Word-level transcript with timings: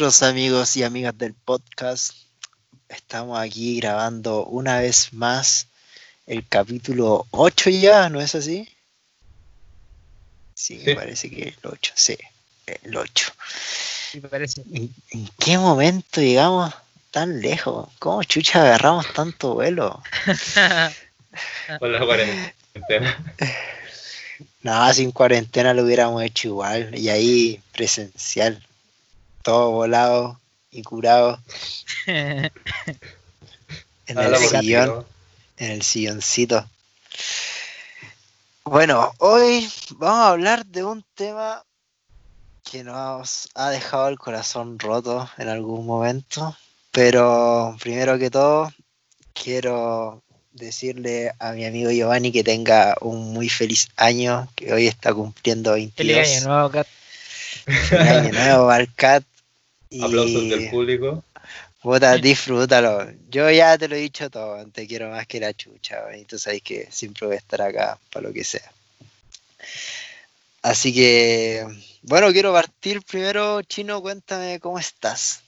nuestros 0.00 0.22
amigos 0.22 0.76
y 0.76 0.84
amigas 0.84 1.18
del 1.18 1.34
podcast. 1.34 2.12
Estamos 2.88 3.36
aquí 3.40 3.80
grabando 3.80 4.44
una 4.44 4.78
vez 4.78 5.12
más 5.12 5.66
el 6.24 6.46
capítulo 6.46 7.26
8 7.32 7.70
ya, 7.70 8.08
¿no 8.08 8.20
es 8.20 8.36
así? 8.36 8.68
Sí, 10.54 10.80
me 10.86 10.94
parece 10.94 11.28
que 11.28 11.48
el 11.48 11.56
8, 11.64 11.92
sí, 11.96 12.16
el 12.84 12.96
8. 12.96 13.32
Sí, 14.12 14.20
me 14.20 14.28
parece. 14.28 14.62
¿En, 14.72 14.94
en 15.10 15.28
qué 15.36 15.58
momento 15.58 16.20
llegamos 16.20 16.72
tan 17.10 17.40
lejos? 17.40 17.88
¿Cómo 17.98 18.22
chucha 18.22 18.62
agarramos 18.62 19.12
tanto 19.12 19.54
vuelo? 19.54 20.00
Con 21.80 21.92
la 21.92 22.04
cuarentena. 22.06 23.34
No, 24.62 24.92
sin 24.92 25.12
cuarentena 25.12 25.72
lo 25.72 25.82
hubiéramos 25.84 26.22
hecho 26.22 26.48
igual. 26.48 26.96
Y 26.96 27.08
ahí 27.08 27.60
presencial. 27.72 28.62
Todo 29.48 29.70
volado 29.70 30.38
y 30.70 30.82
curado. 30.82 31.40
En 32.06 32.50
el 34.18 34.36
sillón. 34.36 35.06
En 35.56 35.70
el 35.70 35.80
silloncito. 35.82 36.68
Bueno, 38.64 39.14
hoy 39.16 39.66
vamos 39.92 40.18
a 40.18 40.28
hablar 40.28 40.66
de 40.66 40.84
un 40.84 41.02
tema 41.14 41.64
que 42.70 42.84
nos 42.84 43.48
ha 43.54 43.70
dejado 43.70 44.08
el 44.08 44.18
corazón 44.18 44.78
roto 44.78 45.30
en 45.38 45.48
algún 45.48 45.86
momento. 45.86 46.54
Pero 46.90 47.74
primero 47.80 48.18
que 48.18 48.30
todo, 48.30 48.70
quiero 49.32 50.22
decirle 50.52 51.32
a 51.38 51.52
mi 51.52 51.64
amigo 51.64 51.90
Giovanni 51.90 52.32
que 52.32 52.44
tenga 52.44 52.96
un 53.00 53.32
muy 53.32 53.48
feliz 53.48 53.88
año, 53.96 54.46
que 54.54 54.74
hoy 54.74 54.88
está 54.88 55.14
cumpliendo 55.14 55.72
22. 55.72 56.16
Feliz 56.16 56.36
año 56.36 56.48
nuevo, 56.48 56.70
Cat. 56.70 56.86
Feliz 57.64 58.08
año 58.10 58.32
nuevo, 58.32 58.66
Barcat. 58.66 59.24
Y 59.90 60.04
Aplausos 60.04 60.48
del 60.48 60.70
público. 60.70 61.24
puta, 61.82 62.16
disfrútalo. 62.16 63.10
Yo 63.30 63.50
ya 63.50 63.78
te 63.78 63.88
lo 63.88 63.96
he 63.96 64.00
dicho 64.00 64.28
todo, 64.28 64.64
te 64.66 64.86
quiero 64.86 65.10
más 65.10 65.26
que 65.26 65.40
la 65.40 65.52
chucha, 65.54 66.16
y 66.16 66.24
tú 66.24 66.38
sabes 66.38 66.62
que 66.62 66.88
siempre 66.90 67.26
voy 67.26 67.36
a 67.36 67.38
estar 67.38 67.62
acá 67.62 67.98
para 68.12 68.28
lo 68.28 68.32
que 68.32 68.44
sea. 68.44 68.70
Así 70.62 70.92
que, 70.92 71.66
bueno, 72.02 72.32
quiero 72.32 72.52
partir 72.52 73.00
primero, 73.02 73.62
Chino, 73.62 74.02
cuéntame 74.02 74.60
cómo 74.60 74.78
estás. 74.78 75.42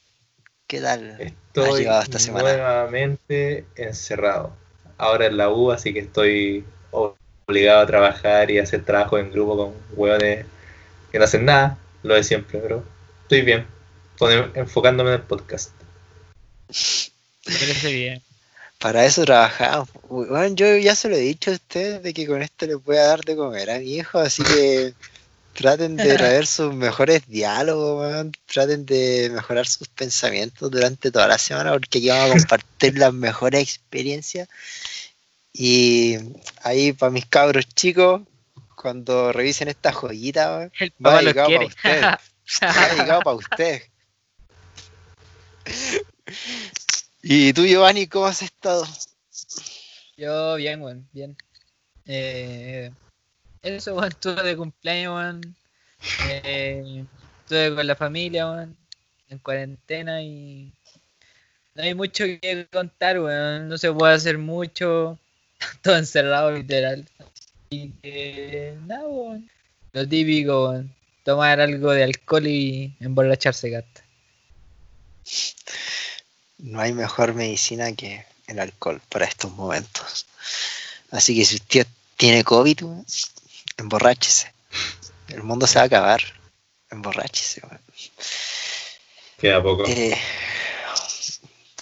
¿Qué 0.66 0.80
tal? 0.80 1.16
has 1.20 1.20
Estoy 1.20 1.80
llegado 1.80 2.02
esta 2.02 2.18
semana? 2.18 2.52
nuevamente 2.52 3.64
encerrado. 3.74 4.54
Ahora 4.98 5.26
en 5.26 5.36
la 5.36 5.50
U, 5.50 5.72
así 5.72 5.92
que 5.92 5.98
estoy 5.98 6.64
obligado 6.92 7.80
a 7.80 7.86
trabajar 7.86 8.50
y 8.50 8.58
hacer 8.58 8.84
trabajo 8.84 9.18
en 9.18 9.32
grupo 9.32 9.56
con 9.56 9.74
hueones 9.96 10.46
que 11.10 11.18
no 11.18 11.24
hacen 11.24 11.44
nada, 11.44 11.76
lo 12.04 12.14
de 12.14 12.22
siempre, 12.22 12.60
pero 12.60 12.84
estoy 13.22 13.42
bien. 13.42 13.66
Enfocándome 14.54 15.10
en 15.10 15.16
el 15.16 15.22
podcast. 15.22 15.72
Me 17.46 17.54
parece 17.54 17.92
bien. 17.92 18.22
Para 18.78 19.04
eso 19.04 19.24
trabajamos. 19.24 19.88
Bueno, 20.08 20.54
yo 20.54 20.76
ya 20.76 20.94
se 20.94 21.08
lo 21.08 21.16
he 21.16 21.20
dicho 21.20 21.50
a 21.50 21.54
ustedes 21.54 22.02
de 22.02 22.14
que 22.14 22.26
con 22.26 22.40
esto 22.40 22.66
les 22.66 22.82
voy 22.82 22.96
a 22.96 23.04
dar 23.04 23.20
de 23.20 23.36
comer 23.36 23.70
a 23.70 23.78
mi 23.78 23.96
hijo, 23.96 24.18
así 24.18 24.42
que 24.42 24.94
traten 25.54 25.96
de 25.96 26.14
traer 26.14 26.46
sus 26.46 26.74
mejores 26.74 27.26
diálogos, 27.26 28.28
traten 28.46 28.86
de 28.86 29.30
mejorar 29.32 29.66
sus 29.66 29.88
pensamientos 29.88 30.70
durante 30.70 31.10
toda 31.10 31.28
la 31.28 31.36
semana, 31.36 31.72
porque 31.72 31.98
aquí 31.98 32.08
vamos 32.08 32.30
a 32.30 32.38
compartir 32.38 32.98
las 32.98 33.12
mejores 33.12 33.62
experiencias. 33.62 34.48
Y 35.52 36.16
ahí 36.62 36.92
para 36.94 37.10
mis 37.10 37.26
cabros 37.26 37.68
chicos, 37.68 38.22
cuando 38.76 39.32
revisen 39.32 39.68
esta 39.68 39.92
joyita, 39.92 40.70
va 41.04 41.20
dedicado 41.20 41.66
ustedes. 41.66 42.02
Va 42.02 42.88
dedicado 42.94 43.20
para 43.20 43.36
ustedes. 43.36 43.89
¿Y 47.22 47.52
tú, 47.52 47.64
Giovanni, 47.64 48.06
cómo 48.06 48.26
has 48.26 48.42
estado? 48.42 48.86
Yo, 50.16 50.56
bien, 50.56 50.82
weón, 50.82 51.08
bien. 51.12 51.36
Eh, 52.06 52.90
eso, 53.62 53.94
weón, 53.94 54.08
estuve 54.08 54.42
de 54.42 54.56
cumpleaños, 54.56 55.14
weón. 55.14 55.56
Eh, 56.28 57.04
estuve 57.40 57.74
con 57.74 57.86
la 57.86 57.96
familia, 57.96 58.50
weón, 58.50 58.76
en 59.28 59.38
cuarentena 59.38 60.22
y 60.22 60.72
no 61.74 61.82
hay 61.82 61.94
mucho 61.94 62.24
que 62.24 62.66
contar, 62.72 63.20
weón. 63.20 63.68
No 63.68 63.78
se 63.78 63.92
puede 63.92 64.14
hacer 64.14 64.38
mucho. 64.38 65.18
Todo 65.82 65.96
encerrado, 65.96 66.52
literal. 66.52 67.06
Así 67.18 67.92
que, 68.02 68.76
nada, 68.86 69.06
weón. 69.06 69.50
Lo 69.92 70.08
típico, 70.08 70.70
weón. 70.70 70.94
Tomar 71.24 71.60
algo 71.60 71.92
de 71.92 72.04
alcohol 72.04 72.46
y 72.46 72.96
emborracharse, 73.00 73.70
gata. 73.70 74.09
No 76.58 76.80
hay 76.80 76.92
mejor 76.92 77.34
medicina 77.34 77.92
que 77.92 78.24
el 78.46 78.58
alcohol 78.58 79.00
para 79.08 79.24
estos 79.24 79.52
momentos. 79.52 80.26
Así 81.10 81.36
que 81.36 81.44
si 81.44 81.56
usted 81.56 81.86
tiene 82.16 82.44
COVID, 82.44 82.82
weón, 82.82 83.06
emborráchese. 83.76 84.52
El 85.28 85.42
mundo 85.42 85.66
se 85.66 85.78
va 85.78 85.82
a 85.84 85.86
acabar. 85.86 86.20
Emborráchese, 86.90 87.62
weón. 87.64 87.80
Queda 89.38 89.62
poco. 89.62 89.84
Eh, 89.86 90.18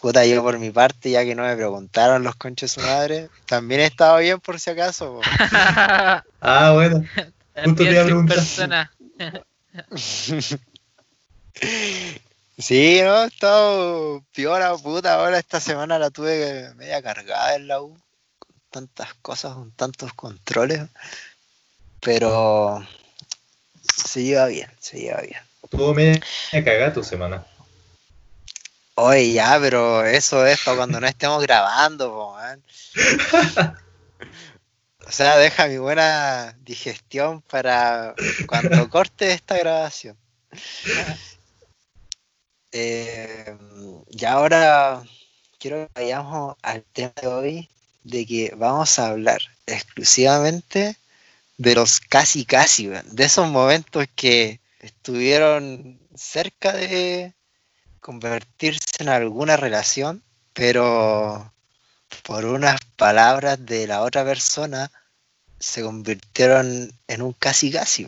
puta, 0.01 0.25
yo 0.25 0.43
por 0.43 0.59
mi 0.59 0.71
parte, 0.71 1.11
ya 1.11 1.25
que 1.25 1.35
no 1.35 1.43
me 1.43 1.57
preguntaron 1.57 2.23
los 2.23 2.37
conchos 2.37 2.75
de 2.75 2.81
su 2.81 2.87
madre, 2.87 3.31
también 3.47 3.81
he 3.81 3.87
estado 3.87 4.19
bien 4.19 4.39
por 4.41 4.61
si 4.61 4.71
acaso. 4.71 5.21
Ah, 6.41 6.71
bueno. 6.73 7.05
Justo 7.65 7.83
te 7.83 7.91
iba 7.91 8.03
a 8.03 8.05
preguntar. 8.05 8.39
Sí, 12.59 13.01
no, 13.03 13.23
he 13.23 13.27
estado 13.29 14.25
piola, 14.33 14.77
puta. 14.77 15.15
Ahora 15.15 15.39
esta 15.39 15.61
semana 15.61 15.97
la 15.99 16.11
tuve 16.11 16.75
media 16.75 17.01
cargada 17.01 17.55
en 17.55 17.69
la 17.69 17.81
U, 17.81 17.97
con 18.39 18.57
tantas 18.69 19.15
cosas, 19.15 19.55
con 19.55 19.71
tantos 19.73 20.13
controles. 20.15 20.83
Pero 22.01 22.85
se 23.81 24.25
lleva 24.25 24.47
bien, 24.47 24.69
se 24.81 24.99
lleva 24.99 25.21
bien. 25.21 25.41
Tuvo 25.71 25.95
media 25.95 26.21
cagada 26.53 26.93
tu 26.93 27.05
semana. 27.05 27.47
Oye, 28.97 29.33
ya, 29.33 29.57
pero 29.61 30.05
eso 30.05 30.45
es 30.45 30.61
para 30.65 30.79
cuando 30.79 31.01
no 31.01 31.07
estemos 31.07 31.41
grabando, 31.41 32.11
po, 32.11 32.35
man. 32.35 32.61
O 35.07 35.13
sea, 35.13 35.37
deja 35.39 35.69
mi 35.69 35.79
buena 35.79 36.57
digestión 36.63 37.41
para 37.43 38.15
cuando 38.47 38.91
corte 38.91 39.33
esta 39.33 39.57
grabación. 39.57 40.19
Eh, 42.73 43.57
y 44.11 44.25
ahora 44.25 45.03
quiero 45.59 45.87
que 45.87 46.01
vayamos 46.01 46.57
al 46.63 46.83
tema 46.93 47.13
de 47.21 47.27
hoy, 47.27 47.69
de 48.05 48.27
que 48.27 48.55
vamos 48.57 48.99
a 48.99 49.09
hablar 49.09 49.41
exclusivamente 49.67 50.97
de 51.57 51.75
los 51.75 52.01
casi 52.01 52.45
casi, 52.45 52.87
de 52.87 53.25
esos 53.25 53.49
momentos 53.49 54.07
que 54.15 54.61
estuvieron 54.81 55.99
cerca 56.15 56.73
de 56.73 57.35
convertirse 58.01 58.87
en 59.01 59.09
alguna 59.09 59.57
relación, 59.57 60.23
pero 60.53 61.53
por 62.23 62.45
unas 62.45 62.81
palabras 62.97 63.65
de 63.65 63.87
la 63.87 64.03
otra 64.03 64.25
persona 64.25 64.91
se 65.59 65.83
convirtieron 65.83 66.93
en 67.09 67.23
un 67.23 67.33
casi 67.33 67.71
casi. 67.71 68.07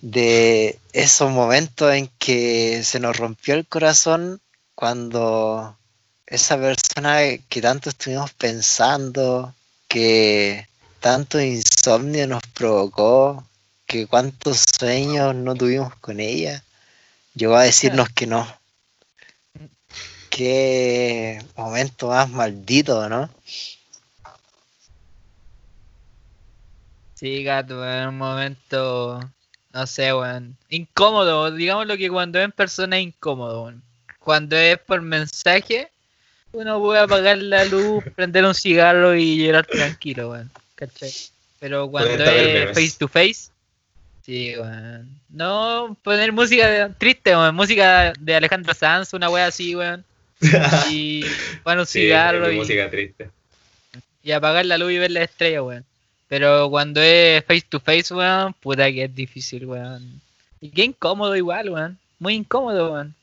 De 0.00 0.78
esos 0.92 1.30
momentos 1.30 1.94
en 1.94 2.08
que 2.18 2.82
se 2.84 2.98
nos 2.98 3.16
rompió 3.16 3.54
el 3.54 3.66
corazón 3.66 4.40
cuando 4.74 5.76
esa 6.26 6.58
persona 6.58 7.18
que 7.48 7.60
tanto 7.60 7.90
estuvimos 7.90 8.32
pensando, 8.32 9.54
que 9.86 10.66
tanto 11.00 11.40
insomnio 11.40 12.26
nos 12.26 12.42
provocó, 12.54 13.46
que 13.86 14.06
cuántos 14.06 14.64
sueños 14.78 15.34
no 15.34 15.54
tuvimos 15.54 15.94
con 15.96 16.18
ella, 16.20 16.64
llegó 17.34 17.56
a 17.56 17.64
decirnos 17.64 18.08
que 18.08 18.26
no. 18.26 18.46
Qué 20.30 21.44
momento 21.56 22.08
más 22.08 22.30
maldito, 22.30 23.08
¿no? 23.08 23.28
Sí, 27.22 27.44
gato, 27.44 27.88
en 27.88 28.08
un 28.08 28.18
momento, 28.18 29.20
no 29.72 29.86
sé, 29.86 30.12
weón, 30.12 30.56
incómodo, 30.68 31.52
digamos 31.52 31.86
lo 31.86 31.96
que 31.96 32.10
cuando 32.10 32.40
es 32.40 32.46
en 32.46 32.50
persona 32.50 32.98
es 32.98 33.04
incómodo, 33.04 33.62
weón. 33.62 33.80
Cuando 34.18 34.56
es 34.56 34.76
por 34.78 35.00
mensaje, 35.02 35.88
uno 36.50 36.80
puede 36.80 36.98
apagar 36.98 37.38
la 37.38 37.64
luz, 37.64 38.02
prender 38.16 38.44
un 38.44 38.56
cigarro 38.56 39.14
y 39.14 39.36
llorar 39.46 39.64
tranquilo, 39.66 40.30
weón, 40.30 40.50
¿cachai? 40.74 41.12
Pero 41.60 41.88
cuando 41.88 42.24
es 42.24 42.70
face 42.74 42.96
to 42.98 43.06
face, 43.06 43.52
sí, 44.22 44.54
weón. 44.58 45.08
No 45.28 45.96
poner 46.02 46.32
música 46.32 46.66
de- 46.66 46.94
triste, 46.94 47.36
weón, 47.36 47.54
música 47.54 48.14
de 48.18 48.34
Alejandro 48.34 48.74
Sanz, 48.74 49.14
una 49.14 49.30
wea 49.30 49.46
así, 49.46 49.76
weón. 49.76 50.04
Y 50.90 51.24
poner 51.62 51.78
un 51.78 51.86
Sí, 51.86 52.00
cigarro 52.00 52.50
y, 52.50 52.56
música 52.56 52.90
triste. 52.90 53.30
y 54.24 54.32
apagar 54.32 54.66
la 54.66 54.76
luz 54.76 54.90
y 54.90 54.98
ver 54.98 55.12
la 55.12 55.22
estrella, 55.22 55.62
weón. 55.62 55.84
Pero 56.32 56.70
cuando 56.70 57.02
es 57.02 57.44
face 57.44 57.66
to 57.68 57.78
face, 57.78 58.14
weón, 58.14 58.54
puta 58.54 58.90
que 58.90 59.04
es 59.04 59.14
difícil, 59.14 59.66
weón. 59.66 60.18
Y 60.62 60.70
qué 60.70 60.82
incómodo 60.84 61.36
igual, 61.36 61.68
weón. 61.68 61.98
Muy 62.18 62.32
incómodo, 62.32 62.90
weón. 62.94 63.14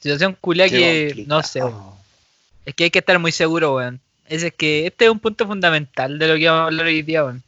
Situación 0.00 0.36
culia 0.40 0.68
que, 0.68 1.22
no 1.28 1.40
sé, 1.44 1.62
weón. 1.62 1.94
Es 2.64 2.74
que 2.74 2.82
hay 2.82 2.90
que 2.90 2.98
estar 2.98 3.16
muy 3.20 3.30
seguro, 3.30 3.76
weón. 3.76 4.00
Es, 4.28 4.42
es 4.42 4.52
que 4.52 4.88
este 4.88 5.04
es 5.04 5.10
un 5.12 5.20
punto 5.20 5.46
fundamental 5.46 6.18
de 6.18 6.26
lo 6.26 6.34
que 6.34 6.48
vamos 6.48 6.62
a 6.62 6.64
hablar 6.64 6.86
hoy 6.86 7.02
día, 7.02 7.22
weón. 7.22 7.44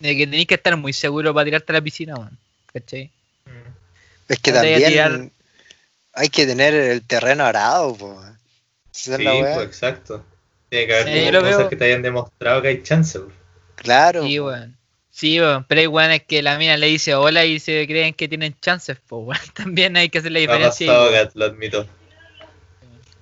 De 0.00 0.14
que 0.14 0.26
tenéis 0.26 0.46
que 0.48 0.56
estar 0.56 0.76
muy 0.76 0.92
seguro 0.92 1.32
para 1.32 1.46
tirarte 1.46 1.72
a 1.72 1.76
la 1.76 1.80
piscina, 1.80 2.14
weón. 2.16 2.36
¿Cachai? 2.74 3.10
Es 4.28 4.38
que 4.38 4.50
No 4.50 4.56
también 4.58 5.32
hay 6.12 6.28
que 6.28 6.44
tener 6.44 6.74
el 6.74 7.00
terreno 7.06 7.44
arado, 7.46 7.96
es 8.92 8.98
Sí, 8.98 9.10
la 9.16 9.54
pues 9.54 9.66
exacto. 9.66 10.22
Tiene 10.68 10.86
que 10.88 10.92
haber 10.94 11.06
Sí, 11.08 11.32
cosas 11.32 11.56
veo. 11.56 11.68
que 11.70 11.76
te 11.76 11.84
hayan 11.86 12.02
demostrado 12.02 12.60
que 12.60 12.68
hay 12.68 12.82
chance. 12.82 13.18
pues. 13.18 13.39
Claro. 13.80 14.22
Sí, 14.24 14.38
weón. 14.38 14.76
Sí, 15.10 15.40
weón. 15.40 15.64
Pero 15.64 15.80
hay 15.80 15.86
weones 15.86 16.22
que 16.24 16.42
la 16.42 16.58
mina 16.58 16.76
le 16.76 16.86
dice 16.86 17.14
hola 17.14 17.44
y 17.44 17.58
se 17.58 17.86
creen 17.86 18.14
que 18.14 18.28
tienen 18.28 18.54
chances, 18.60 18.98
pues, 19.06 19.22
weón. 19.26 19.40
También 19.54 19.96
hay 19.96 20.08
que 20.10 20.18
hacer 20.18 20.32
la 20.32 20.40
diferencia. 20.40 20.84
ahí, 20.84 20.88
pasado, 20.90 21.10
weón. 21.10 21.24
Gat, 21.24 21.34
lo 21.34 21.44
admito. 21.46 21.86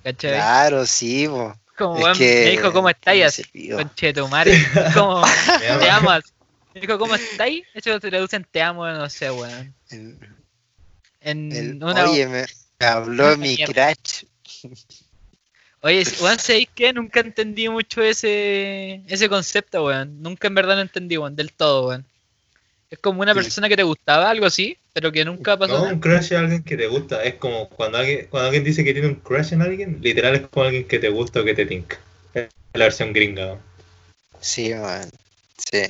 ¿Cachai? 0.03 0.33
Claro, 0.33 0.85
sí, 0.85 1.27
po. 1.27 1.55
Como, 1.77 1.95
Es 1.95 2.03
weón, 2.03 2.17
que 2.17 2.41
me 2.45 2.51
dijo, 2.51 2.73
¿cómo 2.73 2.89
estáis? 2.89 3.41
Como, 4.93 5.21
Me 5.59 5.67
ama. 5.69 5.79
te 5.81 5.89
amo. 5.89 6.09
así. 6.11 6.31
Me 6.75 6.81
dijo, 6.81 6.99
¿cómo 6.99 7.15
estáis? 7.15 7.63
Eso 7.73 7.99
se 7.99 8.09
traduce 8.09 8.35
en 8.35 8.43
te 8.43 8.61
amo, 8.61 8.85
no 8.87 9.09
sé, 9.09 9.31
weón. 9.31 9.73
En 11.21 11.51
el- 11.51 11.83
una... 11.83 12.09
Oye, 12.09 12.27
me, 12.27 12.45
habló 12.79 13.35
mi 13.37 13.57
crash. 13.57 14.23
Oye, 15.81 16.03
weón, 16.21 16.39
¿sabéis 16.39 16.67
qué? 16.75 16.91
Nunca 16.91 17.21
entendí 17.21 17.69
mucho 17.69 18.01
ese, 18.01 19.01
ese 19.07 19.29
concepto, 19.29 19.85
weón. 19.85 20.21
Nunca 20.21 20.47
en 20.47 20.55
verdad 20.55 20.75
lo 20.75 20.81
entendí, 20.81 21.17
weón, 21.17 21.35
del 21.35 21.53
todo, 21.53 21.87
weón. 21.87 22.05
Es 22.89 22.99
como 22.99 23.21
una 23.21 23.33
Sí. 23.33 23.39
persona 23.41 23.69
que 23.69 23.77
te 23.77 23.83
gustaba, 23.83 24.29
algo 24.29 24.45
así, 24.45 24.77
pero 24.93 25.11
que 25.11 25.23
nunca 25.23 25.57
pasó 25.57 25.73
No, 25.73 25.79
nada. 25.83 25.93
un 25.93 25.99
crush 25.99 26.25
es 26.25 26.31
alguien 26.33 26.63
que 26.63 26.75
te 26.75 26.87
gusta. 26.87 27.23
Es 27.23 27.35
como 27.35 27.69
cuando 27.69 27.99
alguien, 27.99 28.27
cuando 28.29 28.47
alguien 28.47 28.63
dice 28.63 28.83
que 28.83 28.93
tiene 28.93 29.07
un 29.07 29.15
crush 29.15 29.53
en 29.53 29.61
alguien, 29.61 29.99
literal 30.01 30.35
es 30.35 30.41
como 30.47 30.65
alguien 30.65 30.85
que 30.87 30.99
te 30.99 31.09
gusta 31.09 31.41
o 31.41 31.45
que 31.45 31.53
te 31.53 31.65
tinca. 31.65 31.99
Es 32.33 32.49
la 32.73 32.85
versión 32.85 33.13
gringa. 33.13 33.45
¿no? 33.45 33.59
Sí, 34.41 34.73
man. 34.73 35.09
Sí. 35.71 35.83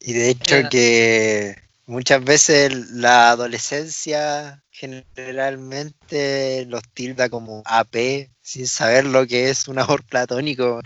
Y 0.00 0.12
de 0.12 0.30
hecho 0.30 0.68
que 0.70 1.56
muchas 1.86 2.22
veces 2.22 2.90
la 2.90 3.30
adolescencia 3.30 4.62
generalmente 4.76 6.64
los 6.68 6.82
tilda 6.94 7.28
como 7.28 7.62
AP 7.64 8.28
sin 8.42 8.68
saber 8.68 9.04
lo 9.06 9.26
que 9.26 9.50
es 9.50 9.68
un 9.68 9.78
amor 9.78 10.02
platónico. 10.04 10.80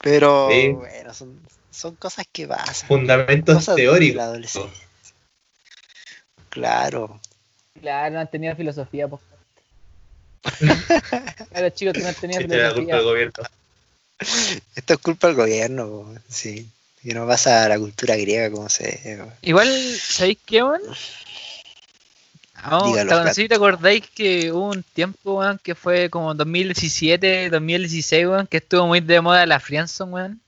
Pero 0.00 0.48
Sí. 0.50 0.68
bueno, 0.68 1.14
son, 1.14 1.40
son 1.70 1.94
cosas 1.96 2.26
que 2.30 2.46
pasan. 2.46 2.88
Fundamentos 2.88 3.54
Cosas 3.56 3.76
de 3.76 3.84
la 3.84 3.90
teóricos. 3.90 4.22
adolescencia. 4.22 4.84
Claro. 6.50 7.20
Claro, 7.80 8.14
no 8.14 8.20
han 8.20 8.30
tenido 8.30 8.54
filosofía, 8.56 9.08
pues. 9.08 9.22
Claro, 11.50 11.70
chicos, 11.70 11.94
que 11.94 12.00
no 12.02 12.08
han 12.08 12.14
tenido 12.14 12.40
Chiste 12.40 12.56
de 12.56 12.62
la 12.62 12.74
culpa 12.74 12.82
filosofía. 12.82 12.96
del 12.96 13.04
gobierno. 13.04 13.32
Esto 14.76 14.92
es 14.94 14.98
culpa 15.00 15.26
del 15.28 15.36
gobierno, 15.36 15.86
po, 15.88 16.14
sí. 16.28 16.68
Que 17.02 17.12
no 17.14 17.26
pasa 17.26 17.64
a 17.64 17.68
la 17.68 17.78
cultura 17.78 18.16
griega 18.16 18.50
como 18.50 18.68
se 18.68 19.18
po. 19.22 19.30
Igual, 19.42 19.68
¿sabéis 19.98 20.38
qué, 20.46 20.62
weón? 20.62 20.80
¿Te- 22.94 23.04
Fran. 23.06 23.34
¿sí 23.34 23.48
te 23.48 23.54
acordáis 23.56 24.08
que 24.08 24.50
hubo 24.52 24.68
un 24.70 24.82
tiempo, 24.82 25.38
weón, 25.38 25.58
que 25.62 25.74
fue 25.74 26.08
como 26.10 26.34
2017, 26.34 27.50
2016, 27.50 28.26
weón, 28.26 28.46
que 28.46 28.56
estuvo 28.58 28.86
muy 28.86 29.00
de 29.00 29.20
moda 29.20 29.44
la 29.46 29.60
Friendzone, 29.60 30.12
weón? 30.12 30.40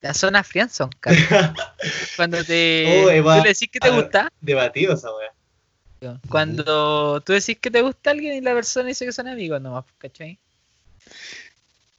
La 0.00 0.12
zona 0.14 0.44
Friendzone, 0.44 0.92
cabrón. 1.00 1.54
Cuando 2.16 2.44
te... 2.44 3.04
Oh, 3.06 3.10
Eva. 3.10 3.38
tú 3.38 3.42
le 3.44 3.48
decís 3.50 3.68
que 3.72 3.80
te 3.80 3.90
gusta, 3.90 4.30
Debatido 4.40 4.94
esa 4.94 5.08
weá. 5.14 6.18
cuando 6.28 7.20
tú 7.22 7.32
decís 7.32 7.58
que 7.58 7.70
te 7.70 7.80
gusta 7.80 8.10
alguien 8.10 8.34
y 8.34 8.40
la 8.42 8.52
persona 8.52 8.88
dice 8.88 9.06
que 9.06 9.12
son 9.12 9.26
amigos 9.28 9.60
nomás, 9.62 9.84
¿cachai? 9.98 10.38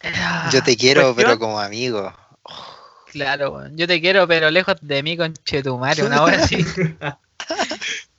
Ah, 0.04 0.50
Yo 0.54 0.62
te 0.64 0.78
quiero, 0.78 1.02
cuestión- 1.14 1.16
pero 1.26 1.40
como 1.40 1.60
amigo. 1.60 2.14
Claro, 3.12 3.52
weón. 3.52 3.76
Yo 3.78 3.88
te 3.88 4.00
quiero, 4.00 4.28
pero 4.28 4.52
lejos 4.52 4.76
de 4.82 5.02
mí, 5.02 5.18
con 5.18 5.34
Chetumare, 5.34 6.04
una 6.06 6.22
hora 6.22 6.44
así. 6.44 6.64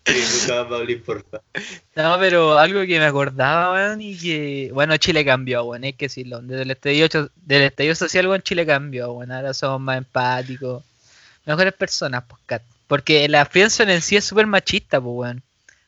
No, 1.95 2.17
pero 2.19 2.59
algo 2.59 2.81
que 2.83 2.99
me 2.99 3.05
acordaba, 3.07 3.73
weón, 3.73 4.01
y 4.01 4.17
que, 4.17 4.71
bueno, 4.73 4.97
Chile 4.99 5.25
cambió, 5.25 5.65
weón, 5.65 5.85
hay 5.85 5.93
que 5.95 6.07
decirlo. 6.07 6.41
Desde 6.41 6.63
el 6.63 6.71
estallido, 6.71 7.31
del 7.37 7.63
estallido 7.63 7.95
social, 7.95 8.29
weón, 8.29 8.43
Chile 8.43 8.65
cambió, 8.67 9.13
weón. 9.13 9.33
Ahora 9.33 9.53
somos 9.55 9.81
más 9.81 9.99
empáticos, 9.99 10.85
mejores 11.45 11.73
personas, 11.75 12.25
pues, 12.29 12.41
cat. 12.47 12.63
Porque 12.87 13.29
la 13.29 13.45
friendzone 13.47 13.95
en 13.95 14.03
sí 14.03 14.17
es 14.17 14.25
súper 14.25 14.47
machista, 14.47 15.01
pues, 15.01 15.15
weón. 15.17 15.43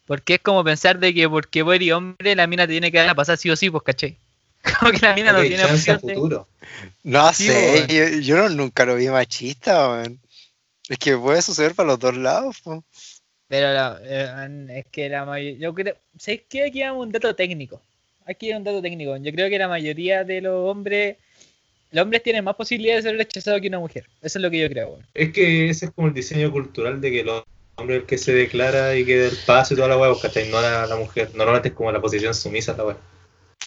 Porque 0.06 0.34
es 0.34 0.40
como 0.40 0.64
pensar 0.64 0.98
de 0.98 1.12
que 1.14 1.28
porque 1.28 1.62
vos 1.62 1.74
eres 1.74 1.92
hombre, 1.92 2.34
la 2.34 2.46
mina 2.46 2.66
te 2.66 2.72
tiene 2.72 2.90
que 2.90 2.98
dar 2.98 3.10
a 3.10 3.14
pasar 3.14 3.36
sí 3.36 3.50
o 3.50 3.56
sí, 3.56 3.70
pues, 3.70 3.82
¿cachai? 3.84 4.16
Como 4.80 4.90
que 4.90 4.98
la 4.98 5.14
mina 5.14 5.32
no 5.32 5.40
tiene 5.42 5.64
opción 5.64 6.00
de... 6.02 6.14
futuro. 6.14 6.48
No 7.04 7.32
Sí, 7.32 7.46
sé, 7.46 7.86
weón. 7.88 7.88
yo, 7.88 8.18
yo 8.20 8.48
nunca 8.48 8.84
lo 8.84 8.96
vi 8.96 9.08
machista, 9.08 9.90
weón. 9.90 10.18
Es 10.88 10.98
que 10.98 11.16
puede 11.16 11.42
suceder 11.42 11.74
para 11.74 11.88
los 11.88 11.98
dos 11.98 12.16
lados, 12.16 12.60
po. 12.62 12.82
Pero 13.48 13.72
la- 13.72 13.98
eh, 14.04 14.66
es 14.80 14.86
que 14.90 15.08
la 15.08 15.24
mayoría. 15.24 15.58
Yo 15.58 15.74
creo. 15.74 15.96
¿Sabes 16.18 16.42
qué? 16.48 16.64
Aquí 16.64 16.82
hay 16.82 16.90
un 16.90 17.10
dato 17.10 17.34
técnico. 17.34 17.80
Aquí 18.26 18.50
hay 18.50 18.56
un 18.58 18.64
dato 18.64 18.82
técnico. 18.82 19.16
Yo 19.16 19.32
creo 19.32 19.48
que 19.48 19.58
la 19.58 19.68
mayoría 19.68 20.24
de 20.24 20.40
los 20.42 20.68
hombres. 20.70 21.16
Los 21.90 22.02
hombres 22.02 22.22
tienen 22.22 22.44
más 22.44 22.54
posibilidades 22.56 23.04
de 23.04 23.10
ser 23.10 23.16
rechazados 23.18 23.62
que 23.62 23.68
una 23.68 23.78
mujer. 23.78 24.04
Eso 24.20 24.38
es 24.38 24.42
lo 24.42 24.50
que 24.50 24.58
yo 24.60 24.68
creo. 24.68 24.98
Es 25.14 25.32
que 25.32 25.70
ese 25.70 25.86
es 25.86 25.90
como 25.92 26.08
el 26.08 26.14
diseño 26.14 26.52
cultural 26.52 27.00
de 27.00 27.10
que 27.10 27.24
los 27.24 27.42
hombres 27.76 28.00
el 28.00 28.06
que 28.06 28.18
se 28.18 28.34
declara 28.34 28.94
y 28.94 29.06
que 29.06 29.16
del 29.16 29.36
paso 29.46 29.72
y 29.72 29.76
toda 29.78 29.88
la 29.88 29.96
pues, 29.96 30.20
¿cachai? 30.20 30.50
No 30.50 30.60
la, 30.60 30.86
la 30.86 30.96
mujer. 30.96 31.30
Normalmente 31.34 31.68
es 31.68 31.74
como 31.74 31.90
la 31.90 32.00
posición 32.02 32.34
sumisa 32.34 32.76
la 32.76 32.84
weá. 32.84 32.96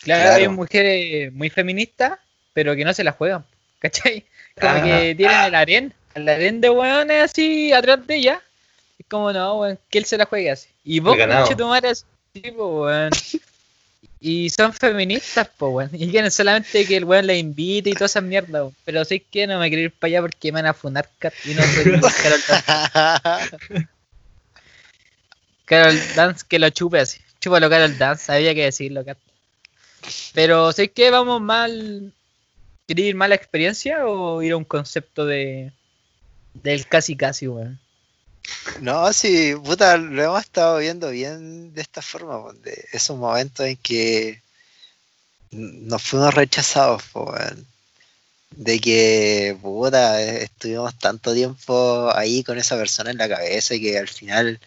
Claro, 0.03 0.22
Claro. 0.24 0.36
hay 0.44 0.48
mujeres 0.50 1.34
muy 1.34 1.50
feministas, 1.50 2.20
pero 2.53 2.75
que 2.75 2.86
no 2.86 2.94
se 2.94 3.03
la 3.03 3.13
juegan. 3.13 3.44
¿Cachai? 3.79 4.24
Como 4.60 4.74
Ah. 4.74 4.84
que 4.84 5.15
tienen 5.15 5.41
el 5.46 5.55
harén. 5.55 5.94
El 6.13 6.29
harén 6.29 6.62
de 6.62 6.70
weones 6.70 7.24
así 7.24 7.74
atrás 7.74 8.05
de 8.05 8.15
ella. 8.17 8.41
Es 9.12 9.13
como, 9.13 9.34
no, 9.34 9.60
weón, 9.60 9.77
que 9.89 9.98
él 9.98 10.06
se 10.06 10.18
la 10.18 10.25
juegue 10.25 10.51
así. 10.51 10.70
Y 10.86 11.01
vos, 11.01 11.18
conche 11.18 11.53
tu 11.58 11.68
madre, 11.68 11.89
así, 11.89 12.06
po, 12.56 12.84
weón. 12.84 13.12
Y 14.22 14.50
son 14.51 14.72
feministas, 14.72 15.50
po, 15.50 15.68
weón. 15.68 15.89
Y 15.91 16.10
quieren 16.10 16.32
solamente 16.32 16.86
que 16.86 16.96
el 16.96 17.03
weón 17.03 17.27
la 17.27 17.34
invite 17.34 17.89
y 17.89 17.94
todas 17.94 18.12
esas 18.12 18.24
mierdas, 18.24 18.62
weón. 18.62 18.75
Pero 18.86 19.03
sé 19.03 19.20
que 19.20 19.48
no 19.48 19.60
me 19.60 19.68
quiero 19.68 19.84
ir 19.84 19.91
para 19.91 20.12
allá 20.12 20.22
porque 20.22 20.53
me 20.53 20.62
van 20.62 20.68
a 20.68 20.74
funar, 20.74 21.10
cat, 21.20 21.34
y 21.44 21.53
no 21.53 21.62
soy 21.62 21.84
Carol 21.84 22.41
Dance. 22.48 23.88
Carol 25.65 26.00
Dance 26.15 26.46
que 26.48 26.60
lo 26.60 26.70
chupe 26.70 27.00
así. 27.00 27.20
Chúpalo 27.41 27.70
Carol 27.70 27.98
Dance, 27.98 28.32
había 28.32 28.56
que 28.56 28.63
decirlo, 28.63 29.03
cat. 29.03 29.18
Pero 30.34 30.72
sé 30.72 30.89
que 30.89 31.12
vamos 31.12 31.41
mal. 31.41 32.13
¿Queréis 32.88 33.10
ir 33.10 33.15
mala 33.15 33.36
experiencia 33.36 34.08
o 34.08 34.41
ir 34.41 34.53
a 34.53 34.58
un 34.58 34.63
concepto 34.63 35.25
de. 35.25 35.74
del 36.53 36.88
casi 36.88 37.18
casi, 37.18 37.50
weón? 37.50 37.77
No, 38.81 39.12
sí, 39.13 39.53
puta, 39.63 39.98
lo 39.98 40.24
hemos 40.24 40.41
estado 40.41 40.77
viendo 40.79 41.10
bien 41.10 41.74
de 41.74 41.81
esta 41.81 42.01
forma, 42.01 42.41
po, 42.41 42.53
de 42.53 42.88
esos 42.91 43.17
momentos 43.17 43.65
en 43.65 43.77
que 43.77 44.41
nos 45.51 46.01
fuimos 46.01 46.33
rechazados, 46.33 47.03
po, 47.12 47.31
weón. 47.31 47.67
de 48.51 48.79
que, 48.79 49.57
puta, 49.62 50.21
eh, 50.21 50.43
estuvimos 50.43 50.98
tanto 50.98 51.33
tiempo 51.33 52.12
ahí 52.15 52.43
con 52.43 52.57
esa 52.57 52.77
persona 52.77 53.12
en 53.12 53.17
la 53.17 53.29
cabeza 53.29 53.75
y 53.75 53.81
que 53.81 53.98
al 53.98 54.10
final, 54.10 54.60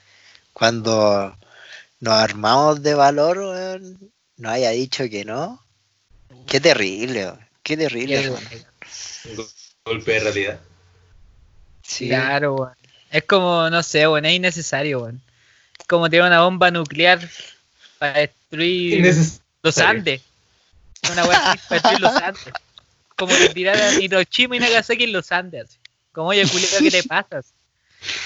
cuando 0.52 1.36
nos 2.00 2.14
armamos 2.14 2.82
de 2.82 2.94
valor, 2.94 3.38
weón, 3.38 4.12
nos 4.36 4.52
haya 4.52 4.70
dicho 4.70 5.08
que 5.08 5.24
no. 5.24 5.62
Qué 6.46 6.60
terrible, 6.60 7.26
weón, 7.26 7.48
qué 7.62 7.76
terrible. 7.76 8.22
Qué 8.22 8.30
weón. 8.30 9.48
golpe 9.84 10.12
de 10.12 10.20
realidad. 10.20 10.60
Sí, 11.82 12.08
Claro, 12.08 12.54
weón. 12.54 12.83
Es 13.14 13.22
como, 13.22 13.70
no 13.70 13.80
sé, 13.84 14.08
weón, 14.08 14.24
es 14.24 14.32
innecesario, 14.34 14.98
weón. 14.98 15.22
Es 15.78 15.86
como 15.86 16.10
tirar 16.10 16.26
una 16.26 16.40
bomba 16.40 16.72
nuclear 16.72 17.20
para 18.00 18.18
destruir 18.18 19.06
los 19.62 19.78
Andes. 19.78 20.20
Una 21.12 21.24
weá 21.24 21.56
para 21.68 21.80
destruir 21.80 22.00
los 22.00 22.16
Andes. 22.16 22.52
Como 23.14 23.32
que 23.36 23.50
tirar 23.50 23.76
a 23.76 23.92
Hiroshima 24.00 24.56
y 24.56 24.58
Nagasaki 24.58 25.04
en 25.04 25.12
los 25.12 25.30
Andes. 25.30 25.78
Como, 26.10 26.30
oye, 26.30 26.44
culiao, 26.44 26.80
¿qué 26.80 26.90
te 26.90 27.02
pasas? 27.08 27.52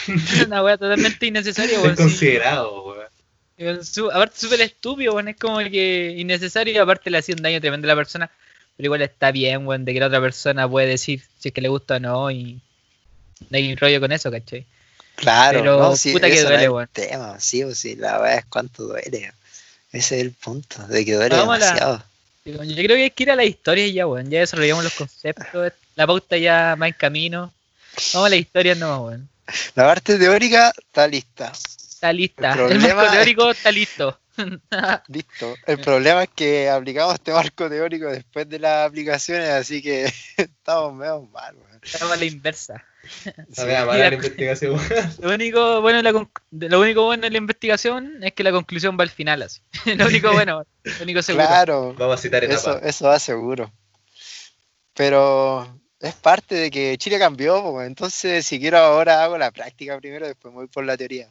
Es 0.07 0.47
una 0.47 0.63
weá 0.63 0.79
totalmente 0.79 1.27
innecesaria, 1.27 1.81
weón. 1.81 1.95
Considerado, 1.95 2.85
weón. 2.87 3.81
Aparte, 4.11 4.41
súper 4.41 4.63
estúpido, 4.63 5.13
weón. 5.13 5.29
Es 5.29 5.37
como 5.37 5.59
que 5.59 6.15
innecesario 6.17 6.73
y 6.73 6.79
aparte 6.79 7.11
le 7.11 7.19
hacía 7.19 7.35
un 7.35 7.43
daño 7.43 7.61
tremendo 7.61 7.87
a 7.87 7.89
la 7.89 7.97
persona. 7.97 8.31
Pero 8.79 8.87
igual 8.87 9.03
está 9.03 9.33
bien, 9.33 9.67
weón, 9.67 9.85
de 9.85 9.93
que 9.93 10.01
la 10.01 10.07
otra 10.07 10.23
persona 10.23 10.67
puede 10.67 10.87
decir 10.87 11.23
si 11.39 11.49
es 11.49 11.55
que 11.55 11.61
le 11.61 11.69
gusta 11.69 11.97
o 11.97 12.01
no 12.01 12.31
y 12.31 12.59
no 13.51 13.59
hay 13.59 13.75
rollo 13.75 14.01
con 14.01 14.13
eso, 14.13 14.31
¿cachai? 14.31 14.65
Claro, 15.19 15.59
Pero, 15.61 15.79
no, 15.81 15.97
sí, 15.97 16.13
puta 16.13 16.29
que 16.29 16.43
duele, 16.45 16.69
weón. 16.69 16.89
tema, 16.93 17.41
sí 17.41 17.65
o 17.65 17.75
sí, 17.75 17.97
la 17.97 18.19
verdad 18.19 18.39
es 18.39 18.45
cuánto 18.47 18.85
duele. 18.85 19.33
Ese 19.91 20.17
es 20.17 20.23
el 20.23 20.31
punto, 20.33 20.87
de 20.87 21.05
que 21.05 21.15
duele 21.15 21.35
Vamos 21.37 21.59
la- 21.59 21.65
demasiado. 21.67 22.05
Digo, 22.45 22.63
Yo 22.63 22.75
creo 22.77 22.97
que 22.97 23.03
hay 23.03 23.11
que 23.11 23.23
ir 23.25 23.31
a 23.33 23.37
la 23.37 23.45
historia 23.45 23.87
ya, 23.89 24.07
weón. 24.07 24.31
Ya 24.31 24.41
desarrollamos 24.41 24.85
los 24.85 24.95
conceptos, 24.95 25.73
la 25.97 26.07
pauta 26.07 26.37
ya 26.37 26.77
va 26.81 26.87
en 26.87 26.95
camino. 26.95 27.53
Vamos 28.15 28.27
a 28.27 28.31
la 28.31 28.37
historia 28.37 28.75
no, 28.77 29.07
weón. 29.07 29.29
La 29.75 29.85
parte 29.85 30.19
teórica 30.19 30.73
está 30.79 31.09
lista. 31.09 31.53
Está 31.53 32.13
lista. 32.13 32.53
El 32.53 32.73
El, 32.73 32.79
marco 32.81 33.03
es 33.03 33.11
teórico 33.11 33.51
está 33.51 33.73
listo. 33.73 34.19
Listo. 35.09 35.57
El 35.67 35.81
problema 35.81 36.23
es 36.23 36.29
que 36.33 36.71
aplicamos 36.71 37.15
este 37.15 37.33
marco 37.33 37.69
teórico 37.69 38.07
después 38.07 38.49
de 38.49 38.61
las 38.61 38.87
aplicaciones, 38.89 39.49
así 39.49 39.83
que 39.83 40.05
estamos 40.37 40.95
medio 40.95 41.23
mal, 41.23 41.57
weón. 41.57 41.81
Estamos 41.83 42.13
a 42.13 42.17
la 42.17 42.25
inversa. 42.25 42.85
La 43.57 44.13
investigación. 44.13 44.79
Lo 45.21 45.35
único 45.35 45.81
bueno, 45.81 45.99
de 45.99 46.03
la 46.03 46.29
de- 46.51 46.69
lo 46.69 46.81
único 46.81 47.05
bueno 47.05 47.27
en 47.27 47.33
la 47.33 47.39
investigación 47.39 48.23
es 48.23 48.33
que 48.33 48.43
la 48.45 48.53
conclusión 48.53 48.97
va 48.99 49.03
al 49.03 49.11
final 49.11 49.43
así. 49.43 49.61
lo 49.97 50.07
único 50.07 50.33
bueno, 50.33 50.65
lo 50.85 51.03
único 51.03 51.23
seguro. 51.23 51.47
Claro, 51.47 51.95
Vamos 51.95 52.19
a 52.19 52.23
citar 52.23 52.45
eso, 52.45 52.81
eso 52.83 53.07
va 53.07 53.19
seguro. 53.19 53.73
Pero 54.95 55.81
es 56.01 56.15
parte 56.15 56.55
de 56.55 56.71
que 56.71 56.97
Chile 56.99 57.19
cambió, 57.19 57.83
entonces 57.83 58.45
si 58.47 58.59
quiero 58.59 58.79
ahora 58.79 59.23
hago 59.23 59.39
la 59.39 59.51
práctica 59.51 59.99
primero, 59.99 60.27
después 60.27 60.53
me 60.53 60.61
voy 60.61 60.69
por 60.69 60.85
la 60.85 60.97
teoría. 60.97 61.29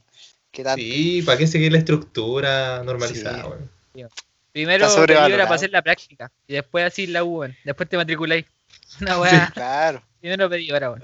¿Qué 0.51 0.63
tanto? 0.63 0.81
Sí, 0.81 1.21
¿para 1.23 1.37
qué 1.37 1.47
seguir 1.47 1.71
la 1.71 1.77
estructura 1.79 2.83
normalizada, 2.83 3.57
Sí. 3.93 4.03
Primero 4.51 4.87
te 5.05 5.13
libra 5.27 5.43
para 5.43 5.55
hacer 5.55 5.69
la 5.69 5.81
práctica 5.83 6.31
y 6.47 6.53
después 6.53 6.85
así 6.85 7.05
la 7.05 7.23
U, 7.23 7.45
después 7.63 7.87
te 7.87 7.97
matriculáis. 7.97 8.45
Una 9.01 9.19
weá. 9.19 9.51
Claro, 9.53 10.03
Primero 10.19 10.49
pedí 10.49 10.71
ahora, 10.71 10.91
weón. 10.91 11.01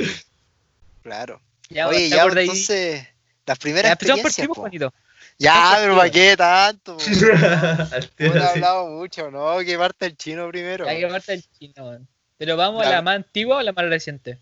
Claro. 1.04 1.40
Ya, 1.70 1.88
Oye, 1.88 1.98
¿te 2.00 2.10
ya, 2.10 2.22
acordáis? 2.24 2.50
entonces, 2.50 3.08
las 3.46 3.58
Ya, 3.58 3.62
primeras 3.62 3.92
empezamos 3.94 4.22
por 4.22 4.28
experiencias, 4.30 4.36
ti, 4.36 4.48
po. 4.48 4.54
Juanito. 4.62 4.94
Ya, 5.40 5.74
pero 5.80 5.96
¿para 5.98 6.10
qué 6.12 6.38
tanto? 6.38 6.98
Hemos 7.00 8.38
así. 8.42 8.48
hablado 8.50 8.88
mucho, 8.88 9.32
¿no? 9.32 9.58
Que 9.60 9.78
parte 9.78 10.06
el 10.06 10.16
chino 10.18 10.48
primero. 10.50 10.86
Ya 10.86 10.96
que 10.98 11.08
parte 11.08 11.34
el 11.34 11.44
chino, 11.58 11.88
weón. 11.88 12.08
Pero 12.38 12.56
vamos 12.58 12.82
a 12.86 12.90
La- 12.90 12.96
la 12.98 13.02
más 13.02 13.16
antigua 13.16 13.58
o 13.58 13.62
la 13.62 13.72
más 13.74 13.86
reciente. 13.86 14.38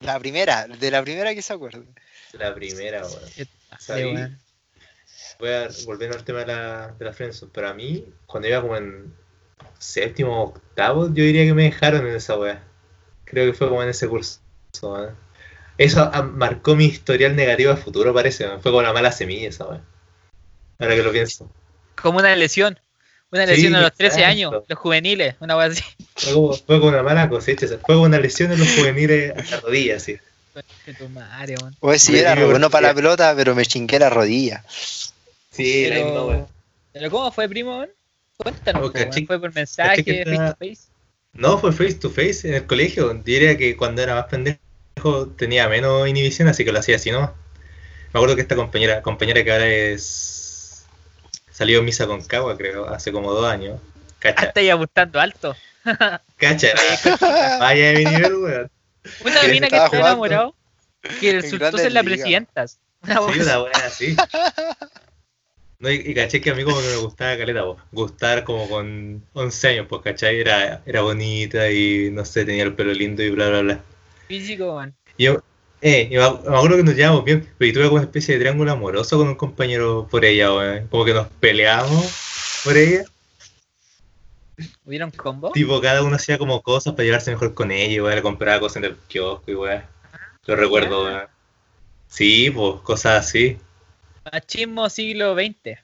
La 0.00 0.18
primera, 0.18 0.66
de 0.66 0.90
la 0.90 1.02
primera 1.02 1.34
que 1.34 1.42
se 1.42 1.52
acuerde. 1.52 1.84
La 2.32 2.54
primera, 2.54 3.02
weón. 3.06 4.38
Voy 5.38 5.50
a 5.50 5.68
volver 5.84 6.12
al 6.12 6.24
tema 6.24 6.40
de 6.40 6.46
la, 6.46 6.94
de 6.98 7.04
la 7.04 7.12
friendzone, 7.12 7.50
pero 7.54 7.68
a 7.68 7.74
mí, 7.74 8.04
cuando 8.26 8.48
iba 8.48 8.60
como 8.60 8.76
en 8.76 9.14
séptimo 9.78 10.40
o 10.42 10.44
octavo, 10.48 11.06
yo 11.08 11.22
diría 11.24 11.44
que 11.44 11.54
me 11.54 11.64
dejaron 11.64 12.06
en 12.06 12.14
esa 12.14 12.38
weá. 12.38 12.62
Creo 13.24 13.50
que 13.50 13.56
fue 13.56 13.68
como 13.68 13.82
en 13.82 13.88
ese 13.90 14.08
curso. 14.08 14.40
weón. 14.82 15.16
Eso 15.78 16.08
ah, 16.12 16.22
marcó 16.22 16.76
mi 16.76 16.84
historial 16.86 17.34
negativo 17.36 17.72
a 17.72 17.76
futuro, 17.76 18.14
parece. 18.14 18.46
weón. 18.46 18.62
Fue 18.62 18.70
como 18.70 18.80
una 18.80 18.92
mala 18.92 19.10
semilla 19.12 19.48
esa 19.48 19.66
weá. 19.66 19.80
Ahora 20.78 20.94
que 20.94 21.02
lo 21.02 21.12
pienso. 21.12 21.50
Como 22.00 22.18
una 22.18 22.34
lesión. 22.36 22.78
Una 23.30 23.44
Sí, 23.46 23.52
lesión 23.52 23.74
a 23.74 23.80
los 23.80 23.92
13 23.92 24.16
exacto. 24.20 24.30
años, 24.30 24.64
los 24.68 24.78
juveniles, 24.78 25.34
una 25.40 25.56
weá 25.56 25.66
así. 25.66 25.82
Fue 26.14 26.32
como, 26.34 26.52
fue 26.54 26.78
como 26.78 26.88
una 26.90 27.02
mala 27.02 27.28
cosecha. 27.28 27.66
Fue 27.66 27.78
como 27.96 28.02
una 28.02 28.20
lesión 28.20 28.52
en 28.52 28.60
los 28.60 28.68
juveniles 28.76 29.32
a 29.36 29.50
la 29.56 29.60
rodilla, 29.60 29.96
tu 30.96 31.08
madre, 31.08 31.56
weón. 31.60 31.74
Oye, 31.80 31.98
sí, 31.98 32.12
Me 32.12 32.20
era 32.20 32.44
bueno 32.46 32.70
para 32.70 32.88
la 32.88 32.94
pelota, 32.94 33.34
pero 33.36 33.56
me 33.56 33.66
chingué 33.66 33.98
la 33.98 34.10
rodilla. 34.10 34.64
Sí, 35.50 35.88
misma 35.90 36.26
Pero, 36.26 36.48
pero 36.92 37.10
¿cómo 37.10 37.32
fue, 37.32 37.48
primo? 37.48 37.78
weón? 37.78 37.90
Cuéntanos, 38.36 38.82
weón. 38.82 38.92
caché- 38.92 39.26
¿fue 39.26 39.40
por 39.40 39.52
mensaje, 39.52 40.04
face 40.24 40.36
to 40.36 40.56
face? 40.58 40.78
No, 41.32 41.58
fue 41.58 41.72
face 41.72 41.94
to 41.94 42.10
face 42.10 42.46
en 42.48 42.54
el 42.54 42.66
colegio. 42.66 43.12
Diría 43.14 43.56
que 43.58 43.76
cuando 43.76 44.02
era 44.02 44.14
más 44.14 44.26
pendejo 44.26 44.58
tenía 45.36 45.68
menos 45.68 46.08
inhibición, 46.08 46.48
así 46.48 46.64
que 46.64 46.72
lo 46.72 46.78
hacía 46.78 46.96
así 46.96 47.10
nomás. 47.10 47.30
Me 48.12 48.18
acuerdo 48.18 48.36
que 48.36 48.42
esta 48.42 48.56
compañera, 48.56 49.02
compañera 49.02 49.42
que 49.42 49.52
ahora 49.52 49.66
es. 49.66 50.86
salió 51.50 51.80
en 51.80 51.84
misa 51.84 52.06
con 52.06 52.22
Cagua, 52.22 52.56
creo, 52.56 52.88
hace 52.88 53.12
como 53.12 53.32
dos 53.32 53.46
años. 53.46 53.80
Ah, 53.80 54.18
Cacha, 54.20 54.46
estáis 54.46 54.70
apuntando 54.70 55.20
alto. 55.20 55.56
cacha. 56.36 56.68
Vaya 57.60 57.88
de 57.88 57.94
mi 57.96 58.04
nivel, 58.04 58.34
weón. 58.36 58.70
Una 59.20 59.42
mina 59.42 59.68
que 59.68 59.76
está 59.76 59.98
enamorado 59.98 60.54
que 61.20 61.30
en 61.30 61.42
resultó 61.42 61.76
ser 61.76 61.92
la 61.92 62.02
presidenta. 62.02 62.66
Una 63.02 63.32
Sí, 63.32 63.40
una 63.40 63.62
wea 63.62 63.72
así. 63.84 64.16
No, 65.78 65.90
y, 65.90 65.96
y 65.96 66.14
caché 66.14 66.40
que 66.40 66.50
a 66.50 66.54
mí 66.54 66.64
como 66.64 66.80
que 66.80 66.86
me 66.86 66.96
gustaba 66.96 67.36
caleta, 67.36 67.62
vos. 67.62 67.82
Gustar 67.92 68.44
como 68.44 68.68
con 68.68 69.22
11 69.34 69.68
años, 69.68 69.86
pues, 69.88 70.00
¿cachai? 70.02 70.40
Era, 70.40 70.82
era 70.86 71.02
bonita 71.02 71.70
y 71.70 72.10
no 72.10 72.24
sé, 72.24 72.46
tenía 72.46 72.62
el 72.62 72.74
pelo 72.74 72.92
lindo 72.94 73.22
y 73.22 73.30
bla, 73.30 73.50
bla, 73.50 73.60
bla. 73.60 73.84
Físico. 74.26 74.84
Y 75.16 75.24
yo, 75.24 75.42
eh, 75.80 76.08
me, 76.10 76.16
ac- 76.18 76.42
me 76.48 76.56
acuerdo 76.56 76.76
que 76.78 76.82
nos 76.84 76.94
llevamos 76.96 77.24
bien, 77.24 77.48
pero 77.58 77.68
yo 77.68 77.74
tuve 77.74 77.84
como 77.84 77.96
una 77.96 78.04
especie 78.04 78.34
de 78.34 78.40
triángulo 78.40 78.72
amoroso 78.72 79.18
con 79.18 79.28
un 79.28 79.34
compañero 79.34 80.06
por 80.10 80.24
ella, 80.24 80.52
weón. 80.52 80.88
Como 80.88 81.04
que 81.04 81.14
nos 81.14 81.28
peleamos 81.40 82.60
por 82.64 82.76
ella. 82.76 83.04
¿Hubieron 84.84 85.10
combo? 85.10 85.50
Tipo, 85.52 85.80
cada 85.80 86.02
uno 86.02 86.14
hacía 86.16 86.38
como 86.38 86.62
cosas 86.62 86.94
para 86.94 87.04
llevarse 87.04 87.30
mejor 87.32 87.54
con 87.54 87.70
ella, 87.72 88.02
weón. 88.02 88.14
Le 88.14 88.22
compraba 88.22 88.60
cosas 88.60 88.76
en 88.78 88.84
el 88.84 88.96
kiosco 89.08 89.50
y 89.50 89.54
weón. 89.54 89.82
Lo 90.46 90.56
recuerdo, 90.56 91.04
weón. 91.04 91.22
Sí, 92.08 92.50
pues, 92.50 92.80
cosas 92.82 93.26
así. 93.26 93.58
Machismo 94.32 94.88
siglo 94.88 95.34
XX. 95.34 95.78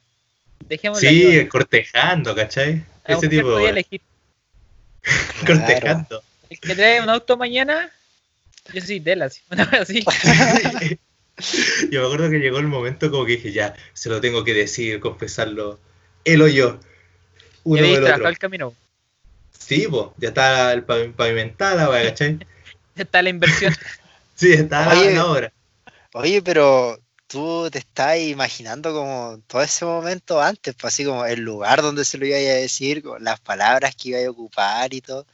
Dejémoslo 0.67 1.09
Sí, 1.09 1.25
ahí, 1.25 1.47
cortejando, 1.47 2.33
¿cachai? 2.35 2.83
Ese 3.05 3.27
tipo, 3.27 3.49
podía 3.49 3.69
elegir. 3.71 4.01
Cortejando. 5.45 6.23
El 6.49 6.59
que 6.59 6.75
trae 6.75 7.01
un 7.01 7.09
auto 7.09 7.35
mañana, 7.35 7.91
yo 8.73 8.81
soy 8.81 8.99
de 8.99 9.15
las. 9.15 9.41
Una 9.51 9.65
vez 9.65 9.81
así. 9.81 10.03
Yo 11.89 12.01
me 12.01 12.05
acuerdo 12.05 12.29
que 12.29 12.39
llegó 12.39 12.59
el 12.59 12.67
momento 12.67 13.09
como 13.09 13.25
que 13.25 13.33
dije, 13.37 13.51
ya, 13.51 13.73
se 13.93 14.09
lo 14.09 14.21
tengo 14.21 14.43
que 14.43 14.53
decir, 14.53 14.99
confesarlo. 14.99 15.79
Él 16.23 16.41
o 16.41 16.47
yo. 16.47 16.79
Uno 17.63 17.81
trabajado 17.81 18.15
otro. 18.15 18.29
el 18.29 18.37
camino. 18.37 18.73
Sí, 19.57 19.87
pues, 19.89 20.07
ya 20.17 20.29
está 20.29 20.73
el 20.73 20.85
pavi- 20.85 21.13
pavimentado, 21.13 21.77
la 21.77 21.89
weá, 21.89 22.03
¿cachai? 22.09 22.39
Ya 22.95 23.03
está 23.03 23.21
la 23.21 23.29
inversión. 23.29 23.73
Sí, 24.35 24.53
está 24.53 24.89
Oye. 24.89 25.13
la 25.13 25.25
obra. 25.27 25.53
Oye, 26.13 26.41
pero 26.41 26.99
tú 27.27 27.69
te 27.71 27.77
estás 27.77 28.17
imaginando 28.17 28.91
como 28.91 29.39
todo 29.45 29.61
ese 29.61 29.85
momento 29.85 30.41
antes, 30.41 30.73
pues 30.73 30.93
así 30.95 31.05
como 31.05 31.25
el 31.27 31.41
lugar 31.41 31.83
donde 31.83 32.03
se 32.05 32.17
lo 32.17 32.25
iba 32.25 32.37
a 32.37 32.39
decir, 32.39 33.03
las 33.19 33.39
palabras 33.39 33.95
que 33.95 34.09
iba 34.09 34.19
a 34.19 34.31
ocupar 34.31 34.93
y 34.95 35.01
todo. 35.01 35.27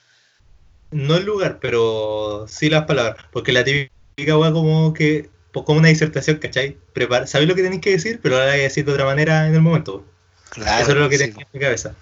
No 0.91 1.15
el 1.17 1.25
lugar, 1.25 1.59
pero 1.59 2.45
sí 2.47 2.69
las 2.69 2.85
palabras. 2.85 3.25
Porque 3.31 3.51
la 3.51 3.63
típica 3.63 4.37
weá 4.37 4.51
como 4.51 4.93
que, 4.93 5.29
pues, 5.51 5.65
como 5.65 5.79
una 5.79 5.89
disertación, 5.89 6.37
¿cachai? 6.37 6.77
Prepara, 6.93 7.27
sabéis 7.27 7.49
lo 7.49 7.55
que 7.55 7.63
tenéis 7.63 7.81
que 7.81 7.91
decir, 7.91 8.19
pero 8.21 8.37
lo 8.37 8.45
vais 8.45 8.53
a 8.53 8.63
decir 8.63 8.85
de 8.85 8.93
otra 8.93 9.05
manera 9.05 9.47
en 9.47 9.55
el 9.55 9.61
momento. 9.61 10.05
Claro. 10.49 10.81
Eso 10.81 10.91
es 10.91 10.97
lo 10.97 11.09
que 11.09 11.17
sí, 11.17 11.25
tenía 11.25 11.41
en 11.41 11.49
mi 11.53 11.59
cabeza. 11.59 11.95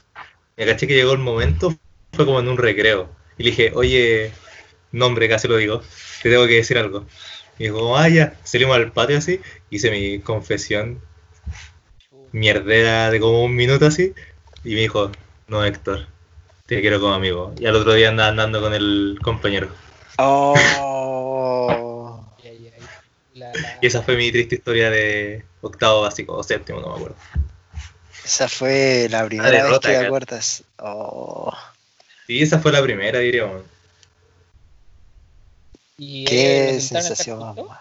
Me 0.58 0.66
caché 0.66 0.88
que 0.88 0.96
llegó 0.96 1.14
el 1.14 1.20
momento, 1.20 1.76
fue 2.14 2.26
como 2.26 2.40
en 2.40 2.48
un 2.48 2.58
recreo. 2.58 3.10
Y 3.38 3.44
le 3.44 3.50
dije, 3.50 3.72
oye, 3.74 4.32
nombre, 4.92 5.28
casi 5.28 5.48
lo 5.48 5.58
digo, 5.58 5.82
te 6.24 6.30
tengo 6.30 6.48
que 6.48 6.56
decir 6.56 6.78
algo. 6.78 7.06
Y 7.58 7.66
dijo, 7.66 7.98
ah, 7.98 8.08
ya, 8.10 8.38
salimos 8.44 8.76
al 8.76 8.92
patio 8.92 9.18
así, 9.18 9.40
hice 9.70 9.92
mi 9.92 10.20
confesión 10.20 11.02
mierdera 12.32 13.10
de 13.12 13.20
como 13.20 13.44
un 13.44 13.56
minuto 13.56 13.86
así, 13.86 14.14
y 14.64 14.74
me 14.76 14.82
dijo, 14.82 15.12
no, 15.48 15.64
Héctor, 15.64 16.08
te 16.66 16.82
quiero 16.82 17.00
como 17.00 17.14
amigo. 17.14 17.54
Y 17.60 17.66
al 17.66 17.76
otro 17.76 17.94
día 17.94 18.10
andaba 18.10 18.30
andando 18.30 18.62
con 18.62 18.74
el 18.74 19.20
compañero. 19.22 19.70
Oh. 20.18 20.56
La- 23.36 23.52
la- 23.54 23.80
Y 23.82 23.88
esa 23.88 24.02
fue 24.02 24.16
mi 24.16 24.32
triste 24.32 24.56
historia 24.56 24.90
de 24.90 25.44
octavo 25.62 26.04
básico, 26.04 26.38
o 26.38 26.42
séptimo, 26.44 26.80
no 26.80 26.88
me 26.88 26.96
acuerdo. 26.96 27.16
Esa 28.24 28.48
fue 28.48 29.08
la 29.10 29.26
primera 29.26 29.50
vez 29.52 29.62
derrota, 29.62 29.90
que 29.90 29.98
te 29.98 30.06
acuerdas. 30.06 30.64
Oh. 30.80 31.54
Y 32.30 32.42
esa 32.42 32.60
fue 32.60 32.72
la 32.72 32.82
primera, 32.82 33.20
diríamos. 33.20 33.64
y, 35.98 36.24
eh, 36.24 36.26
Qué 36.30 36.36
¿lo 36.36 36.44
intentaron 36.76 36.78
estar 36.78 37.02
sensación 37.04 37.40
más 37.40 37.56
mala. 37.58 37.80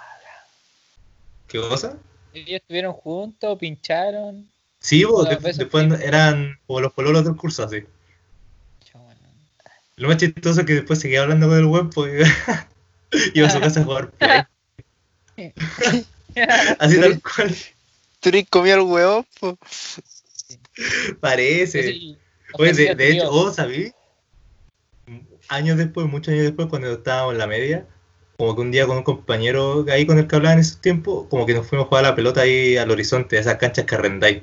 ¿Qué 1.47 1.61
cosa? 1.61 1.97
Ellos 2.33 2.61
estuvieron 2.61 2.93
juntos, 2.95 3.57
pincharon. 3.59 4.50
Sí, 4.81 5.05
vos, 5.05 5.29
de- 5.29 5.37
después 5.53 6.00
eran 6.03 6.59
como 6.67 6.81
los 6.81 6.93
pololos 6.93 7.25
del 7.25 7.37
curso, 7.37 7.62
así. 7.62 7.85
Lo 9.97 10.09
más 10.09 10.17
chistoso 10.17 10.61
es 10.61 10.67
que 10.67 10.75
después 10.75 10.99
seguía 10.99 11.23
hablando 11.23 11.49
con 11.49 11.59
el 11.59 11.67
web, 11.67 11.91
pues 11.95 12.29
iba 13.35 13.47
a 13.47 13.51
su 13.51 13.61
casa 13.61 13.81
a 13.81 13.85
jugar 13.85 14.11
Play. 14.11 14.43
Así 16.81 17.01
tal 17.01 17.21
cual, 17.23 17.55
¿Tú 18.21 18.31
ni 18.31 18.45
comías 18.45 18.79
el 18.79 18.83
huevo? 18.85 19.25
parece. 21.21 22.17
Oye, 22.55 22.73
de, 22.73 22.95
de 22.95 23.11
hecho, 23.11 23.31
oh, 23.31 23.53
¿sabí? 23.53 23.93
Años 25.49 25.77
después, 25.77 26.07
muchos 26.07 26.33
años 26.33 26.45
después, 26.45 26.69
cuando 26.69 26.93
estábamos 26.93 27.33
en 27.35 27.39
la 27.39 27.47
media, 27.47 27.87
como 28.37 28.55
que 28.57 28.63
un 28.63 28.71
día 28.71 28.87
con 28.87 28.97
un 28.97 29.03
compañero 29.05 29.85
ahí 29.91 30.07
con 30.07 30.19
el 30.19 30.27
que 30.27 30.37
hablaba 30.37 30.55
en 30.55 30.61
esos 30.61 30.81
tiempos, 30.81 31.27
como 31.29 31.47
que 31.47 31.55
nos 31.55 31.67
fuimos 31.67 31.87
a 31.87 31.89
jugar 31.89 32.05
a 32.05 32.09
la 32.11 32.15
pelota 32.17 32.41
ahí 32.41 32.77
al 32.77 32.91
horizonte, 32.91 33.37
a 33.37 33.41
esas 33.41 33.57
canchas 33.57 33.85
que 33.85 33.95
arrendáis. 33.95 34.43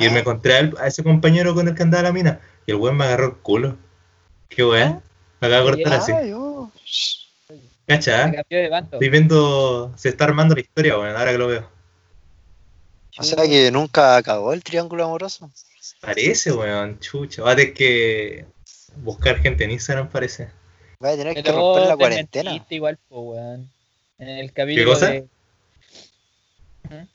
Y 0.00 0.08
me 0.10 0.20
encontré 0.20 0.54
a, 0.54 0.58
él- 0.60 0.74
a 0.78 0.86
ese 0.86 1.02
compañero 1.02 1.54
con 1.54 1.68
el 1.68 1.74
que 1.74 1.82
andaba 1.82 2.04
la 2.04 2.12
mina, 2.12 2.40
y 2.66 2.70
el 2.70 2.76
weón 2.78 2.96
me 2.96 3.04
agarró 3.04 3.26
el 3.26 3.34
culo. 3.36 3.76
Qué 4.50 4.64
weón, 4.64 5.02
me 5.40 5.46
acaba 5.46 5.64
de 5.64 5.70
cortar 5.70 5.92
así. 5.94 6.12
¿Cacha? 7.86 8.32
Bando. 8.70 8.96
Estoy 8.96 9.08
viendo, 9.08 9.92
se 9.96 10.10
está 10.10 10.24
armando 10.24 10.54
la 10.54 10.60
historia, 10.60 10.98
weón, 10.98 11.16
ahora 11.16 11.32
que 11.32 11.38
lo 11.38 11.46
veo. 11.46 11.70
O 13.16 13.22
sea 13.22 13.46
que 13.46 13.70
nunca 13.70 14.16
acabó 14.16 14.52
el 14.52 14.62
triángulo 14.62 15.04
amoroso. 15.04 15.50
Parece, 16.00 16.52
weón, 16.52 16.98
chucha. 16.98 17.42
Va 17.42 17.52
a 17.52 17.56
tener 17.56 17.74
que 17.74 18.44
buscar 18.96 19.38
gente 19.38 19.64
en 19.64 19.70
Instagram, 19.70 20.08
parece. 20.08 20.48
Voy 20.98 21.10
a 21.10 21.16
tener 21.16 21.42
que 21.42 21.52
romper 21.52 21.84
la 21.84 21.90
te 21.92 21.96
cuarentena. 21.96 22.66
igual, 22.70 22.98
po, 23.08 23.20
weón. 23.20 23.70
En 24.18 24.28
el 24.28 24.52
capítulo 24.52 24.92
cosa? 24.92 25.10
de. 25.10 25.20
¿Mm? 26.88 27.08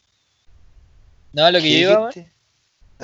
No, 1.34 1.51
lo 1.51 1.60
que 1.60 1.63
¿Qué 1.63 1.82
yo 1.82 1.92
iba, 1.92 2.00
weón? 2.00 2.35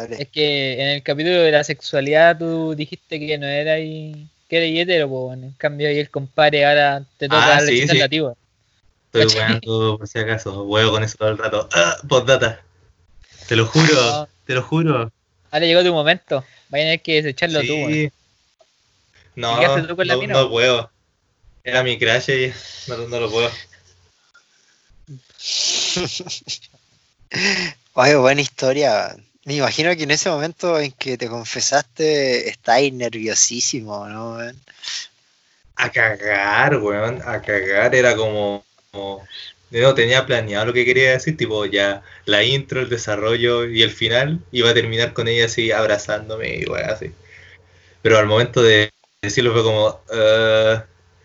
Dale. 0.04 0.22
es 0.22 0.28
que 0.30 0.74
en 0.82 0.88
el 0.90 1.04
capítulo 1.04 1.42
de 1.42 1.52
la 1.52 1.64
sexualidad 1.64 2.38
tú 2.38 2.76
dijiste 2.76 3.20
que 3.20 3.38
no 3.38 3.48
era 3.48 3.74
ahí, 3.74 4.28
que 4.50 4.58
era 4.58 4.66
hetero, 4.66 5.10
pues. 5.10 5.38
En 5.38 5.52
cambio 5.54 5.88
ahí 5.88 6.00
el 6.00 6.10
compadre 6.10 6.66
ahora 6.66 7.04
te 7.18 7.28
toca 7.28 7.44
Ah, 7.46 7.50
darle 7.50 7.72
sí, 7.72 7.88
sí. 7.88 7.98
la. 7.98 8.06
Estoy 8.06 9.30
jugando 9.30 9.98
por 9.98 10.08
si 10.08 10.20
acaso, 10.20 10.64
huevo 10.64 10.92
con 10.92 11.04
eso 11.04 11.18
todo 11.18 11.30
el 11.30 11.38
rato. 11.38 11.68
Ah, 11.74 11.98
postdata. 12.08 12.62
Te 13.48 13.56
lo 13.58 13.66
juro, 13.66 13.94
No. 13.94 14.28
te 14.46 14.54
lo 14.54 14.64
juro. 14.64 15.12
Ahora 15.52 15.66
llegó 15.66 15.84
tu 15.84 15.92
momento. 15.94 16.46
Vayan 16.70 16.88
a 16.88 16.92
tener 16.92 17.02
que 17.02 17.22
desecharlo 17.22 17.60
tú. 17.62 17.66
Sí. 17.68 18.10
No, 19.36 19.56
¿Y 19.56 19.60
qué 19.60 19.66
haces 19.66 19.88
tú 19.88 19.96
con 19.96 20.08
la 20.08 20.16
no, 20.16 20.28
no 20.28 20.50
puedo. 20.50 20.90
Era 21.64 21.84
mi 21.84 21.98
crash 22.00 22.30
y 22.30 22.54
no, 22.88 22.98
no 23.08 23.20
lo 23.20 23.30
puedo. 23.30 23.50
Oye, 27.94 28.16
buena 28.16 28.42
historia. 28.42 29.16
Me 29.46 29.56
imagino 29.56 29.96
que 29.96 30.04
en 30.04 30.12
ese 30.12 30.30
momento 30.30 30.80
en 30.80 30.92
que 30.94 31.18
te 31.18 31.28
confesaste 31.28 32.50
estáis 32.50 32.94
nerviosísimo, 32.94 34.08
¿no? 34.08 34.38
A 35.76 35.90
cagar, 35.92 36.78
weón, 36.78 37.22
a 37.26 37.42
cagar. 37.42 37.96
Era 37.96 38.16
como, 38.16 38.64
como- 38.92 39.26
No 39.72 39.94
tenía 39.96 40.26
planeado 40.26 40.66
lo 40.66 40.74
que 40.74 40.86
quería 40.86 41.12
decir, 41.12 41.38
tipo 41.38 41.66
ya 41.66 42.04
la 42.26 42.44
intro, 42.44 42.82
el 42.82 42.90
desarrollo 42.90 43.66
y 43.66 43.82
el 43.84 43.92
final. 43.92 44.40
Iba 44.52 44.70
a 44.72 44.74
terminar 44.74 45.14
con 45.14 45.28
ella 45.30 45.46
así 45.46 45.72
abrazándome 45.72 46.56
y 46.58 46.66
weón, 46.66 46.90
así. 46.90 47.12
Pero 48.02 48.18
al 48.20 48.28
momento 48.28 48.62
de 48.64 48.92
decirlo 49.22 49.54
fue 49.54 49.64
como. 49.64 50.02
eh, 50.14 50.82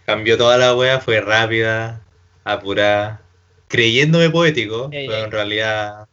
cambió 0.07 0.39
toda 0.39 0.57
la 0.59 0.75
wea, 0.77 1.01
fue 1.01 1.21
rápida, 1.21 2.01
apurada, 2.45 3.23
creyéndome 3.69 4.31
poético, 4.31 4.97
pero 5.07 5.25
en 5.25 5.31
realidad 5.33 6.07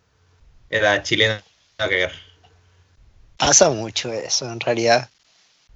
era 0.70 1.02
chilena 1.04 1.44
Pasa 3.38 3.70
mucho 3.70 4.12
eso, 4.14 4.52
en 4.52 4.60
realidad. 4.60 5.10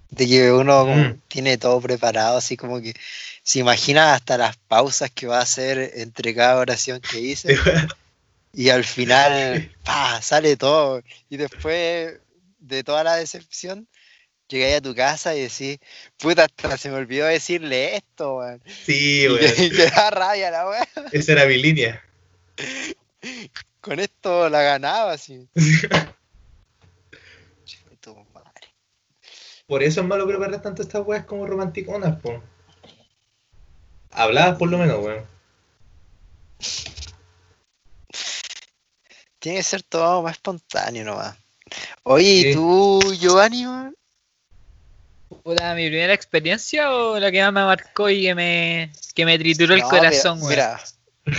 De 0.10 0.26
que 0.26 0.52
uno 0.52 0.86
Mm. 0.86 1.22
tiene 1.28 1.58
todo 1.58 1.82
preparado, 1.82 2.38
así 2.38 2.56
como 2.56 2.82
que 2.82 2.94
se 3.44 3.60
imagina 3.60 4.14
hasta 4.14 4.38
las 4.38 4.56
pausas 4.56 5.12
que 5.12 5.28
va 5.28 5.40
a 5.40 5.44
hacer 5.44 5.92
entre 5.96 6.34
cada 6.34 6.58
oración 6.58 7.02
que 7.02 7.18
dice. 7.18 7.56
Y 8.54 8.70
al 8.70 8.86
final, 8.86 9.72
pa, 9.84 10.20
sale 10.22 10.58
todo. 10.58 11.04
Y 11.30 11.38
después 11.38 12.16
de 12.58 12.84
toda 12.84 13.04
la 13.04 13.16
decepción, 13.18 13.88
llegáis 14.48 14.78
a 14.78 14.82
tu 14.82 14.96
casa 14.96 15.36
y 15.36 15.42
decís, 15.42 15.78
puta, 16.18 16.46
hasta 16.46 16.76
se 16.78 16.90
me 16.90 16.96
olvidó 16.96 17.28
decirle 17.28 17.98
esto, 17.98 18.38
weón. 18.38 18.64
Sí, 18.66 19.28
weón. 19.28 19.40
y 19.58 19.70
te 19.70 19.90
da 19.92 20.10
rabia 20.10 20.50
la 20.50 20.68
weá. 20.70 20.88
Esa 21.12 21.34
era 21.34 21.46
mi 21.46 21.58
línea. 21.58 22.02
Con 23.88 24.00
esto 24.02 24.50
la 24.50 24.62
ganaba, 24.64 25.14
así. 25.14 25.48
Por 29.66 29.82
eso 29.82 30.02
es 30.02 30.08
malo 30.08 30.28
preparar 30.28 30.62
tanto 30.62 30.82
estas 30.82 31.06
weas 31.08 31.24
como 31.26 31.48
romanticonas, 31.48 32.20
po. 32.22 32.44
Habladas 34.12 34.58
por 34.58 34.70
lo 34.70 34.78
menos, 34.78 35.00
weón. 35.04 35.26
Tiene 39.40 39.58
que 39.60 39.64
ser 39.64 39.84
todo 39.84 40.22
más 40.22 40.34
espontáneo 40.34 41.06
nomás. 41.06 41.38
Oye, 42.04 42.30
¿y 42.30 42.44
Sí. 42.44 42.54
tú, 42.54 43.00
Giovanni? 43.18 43.66
Puta, 45.44 45.74
mi 45.76 45.88
primera 45.88 46.14
experiencia 46.14 46.92
o 46.94 47.20
la 47.20 47.32
que 47.32 47.42
más 47.42 47.54
me 47.54 47.64
marcó 47.64 48.10
y 48.10 48.22
que 48.24 48.36
me, 48.36 48.92
que 49.14 49.26
me 49.26 49.38
trituró 49.38 49.76
el 49.76 49.82
No, 49.82 49.90
corazón, 49.90 50.40
weón. 50.40 50.50
mira, 50.50 50.82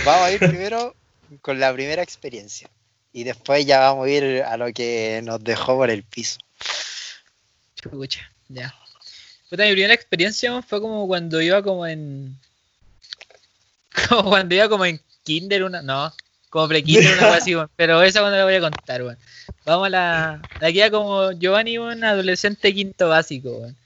vamos 0.03 0.27
a 0.27 0.31
ir 0.31 0.39
primero 0.39 0.95
con 1.41 1.59
la 1.59 1.73
primera 1.73 2.01
experiencia. 2.01 2.69
Y 3.11 3.23
después 3.23 3.65
ya 3.65 3.79
vamos 3.79 4.07
a 4.07 4.09
ir 4.09 4.43
a 4.43 4.57
lo 4.57 4.71
que 4.71 5.21
nos 5.23 5.43
dejó 5.43 5.75
por 5.75 5.89
el 5.89 6.03
piso. 6.03 6.39
Chucha, 7.75 8.31
ya. 8.49 8.73
Puta, 9.49 9.63
mi 9.63 9.71
primera 9.71 9.93
experiencia 9.93 10.61
fue 10.61 10.79
como 10.79 11.07
cuando 11.07 11.41
iba 11.41 11.63
como 11.63 11.87
en. 11.87 12.37
Como 14.07 14.29
cuando 14.29 14.55
iba 14.55 14.69
como 14.69 14.85
en 14.85 15.01
Kinder, 15.23 15.63
una. 15.63 15.81
No, 15.81 16.13
como 16.49 16.67
pre-Kinder, 16.67 17.13
una 17.13 17.27
cosa 17.27 17.37
así, 17.37 17.55
weón. 17.55 17.69
Pero 17.75 18.01
esa 18.01 18.21
cuando 18.21 18.37
la 18.37 18.43
voy 18.43 18.55
a 18.55 18.61
contar, 18.61 19.03
weón. 19.03 19.17
Vamos 19.65 19.87
a 19.87 19.89
la. 19.89 20.41
Que 20.59 20.79
era 20.79 20.91
como 20.91 21.31
Giovanni, 21.31 21.79
weón, 21.79 22.03
adolescente 22.03 22.73
quinto 22.73 23.09
básico, 23.09 23.49
weón. 23.49 23.77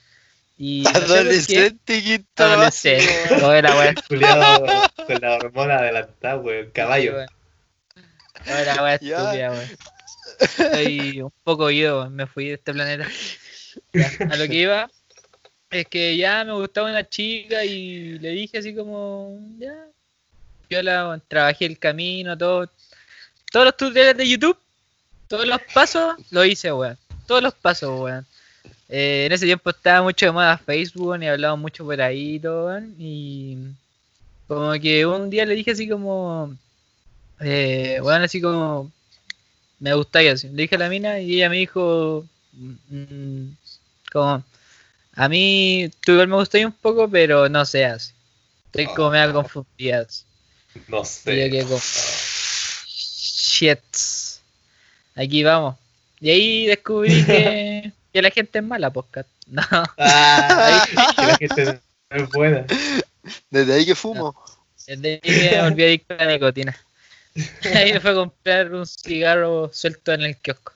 Y. 0.66 0.88
Adolescente 0.96 2.02
quinto 2.02 2.44
Adolescente. 2.44 3.36
No, 3.42 3.52
era, 3.52 3.76
weón. 3.76 3.96
Con 5.08 5.20
la 5.20 5.36
hormona 5.36 5.76
adelantada, 5.76 6.38
weón. 6.38 6.72
Caballo. 6.72 7.26
No, 8.46 8.56
era 8.56 8.76
weón 8.76 8.94
estúpida, 8.94 9.52
weón. 9.52 9.70
Estoy 10.40 11.22
un 11.22 11.34
poco 11.44 11.66
oído, 11.66 12.00
weón. 12.00 12.16
Me 12.16 12.28
fui 12.28 12.48
de 12.48 12.54
este 12.54 12.72
planeta. 12.72 13.06
Ya, 13.92 14.10
a 14.32 14.38
lo 14.38 14.48
que 14.48 14.56
iba 14.56 14.90
es 15.70 15.86
que 15.88 16.16
ya 16.16 16.46
me 16.46 16.54
gustaba 16.54 16.90
una 16.90 17.10
chica 17.10 17.66
y 17.66 18.20
le 18.20 18.30
dije 18.30 18.60
así 18.60 18.74
como, 18.74 19.38
ya, 19.58 19.76
yo 20.70 20.82
la 20.82 21.20
trabajé 21.28 21.66
el 21.66 21.80
camino, 21.80 22.38
todo, 22.38 22.70
todos 23.52 23.66
los 23.66 23.76
tutoriales 23.76 24.16
de 24.16 24.30
YouTube, 24.30 24.58
todos 25.28 25.48
los 25.48 25.60
pasos 25.74 26.16
lo 26.30 26.46
hice, 26.46 26.72
weón, 26.72 26.98
todos 27.26 27.42
los 27.42 27.56
pasos, 27.56 28.00
weón. 28.00 28.26
Eh, 28.90 29.26
en 29.26 29.32
ese 29.32 29.46
tiempo 29.46 29.70
estaba 29.70 30.02
mucho 30.04 30.26
de 30.26 30.32
moda 30.32 30.58
Facebook 30.58 31.22
y 31.22 31.26
hablaba 31.28 31.56
mucho 31.56 31.84
por 31.86 32.00
ahí 32.02 32.36
y 32.36 32.40
todo, 32.40 32.80
y 33.00 33.58
como 34.48 34.72
que 34.74 35.06
un 35.06 35.30
día 35.30 35.46
le 35.46 35.56
dije 35.56 35.72
así 35.72 35.88
como, 35.88 36.56
eh, 37.40 38.00
weón, 38.02 38.22
así 38.24 38.42
como, 38.42 38.92
me 39.80 39.94
gustáis 39.94 40.32
así. 40.34 40.50
Le 40.50 40.64
dije 40.64 40.76
a 40.76 40.80
la 40.80 40.90
mina 40.90 41.20
y 41.20 41.36
ella 41.36 41.50
me 41.50 41.58
dijo, 41.58 42.26
mm, 42.54 43.48
como, 44.12 44.44
a 45.16 45.30
mí 45.30 45.90
tú 46.06 46.14
igual 46.14 46.28
me 46.28 46.36
gustáis 46.36 46.66
un 46.66 46.72
poco, 46.72 47.10
pero 47.10 47.50
no 47.50 47.66
seas. 47.66 48.14
Estoy 48.66 48.88
como 48.88 49.12
medio 49.12 49.34
confundida. 49.34 50.02
así. 50.02 50.24
No 50.88 51.04
Y 51.26 51.50
yo 51.52 51.62
sé. 51.62 51.64
como, 51.64 51.80
shit. 52.88 53.80
Aquí 55.16 55.44
vamos. 55.44 55.76
Y 56.20 56.30
ahí 56.30 56.66
descubrí 56.66 57.24
que, 57.26 57.92
que 58.14 58.22
la 58.22 58.30
gente 58.32 58.60
es 58.60 58.66
mala, 58.66 58.92
podcast. 58.92 59.30
No, 59.48 59.62
Ah, 59.98 60.86
que 61.18 61.26
la 61.26 61.38
gente 61.38 61.80
es 62.12 62.30
buena. 62.30 62.66
Desde 63.50 63.74
ahí 63.74 63.86
que 63.86 63.96
fumo. 63.96 64.36
desde 64.88 65.14
ahí 65.14 65.20
que 65.20 65.52
me 65.56 65.62
volví 65.70 65.84
adicto 65.84 66.14
a 66.14 66.26
la 66.26 66.32
nicotina. 66.32 66.78
Ahí 67.74 67.92
me 67.94 68.00
fue 68.00 68.12
a 68.12 68.14
comprar 68.14 68.72
un 68.72 68.86
cigarro 68.86 69.72
suelto 69.74 70.14
en 70.14 70.22
el 70.22 70.38
kiosco. 70.38 70.72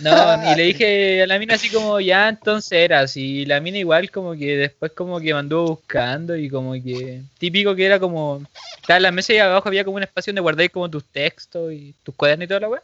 No, 0.00 0.52
y 0.52 0.56
le 0.56 0.62
dije 0.64 1.22
a 1.22 1.26
la 1.28 1.38
mina 1.38 1.54
así 1.54 1.70
como, 1.70 2.00
ya 2.00 2.28
entonces 2.28 2.72
era 2.72 2.98
así. 3.00 3.42
Y 3.42 3.46
la 3.46 3.60
mina 3.60 3.78
igual 3.78 4.10
como 4.10 4.32
que 4.32 4.56
después 4.56 4.90
como 4.90 5.20
que 5.20 5.32
me 5.32 5.38
anduvo 5.38 5.76
buscando 5.76 6.34
y 6.36 6.50
como 6.50 6.72
que 6.72 7.22
típico 7.38 7.76
que 7.76 7.86
era 7.86 8.00
como, 8.00 8.42
estaba 8.80 8.96
en 8.96 9.04
la 9.04 9.12
mesa 9.12 9.32
y 9.34 9.38
abajo 9.38 9.68
había 9.68 9.84
como 9.84 9.98
un 9.98 10.02
espacio 10.02 10.32
donde 10.32 10.40
guardáis 10.40 10.70
como 10.70 10.90
tus 10.90 11.04
textos 11.04 11.72
y 11.72 11.94
tus 12.02 12.12
cuadernos 12.16 12.46
y 12.46 12.48
toda 12.48 12.60
la 12.60 12.68
weá. 12.70 12.82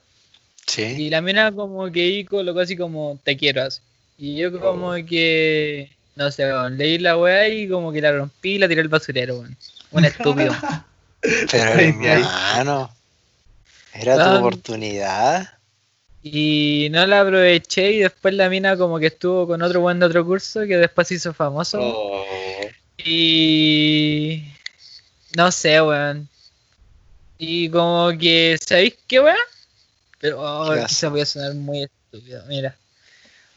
Sí. 0.67 0.83
Y 0.83 1.11
la 1.11 1.21
mina 1.21 1.53
como 1.53 1.91
que 1.91 2.03
ahí 2.03 2.25
colocó 2.25 2.61
así 2.61 2.77
como, 2.77 3.19
te 3.23 3.37
quiero 3.37 3.63
así. 3.63 3.81
Y 4.17 4.37
yo 4.37 4.59
como 4.61 4.95
que, 5.07 5.91
no 6.17 6.31
sé, 6.31 6.45
weón, 6.45 6.79
leí 6.79 6.99
la 6.99 7.17
weá 7.17 7.49
y 7.49 7.69
como 7.69 7.93
que 7.93 8.01
la 8.01 8.13
rompí 8.13 8.53
y 8.53 8.59
la 8.59 8.69
tiré 8.69 8.81
al 8.81 8.89
basurero, 8.89 9.41
weón. 9.41 9.57
Un 9.91 10.05
estúpido. 10.05 10.55
Pero 11.51 11.65
hermano, 11.65 12.95
era 13.93 14.17
tu 14.17 14.39
oportunidad. 14.39 15.49
Y 16.23 16.89
no 16.91 17.07
la 17.07 17.21
aproveché 17.21 17.93
y 17.93 17.99
después 17.99 18.35
la 18.35 18.49
mina 18.49 18.79
como 18.79 18.99
que 18.99 19.09
estuvo 19.09 19.47
con 19.47 19.61
otro 19.61 19.81
buen 19.81 20.01
de 20.01 20.07
otro 20.07 20.25
curso 20.25 20.61
que 20.61 20.79
después 20.79 21.09
se 21.09 21.15
hizo 21.15 21.35
famoso. 21.35 21.79
Oh, 21.81 22.25
Y 22.97 24.45
no 25.37 25.51
sé, 25.53 25.83
weón. 25.83 26.29
Y 27.37 27.69
como 27.69 28.17
que, 28.19 28.57
¿sabéis 28.65 28.97
qué, 29.07 29.21
weón? 29.21 29.37
Pero 30.25 30.41
oh, 30.41 30.73
¿Qué 30.73 30.87
quizá 30.87 31.11
voy 31.11 31.21
a 31.21 31.27
sonar 31.27 31.53
muy 31.53 31.83
estúpido. 31.83 32.43
Mira. 32.49 32.75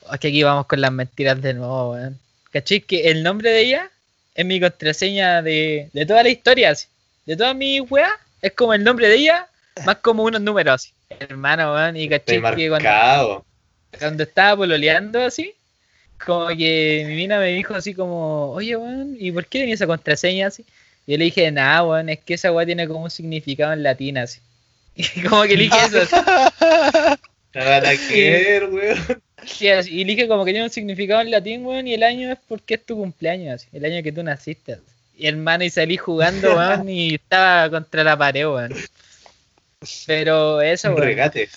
Oh, 0.02 0.14
es 0.14 0.20
que 0.20 0.28
aquí 0.28 0.44
vamos 0.44 0.66
con 0.66 0.82
las 0.82 0.92
mentiras 0.92 1.42
de 1.42 1.54
nuevo, 1.54 1.94
weón. 1.94 2.20
¿Cachai? 2.52 2.82
Que 2.82 3.10
el 3.10 3.24
nombre 3.24 3.52
de 3.52 3.62
ella 3.62 3.90
es 4.36 4.46
mi 4.46 4.60
contraseña 4.60 5.42
de, 5.42 5.90
de 5.94 6.06
toda 6.06 6.24
la 6.24 6.30
historia, 6.30 6.72
así. 6.72 6.88
De 7.26 7.38
todas 7.38 7.56
mis 7.56 7.90
weas, 7.90 8.12
es 8.42 8.52
como 8.52 8.74
el 8.74 8.84
nombre 8.84 9.08
de 9.08 9.16
ella, 9.16 9.48
más 9.86 9.96
como 10.00 10.24
unos 10.24 10.42
números 10.42 10.74
así. 10.74 10.92
Hermano, 11.22 11.74
weón. 11.74 11.96
Y 11.96 12.14
estoy 12.14 12.42
cachai 12.42 12.56
que 12.58 12.68
cuando, 12.68 13.46
cuando 13.98 14.24
estaba 14.24 14.58
pololeando 14.58 15.24
así, 15.24 15.54
como 16.26 16.50
que 16.50 17.06
mi 17.08 17.16
mina 17.16 17.40
me 17.40 17.48
dijo 17.54 17.76
así 17.76 17.94
como, 17.94 18.52
oye, 18.52 18.76
weón, 18.76 19.16
¿y 19.18 19.32
por 19.32 19.46
qué 19.46 19.60
tenía 19.60 19.76
esa 19.76 19.88
contraseña 19.88 20.48
así? 20.48 20.66
Y 21.06 21.14
yo 21.14 21.18
le 21.18 21.24
dije, 21.24 21.50
nada, 21.50 21.86
weón, 21.86 22.10
es 22.10 22.20
que 22.20 22.34
esa 22.34 22.52
weá 22.52 22.66
tiene 22.66 22.90
como 22.90 23.06
un 23.06 23.10
significado 23.10 23.72
en 23.72 23.84
latín 23.84 24.18
así. 24.18 24.42
Y 24.98 25.22
como 25.30 25.44
que 25.44 25.56
le 25.56 25.64
dije 25.64 25.78
eso. 25.86 26.00
ver, 27.54 28.70
weón. 28.70 29.22
Sí, 29.46 29.70
así, 29.70 29.92
y 29.92 30.04
le 30.04 30.16
dije 30.16 30.28
como 30.28 30.44
que 30.44 30.52
tiene 30.52 30.66
un 30.66 30.72
significado 30.72 31.22
en 31.22 31.32
latín, 31.32 31.66
weón, 31.66 31.88
y 31.88 31.94
el 31.94 32.04
año 32.04 32.32
es 32.32 32.40
porque 32.48 32.74
es 32.74 32.86
tu 32.86 32.98
cumpleaños, 32.98 33.62
así, 33.62 33.68
el 33.72 33.86
año 33.86 34.04
que 34.04 34.12
tú 34.12 34.24
naciste. 34.24 34.74
así. 34.74 34.82
Y 35.16 35.28
hermano, 35.28 35.64
y 35.64 35.70
salí 35.70 35.98
jugando, 35.98 36.56
weón, 36.56 36.90
y 36.90 37.16
estaba 37.16 37.70
contra 37.70 38.04
la 38.04 38.18
pared, 38.18 38.48
weón. 38.48 38.74
Pero 40.08 40.62
eso, 40.62 40.90
weón. 40.90 41.04
regate. 41.04 41.50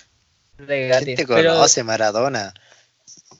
regate. 0.59 1.05
¿Quién 1.07 1.16
te 1.16 1.26
Pero, 1.26 1.55
conoce, 1.55 1.83
Maradona? 1.83 2.53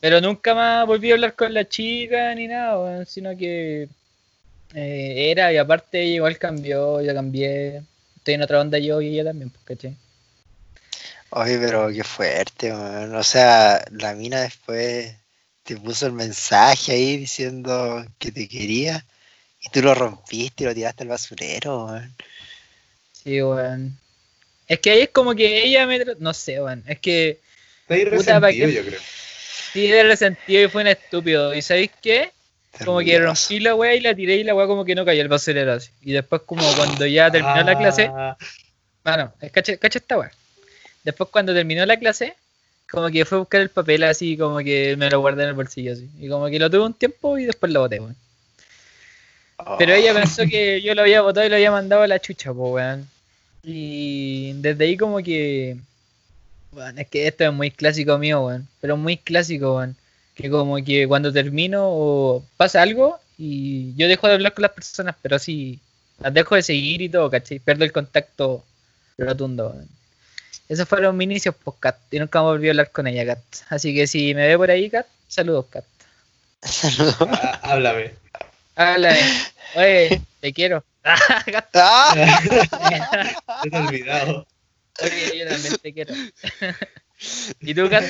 pero 0.01 0.23
nunca 0.23 0.55
más 0.55 0.87
volví 0.87 1.11
a 1.11 1.15
hablar 1.15 1.35
con 1.35 1.53
la 1.53 1.69
chica 1.69 2.35
ni 2.35 2.49
nada, 2.49 2.79
weón, 2.81 3.05
sino 3.07 3.37
que 3.37 3.87
eh, 4.75 5.31
era 5.31 5.53
y 5.53 5.59
aparte 5.59 6.01
ella 6.01 6.15
igual 6.15 6.39
cambió, 6.39 7.03
yo 7.03 7.15
cambié. 7.15 7.83
Estoy 8.31 8.35
en 8.37 8.43
otra 8.43 8.61
onda 8.61 8.79
yo 8.79 9.01
y 9.01 9.09
ella 9.09 9.25
también, 9.25 9.51
pues, 9.51 9.65
¿cachai? 9.65 9.97
Oye, 11.31 11.59
pero 11.59 11.89
qué 11.93 12.05
fuerte, 12.05 12.73
weón. 12.73 13.15
O 13.17 13.23
sea, 13.25 13.85
la 13.91 14.15
mina 14.15 14.43
después 14.43 15.15
te 15.65 15.77
puso 15.77 16.07
el 16.07 16.13
mensaje 16.13 16.93
ahí 16.93 17.17
diciendo 17.17 18.05
que 18.19 18.31
te 18.31 18.49
quería 18.49 19.05
y 19.61 19.69
tú 19.71 19.83
lo 19.83 19.95
rompiste 19.95 20.63
y 20.65 20.67
lo 20.69 20.75
tiraste 20.75 21.03
al 21.03 21.09
basurero, 21.09 21.87
weón. 21.87 22.17
Sí, 23.13 23.43
weón. 23.43 23.99
Es 24.69 24.79
que 24.81 24.91
ahí 24.93 25.01
es 25.03 25.11
como 25.11 25.35
que 25.35 25.65
ella 25.65 25.87
me... 25.87 25.99
No 26.19 26.33
sé, 26.35 26.61
weón. 26.63 26.85
Es 26.87 27.01
que 27.01 27.41
Está 27.83 27.95
ahí 27.95 28.05
Puta, 28.09 28.41
¿pa' 28.41 28.53
resentido, 28.53 28.53
qué? 28.53 28.75
yo 28.75 28.85
creo. 28.85 29.01
sí 29.73 29.89
de 29.89 30.03
resentido 30.05 30.65
y 30.65 30.69
fue 30.69 30.83
un 30.83 30.89
estúpido. 30.89 31.55
¿Y 31.55 31.63
sabéis 31.63 31.91
qué? 32.01 32.33
Como 32.85 33.01
que 33.01 33.19
rompí 33.19 33.61
la 33.61 33.75
weá 33.75 33.95
y 33.95 34.01
la 34.01 34.15
tiré 34.15 34.37
y 34.37 34.45
la 34.45 34.55
weá 34.55 34.67
como 34.67 34.85
que 34.85 34.95
no 34.95 35.05
cayó 35.05 35.21
el 35.23 35.29
basurero 35.29 35.73
así. 35.73 35.91
Y 36.03 36.13
después 36.13 36.43
como 36.47 36.63
cuando 36.75 37.07
ya 37.07 37.31
terminó 37.31 37.63
la 37.63 37.77
clase... 37.77 38.11
Ah, 38.15 38.37
Bueno, 39.05 39.33
cacha, 39.53 39.77
cacha 39.77 39.99
esta 39.99 40.19
weá. 40.19 40.31
Después 41.05 41.31
cuando 41.31 41.55
terminó 41.55 41.85
la 41.87 41.99
clase, 41.99 42.35
como 42.91 43.09
que 43.09 43.25
fue 43.25 43.37
a 43.37 43.41
buscar 43.41 43.61
el 43.61 43.71
papel 43.71 44.03
así, 44.05 44.37
como 44.37 44.59
que 44.59 44.97
me 44.97 45.09
lo 45.11 45.21
guardé 45.21 45.45
en 45.45 45.49
el 45.51 45.55
bolsillo 45.55 45.93
así. 45.93 46.09
Y 46.21 46.29
como 46.29 46.47
que 46.49 46.59
lo 46.59 46.71
tuve 46.71 46.85
un 46.85 46.95
tiempo 46.95 47.39
y 47.39 47.45
después 47.45 47.73
lo 47.73 47.81
boté, 47.81 48.01
weón. 48.01 48.17
Pero 49.79 49.95
ella 49.95 50.15
pensó 50.15 50.45
que 50.45 50.81
yo 50.81 50.95
lo 50.95 51.03
había 51.03 51.21
botado 51.21 51.47
y 51.47 51.51
lo 51.51 51.57
había 51.57 51.71
mandado 51.71 52.03
a 52.03 52.09
la 52.09 52.19
chucha, 52.19 52.53
po, 52.53 52.73
weón. 52.73 53.09
Y 53.63 54.53
desde 54.55 54.85
ahí 54.85 54.97
como 54.97 55.19
que... 55.19 55.77
Bueno, 56.73 57.01
es 57.01 57.09
que 57.09 57.27
esto 57.27 57.45
es 57.45 57.53
muy 57.53 57.71
clásico 57.71 58.17
mío, 58.19 58.41
weón. 58.43 58.69
Pero 58.81 58.97
muy 58.97 59.17
clásico, 59.17 59.77
weón. 59.77 59.97
Que 60.41 60.49
como 60.49 60.77
que 60.83 61.07
cuando 61.07 61.33
termino 61.33 61.83
o 61.85 62.45
pasa 62.57 62.83
algo 62.83 63.19
y 63.37 63.95
yo 63.97 64.09
dejo 64.09 64.27
de 64.27 64.35
hablar 64.35 64.55
con 64.55 64.63
las 64.63 64.73
personas, 64.73 65.15
pero 65.21 65.37
así 65.37 65.81
las 66.19 66.33
dejo 66.33 66.55
de 66.55 66.63
seguir 66.63 67.03
y 67.03 67.09
todo, 67.09 67.31
¿cachai? 67.31 67.59
Pierdo 67.59 67.85
el 67.85 67.93
contacto 67.93 68.65
rotundo. 69.19 69.75
Esos 70.69 70.89
fueron 70.89 71.17
mis 71.17 71.25
inicios, 71.25 71.55
pues, 71.63 71.77
Kat. 71.81 71.97
Y 72.11 72.19
nunca 72.19 72.41
volví 72.41 72.69
a 72.69 72.71
hablar 72.71 72.91
con 72.91 73.07
ella, 73.07 73.27
Kat. 73.27 73.43
Así 73.69 73.95
que 73.95 74.07
si 74.07 74.35
me 74.35 74.47
ve 74.47 74.57
por 74.57 74.71
ahí, 74.71 74.89
Kat, 74.89 75.07
saludos, 75.27 75.67
Kat. 75.71 75.85
Saludos. 76.63 77.17
ah, 77.21 77.61
háblame. 77.63 78.15
Háblame. 78.77 79.19
Oye, 79.75 80.23
te 80.41 80.53
quiero. 80.53 80.85
Kat. 81.03 81.69
¡Ah! 81.75 82.41
Te 83.63 83.69
he 83.69 83.79
olvidado. 83.79 84.47
Oye, 85.03 85.39
yo 85.39 85.49
también 85.49 85.77
te 85.83 85.93
quiero. 85.93 86.15
¿Y 87.61 87.75
tú, 87.75 87.91
Kat? 87.91 88.05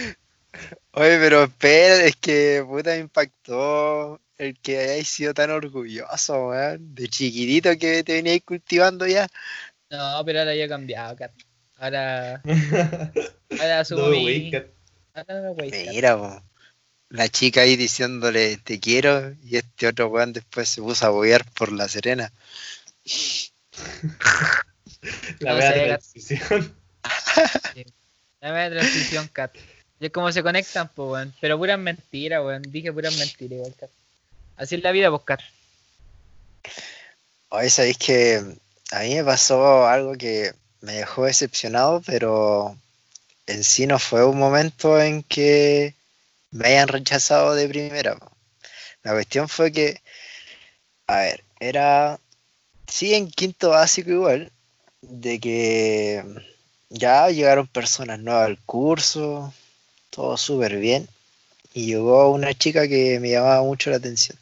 Oye, 0.92 1.18
pero 1.18 1.44
espera, 1.44 2.04
es 2.04 2.16
que 2.16 2.64
puta 2.66 2.90
me 2.90 2.98
impactó 2.98 4.20
el 4.38 4.58
que 4.58 4.78
hayáis 4.78 5.08
sido 5.08 5.34
tan 5.34 5.50
orgulloso, 5.50 6.48
weón. 6.48 6.94
De 6.94 7.08
chiquitito 7.08 7.70
que 7.78 8.02
te 8.02 8.14
veníais 8.14 8.42
cultivando 8.44 9.06
ya. 9.06 9.28
No, 9.90 10.22
pero 10.24 10.40
ahora 10.40 10.54
ya 10.54 10.64
he 10.64 10.68
cambiado, 10.68 11.16
Kat. 11.16 11.32
Ahora, 11.76 12.42
ahora 13.60 13.84
subo 13.84 14.08
mi... 14.08 14.52
Ahora 15.14 15.40
no. 15.42 15.54
Mira, 15.54 16.16
po. 16.16 16.42
La 17.10 17.28
chica 17.28 17.62
ahí 17.62 17.76
diciéndole 17.76 18.56
te 18.58 18.78
quiero 18.78 19.34
y 19.42 19.56
este 19.56 19.88
otro 19.88 20.08
weón 20.08 20.32
después 20.32 20.68
se 20.68 20.80
puso 20.80 21.06
a 21.06 21.10
bobear 21.10 21.44
por 21.52 21.72
la 21.72 21.88
serena. 21.88 22.32
La 25.40 25.54
No 25.54 25.60
sé, 25.60 25.84
transición. 25.86 26.76
La 28.40 28.70
transición, 28.70 29.28
Kat. 29.28 29.56
Es 30.00 30.10
como 30.10 30.32
se 30.32 30.42
conectan, 30.42 30.88
pues, 30.88 31.08
weón. 31.10 31.34
Pero 31.40 31.58
puras 31.58 31.78
mentiras, 31.78 32.42
weón. 32.42 32.62
Dije 32.62 32.92
puras 32.92 33.16
mentiras, 33.16 33.52
igual. 33.52 33.74
Así 34.56 34.74
es 34.76 34.82
la 34.82 34.92
vida, 34.92 35.10
pues, 35.10 35.22
Kat. 35.24 35.40
Hoy 37.50 37.68
sabéis 37.68 37.98
que 37.98 38.42
a 38.92 39.00
mí 39.00 39.14
me 39.14 39.24
pasó 39.24 39.86
algo 39.86 40.14
que 40.14 40.52
me 40.80 40.94
dejó 40.94 41.24
decepcionado, 41.24 42.00
pero 42.06 42.76
en 43.46 43.64
sí 43.64 43.86
no 43.86 43.98
fue 43.98 44.24
un 44.24 44.38
momento 44.38 45.00
en 45.00 45.22
que 45.22 45.94
me 46.50 46.68
hayan 46.68 46.88
rechazado 46.88 47.54
de 47.54 47.68
primera. 47.68 48.16
La 49.02 49.12
cuestión 49.12 49.48
fue 49.48 49.72
que, 49.72 50.00
a 51.06 51.18
ver, 51.18 51.44
era, 51.58 52.18
sí, 52.86 53.14
en 53.14 53.30
quinto 53.30 53.70
básico 53.70 54.10
igual, 54.10 54.52
de 55.02 55.40
que 55.40 56.24
ya 56.88 57.28
llegaron 57.28 57.66
personas 57.66 58.18
nuevas 58.18 58.46
al 58.46 58.58
curso, 58.58 59.52
todo 60.20 60.36
súper 60.36 60.76
bien, 60.76 61.08
y 61.72 61.86
llegó 61.86 62.30
una 62.30 62.52
chica 62.52 62.86
que 62.86 63.18
me 63.20 63.30
llamaba 63.30 63.62
mucho 63.62 63.88
la 63.88 63.96
atención. 63.96 64.36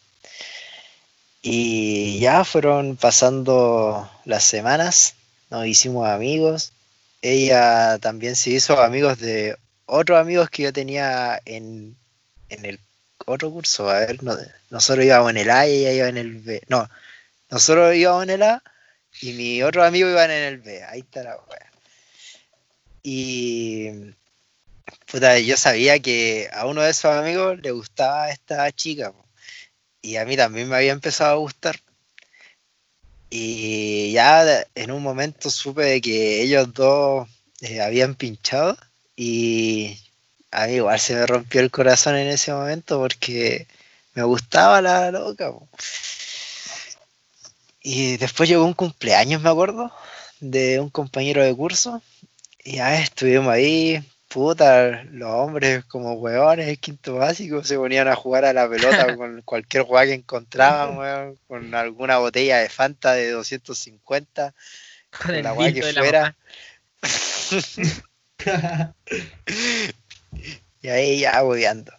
Y 1.41 2.19
ya 2.19 2.45
fueron 2.45 2.97
pasando 2.97 4.11
las 4.25 4.43
semanas, 4.45 5.15
nos 5.51 5.67
hicimos 5.67 6.09
amigos. 6.09 6.73
Ella 7.23 7.99
también 8.01 8.35
se 8.35 8.51
hizo 8.51 8.81
amigos 8.83 9.19
de 9.21 9.57
otros 9.87 10.19
amigos 10.21 10.51
que 10.51 10.65
yo 10.65 10.73
tenía 10.73 11.41
en, 11.45 11.97
en 12.49 12.65
el 12.65 12.81
otro 13.27 13.51
curso. 13.53 13.89
A 13.89 14.01
ver, 14.01 14.23
no- 14.25 14.37
nosotros 14.71 15.05
íbamos 15.05 15.31
en 15.31 15.37
el 15.39 15.51
A 15.51 15.69
y 15.69 15.73
ella 15.87 15.93
iba 15.93 16.09
en 16.09 16.17
el 16.19 16.35
B. 16.41 16.61
No, 16.69 16.89
nosotros 17.51 17.95
íbamos 17.95 18.25
en 18.25 18.31
el 18.31 18.43
A 18.43 18.63
y 19.21 19.33
mi 19.33 19.63
otro 19.63 19.85
amigo 19.85 20.09
iban 20.09 20.31
en 20.31 20.43
el 20.45 20.59
B. 20.59 20.83
Ahí 20.85 21.01
está 21.01 21.23
la 21.23 21.37
wea. 21.37 21.71
Y 23.03 23.91
puta, 25.11 25.39
yo 25.39 25.57
sabía 25.57 25.99
que 26.01 26.49
a 26.53 26.67
uno 26.67 26.83
de 26.83 26.91
esos 26.91 27.07
amigos 27.07 27.59
le 27.61 27.71
gustaba 27.73 28.31
esta 28.31 28.71
chica. 28.73 29.13
Y 30.03 30.17
a 30.17 30.25
mí 30.25 30.37
también 30.37 30.69
me 30.69 30.77
había 30.77 30.93
empezado 30.93 31.33
a 31.33 31.37
gustar. 31.37 31.81
Y 33.31 34.13
ya 34.13 34.67
en 34.75 34.91
un 34.91 35.03
momento 35.03 35.51
supe 35.51 35.83
de 35.83 36.01
que 36.01 36.43
ellos 36.43 36.73
dos 36.73 37.29
eh, 37.61 37.81
habían 37.81 38.15
pinchado 38.15 38.77
y 39.17 39.99
a 40.51 40.67
mí 40.67 40.75
igual 40.75 40.99
se 41.01 41.15
me 41.15 41.27
rompió 41.27 41.61
el 41.61 41.71
corazón 41.71 42.17
en 42.17 42.29
ese 42.29 42.53
momento 42.53 42.99
porque 43.01 43.67
me 44.15 44.23
gustaba 44.23 44.81
la 44.81 45.11
loca. 45.11 45.53
Y 47.83 48.17
después 48.17 48.49
llegó 48.49 48.65
un 48.65 48.75
cumpleaños, 48.75 49.43
me 49.43 49.51
acuerdo, 49.51 49.93
de 50.41 50.81
un 50.81 50.91
compañero 50.91 51.43
de 51.43 51.55
curso 51.55 52.03
y 52.65 52.77
ya 52.77 53.01
estuvimos 53.01 53.53
ahí, 53.53 54.03
puta, 54.29 55.05
los 55.05 55.31
hombres 55.31 55.85
como 55.87 56.15
hueones, 56.15 56.69
el 56.69 56.79
quinto 56.79 57.17
básico, 57.17 57.65
se 57.65 57.77
ponían 57.77 58.09
a 58.09 58.15
jugar 58.15 58.45
a 58.45 58.53
la 58.53 58.69
pelota 58.69 59.17
con 59.17 59.43
cualquier 59.43 59.85
hueá 59.89 60.05
que 60.05 60.15
encontraban, 60.15 60.97
weón, 60.99 61.39
con 61.49 61.75
alguna 61.75 62.19
botella 62.19 62.59
de 62.59 62.69
Fanta 62.69 63.15
de 63.15 63.31
250, 63.31 64.55
Con 65.11 65.27
con 65.27 65.35
el 65.35 65.43
la 65.43 65.55
hueá 65.55 65.73
que 65.73 65.81
de 65.83 65.93
fuera. 65.95 66.37
Y 70.81 70.89
ahí 70.89 71.21
ya 71.21 71.43
hueveando. 71.43 71.93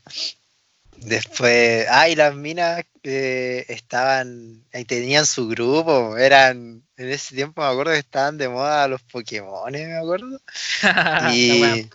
Después, 0.95 1.85
ay, 1.89 2.15
las 2.15 2.33
minas 2.33 2.85
eh, 3.03 3.65
estaban, 3.67 4.63
ahí 4.73 4.85
tenían 4.85 5.25
su 5.25 5.47
grupo, 5.49 6.17
eran, 6.17 6.83
en 6.97 7.09
ese 7.09 7.35
tiempo 7.35 7.61
me 7.61 7.67
acuerdo 7.67 7.91
que 7.91 7.99
estaban 7.99 8.37
de 8.37 8.47
moda 8.47 8.87
los 8.87 9.01
Pokémon, 9.03 9.71
me 9.71 9.97
acuerdo. 9.97 10.39
Y. 11.33 11.89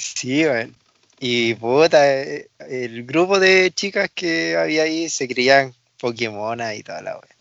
sí, 0.00 0.44
weón. 0.46 0.74
Y 1.20 1.54
puta, 1.54 2.00
eh, 2.22 2.48
el 2.68 3.04
grupo 3.04 3.38
de 3.38 3.70
chicas 3.72 4.10
que 4.14 4.56
había 4.56 4.84
ahí 4.84 5.08
se 5.10 5.28
creían 5.28 5.74
Pokémon 5.98 6.58
y 6.74 6.82
toda 6.82 7.02
la 7.02 7.14
wea. 7.18 7.36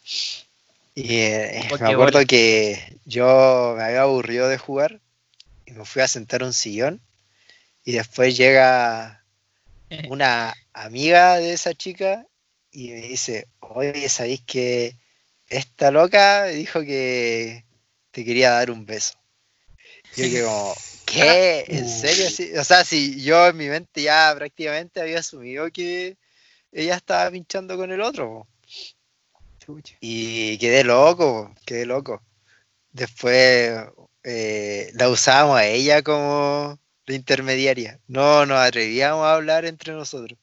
Y 0.95 1.15
eh, 1.15 1.62
me 1.63 1.69
Pokébola. 1.69 1.93
acuerdo 1.93 2.26
que 2.28 2.98
yo 3.06 3.76
me 3.78 3.84
había 3.84 4.02
aburrido 4.02 4.50
de 4.50 4.58
jugar 4.58 5.00
y 5.65 5.72
me 5.72 5.86
fui 5.86 6.02
a 6.02 6.08
sentar 6.08 6.43
a 6.43 6.45
un 6.48 6.54
sillón 6.54 7.00
y 7.86 7.93
después 7.93 8.36
llega 8.38 9.24
una 10.10 10.56
amiga 10.74 11.38
de 11.38 11.54
esa 11.54 11.74
chica 11.74 12.26
y 12.72 12.89
me 12.89 13.02
dice, 13.02 13.48
oye, 13.60 14.10
¿sabéis 14.10 14.41
que 14.41 14.95
esta 15.50 15.91
loca 15.91 16.45
dijo 16.45 16.82
que 16.82 17.63
te 18.12 18.26
quería 18.26 18.52
dar 18.52 18.72
un 18.72 18.86
beso? 18.86 19.13
Y 20.15 20.24
yo 20.24 20.30
que 20.30 20.43
como, 20.43 20.76
¿qué? 21.12 21.65
¿En 21.67 21.89
serio? 21.89 22.30
Sí, 22.30 22.52
O 22.58 22.63
sea, 22.63 22.84
si 22.84 23.22
yo 23.22 23.48
en 23.48 23.58
mi 23.58 23.67
mente 23.67 24.04
ya 24.04 24.34
prácticamente 24.36 25.02
había 25.02 25.19
asumido 25.19 25.69
que 25.72 26.17
ella 26.72 26.95
estaba 26.95 27.32
pinchando 27.32 27.78
con 27.78 27.91
el 27.91 28.02
otro. 28.02 28.48
Y 30.00 30.58
quedé 30.58 30.84
loco, 30.84 31.54
quedé 31.65 31.86
loco. 31.86 32.24
Después 32.91 33.72
eh, 34.24 34.91
la 34.93 35.10
usábamos 35.10 35.58
a 35.60 35.65
ella 35.65 36.02
como 36.02 36.80
la 37.06 37.15
intermediaria. 37.15 38.00
No 38.08 38.45
nos 38.45 38.60
atrevíamos 38.60 39.26
a 39.26 39.34
hablar 39.36 39.65
entre 39.65 39.93
nosotros. 39.93 40.39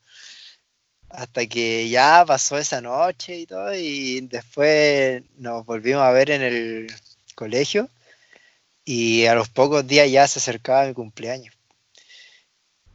Hasta 1.09 1.47
que 1.47 1.89
ya 1.89 2.25
pasó 2.27 2.59
esa 2.59 2.81
noche 2.81 3.39
y 3.39 3.47
todo, 3.47 3.75
y 3.75 4.21
después 4.23 5.23
nos 5.37 5.65
volvimos 5.65 6.03
a 6.03 6.11
ver 6.11 6.31
en 6.31 6.43
el 6.43 6.87
colegio. 7.35 7.89
Y 8.87 9.27
a 9.27 9.35
los 9.35 9.51
pocos 9.51 9.87
días 9.87 10.11
ya 10.11 10.27
se 10.29 10.39
acercaba 10.39 10.87
mi 10.87 10.95
cumpleaños. 10.95 11.55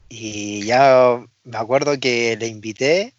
Y 0.10 0.64
ya 0.66 1.24
me 1.44 1.58
acuerdo 1.58 2.00
que 2.00 2.36
le 2.38 2.48
invité 2.48 3.14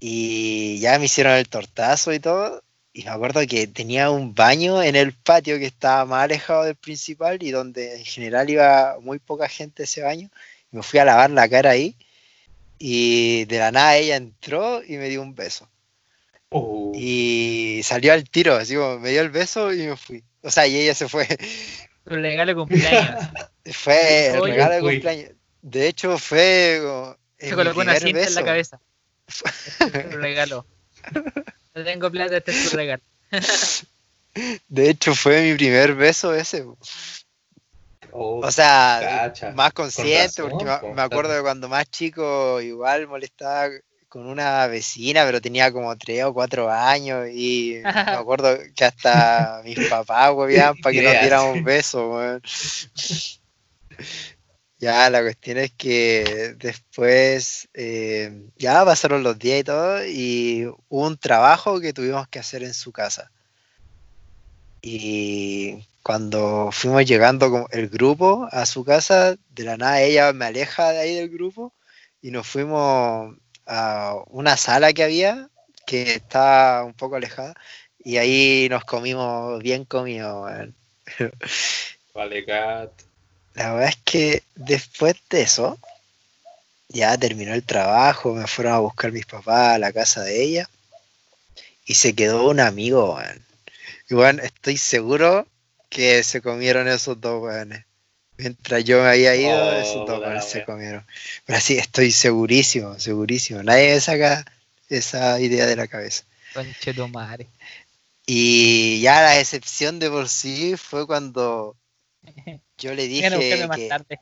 y 0.00 0.78
ya 0.80 0.98
me 0.98 1.06
hicieron 1.06 1.34
el 1.34 1.48
tortazo 1.48 2.12
y 2.12 2.20
todo. 2.20 2.62
Y 2.92 3.04
me 3.04 3.10
acuerdo 3.10 3.40
que 3.46 3.66
tenía 3.68 4.10
un 4.10 4.34
baño 4.34 4.82
en 4.82 4.96
el 4.96 5.12
patio 5.14 5.58
que 5.58 5.66
estaba 5.66 6.04
más 6.06 6.24
alejado 6.24 6.64
del 6.64 6.76
principal 6.76 7.42
y 7.42 7.50
donde 7.52 7.96
en 7.98 8.04
general 8.04 8.50
iba 8.50 8.98
muy 9.00 9.18
poca 9.18 9.48
gente 9.48 9.82
a 9.82 9.84
ese 9.84 10.02
baño. 10.02 10.30
Y 10.72 10.76
me 10.76 10.82
fui 10.82 10.98
a 11.00 11.04
lavar 11.04 11.30
la 11.30 11.48
cara 11.48 11.70
ahí 11.70 11.96
y 12.78 13.44
de 13.46 13.58
la 13.58 13.72
nada 13.72 13.96
ella 13.96 14.16
entró 14.16 14.82
y 14.84 14.96
me 14.98 15.08
dio 15.08 15.22
un 15.22 15.34
beso. 15.34 15.68
Uh, 16.50 16.92
Y 16.94 17.80
salió 17.84 18.12
al 18.12 18.28
tiro, 18.28 18.54
así 18.56 18.74
como 18.74 18.98
me 18.98 19.10
dio 19.10 19.22
el 19.22 19.30
beso 19.30 19.72
y 19.72 19.86
me 19.86 19.96
fui. 19.96 20.24
O 20.46 20.50
sea, 20.50 20.66
y 20.66 20.76
ella 20.76 20.94
se 20.94 21.08
fue. 21.08 21.26
Tu 22.04 22.10
regalo 22.14 22.50
de 22.52 22.54
cumpleaños. 22.54 23.20
Fue 23.72 24.28
el 24.28 24.38
Oye, 24.40 24.52
regalo 24.52 24.74
de 24.74 24.80
fui. 24.80 24.92
cumpleaños. 24.94 25.32
De 25.60 25.88
hecho, 25.88 26.16
fue 26.18 26.76
en 26.76 27.16
Se 27.38 27.46
mi 27.50 27.52
colocó 27.56 27.80
una 27.80 27.94
primer 27.96 28.22
cinta 28.22 28.28
en 28.28 28.34
la 28.34 28.40
beso. 28.42 28.46
cabeza. 28.46 28.80
Este 29.80 29.98
es 30.00 30.10
tu 30.10 30.16
regalo. 30.18 30.66
No 31.74 31.84
tengo 31.84 32.10
plata, 32.12 32.36
este 32.36 32.52
es 32.52 32.70
tu 32.70 32.76
regalo. 32.76 33.02
De 34.68 34.90
hecho, 34.90 35.14
fue 35.16 35.42
mi 35.42 35.54
primer 35.56 35.94
beso 35.94 36.32
ese. 36.34 36.62
oh, 38.12 38.40
O 38.46 38.50
sea, 38.52 39.00
cacha. 39.02 39.50
más 39.52 39.72
consciente, 39.72 40.42
razón, 40.42 40.50
porque 40.50 40.64
me- 40.64 40.78
po, 40.78 40.94
me 40.94 41.02
acuerdo 41.02 41.32
de 41.34 41.42
cuando 41.42 41.68
más 41.68 41.90
chico 41.90 42.60
igual 42.60 43.08
molestaba 43.08 43.68
con 44.08 44.26
una 44.26 44.66
vecina, 44.66 45.24
pero 45.24 45.40
tenía 45.40 45.72
como 45.72 45.96
tres 45.96 46.24
o 46.24 46.34
cuatro 46.34 46.70
años 46.70 47.28
y 47.32 47.80
me 47.82 47.84
acuerdo 48.20 48.56
que 48.74 48.84
hasta 48.84 49.62
mis 49.64 49.78
papás 49.88 50.32
huevían 50.34 50.76
para 50.82 50.92
que 50.92 51.02
nos 51.02 51.12
Ideas. 51.12 51.22
dieran 51.22 51.44
un 51.46 51.64
beso, 51.64 52.10
weón. 52.10 52.42
Ya, 54.78 55.08
la 55.08 55.22
cuestión 55.22 55.56
es 55.58 55.72
que 55.72 56.54
después 56.58 57.68
eh, 57.72 58.50
ya 58.58 58.84
pasaron 58.84 59.22
los 59.22 59.38
días 59.38 59.60
y 59.60 59.64
todo 59.64 60.04
y 60.06 60.66
hubo 60.88 61.06
un 61.06 61.16
trabajo 61.16 61.80
que 61.80 61.94
tuvimos 61.94 62.28
que 62.28 62.38
hacer 62.38 62.62
en 62.62 62.74
su 62.74 62.92
casa. 62.92 63.32
Y 64.82 65.86
cuando 66.02 66.70
fuimos 66.72 67.04
llegando 67.06 67.50
con 67.50 67.66
el 67.70 67.88
grupo 67.88 68.48
a 68.52 68.66
su 68.66 68.84
casa, 68.84 69.36
de 69.48 69.64
la 69.64 69.76
nada 69.76 70.02
ella 70.02 70.32
me 70.32 70.44
aleja 70.44 70.92
de 70.92 70.98
ahí 71.00 71.14
del 71.14 71.30
grupo 71.30 71.74
y 72.20 72.30
nos 72.30 72.46
fuimos 72.46 73.34
a 73.66 74.16
una 74.28 74.56
sala 74.56 74.92
que 74.92 75.04
había 75.04 75.48
que 75.86 76.14
estaba 76.14 76.84
un 76.84 76.94
poco 76.94 77.16
alejada 77.16 77.54
y 78.04 78.18
ahí 78.18 78.68
nos 78.68 78.84
comimos 78.84 79.62
bien 79.62 79.84
comido. 79.84 80.46
Vale, 82.14 82.44
cat. 82.44 82.90
La 83.54 83.72
verdad 83.72 83.88
es 83.88 83.96
que 84.04 84.42
después 84.54 85.16
de 85.30 85.42
eso, 85.42 85.78
ya 86.88 87.16
terminó 87.16 87.54
el 87.54 87.62
trabajo, 87.62 88.34
me 88.34 88.46
fueron 88.46 88.74
a 88.74 88.78
buscar 88.78 89.12
mis 89.12 89.26
papás 89.26 89.74
a 89.74 89.78
la 89.78 89.92
casa 89.92 90.22
de 90.22 90.42
ella 90.42 90.68
y 91.86 91.94
se 91.94 92.14
quedó 92.14 92.48
un 92.48 92.60
amigo, 92.60 93.14
weón. 93.14 93.44
Y 94.10 94.14
bueno, 94.14 94.42
estoy 94.42 94.76
seguro 94.76 95.46
que 95.88 96.22
se 96.22 96.42
comieron 96.42 96.86
esos 96.88 97.20
dos 97.20 97.42
weones. 97.42 97.85
Mientras 98.38 98.84
yo 98.84 99.02
me 99.02 99.08
había 99.10 99.34
ido, 99.36 99.72
Oh, 99.72 99.72
esos 99.72 100.04
dos 100.04 100.16
puta 100.16 100.18
la 100.18 100.28
weones 100.28 100.44
se 100.44 100.62
comieron. 100.62 101.06
Pero 101.44 101.60
sí, 101.60 101.78
estoy 101.78 102.10
segurísimo, 102.12 102.98
segurísimo. 102.98 103.62
Nadie 103.62 103.94
me 103.94 104.00
saca 104.00 104.44
esa 104.88 105.40
idea 105.40 105.66
de 105.66 105.76
la 105.76 105.88
cabeza. 105.88 106.24
Conche 106.52 106.92
tu 106.94 107.06
madre. 107.08 107.46
Y 108.26 109.00
ya 109.00 109.22
la 109.22 109.38
excepción 109.40 109.98
de 109.98 110.10
por 110.10 110.28
sí 110.28 110.76
fue 110.76 111.06
cuando 111.06 111.76
yo 112.78 112.94
le 112.94 113.06
dije 113.08 113.66
más 113.66 113.78
que, 113.78 113.88
tarde. 113.88 114.18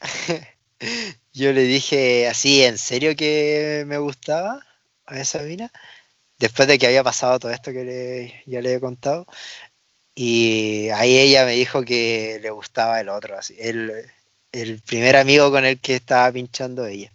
Yo 1.32 1.52
le 1.52 1.62
dije 1.62 2.28
así, 2.28 2.62
en 2.64 2.78
serio 2.78 3.14
que 3.16 3.84
me 3.86 3.98
gustaba 3.98 4.64
a 5.06 5.18
esa 5.20 5.42
mina, 5.42 5.70
después 6.38 6.68
de 6.68 6.78
que 6.78 6.86
había 6.88 7.04
pasado 7.04 7.38
todo 7.40 7.52
esto 7.52 7.72
que 7.72 7.84
le- 7.84 8.42
ya 8.46 8.60
le 8.62 8.74
he 8.74 8.80
contado. 8.80 9.26
Y 10.20 10.90
ahí 10.90 11.16
ella 11.16 11.44
me 11.44 11.52
dijo 11.52 11.84
que 11.84 12.40
le 12.42 12.50
gustaba 12.50 13.00
el 13.00 13.08
otro, 13.08 13.38
así, 13.38 13.54
el, 13.56 14.04
el 14.50 14.80
primer 14.80 15.16
amigo 15.16 15.52
con 15.52 15.64
el 15.64 15.78
que 15.78 15.94
estaba 15.94 16.32
pinchando 16.32 16.86
ella. 16.86 17.12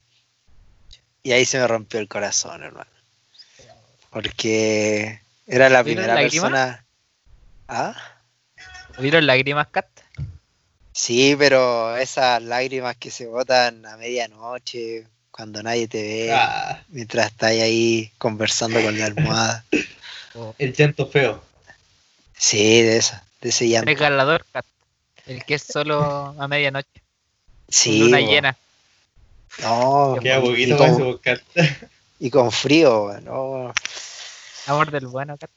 Y 1.22 1.34
ahí 1.34 1.44
se 1.44 1.60
me 1.60 1.68
rompió 1.68 2.00
el 2.00 2.08
corazón, 2.08 2.64
hermano. 2.64 2.90
Porque 4.10 5.20
era 5.48 5.68
la 5.68 5.84
¿Vieron 5.84 6.06
primera 6.06 6.22
persona. 6.22 6.86
¿Ah? 7.68 7.94
¿Vieron 8.98 9.28
lágrimas, 9.28 9.68
Cat? 9.68 9.90
Sí, 10.94 11.36
pero 11.38 11.98
esas 11.98 12.42
lágrimas 12.42 12.96
que 12.96 13.12
se 13.12 13.28
botan 13.28 13.86
a 13.86 13.98
medianoche, 13.98 15.08
cuando 15.30 15.62
nadie 15.62 15.90
te 15.90 16.02
ve, 16.02 16.32
Ah, 16.32 16.82
mientras 16.88 17.26
estás 17.28 17.52
ahí 17.52 18.14
conversando 18.18 18.82
con 18.82 18.98
la 18.98 19.08
almohada. 19.08 19.66
el 20.58 20.74
llanto 20.74 21.06
feo. 21.06 21.44
Sí, 22.38 22.82
de 22.82 22.98
eso, 22.98 23.16
de 23.42 23.50
ese 23.50 23.68
llanto. 23.68 23.86
Regalador, 23.86 24.46
Cat. 24.52 24.66
El 25.26 25.44
que 25.46 25.56
es 25.56 25.64
solo 25.64 26.36
a 26.38 26.48
medianoche. 26.48 26.90
con 26.94 27.02
Sí, 27.70 28.00
luna 28.00 28.20
bo. 28.20 28.28
llena. 28.28 28.58
No, 29.62 30.16
poquito 30.42 30.78
para 30.78 30.94
con, 30.94 31.10
ese 31.10 31.20
cat. 31.22 31.42
y 32.20 32.30
con 32.30 32.52
frío, 32.52 33.14
no. 33.22 33.72
Amor 34.66 34.92
del 34.92 35.08
bueno, 35.08 35.38
Cat. 35.38 35.52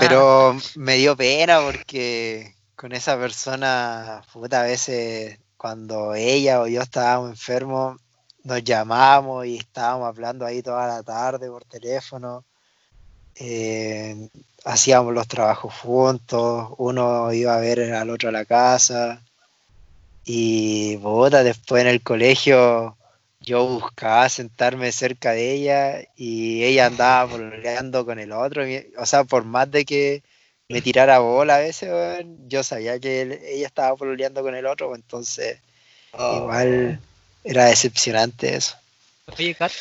Pero 0.00 0.56
me 0.76 0.96
dio 0.96 1.16
pena 1.16 1.60
porque 1.60 2.54
con 2.76 2.92
esa 2.92 3.18
persona, 3.18 4.22
puta, 4.32 4.60
a 4.60 4.64
veces 4.64 5.38
cuando 5.56 6.14
ella 6.14 6.60
o 6.60 6.66
yo 6.66 6.82
estábamos 6.82 7.30
enfermos, 7.30 8.00
nos 8.42 8.62
llamábamos 8.62 9.46
y 9.46 9.56
estábamos 9.56 10.06
hablando 10.08 10.44
ahí 10.44 10.62
toda 10.62 10.86
la 10.86 11.02
tarde 11.02 11.48
por 11.48 11.64
teléfono. 11.64 12.44
Eh, 13.36 14.28
hacíamos 14.64 15.12
los 15.14 15.28
trabajos 15.28 15.72
juntos, 15.74 16.70
uno 16.78 17.32
iba 17.32 17.54
a 17.54 17.60
ver 17.60 17.92
al 17.92 18.10
otro 18.10 18.30
a 18.30 18.32
la 18.32 18.44
casa. 18.44 19.20
Y 20.24 20.96
puta, 20.98 21.42
después 21.42 21.82
en 21.82 21.88
el 21.88 22.02
colegio 22.02 22.96
yo 23.40 23.66
buscaba 23.66 24.28
sentarme 24.30 24.90
cerca 24.90 25.32
de 25.32 25.52
ella 25.52 26.00
y 26.16 26.64
ella 26.64 26.86
andaba 26.86 27.30
pololeando 27.30 28.06
con 28.06 28.18
el 28.18 28.32
otro. 28.32 28.62
O 28.98 29.04
sea, 29.06 29.24
por 29.24 29.44
más 29.44 29.70
de 29.70 29.84
que 29.84 30.22
me 30.68 30.80
tirara 30.80 31.18
bola 31.18 31.56
a 31.56 31.58
veces, 31.58 31.90
yo 32.48 32.62
sabía 32.62 32.98
que 32.98 33.20
él- 33.22 33.32
ella 33.44 33.66
estaba 33.66 33.94
pololeando 33.96 34.42
con 34.42 34.54
el 34.54 34.64
otro, 34.66 34.88
pues, 34.88 35.00
entonces 35.00 35.58
Oh. 36.16 36.36
igual 36.36 37.00
era 37.42 37.64
decepcionante 37.66 38.54
eso. 38.56 38.76
Oye, 39.36 39.54
Cat. 39.54 39.72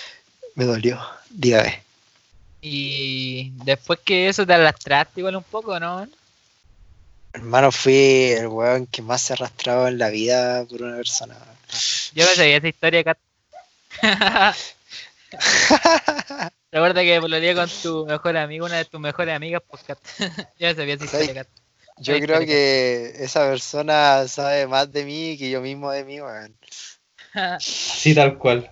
Me 0.55 0.65
dolió, 0.65 0.99
dígame. 1.29 1.81
Y 2.65 3.51
después 3.65 3.99
que 4.05 4.29
eso 4.29 4.47
te 4.47 4.53
arrastraste 4.53 5.19
igual 5.19 5.35
un 5.35 5.43
poco, 5.43 5.77
¿no? 5.81 6.07
Hermano, 7.33 7.71
fui 7.73 8.31
el 8.31 8.47
weón 8.47 8.85
que 8.87 9.01
más 9.01 9.21
se 9.21 9.33
arrastraba 9.33 9.89
en 9.89 9.97
la 9.97 10.09
vida 10.09 10.63
por 10.65 10.81
una 10.81 10.95
persona. 10.95 11.35
Yo 12.13 12.25
me 12.25 12.35
sabía 12.35 12.57
esa 12.57 12.67
historia, 12.69 13.03
Cat. 13.03 13.17
Recuerda 16.71 17.01
que 17.01 17.19
pololeé 17.19 17.53
con 17.53 17.69
tu 17.81 18.05
mejor 18.05 18.37
amigo, 18.37 18.65
una 18.65 18.77
de 18.77 18.85
tus 18.85 18.99
mejores 18.99 19.35
amigas, 19.35 19.61
pues, 19.69 19.83
Cat. 19.83 19.99
Yo 20.59 20.67
me 20.67 20.75
sabía 20.75 20.93
esa 20.95 21.05
historia, 21.05 21.33
Cat. 21.33 21.47
Yo 21.97 22.17
creo 22.19 22.39
que 22.39 23.13
esa 23.19 23.41
persona 23.49 24.25
sabe 24.27 24.67
más 24.67 24.91
de 24.91 25.03
mí 25.05 25.37
que 25.37 25.51
yo 25.51 25.61
mismo 25.61 25.91
de 25.91 26.03
mí, 26.03 26.19
weón. 26.21 26.55
Así 27.33 28.15
tal 28.15 28.37
cual. 28.37 28.71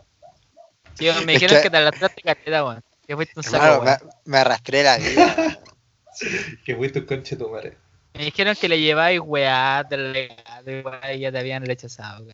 Sí, 0.98 1.06
me 1.26 1.34
Es 1.34 1.40
dijeron 1.42 1.58
que- 1.58 1.64
que 1.64 1.70
te 1.70 1.78
arrastraste 1.78 2.22
caleta, 2.22 2.64
weón. 2.66 2.84
Que 3.08 3.16
fuiste 3.16 3.34
un 3.38 3.44
saco, 3.44 3.66
Hermano, 3.84 4.00
me, 4.26 4.32
me 4.32 4.38
arrastré 4.38 4.84
la 4.84 4.98
vida. 4.98 5.58
Que 6.66 6.76
fuiste 6.76 7.00
un 7.00 7.06
conche 7.06 7.36
tu 7.38 7.50
madre. 7.50 7.78
Me 8.14 8.26
dijeron 8.26 8.54
que 8.60 8.68
le 8.68 8.80
lleváis 8.80 9.20
weá, 9.24 9.82
regalo, 9.90 10.72
y 10.72 10.82
weá, 10.82 11.14
y 11.14 11.20
ya 11.22 11.32
te 11.32 11.40
habían 11.40 11.66
rechazado. 11.66 12.26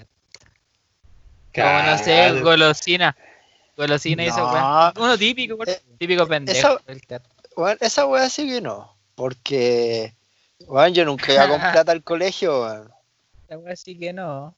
Como 1.54 1.84
no 1.84 1.98
sé, 2.00 2.42
golosina. 2.42 3.16
Golosina 3.78 4.24
y 4.24 4.28
eso, 4.28 4.46
weón. 4.52 4.94
Uno 4.98 5.18
típico, 5.18 5.56
weón. 5.56 5.70
Eh, 5.70 5.82
Típico 6.00 6.28
pendejo. 6.28 6.58
eso- 6.58 6.82
el 6.88 7.02
Cat. 7.06 7.24
Weón, 7.56 7.78
esa 7.80 8.06
weá 8.08 8.28
sí 8.30 8.48
que 8.48 8.62
no. 8.62 8.96
Porque, 9.16 10.14
weón, 10.62 10.94
yo 10.94 11.06
nunca 11.06 11.32
iba 11.34 11.48
con 11.48 11.60
plata 11.72 11.92
al 11.92 12.04
colegio, 12.04 12.62
weón. 12.64 12.92
La 13.48 13.58
weá 13.60 13.76
sí 13.76 13.98
que 13.98 14.12
no. 14.12 14.56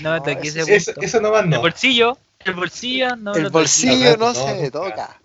No 0.00 0.16
No, 0.16 0.22
te 0.22 0.38
quise 0.38 0.60
eso- 0.60 0.70
Eso, 0.92 1.00
eso 1.00 1.20
nomás 1.20 1.42
El 1.42 1.50
no. 1.50 1.60
bolsillo, 1.60 2.16
el 2.44 2.54
bolsillo 2.54 3.16
no 3.16 3.34
El 3.34 3.42
lo 3.44 3.50
bolsillo 3.50 4.16
no, 4.16 4.32
No, 4.32 4.34
se 4.34 4.70
toca. 4.70 5.20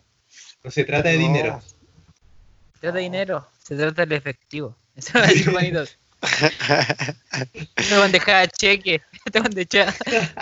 No 0.64 0.72
se 0.72 0.84
trata 0.84 1.10
de 1.10 1.18
No. 1.18 1.22
dinero. 1.28 1.62
Se 2.74 2.80
trata 2.82 2.98
de 2.98 3.04
dinero, 3.04 3.48
se 3.64 3.76
trata 3.76 4.06
del 4.06 4.14
efectivo. 4.18 4.76
Eso 4.96 5.12
va 5.20 5.26
a 5.26 5.28
decir 5.28 5.50
bonito. 5.52 5.84
Te 7.76 7.96
van 7.98 8.10
a 8.10 8.12
dejar 8.12 8.52
cheque, 8.52 9.02
te 9.32 9.40
van 9.40 9.58
a 9.58 9.62
echar 9.62 9.94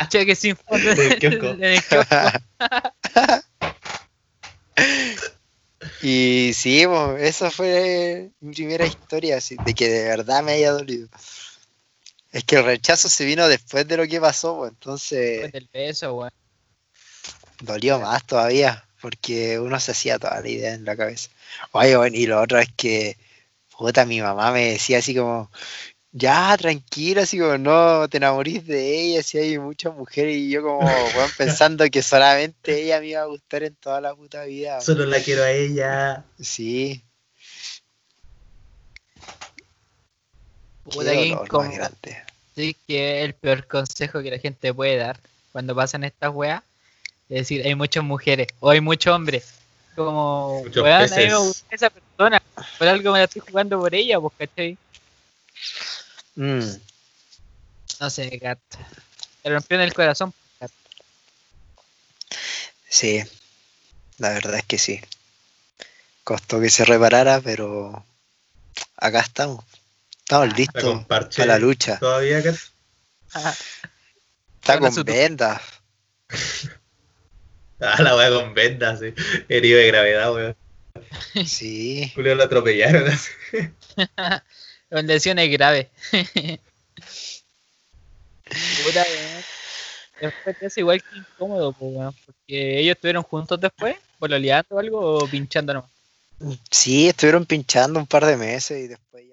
cheque 0.10 0.36
sin 0.36 0.56
fondo 0.67 0.93
Del 0.95 1.19
kiosco. 1.19 1.47
en 1.51 1.63
el 1.63 1.84
kiosco. 1.84 2.15
Y 6.01 6.51
sí, 6.53 6.86
po, 6.86 7.15
esa 7.17 7.49
fue 7.51 8.32
mi 8.39 8.53
primera 8.53 8.86
historia, 8.86 9.38
así, 9.38 9.58
de 9.65 9.73
que 9.73 9.88
de 9.89 10.03
verdad 10.06 10.43
me 10.43 10.53
haya 10.53 10.71
dolido. 10.71 11.08
Es 12.32 12.43
que 12.43 12.58
el 12.58 12.65
rechazo 12.65 13.10
se 13.10 13.25
vino 13.25 13.47
después 13.47 13.88
de 13.88 13.97
lo 13.97 14.08
que 14.08 14.19
pasó, 14.21 14.67
entonces 14.67 15.41
Después 15.41 15.51
del 15.53 15.69
beso, 15.73 16.13
weón. 16.15 16.32
dolió 17.62 17.99
más 17.99 18.23
todavía, 18.25 18.87
porque 19.01 19.60
uno 19.60 19.79
se 19.79 19.91
hacía 19.91 20.19
toda 20.19 20.41
la 20.41 20.49
idea 20.49 20.73
en 20.73 20.86
la 20.86 20.95
cabeza. 20.95 21.29
Oye, 21.71 21.95
bueno, 21.97 22.15
y 22.15 22.25
lo 22.25 22.41
otro 22.41 22.60
es 22.60 22.69
que, 22.75 23.17
puta, 23.77 24.05
mi 24.05 24.21
mamá 24.21 24.51
me 24.51 24.71
decía 24.71 24.99
así 24.99 25.15
como, 25.15 25.49
ya, 26.12 26.55
tranquila, 26.57 27.23
así 27.23 27.38
como, 27.39 27.57
no 27.57 28.07
te 28.10 28.17
enamorís 28.17 28.65
de 28.65 29.01
ella, 29.01 29.23
si 29.23 29.38
hay 29.38 29.60
muchas 29.60 29.93
mujeres, 29.93 30.36
y 30.36 30.49
yo 30.49 30.63
como, 30.63 30.79
weón, 31.15 31.31
pensando 31.38 31.88
que 31.89 32.01
solamente 32.01 32.83
ella 32.83 32.99
me 32.99 33.07
iba 33.07 33.21
a 33.21 33.25
gustar 33.25 33.63
en 33.63 33.75
toda 33.75 34.01
la 34.01 34.15
puta 34.15 34.43
vida. 34.45 34.81
Solo 34.81 35.05
la 35.05 35.19
quiero 35.19 35.43
a 35.43 35.51
ella. 35.51 36.23
Sí. 36.39 37.03
Puta, 40.83 41.12
qué 41.12 41.29
dolor 41.29 41.53
más 41.53 41.75
grande. 41.75 42.23
Sí, 42.55 42.75
que 42.88 43.19
es 43.19 43.25
el 43.25 43.36
peor 43.36 43.67
consejo 43.67 44.21
que 44.23 44.31
la 44.31 44.39
gente 44.39 44.73
puede 44.73 44.97
dar 44.97 45.19
cuando 45.51 45.75
pasan 45.75 46.03
estas 46.03 46.33
weas. 46.33 46.63
Es 47.29 47.39
decir, 47.41 47.65
hay 47.65 47.75
muchas 47.75 48.03
mujeres 48.03 48.47
o 48.59 48.69
hay 48.69 48.81
muchos 48.81 49.13
hombres. 49.13 49.53
Como, 49.95 50.61
Muchos 50.63 50.83
weón, 50.83 51.11
a 51.11 51.15
mí 51.15 51.25
me 51.25 51.37
gusta 51.37 51.75
esa 51.75 51.89
persona. 51.89 52.41
Por 52.77 52.87
algo 52.87 53.11
me 53.11 53.19
la 53.19 53.25
estoy 53.25 53.41
jugando 53.41 53.79
por 53.79 53.93
ella, 53.93 54.19
pues, 54.19 54.33
¿cachai? 54.37 54.77
Mm, 56.35 56.69
No 57.99 58.09
sé, 58.09 58.29
gat. 58.37 58.59
Me 59.43 59.51
rompió 59.51 59.75
en 59.75 59.83
el 59.83 59.93
corazón. 59.93 60.33
gat. 60.59 60.71
sí, 62.87 63.23
la 64.19 64.29
verdad 64.29 64.55
es 64.57 64.65
que 64.65 64.77
sí. 64.77 65.01
Costó 66.23 66.59
que 66.61 66.69
se 66.69 66.85
reparara, 66.85 67.41
pero 67.41 68.05
acá 68.97 69.21
estamos. 69.21 69.65
Estamos 70.19 70.47
Está 70.47 70.57
listos 70.57 70.83
con 70.83 71.05
para 71.05 71.29
la 71.45 71.57
lucha. 71.57 71.97
todavía, 71.99 72.43
Kat. 72.43 72.55
Está 74.61 74.79
con 74.79 74.93
vendas. 75.03 75.61
Ah, 77.81 78.01
la 78.01 78.15
wea 78.15 78.31
con 78.31 78.55
vendas, 78.55 78.99
sí. 78.99 79.13
Herido 79.47 79.77
de 79.77 79.87
gravedad, 79.87 80.33
weón. 80.33 80.55
Sí. 81.45 82.11
Julio 82.15 82.33
lo 82.33 82.43
atropellaron. 82.43 83.07
así. 83.07 83.31
Con 84.89 85.05
lesiones 85.05 85.51
graves. 85.51 85.87
Puta. 88.83 89.05
Después 90.19 90.59
de 90.59 90.67
eso 90.67 90.79
igual 90.79 91.03
que 91.03 91.19
incómodo, 91.19 91.73
pues, 91.73 91.95
weón, 91.95 92.15
porque 92.25 92.79
ellos 92.79 92.95
estuvieron 92.95 93.21
juntos 93.23 93.59
después, 93.61 93.95
pololeando 94.17 94.75
o 94.75 94.79
algo, 94.79 95.17
o 95.17 95.27
pinchando 95.27 95.75
nomás. 95.75 95.91
Sí, 96.71 97.09
estuvieron 97.09 97.45
pinchando 97.45 97.99
un 97.99 98.07
par 98.07 98.25
de 98.25 98.37
meses 98.37 98.79
y 98.79 98.87
después 98.87 99.26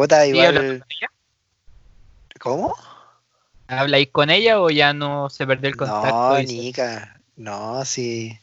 puta, 0.00 0.26
¿Sigue 0.30 0.46
hablando 0.46 0.72
igual. 0.72 0.78
con 0.78 0.88
ella? 0.90 1.08
¿Cómo? 2.40 2.74
¿Habláis 3.68 4.08
con 4.10 4.30
ella 4.30 4.60
o 4.60 4.70
ya 4.70 4.92
no 4.92 5.30
se 5.30 5.46
perdió 5.46 5.68
el 5.68 5.76
contacto? 5.76 6.16
No, 6.30 6.36
se- 6.36 6.44
Nica. 6.44 7.20
No, 7.36 7.84
sí. 7.84 8.38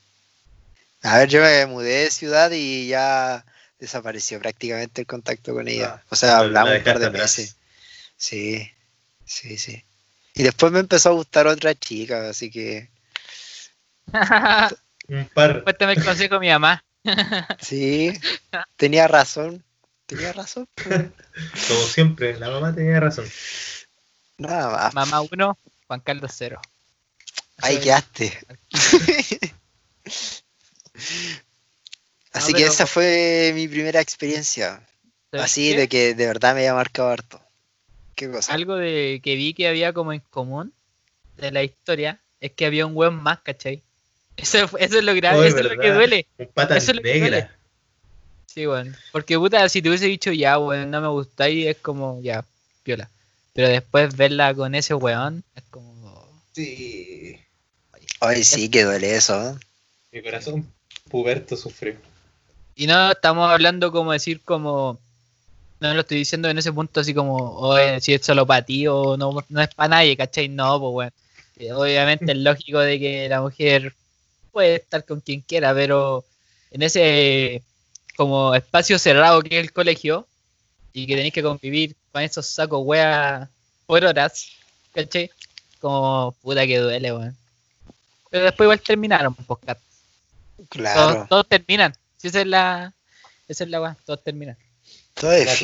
A 1.04 1.20
ver, 1.20 1.30
yo 1.30 1.42
me 1.42 1.66
mudé 1.68 2.04
de 2.06 2.12
ciudad 2.12 2.52
y 2.52 2.88
ya 2.88 3.46
desapareció 3.80 4.40
prácticamente 4.40 5.02
el 5.02 5.08
contacto 5.08 5.54
con 5.54 5.68
ella. 5.68 5.96
Ah, 5.98 6.04
o 6.10 6.16
sea, 6.16 6.30
la 6.32 6.38
hablamos 6.40 6.78
un 6.78 6.84
par 6.84 7.00
de 7.00 7.06
atrás. 7.08 7.38
meses. 7.38 7.58
Sí, 8.18 8.72
sí, 9.26 9.58
sí. 9.58 9.84
Y 10.36 10.44
después 10.44 10.72
me 10.72 10.80
empezó 10.80 11.10
a 11.10 11.14
gustar 11.14 11.48
otra 11.48 11.76
chica, 11.76 12.30
así 12.30 12.52
que 12.52 12.90
Un 15.10 15.26
par. 15.34 15.64
Cuéntame 15.64 15.94
el 15.94 16.04
consejo 16.06 16.36
de 16.36 16.40
mi 16.40 16.50
mamá. 16.50 16.84
sí, 17.62 18.14
tenía 18.78 19.08
razón. 19.10 19.65
Tenía 20.06 20.34
razón. 20.34 20.68
pues. 20.76 21.10
Como 21.68 21.82
siempre, 21.88 22.38
la 22.40 22.50
mamá 22.50 22.74
tenía 22.74 23.00
razón. 23.00 23.26
Nada 24.38 24.70
más. 24.70 24.94
Mamá 24.94 25.22
1, 25.22 25.58
Juan 25.88 26.00
Carlos 26.02 26.32
0. 26.36 26.62
Ahí 27.62 27.80
quedaste. 27.80 28.38
Así 32.34 32.54
que 32.54 32.62
pero- 32.62 32.72
esa 32.72 32.86
fue 32.86 33.52
mi 33.56 33.68
primera 33.68 34.02
experiencia. 34.02 34.82
Así 35.32 35.72
¿Qué? 35.72 35.78
de 35.78 35.88
que 35.90 36.14
de 36.16 36.28
verdad 36.28 36.54
me 36.54 36.62
había 36.62 36.74
marcado 36.74 37.10
harto. 37.10 37.42
¿Qué 38.16 38.30
cosa? 38.30 38.54
Algo 38.54 38.76
de 38.76 39.20
que 39.24 39.36
vi 39.36 39.54
que 39.54 39.68
había 39.68 39.92
como 39.94 40.14
en 40.14 40.22
común 40.30 40.74
de 41.38 41.52
la 41.52 41.64
historia 41.64 42.22
es 42.40 42.52
que 42.52 42.66
había 42.66 42.86
un 42.86 42.96
weón 42.96 43.16
más, 43.22 43.40
¿cachai? 43.42 43.82
Eso, 44.38 44.68
fue- 44.68 44.84
eso 44.84 44.98
es 44.98 45.04
lo 45.04 45.14
grave, 45.16 45.48
es 45.48 45.54
eso 45.54 45.64
es 45.64 45.76
lo 45.76 45.82
que 45.82 45.92
duele. 45.92 46.28
Un 46.38 46.48
pata 46.48 46.78
Eso 46.78 46.92
es 46.92 46.98
lo 46.98 47.04
que 47.04 47.20
duele. 47.20 47.32
negra. 47.32 47.55
Sí, 48.46 48.68
weón. 48.68 48.96
Porque 49.12 49.38
puta, 49.38 49.68
si 49.70 49.82
te 49.82 49.90
hubiese 49.90 50.06
dicho 50.06 50.32
ya, 50.32 50.58
weón, 50.58 50.92
no 50.92 51.02
me 51.02 51.08
gustáis, 51.08 51.68
es 51.68 51.78
como 51.78 52.22
ya, 52.22 52.46
piola. 52.84 53.10
Pero 53.54 53.70
después 53.70 54.16
verla 54.16 54.54
con 54.54 54.76
ese 54.76 54.94
weón, 54.94 55.44
es 55.56 55.64
como. 55.70 56.28
Sí. 56.54 57.40
Ay, 58.20 58.44
sí, 58.44 58.70
que 58.70 58.84
duele 58.84 59.16
eso. 59.16 59.52
¿eh? 59.52 59.56
Mi 60.12 60.22
corazón 60.22 60.72
puberto 61.10 61.56
sufrió. 61.56 61.96
Y 62.76 62.88
no 62.88 63.12
estamos 63.12 63.50
hablando 63.50 63.92
como 63.92 64.12
decir 64.12 64.42
como. 64.42 65.00
No 65.80 65.94
lo 65.94 66.02
estoy 66.02 66.18
diciendo 66.20 66.50
en 66.50 66.58
ese 66.58 66.72
punto 66.72 67.02
así 67.02 67.14
como, 67.14 67.36
oye, 67.58 68.00
si 68.00 68.14
es 68.14 68.26
solo 68.26 68.48
para 68.48 68.66
ti 68.66 68.88
o 68.88 69.18
no, 69.18 69.44
no 69.50 69.62
es 69.62 69.74
para 69.76 69.90
nadie, 69.90 70.16
¿cachai? 70.16 70.48
No, 70.48 70.80
pues 70.80 70.94
weón. 70.94 71.14
Eh, 71.58 71.74
Obviamente 71.74 72.32
es 72.32 72.38
lógico 72.40 72.80
de 72.80 73.00
que 73.00 73.30
la 73.30 73.42
mujer 73.42 73.94
puede 74.52 74.76
estar 74.76 75.04
con 75.06 75.20
quien 75.20 75.42
quiera, 75.42 75.74
pero 75.74 76.24
en 76.72 76.82
ese 76.82 77.62
como 78.16 78.56
espacio 78.56 78.98
cerrado 79.00 79.42
que 79.42 79.58
es 79.60 79.64
el 79.64 79.74
colegio 79.74 80.28
y 80.94 81.06
que 81.08 81.16
tenéis 81.16 81.34
que 81.34 81.44
convivir 81.44 81.96
con 82.12 82.22
esos 82.22 82.46
sacos 82.46 82.82
weas 82.84 83.50
por 83.86 84.04
horas, 84.04 84.48
¿cachai? 84.94 85.30
Como 85.80 86.36
puta 86.42 86.66
que 86.66 86.80
duele, 86.80 87.14
weón. 87.14 87.38
Pero 88.30 88.46
después 88.46 88.66
igual 88.66 88.82
terminaron, 88.82 89.34
pues, 89.34 89.60
cat. 89.66 89.80
Todos, 90.58 90.70
Claro. 90.70 91.28
todos 91.30 91.48
terminan. 91.48 91.96
Si 92.18 92.30
esa 92.30 92.42
es 92.42 92.48
la. 92.48 92.94
Esa 93.48 93.66
es 93.66 93.70
la 93.70 93.82
weá, 93.82 93.98
todos 94.06 94.24
terminan. 94.24 94.58
Todo 95.14 95.32
es. 95.32 95.62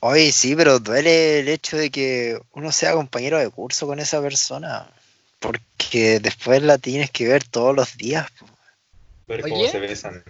Oye, 0.00 0.30
sí, 0.30 0.54
pero 0.54 0.78
duele 0.78 1.40
el 1.40 1.48
hecho 1.48 1.76
de 1.76 1.90
que 1.90 2.40
uno 2.52 2.70
sea 2.70 2.92
compañero 2.92 3.38
de 3.38 3.50
curso 3.50 3.86
con 3.86 3.98
esa 3.98 4.20
persona. 4.20 4.88
Porque 5.38 6.20
después 6.20 6.62
la 6.62 6.78
tienes 6.78 7.10
que 7.10 7.28
ver 7.28 7.44
todos 7.44 7.74
los 7.74 7.96
días. 7.96 8.30
po. 8.32 8.46
Ver 9.26 9.44
Oye. 9.44 9.52
cómo 9.54 9.68
se 9.68 9.78
besan. 9.78 10.22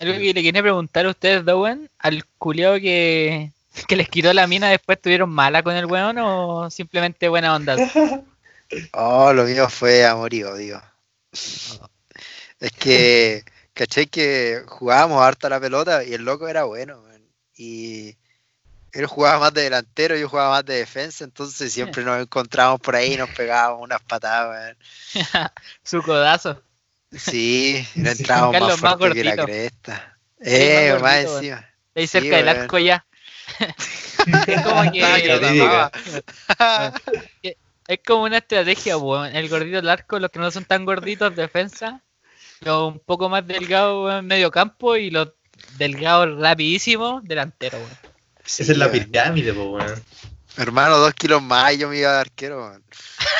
Algo 0.00 0.18
que 0.18 0.34
le 0.34 0.42
quería 0.42 0.62
preguntar 0.62 1.06
a 1.06 1.10
ustedes, 1.10 1.44
Dowen, 1.44 1.88
al 1.98 2.24
culiao 2.38 2.74
que, 2.80 3.52
que 3.86 3.96
les 3.96 4.08
quitó 4.08 4.32
la 4.32 4.46
mina, 4.46 4.68
después 4.68 5.00
tuvieron 5.00 5.30
mala 5.30 5.62
con 5.62 5.76
el 5.76 5.86
weón 5.86 6.18
o 6.18 6.70
simplemente 6.70 7.28
buena 7.28 7.54
onda. 7.54 7.76
Oh, 8.92 9.32
lo 9.32 9.44
mío 9.44 9.68
fue 9.68 10.04
amor 10.04 10.32
y 10.32 10.42
odio. 10.42 10.82
Es 11.32 12.72
que, 12.72 13.44
caché 13.72 14.06
que 14.06 14.62
jugábamos 14.66 15.22
harta 15.22 15.48
la 15.48 15.60
pelota 15.60 16.02
y 16.02 16.14
el 16.14 16.24
loco 16.24 16.48
era 16.48 16.64
bueno, 16.64 17.02
man. 17.02 17.22
Y 17.56 18.16
él 18.94 19.06
jugaba 19.06 19.40
más 19.40 19.54
de 19.54 19.62
delantero, 19.62 20.16
yo 20.16 20.28
jugaba 20.28 20.50
más 20.50 20.64
de 20.64 20.76
defensa, 20.76 21.24
entonces 21.24 21.72
siempre 21.72 22.04
nos 22.04 22.20
encontrábamos 22.20 22.80
por 22.80 22.94
ahí 22.94 23.14
y 23.14 23.16
nos 23.16 23.30
pegábamos 23.30 23.82
unas 23.82 24.00
patadas. 24.02 24.76
Su 25.82 26.02
codazo. 26.02 26.62
Sí, 27.10 27.86
le 27.96 28.12
entrábamos 28.12 28.52
más 28.52 28.60
Carlos, 28.60 28.82
más 28.82 28.96
fuerte 28.96 29.18
que 29.18 29.24
la 29.24 29.44
cresta. 29.44 30.18
Sí, 30.38 30.50
Eh, 30.50 30.92
más 30.92 31.02
más 31.02 31.24
gordito, 31.24 31.30
weón. 31.30 31.44
encima. 31.44 31.68
Ahí 31.94 32.02
Sí, 32.02 32.06
cerca 32.06 32.36
del 32.36 32.48
arco 32.48 32.78
ya. 32.78 33.06
es 34.46 34.62
como 34.62 34.92
que. 34.92 35.02
Ah. 36.58 36.92
Es 37.86 38.00
como 38.06 38.22
una 38.24 38.38
estrategia, 38.38 38.96
weón. 38.96 39.34
El 39.34 39.48
gordito 39.48 39.76
del 39.76 39.88
arco, 39.88 40.18
los 40.18 40.30
que 40.30 40.38
no 40.38 40.50
son 40.50 40.64
tan 40.64 40.84
gorditos, 40.84 41.34
defensa. 41.34 42.02
Los 42.60 42.92
un 42.92 42.98
poco 43.00 43.28
más 43.28 43.46
delgados, 43.46 44.06
weón, 44.06 44.26
medio 44.26 44.50
campo. 44.50 44.96
Y 44.96 45.10
los 45.10 45.32
delgados 45.78 46.38
rapidísimos, 46.40 47.22
delantero, 47.24 47.78
weón. 47.78 48.13
Sí, 48.44 48.62
Esa 48.62 48.72
es 48.72 48.78
la 48.78 48.90
pirámide, 48.90 49.52
po, 49.52 49.70
weón. 49.70 50.02
Hermano, 50.56 50.98
dos 50.98 51.14
kilos 51.14 51.42
más 51.42 51.74
y 51.74 51.78
yo 51.78 51.88
me 51.88 51.98
iba 51.98 52.12
de 52.12 52.20
arquero, 52.20 52.60
man. 52.60 52.84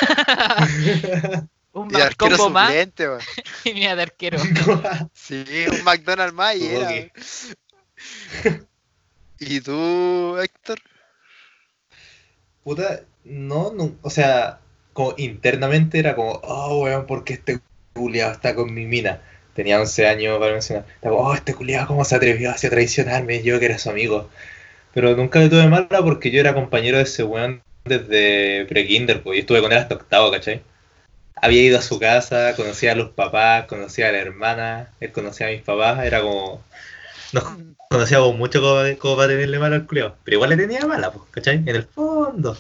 Un 1.73 1.91
Y 1.91 1.95
de 1.95 2.03
arquero 2.03 2.37
suplente, 2.37 3.09
man. 3.09 3.21
y 3.65 3.75
mira 3.75 3.97
de 3.97 4.03
arquero. 4.03 4.39
Sí, 5.13 5.45
un 5.71 5.85
McDonald's 5.85 6.35
más 6.35 6.57
y 6.57 6.67
era. 6.67 6.91
¿Y 9.39 9.61
tú, 9.61 10.39
Héctor? 10.39 10.81
Puta, 12.63 13.03
no, 13.25 13.73
no, 13.73 13.97
o 14.03 14.11
sea, 14.11 14.61
como 14.93 15.15
internamente 15.19 15.99
era 15.99 16.15
como, 16.15 16.41
oh, 16.43 16.85
weón, 16.85 17.07
¿por 17.07 17.25
qué 17.25 17.35
este 17.35 17.61
culiado 17.93 18.33
está 18.33 18.55
con 18.55 18.73
mi 18.73 18.87
mina? 18.87 19.21
Tenía 19.55 19.81
11 19.81 20.07
años 20.07 20.39
para 20.39 20.53
mencionar. 20.53 20.87
Estaba, 20.95 21.17
oh, 21.17 21.35
este 21.35 21.55
culiado, 21.55 21.89
¿cómo 21.89 22.05
se 22.05 22.15
atrevió 22.17 22.51
a 22.51 22.55
traicionarme? 22.55 23.43
Yo 23.43 23.59
que 23.59 23.67
era 23.67 23.79
su 23.79 23.91
amigo. 23.91 24.31
Pero 24.95 25.17
nunca 25.17 25.41
le 25.41 25.49
tuve 25.49 25.67
mala 25.69 26.03
porque 26.03 26.31
yo 26.31 26.41
era 26.41 26.55
compañero 26.55 26.99
de 26.99 27.03
ese 27.03 27.25
weón 27.25 27.63
desde 27.85 28.65
pre-kinder, 28.67 29.23
pues, 29.23 29.37
y 29.37 29.41
estuve 29.41 29.61
con 29.61 29.73
él 29.73 29.79
hasta 29.79 29.97
octavo, 29.97 30.31
¿cachai? 30.31 30.63
Había 31.35 31.63
ido 31.63 31.79
a 31.79 31.83
su 31.83 31.99
casa, 31.99 32.55
conocía 32.57 32.93
a 32.93 32.95
los 32.95 33.11
papás, 33.11 33.67
conocía 33.67 34.09
a 34.09 34.13
la 34.13 34.19
hermana, 34.19 34.91
él 35.01 35.13
conocía 35.13 35.49
a 35.49 35.51
mis 35.51 35.63
papás, 35.63 36.05
era 36.05 36.23
como... 36.23 36.63
Nos 37.33 37.45
conocíamos 37.91 38.37
mucho 38.37 38.61
como, 38.61 38.81
como 38.99 39.17
para 39.17 39.29
tenerle 39.29 39.59
mala 39.59 39.77
al 39.77 39.87
culiado, 39.87 40.17
pero 40.25 40.37
igual 40.37 40.51
le 40.51 40.57
tenía 40.57 40.87
mala, 40.87 41.11
pues, 41.13 41.29
¿cachai? 41.33 41.57
En 41.57 41.69
el 41.69 41.83
fondo. 41.83 42.57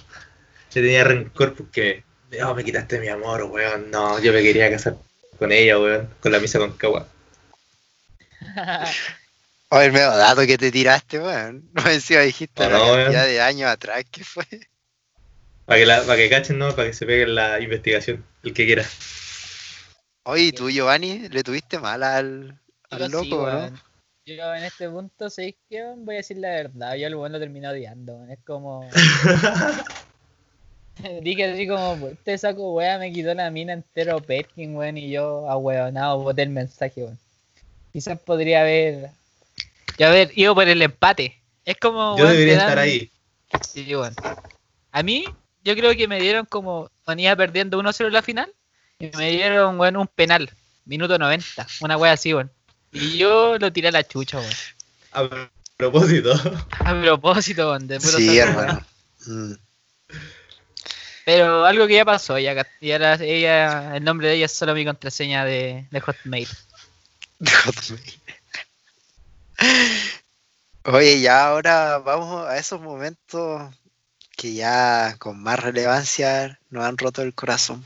Le 0.74 0.82
tenía 0.82 1.04
rencor 1.04 1.54
porque, 1.54 2.02
oh, 2.44 2.54
me 2.54 2.64
quitaste 2.64 2.98
mi 2.98 3.08
amor, 3.08 3.44
weón, 3.44 3.92
no, 3.92 4.18
yo 4.20 4.32
me 4.32 4.42
quería 4.42 4.68
casar 4.70 4.96
con 5.38 5.52
ella, 5.52 5.78
weón, 5.78 6.08
con 6.20 6.32
la 6.32 6.40
misa 6.40 6.58
con 6.58 6.72
cagua. 6.72 7.06
Oye, 9.70 9.86
el 9.86 9.92
medio 9.92 10.16
dato 10.16 10.46
que 10.46 10.58
te 10.58 10.70
tiraste, 10.70 11.18
weón. 11.18 11.68
No 11.74 11.90
encima 11.90 12.20
dijiste 12.20 12.68
No, 12.68 12.96
la 12.96 13.02
cantidad 13.04 13.26
de 13.26 13.40
años 13.40 13.70
atrás 13.70 14.04
que 14.10 14.24
fue. 14.24 14.44
Para 15.66 15.80
que, 15.80 15.86
la, 15.86 16.02
para 16.02 16.16
que 16.16 16.30
cachen, 16.30 16.58
¿no? 16.58 16.74
Para 16.76 16.88
que 16.88 16.94
se 16.94 17.06
peguen 17.06 17.34
la 17.34 17.60
investigación, 17.60 18.24
el 18.42 18.52
que 18.52 18.66
quiera. 18.66 18.84
Oye, 20.24 20.44
¿y 20.44 20.52
tú, 20.52 20.70
Giovanni, 20.70 21.28
le 21.28 21.42
tuviste 21.42 21.78
mal 21.78 22.02
al, 22.02 22.58
al 22.90 23.10
loco, 23.10 23.24
sí, 23.24 23.30
¿no? 23.30 23.42
weón. 23.44 23.80
Yo 24.26 24.54
en 24.54 24.64
este 24.64 24.88
punto, 24.88 25.28
¿sabéis 25.28 25.56
qué? 25.68 25.82
weón? 25.82 26.04
Voy 26.04 26.14
a 26.14 26.18
decir 26.18 26.38
la 26.38 26.48
verdad. 26.50 26.94
Yo 26.94 27.06
al 27.06 27.14
weón 27.14 27.32
lo 27.32 27.38
terminé 27.40 27.68
odiando. 27.68 28.14
weón. 28.16 28.30
Es 28.30 28.38
como. 28.46 28.88
Dije 31.22 31.44
así 31.52 31.66
como, 31.66 31.96
"Pues, 31.98 32.12
este 32.12 32.38
saco 32.38 32.72
weá 32.72 32.98
me 32.98 33.12
quitó 33.12 33.34
la 33.34 33.50
mina 33.50 33.72
entero 33.72 34.20
Perkin, 34.20 34.76
weón, 34.76 34.96
y 34.96 35.10
yo 35.10 35.48
a 35.50 35.56
weonado 35.56 36.22
boté 36.22 36.42
el 36.42 36.50
mensaje, 36.50 37.02
weón. 37.04 37.18
Quizás 37.92 38.18
podría 38.20 38.60
haber. 38.60 39.10
Ya 39.98 40.08
haber 40.08 40.36
ido 40.36 40.54
por 40.54 40.68
el 40.68 40.82
empate. 40.82 41.40
Es 41.64 41.76
como. 41.78 42.16
Yo 42.18 42.26
debería 42.26 42.58
estar 42.58 42.78
ahí. 42.78 43.10
Sí, 43.68 43.94
weón. 43.94 44.14
A 44.92 45.02
mí, 45.02 45.24
yo 45.62 45.74
creo 45.74 45.96
que 45.96 46.08
me 46.08 46.20
dieron 46.20 46.46
como. 46.46 46.90
Venía 47.06 47.36
perdiendo 47.36 47.80
1-0 47.80 48.06
en 48.06 48.12
la 48.12 48.22
final. 48.22 48.52
Y 48.98 49.10
me 49.16 49.30
dieron, 49.30 49.78
weón, 49.78 49.96
un 49.96 50.06
penal. 50.06 50.50
Minuto 50.84 51.18
90. 51.18 51.66
Una 51.80 51.96
wea 51.96 52.12
así, 52.12 52.34
weón. 52.34 52.50
Y 52.92 53.18
yo 53.18 53.58
lo 53.58 53.72
tiré 53.72 53.88
a 53.88 53.92
la 53.92 54.04
chucha, 54.06 54.38
weón. 54.38 54.52
A 55.12 55.50
propósito. 55.76 56.32
A 56.80 57.00
propósito, 57.00 57.70
weón, 57.70 57.86
de 57.86 58.00
puro 58.00 58.18
Sí, 58.18 58.38
hermano. 58.38 58.84
Mm. 59.26 59.52
Pero 61.24 61.64
algo 61.64 61.86
que 61.86 61.94
ya 61.94 62.04
pasó, 62.04 62.38
ya, 62.38 62.66
y 62.80 62.92
ahora 62.92 63.14
ella, 63.14 63.96
el 63.96 64.04
nombre 64.04 64.28
de 64.28 64.34
ella 64.34 64.46
es 64.46 64.52
solo 64.52 64.74
mi 64.74 64.84
contraseña 64.84 65.44
de, 65.44 65.86
de 65.90 66.00
Hotmail. 66.00 66.48
Hotmail. 67.64 68.20
Oye, 70.84 71.20
ya 71.20 71.46
ahora 71.46 71.98
vamos 71.98 72.46
a 72.46 72.58
esos 72.58 72.80
momentos 72.80 73.74
que 74.36 74.54
ya 74.54 75.16
con 75.18 75.42
más 75.42 75.58
relevancia 75.60 76.58
nos 76.70 76.84
han 76.84 76.98
roto 76.98 77.22
el 77.22 77.34
corazón. 77.34 77.84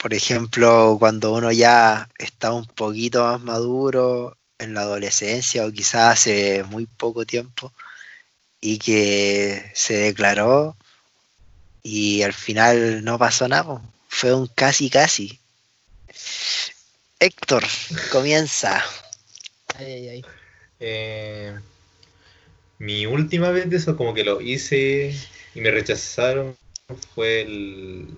Por 0.00 0.14
ejemplo, 0.14 0.96
cuando 0.98 1.32
uno 1.32 1.52
ya 1.52 2.08
está 2.18 2.52
un 2.52 2.66
poquito 2.66 3.24
más 3.24 3.40
maduro 3.40 4.36
en 4.58 4.74
la 4.74 4.82
adolescencia 4.82 5.64
o 5.66 5.72
quizás 5.72 6.12
hace 6.12 6.64
muy 6.64 6.86
poco 6.86 7.24
tiempo 7.24 7.72
y 8.60 8.78
que 8.78 9.70
se 9.74 9.94
declaró 9.94 10.76
y 11.82 12.22
al 12.22 12.32
final 12.32 13.04
no 13.04 13.18
pasó 13.18 13.48
nada. 13.48 13.80
Fue 14.08 14.34
un 14.34 14.46
casi 14.48 14.90
casi. 14.90 15.38
Héctor, 17.20 17.64
comienza. 18.10 18.84
Ay, 19.78 19.92
ay, 19.92 20.08
ay. 20.08 20.24
Eh, 20.80 21.54
mi 22.78 23.06
última 23.06 23.50
vez 23.50 23.70
de 23.70 23.76
eso, 23.76 23.96
como 23.96 24.12
que 24.12 24.24
lo 24.24 24.40
hice 24.40 25.14
y 25.54 25.60
me 25.60 25.70
rechazaron, 25.70 26.56
fue 27.14 27.42
el, 27.42 28.08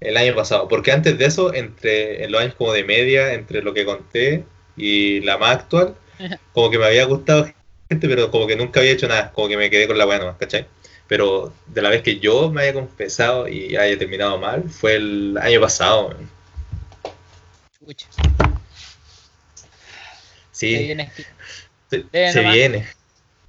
el 0.00 0.16
año 0.16 0.36
pasado. 0.36 0.68
Porque 0.68 0.92
antes 0.92 1.18
de 1.18 1.24
eso, 1.24 1.52
entre 1.52 2.24
en 2.24 2.30
los 2.30 2.40
años 2.40 2.54
como 2.54 2.72
de 2.72 2.84
media, 2.84 3.34
entre 3.34 3.62
lo 3.62 3.74
que 3.74 3.84
conté 3.84 4.44
y 4.76 5.20
la 5.20 5.36
más 5.36 5.56
actual, 5.56 5.96
como 6.52 6.70
que 6.70 6.78
me 6.78 6.86
había 6.86 7.06
gustado 7.06 7.44
gente, 7.90 8.08
pero 8.08 8.30
como 8.30 8.46
que 8.46 8.54
nunca 8.56 8.78
había 8.78 8.92
hecho 8.92 9.08
nada, 9.08 9.32
como 9.32 9.48
que 9.48 9.56
me 9.56 9.70
quedé 9.70 9.88
con 9.88 9.98
la 9.98 10.04
buena 10.04 10.24
nomás, 10.24 10.38
¿cachai? 10.38 10.66
Pero 11.08 11.52
de 11.66 11.82
la 11.82 11.90
vez 11.90 12.02
que 12.02 12.20
yo 12.20 12.50
me 12.50 12.62
haya 12.62 12.72
confesado 12.72 13.48
y 13.48 13.76
haya 13.76 13.98
terminado 13.98 14.38
mal, 14.38 14.70
fue 14.70 14.94
el 14.94 15.36
año 15.38 15.60
pasado. 15.60 16.10
man. 16.10 16.30
Sí, 20.54 20.94
se, 21.90 22.04
Dele 22.12 22.32
se 22.32 22.40
nomás. 22.40 22.54
viene. 22.54 22.86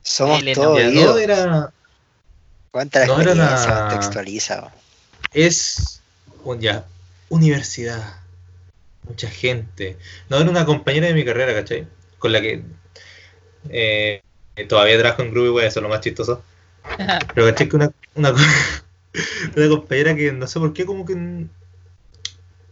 Somos 0.02 0.44
todos 0.54 0.94
no, 0.94 1.18
era, 1.18 1.72
Cuenta 2.72 3.00
la 3.00 3.08
no 3.08 3.22
era 3.22 3.36
la- 3.36 4.00
es 5.34 6.02
un- 6.44 6.60
ya 6.60 6.86
universidad, 7.30 8.22
mucha 9.08 9.30
gente. 9.30 9.98
No 10.30 10.38
era 10.38 10.50
una 10.50 10.66
compañera 10.66 11.08
de 11.08 11.14
mi 11.14 11.24
carrera, 11.24 11.54
¿cachai? 11.54 11.88
Con 12.20 12.32
la 12.34 12.42
que 12.42 12.64
eh, 13.70 14.22
todavía 14.68 14.98
trabajo 14.98 15.22
en 15.22 15.32
grupo 15.32 15.48
y 15.48 15.50
wey, 15.52 15.68
eso 15.68 15.80
es 15.80 15.84
lo 15.84 15.90
más 15.90 16.02
chistoso. 16.02 16.44
Pero 17.36 17.48
¿cachai? 17.48 17.70
Que 17.70 17.76
una, 17.76 17.92
una, 18.16 18.34
una 19.56 19.70
compañera 19.70 20.16
que 20.16 20.32
no 20.32 20.48
sé 20.48 20.60
por 20.60 20.74
qué 20.74 20.86
como 20.86 21.06
que 21.06 21.46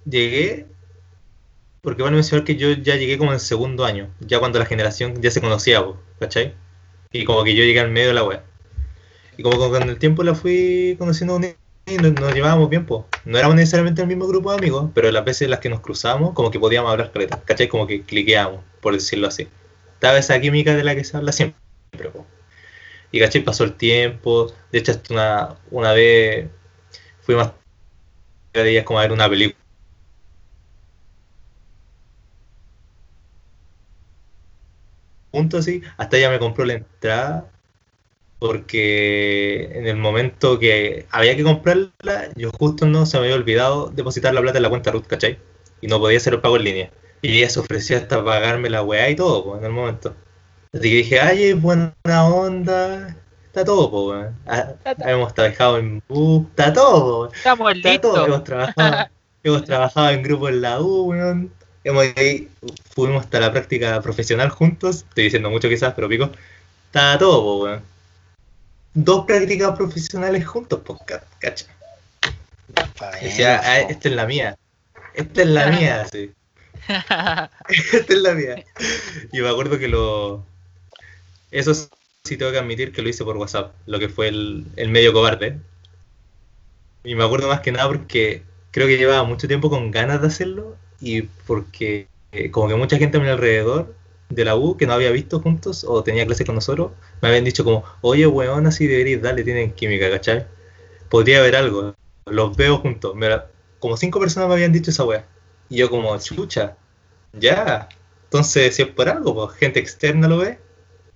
llegué, 0.05 0.65
porque 1.83 2.01
van 2.01 2.13
a 2.13 2.15
mencionar 2.15 2.45
que 2.45 2.55
yo 2.55 2.71
ya 2.71 2.95
llegué 2.95 3.17
como 3.17 3.33
en 3.33 3.41
segundo 3.41 3.83
año, 3.83 4.09
ya 4.21 4.39
cuando 4.39 4.57
la 4.57 4.65
generación 4.65 5.21
ya 5.21 5.29
se 5.31 5.41
conocía, 5.41 5.83
po, 5.83 6.01
¿cachai? 6.17 6.55
Y 7.11 7.25
como 7.25 7.43
que 7.43 7.53
yo 7.55 7.63
llegué 7.63 7.81
al 7.81 7.91
medio 7.91 8.07
de 8.07 8.13
la 8.13 8.23
web. 8.23 8.41
Y 9.37 9.43
como 9.43 9.57
con 9.69 9.89
el 9.89 9.97
tiempo 9.97 10.23
la 10.23 10.33
fui 10.33 10.95
conociendo 10.97 11.39
y 11.85 11.97
nos, 11.97 12.33
llevábamos 12.33 12.69
bien, 12.69 12.85
pues. 12.85 13.03
No 13.25 13.37
éramos 13.37 13.57
necesariamente 13.57 14.01
el 14.01 14.07
mismo 14.07 14.27
grupo 14.27 14.51
de 14.51 14.59
amigos, 14.59 14.91
pero 14.93 15.11
las 15.11 15.25
veces 15.25 15.43
en 15.43 15.49
las 15.49 15.59
que 15.59 15.67
nos 15.67 15.81
cruzamos, 15.81 16.33
como 16.33 16.51
que 16.51 16.59
podíamos 16.59 16.89
hablar 16.89 17.11
caleta, 17.11 17.41
¿cachai? 17.43 17.67
Como 17.67 17.85
que 17.85 18.03
cliqueamos, 18.03 18.61
por 18.79 18.93
decirlo 18.93 19.27
así. 19.27 19.49
Estaba 19.95 20.17
esa 20.17 20.39
química 20.39 20.75
de 20.75 20.85
la 20.85 20.95
que 20.95 21.03
se 21.03 21.17
habla 21.17 21.33
siempre, 21.33 21.59
po. 22.13 22.25
Y 23.11 23.19
¿cachai? 23.19 23.43
Pasó 23.43 23.65
el 23.65 23.73
tiempo, 23.73 24.53
de 24.71 24.79
hecho 24.79 24.93
hasta 24.93 25.13
una, 25.13 25.55
una 25.69 25.91
vez 25.91 26.47
fuimos 27.21 27.51
de 28.53 28.71
ellas 28.71 28.85
como 28.85 28.99
a 28.99 29.01
ver 29.01 29.11
una 29.11 29.29
película. 29.29 29.62
Juntos 35.33 35.61
así, 35.61 35.81
hasta 35.97 36.17
ella 36.17 36.29
me 36.29 36.37
compró 36.37 36.63
la 36.63 36.75
entrada 36.75 37.49
porque 38.37 39.69
en 39.73 39.87
el 39.87 39.95
momento 39.95 40.59
que 40.59 41.07
había 41.09 41.35
que 41.35 41.43
comprarla, 41.43 42.29
yo 42.35 42.51
justo 42.51 42.85
no 42.85 43.05
se 43.05 43.17
me 43.17 43.23
había 43.23 43.35
olvidado 43.37 43.89
depositar 43.89 44.33
la 44.33 44.41
plata 44.41 44.59
en 44.59 44.63
la 44.63 44.69
cuenta 44.69 44.91
Ruth, 44.91 45.07
¿cachai? 45.07 45.39
Y 45.81 45.87
no 45.87 45.97
podía 45.97 46.17
hacer 46.17 46.33
el 46.33 46.41
pago 46.41 46.57
en 46.57 46.65
línea. 46.65 46.91
Y 47.21 47.37
ella 47.37 47.49
se 47.49 47.61
ofreció 47.61 47.97
hasta 47.97 48.23
pagarme 48.23 48.69
la 48.69 48.83
weá 48.83 49.09
y 49.09 49.15
todo, 49.15 49.45
pues, 49.45 49.59
en 49.59 49.65
el 49.65 49.71
momento. 49.71 50.13
Así 50.73 50.89
que 50.89 50.95
dije, 50.97 51.19
ay, 51.19 51.53
buena 51.53 51.95
onda, 52.05 53.15
está 53.45 53.63
todo, 53.63 53.89
pues, 53.89 54.17
weón. 54.17 54.35
Ah, 54.45 54.73
Hemos 55.09 55.33
trabajado 55.33 55.77
en 55.79 56.03
bus, 56.09 56.45
está 56.49 56.73
todo, 56.73 57.29
po. 57.29 57.33
Estamos 57.33 57.73
Está 57.75 58.01
todo. 58.01 58.25
Hemos 58.25 58.43
trabajado, 58.43 59.07
hemos 59.41 59.63
trabajado 59.63 60.09
en 60.09 60.21
grupo 60.21 60.49
en 60.49 60.61
la 60.61 60.81
U, 60.81 61.05
weón. 61.05 61.53
Hemos 61.83 62.05
ahí, 62.15 62.49
fuimos 62.95 63.23
hasta 63.25 63.39
la 63.39 63.51
práctica 63.51 64.01
profesional 64.01 64.49
juntos. 64.49 65.05
Estoy 65.09 65.25
diciendo 65.25 65.49
mucho 65.49 65.67
quizás, 65.69 65.93
pero 65.93 66.07
pico. 66.07 66.29
Está 66.87 67.17
todo, 67.17 67.41
po, 67.43 67.63
weón. 67.63 67.81
Dos 68.93 69.25
prácticas 69.25 69.75
profesionales 69.75 70.45
juntos, 70.45 70.81
pues, 70.85 70.99
ca- 71.05 71.23
cacha. 71.39 71.65
Decía, 73.21 73.59
ah, 73.63 73.79
esta 73.79 74.09
es 74.09 74.15
la 74.15 74.25
mía. 74.25 74.55
Esta 75.13 75.41
es 75.41 75.47
la 75.47 75.67
mía, 75.67 76.05
sí. 76.11 76.31
Esta 76.87 78.13
es 78.13 78.19
la 78.19 78.33
mía. 78.33 78.63
Y 79.31 79.41
me 79.41 79.49
acuerdo 79.49 79.79
que 79.79 79.87
lo. 79.87 80.45
Eso 81.51 81.73
sí 81.73 82.37
tengo 82.37 82.51
que 82.51 82.57
admitir 82.59 82.91
que 82.91 83.01
lo 83.01 83.09
hice 83.09 83.23
por 83.23 83.37
WhatsApp, 83.37 83.73
lo 83.85 83.99
que 83.99 84.09
fue 84.09 84.27
el, 84.27 84.65
el 84.75 84.89
medio 84.89 85.13
cobarde. 85.13 85.59
Y 87.03 87.15
me 87.15 87.23
acuerdo 87.23 87.47
más 87.47 87.61
que 87.61 87.71
nada 87.71 87.87
porque 87.87 88.43
creo 88.71 88.87
que 88.87 88.97
llevaba 88.97 89.23
mucho 89.23 89.47
tiempo 89.47 89.69
con 89.69 89.91
ganas 89.91 90.21
de 90.21 90.27
hacerlo 90.27 90.77
y 91.01 91.23
porque 91.23 92.07
eh, 92.31 92.51
como 92.51 92.67
que 92.67 92.75
mucha 92.75 92.97
gente 92.97 93.17
a 93.17 93.21
mi 93.21 93.27
alrededor 93.27 93.93
de 94.29 94.45
la 94.45 94.55
U 94.55 94.77
que 94.77 94.87
no 94.87 94.93
había 94.93 95.11
visto 95.11 95.39
juntos 95.39 95.85
o 95.87 96.03
tenía 96.03 96.25
clases 96.25 96.45
con 96.45 96.55
nosotros, 96.55 96.91
me 97.21 97.29
habían 97.29 97.43
dicho 97.43 97.63
como, 97.63 97.83
oye 98.01 98.25
weón, 98.27 98.65
así 98.67 98.87
deberíais 98.87 99.21
darle, 99.21 99.43
tienen 99.43 99.73
química, 99.73 100.09
¿cachai? 100.09 100.47
Podría 101.09 101.39
haber 101.39 101.55
algo, 101.55 101.95
los 102.25 102.55
veo 102.57 102.77
juntos. 102.77 103.15
Como 103.79 103.97
cinco 103.97 104.19
personas 104.19 104.49
me 104.49 104.55
habían 104.55 104.71
dicho 104.71 104.91
esa 104.91 105.03
wea. 105.05 105.27
Y 105.69 105.77
yo 105.77 105.89
como, 105.89 106.17
chucha, 106.19 106.77
ya. 107.33 107.89
Entonces, 108.25 108.75
si 108.75 108.81
es 108.81 108.87
por 108.87 109.09
algo, 109.09 109.35
pues 109.35 109.57
gente 109.57 109.79
externa 109.79 110.27
lo 110.27 110.37
ve, 110.39 110.59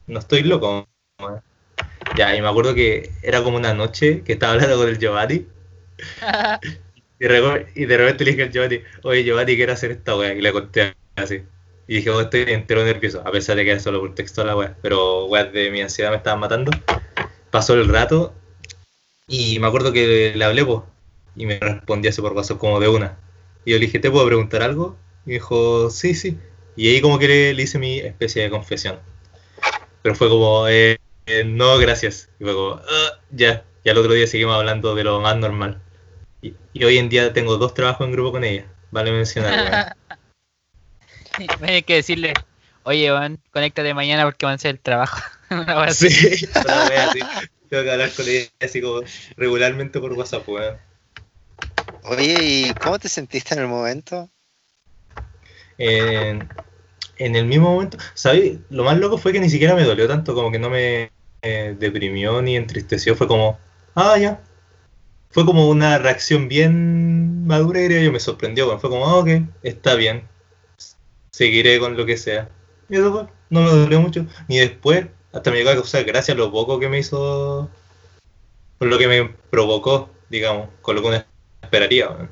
no 0.05 0.19
estoy 0.19 0.43
loco. 0.43 0.87
Ya, 2.15 2.35
y 2.35 2.41
me 2.41 2.47
acuerdo 2.47 2.75
que 2.75 3.11
era 3.21 3.43
como 3.43 3.57
una 3.57 3.73
noche 3.73 4.21
que 4.23 4.33
estaba 4.33 4.53
hablando 4.53 4.77
con 4.77 4.89
el 4.89 4.99
Giovanni. 4.99 5.47
Y, 7.19 7.25
y 7.81 7.85
de 7.85 7.97
repente 7.97 8.25
le 8.25 8.31
dije 8.31 8.43
al 8.43 8.51
Giovanni, 8.51 8.81
oye 9.03 9.23
Giovanni, 9.23 9.55
quiero 9.55 9.73
hacer 9.73 9.91
esta 9.91 10.15
weá. 10.15 10.33
Y 10.33 10.41
le 10.41 10.51
conté 10.51 10.93
así. 11.15 11.43
Y 11.87 11.95
dije, 11.97 12.09
oh, 12.09 12.21
estoy 12.21 12.41
entero 12.49 12.83
nervioso, 12.83 13.21
a 13.25 13.31
pesar 13.31 13.55
de 13.55 13.63
que 13.63 13.71
era 13.71 13.79
solo 13.79 13.99
por 14.01 14.13
texto 14.15 14.43
la 14.43 14.55
weá. 14.55 14.75
Pero 14.81 15.25
weas 15.25 15.51
de 15.53 15.71
mi 15.71 15.81
ansiedad 15.81 16.11
me 16.11 16.17
estaban 16.17 16.39
matando. 16.39 16.71
Pasó 17.51 17.73
el 17.75 17.87
rato 17.87 18.33
y 19.27 19.59
me 19.59 19.67
acuerdo 19.67 19.91
que 19.93 20.33
le 20.35 20.45
hablé, 20.45 20.65
pues, 20.65 20.81
y 21.35 21.45
me 21.45 21.59
respondió 21.59 22.09
así 22.09 22.21
por 22.21 22.33
WhatsApp 22.33 22.57
como 22.57 22.79
de 22.79 22.87
una. 22.89 23.17
Y 23.65 23.71
yo 23.71 23.79
le 23.79 23.85
dije, 23.85 23.99
¿te 23.99 24.09
puedo 24.11 24.25
preguntar 24.25 24.61
algo? 24.63 24.97
Y 25.25 25.33
dijo, 25.33 25.89
sí, 25.89 26.15
sí. 26.15 26.37
Y 26.75 26.89
ahí 26.89 27.01
como 27.01 27.19
que 27.19 27.27
le, 27.27 27.53
le 27.53 27.63
hice 27.63 27.79
mi 27.79 27.99
especie 27.99 28.43
de 28.43 28.49
confesión. 28.49 28.99
Pero 30.01 30.15
fue 30.15 30.29
como, 30.29 30.67
eh, 30.67 30.97
eh, 31.25 31.43
no, 31.43 31.77
gracias. 31.77 32.29
Y 32.39 32.43
fue 32.43 32.53
como, 32.53 32.75
"Ah, 32.75 33.19
ya. 33.31 33.65
Y 33.83 33.89
al 33.89 33.97
otro 33.97 34.13
día 34.13 34.27
seguimos 34.27 34.55
hablando 34.55 34.95
de 34.95 35.03
lo 35.03 35.19
más 35.21 35.37
normal. 35.37 35.81
Y, 36.47 36.55
y 36.79 36.83
hoy 36.85 36.97
en 36.97 37.09
día 37.09 37.33
tengo 37.33 37.57
dos 37.57 37.73
trabajos 37.73 38.05
en 38.05 38.13
grupo 38.13 38.31
con 38.31 38.43
ella. 38.43 38.65
Vale 38.91 39.11
mencionar, 39.11 39.95
tener 41.59 41.83
que 41.83 41.95
decirle, 41.95 42.33
oye, 42.83 43.09
Juan, 43.09 43.37
conéctate 43.51 43.93
mañana 43.93 44.23
porque 44.23 44.45
van 44.45 44.53
a 44.53 44.55
hacer 44.55 44.71
el 44.71 44.79
trabajo. 44.79 45.19
Una. 45.49 45.91
Sí, 45.93 46.47
una 46.55 46.85
wea 46.89 47.09
así. 47.09 47.19
Tengo 47.69 47.83
que 47.83 47.91
hablar 47.91 48.11
con 48.11 48.27
ella 48.27 48.47
así 48.61 48.81
como 48.81 49.01
regularmente 49.35 49.99
por 49.99 50.13
WhatsApp, 50.13 50.47
weón. 50.47 50.77
Oye, 52.03 52.37
¿y 52.41 52.73
cómo 52.75 52.97
te 52.97 53.09
sentiste 53.09 53.53
en 53.53 53.61
el 53.61 53.67
momento? 53.67 54.29
En, 55.77 56.49
en 57.17 57.35
el 57.35 57.45
mismo 57.45 57.73
momento, 57.73 57.97
¿sabes? 58.13 58.59
Lo 58.69 58.83
más 58.83 58.97
loco 58.97 59.17
fue 59.17 59.33
que 59.33 59.39
ni 59.39 59.49
siquiera 59.49 59.75
me 59.75 59.83
dolió 59.83 60.07
tanto, 60.07 60.33
como 60.33 60.51
que 60.51 60.59
no 60.59 60.69
me 60.69 61.11
eh, 61.41 61.75
deprimió 61.77 62.41
ni 62.41 62.55
entristeció, 62.55 63.15
fue 63.15 63.27
como, 63.27 63.59
ah, 63.95 64.17
ya. 64.17 64.41
Fue 65.37 65.45
como 65.45 65.69
una 65.69 65.99
reacción 65.99 66.47
bien 66.47 67.45
madura, 67.45 67.79
diría 67.79 68.01
yo, 68.01 68.11
me 68.11 68.19
sorprendió, 68.19 68.65
weón. 68.65 68.79
fue 68.79 68.89
como, 68.89 69.05
ah, 69.05 69.17
ok, 69.17 69.29
está 69.61 69.93
bien, 69.93 70.27
seguiré 71.29 71.79
con 71.79 71.95
lo 71.95 72.07
que 72.07 72.17
sea. 72.17 72.49
Y 72.89 72.95
eso 72.95 73.11
fue, 73.11 73.27
no 73.51 73.61
me 73.61 73.69
dolió 73.69 74.01
mucho, 74.01 74.25
ni 74.47 74.57
después, 74.57 75.05
hasta 75.31 75.51
me 75.51 75.57
llegó 75.57 75.69
a 75.69 75.75
causar 75.75 76.05
gracia 76.05 76.33
lo 76.33 76.51
poco 76.51 76.79
que 76.79 76.89
me 76.89 76.97
hizo, 76.97 77.69
por 78.79 78.87
lo 78.87 78.97
que 78.97 79.07
me 79.07 79.29
provocó, 79.51 80.09
digamos, 80.27 80.69
con 80.81 80.95
lo 80.95 81.03
que 81.03 81.07
uno 81.07 81.23
esperaría, 81.61 82.09
weón. 82.09 82.31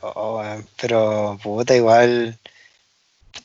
Oh, 0.00 0.44
pero 0.80 1.40
puta, 1.42 1.74
igual. 1.74 2.38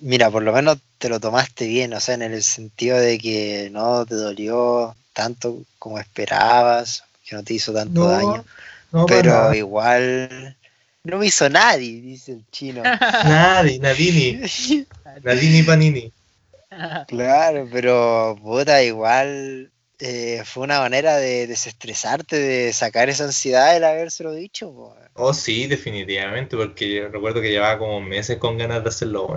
Mira, 0.02 0.30
por 0.30 0.44
lo 0.44 0.54
menos 0.54 0.78
te 1.00 1.10
lo 1.10 1.20
tomaste 1.20 1.66
bien, 1.66 1.96
o 1.96 2.00
sea, 2.00 2.14
en 2.14 2.22
el 2.22 2.44
sentido 2.44 3.00
de 3.00 3.18
que 3.18 3.70
no 3.72 4.06
te 4.06 4.14
dolió 4.14 4.96
tanto 5.14 5.64
como 5.80 5.98
esperabas, 5.98 7.04
que 7.26 7.36
no 7.36 7.44
te 7.44 7.56
hizo 7.56 7.74
tanto 7.74 8.06
daño. 8.06 8.46
no, 8.92 9.06
Pero 9.06 9.54
igual 9.54 10.56
no 11.04 11.18
me 11.18 11.28
hizo 11.28 11.50
nadie, 11.50 12.02
dice 12.02 12.34
el 12.34 12.46
chino. 12.52 12.84
Nadie, 13.24 13.80
Nadini, 13.80 14.42
Nadini 15.24 15.64
Panini. 15.64 16.12
Claro, 17.08 17.68
pero 17.72 18.38
puta, 18.42 18.84
igual 18.84 19.72
eh, 20.00 20.44
fue 20.46 20.64
una 20.64 20.80
manera 20.80 21.18
de 21.18 21.48
desestresarte, 21.48 22.38
de 22.38 22.74
sacar 22.74 23.10
esa 23.10 23.24
ansiedad 23.24 23.76
el 23.76 23.84
habérselo 23.84 24.34
dicho. 24.34 24.72
po. 24.72 24.96
Oh, 25.16 25.34
sí, 25.34 25.68
definitivamente, 25.68 26.56
porque 26.56 26.96
yo 26.96 27.10
recuerdo 27.10 27.42
que 27.42 27.50
llevaba 27.50 27.78
como 27.78 28.00
meses 28.02 28.38
con 28.38 28.58
ganas 28.58 28.84
de 28.84 28.90
hacerlo. 28.90 29.36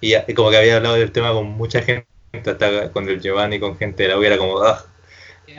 Y, 0.00 0.14
como 0.34 0.50
que 0.50 0.56
había 0.56 0.76
hablado 0.76 0.94
del 0.94 1.12
tema 1.12 1.32
con 1.32 1.46
mucha 1.46 1.82
gente, 1.82 2.06
hasta 2.32 2.90
con 2.92 3.08
el 3.08 3.20
Giovanni, 3.20 3.58
con 3.58 3.76
gente 3.76 4.04
de 4.04 4.08
la 4.10 4.18
U, 4.18 4.22
era 4.22 4.38
como, 4.38 4.62
ah. 4.62 4.86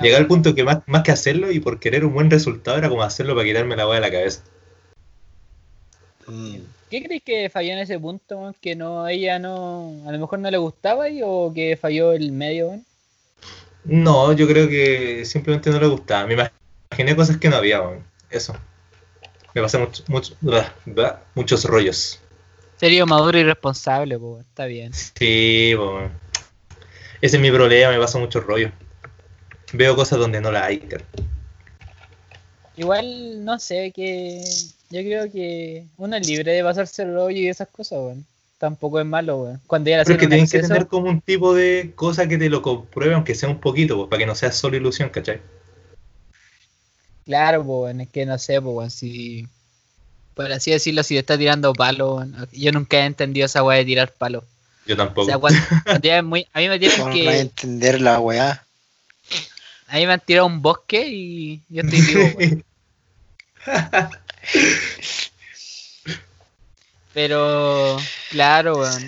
Llegué 0.01 0.15
al 0.15 0.27
punto 0.27 0.53
que 0.55 0.63
más, 0.63 0.79
más 0.87 1.03
que 1.03 1.11
hacerlo 1.11 1.51
y 1.51 1.59
por 1.59 1.79
querer 1.79 2.05
un 2.05 2.13
buen 2.13 2.29
resultado 2.29 2.77
era 2.77 2.89
como 2.89 3.03
hacerlo 3.03 3.35
para 3.35 3.45
quitarme 3.47 3.75
la 3.75 3.87
weá 3.87 3.95
de 3.99 4.07
la 4.07 4.11
cabeza. 4.11 4.41
Mm. 6.27 6.57
¿Qué 6.89 7.03
crees 7.03 7.23
que 7.23 7.49
falló 7.49 7.71
en 7.73 7.79
ese 7.79 7.97
punto? 7.99 8.53
Que 8.61 8.75
no, 8.75 9.07
ella 9.07 9.39
no, 9.39 9.93
a 10.07 10.11
lo 10.11 10.19
mejor 10.19 10.39
no 10.39 10.51
le 10.51 10.57
gustaba 10.57 11.09
y, 11.09 11.21
o 11.23 11.51
que 11.53 11.77
falló 11.77 12.11
el 12.13 12.31
medio? 12.31 12.79
No, 13.85 14.33
yo 14.33 14.47
creo 14.47 14.67
que 14.67 15.23
simplemente 15.25 15.69
no 15.71 15.79
le 15.79 15.87
gustaba. 15.87 16.27
Me 16.27 16.33
imaginé 16.33 17.15
cosas 17.15 17.37
que 17.37 17.49
no 17.49 17.55
había, 17.55 17.81
weón. 17.81 18.03
Eso. 18.29 18.55
Me 19.53 19.61
pasé 19.61 19.77
mucho, 19.77 20.03
mucho- 20.07 20.35
muchos 21.35 21.65
rollos. 21.65 22.19
Serio, 22.77 23.05
maduro 23.05 23.37
y 23.39 23.43
responsable, 23.43 24.17
weón, 24.17 24.41
está 24.41 24.65
bien. 24.65 24.93
Sí, 24.93 25.73
po. 25.75 25.99
Ese 27.21 27.37
es 27.37 27.41
mi 27.41 27.51
problema, 27.51 27.91
me 27.91 27.99
pasa 27.99 28.17
mucho 28.19 28.41
rollo. 28.41 28.71
Veo 29.73 29.95
cosas 29.95 30.19
donde 30.19 30.41
no 30.41 30.51
la 30.51 30.65
hay, 30.65 30.79
cara. 30.79 31.03
Igual, 32.75 33.43
no 33.45 33.59
sé, 33.59 33.91
que 33.91 34.43
yo 34.89 35.01
creo 35.01 35.31
que 35.31 35.85
uno 35.97 36.15
es 36.15 36.27
libre 36.27 36.53
de 36.53 36.63
pasarse 36.63 37.03
el 37.03 37.13
rollo 37.13 37.37
y 37.37 37.47
esas 37.47 37.67
cosas, 37.69 37.99
weón. 37.99 38.25
Tampoco 38.57 38.99
es 38.99 39.05
malo, 39.05 39.43
weón. 39.43 39.61
Cuando 39.67 39.89
ya 39.89 40.03
Pero 40.03 40.15
es 40.15 40.19
que 40.19 40.25
un 40.25 40.29
tienen 40.29 40.47
que 40.49 40.57
exceso, 40.57 40.67
tener 40.73 40.87
como 40.87 41.09
un 41.09 41.21
tipo 41.21 41.53
de 41.53 41.91
cosa 41.95 42.27
que 42.27 42.37
te 42.37 42.49
lo 42.49 42.61
compruebe, 42.61 43.13
aunque 43.15 43.35
sea 43.35 43.49
un 43.49 43.59
poquito, 43.59 43.97
pues, 43.97 44.09
para 44.09 44.19
que 44.19 44.25
no 44.25 44.35
sea 44.35 44.51
solo 44.51 44.77
ilusión, 44.77 45.09
¿cachai? 45.09 45.41
claro, 47.25 47.63
pues, 47.65 47.77
weón, 47.83 48.01
es 48.01 48.09
que 48.09 48.25
no 48.25 48.37
sé, 48.37 48.61
pues, 48.61 48.75
weón, 48.75 48.91
si, 48.91 49.47
por 50.33 50.51
así 50.51 50.71
decirlo, 50.71 51.03
si 51.03 51.15
te 51.15 51.19
está 51.19 51.37
tirando 51.37 51.73
palo, 51.73 52.15
weón, 52.15 52.47
yo 52.51 52.71
nunca 52.71 52.99
he 52.99 53.05
entendido 53.05 53.45
esa 53.45 53.63
weá 53.63 53.77
de 53.77 53.85
tirar 53.85 54.13
palo. 54.13 54.43
Yo 54.85 54.95
O 54.95 54.97
tampoco. 54.97 55.25
sea, 55.25 55.37
cuando, 55.37 55.59
cuando 55.85 56.23
muy, 56.23 56.47
a 56.53 56.59
mí 56.59 56.69
me 56.69 56.79
tienen 56.79 56.97
¿Cómo 56.97 57.09
no 57.09 57.15
que, 57.15 57.39
entender 57.39 58.01
la 58.01 58.19
weá? 58.19 58.65
A 59.91 59.97
mí 59.97 60.07
me 60.07 60.13
han 60.13 60.21
tirado 60.21 60.47
un 60.47 60.61
bosque 60.61 61.05
y 61.05 61.61
yo 61.67 61.81
estoy 61.81 62.01
vivo. 62.01 62.29
Pero, 67.13 67.97
claro, 68.29 68.77
weón. 68.77 69.03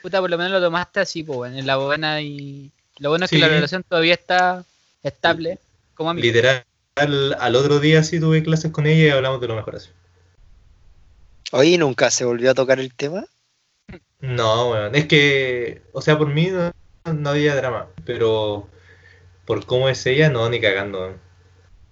Puta, 0.00 0.20
por 0.20 0.30
lo 0.30 0.38
menos 0.38 0.52
lo 0.52 0.60
tomaste 0.62 1.00
así, 1.00 1.22
pues, 1.22 1.38
weón. 1.38 1.58
En 1.58 1.66
la 1.66 1.76
buena 1.76 2.22
y. 2.22 2.70
Lo 2.98 3.10
bueno 3.10 3.26
es 3.26 3.30
que 3.30 3.36
Sí. 3.36 3.42
la 3.42 3.48
relación 3.48 3.82
todavía 3.86 4.14
está 4.14 4.64
estable. 5.02 5.58
Como 5.94 6.08
amigo. 6.10 6.24
Literal, 6.24 6.64
al 6.94 7.56
otro 7.56 7.78
día 7.78 8.02
sí 8.02 8.18
tuve 8.18 8.42
clases 8.42 8.70
con 8.70 8.86
ella 8.86 9.04
y 9.04 9.10
hablamos 9.10 9.38
de 9.42 9.48
lo 9.48 9.56
mejor 9.56 9.76
así. 9.76 9.90
Oye, 11.52 11.76
¿nunca 11.76 12.10
se 12.10 12.24
volvió 12.24 12.52
a 12.52 12.54
tocar 12.54 12.80
el 12.80 12.94
tema? 12.94 13.26
No, 14.20 14.70
weón, 14.70 14.94
es 14.94 15.04
que, 15.06 15.82
o 15.92 16.00
sea, 16.00 16.16
por 16.16 16.28
mí 16.28 16.46
no, 16.46 16.72
no 17.12 17.28
había 17.30 17.54
drama, 17.54 17.86
pero 18.06 18.66
por 19.50 19.66
cómo 19.66 19.88
es 19.88 20.06
ella, 20.06 20.30
no, 20.30 20.48
ni 20.48 20.60
cagando, 20.60 21.18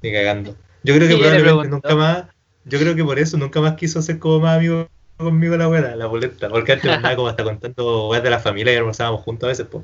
ni 0.01 0.13
cagando. 0.13 0.55
Yo 0.85 0.95
creo 0.95 1.09
que 1.09 1.15
Sí, 1.15 1.21
probablemente 1.21 1.69
nunca 1.69 1.97
más, 1.97 2.27
yo 2.65 2.79
creo 2.79 2.95
que 2.95 3.03
por 3.03 3.19
eso 3.19 3.37
nunca 3.37 3.61
más 3.61 3.75
quiso 3.75 4.01
ser 4.01 4.21
como 4.21 4.39
más 4.39 4.59
amigo 4.59 4.87
conmigo 5.17 5.57
la 5.57 5.65
abuela, 5.65 5.97
la 5.97 6.07
boleta, 6.07 6.49
porque 6.49 6.75
antes 6.75 6.89
andaba 6.89 7.17
como 7.17 7.27
hasta 7.27 7.43
contando 7.43 8.07
weas 8.11 8.23
de 8.23 8.31
la 8.31 8.39
familia 8.39 8.73
y 8.73 8.77
almorzábamos 8.77 9.23
juntos 9.23 9.49
a 9.49 9.49
veces, 9.49 9.67
pues. 9.69 9.83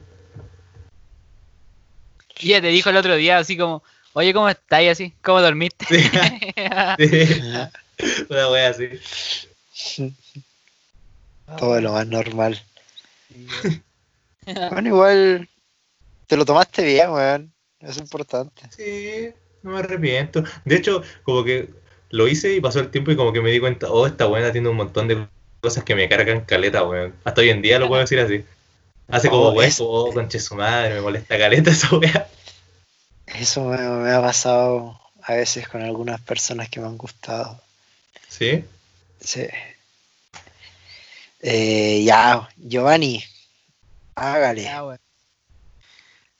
Y 2.39 2.51
ella 2.51 2.61
te 2.61 2.69
dijo 2.69 2.91
el 2.91 2.97
otro 2.97 3.17
día, 3.17 3.39
así 3.39 3.57
como, 3.57 3.83
oye, 4.13 4.33
¿cómo 4.33 4.49
estás? 4.49 4.83
Y 4.83 4.89
así, 4.89 5.13
¿cómo 5.21 5.41
dormiste? 5.41 5.85
Una 8.31 8.51
wea 8.51 8.69
así. 8.69 8.89
Todo 11.59 11.81
lo 11.81 11.95
más 11.95 12.07
normal. 12.07 12.63
Bueno, 14.71 14.89
igual 14.89 15.49
te 16.27 16.37
lo 16.37 16.45
tomaste 16.45 16.85
bien, 16.85 17.11
weón. 17.11 17.54
Es 17.85 17.99
importante. 17.99 18.63
Sí, 18.71 19.33
no 19.63 19.73
me 19.73 19.79
arrepiento. 19.81 20.43
De 20.65 20.77
hecho, 20.77 21.03
como 21.23 21.45
que 21.45 21.69
lo 22.11 22.29
hice 22.29 22.55
y 22.55 22.61
pasó 22.61 22.81
el 22.81 22.91
tiempo 22.91 23.11
y 23.11 23.17
como 23.17 23.33
que 23.33 23.41
me 23.41 23.51
di 23.51 23.61
cuenta, 23.61 23.91
oh, 23.91 24.07
esta 24.07 24.27
buena 24.27 24.53
tiene 24.53 24.69
un 24.69 24.77
montón 24.77 25.09
de 25.09 25.27
cosas 25.61 25.85
que 25.85 25.95
me 25.95 26.09
cargan 26.09 26.43
caleta, 26.43 26.85
weón. 26.85 27.15
Hasta 27.25 27.41
hoy 27.41 27.51
en 27.51 27.63
día 27.63 27.79
lo 27.79 27.89
puedo 27.89 28.01
decir 28.01 28.21
así. 28.21 28.45
Hace 29.09 29.29
como, 29.29 29.49
Oh, 29.49 29.65
oh, 29.81 30.13
conche 30.13 30.41
su 30.41 30.55
madre, 30.55 30.95
me 30.95 31.01
molesta 31.01 31.37
caleta 31.39 31.71
esa 31.71 31.95
weá. 31.97 32.29
Eso 33.27 33.65
me, 33.65 33.79
me 33.79 34.13
ha 34.13 34.21
pasado 34.21 35.01
a 35.23 35.35
veces 35.35 35.69
con 35.69 35.83
algunas 35.83 36.21
personas 36.21 36.69
que 36.69 36.81
me 36.81 36.87
han 36.87 36.97
gustado. 36.97 37.61
¿Sí? 38.29 38.65
Sí. 39.21 39.47
Eh, 41.41 42.03
ya, 42.05 42.49
Giovanni, 42.57 43.25
hágale. 44.15 44.63
Ya, 44.63 44.85
weón. 44.85 45.04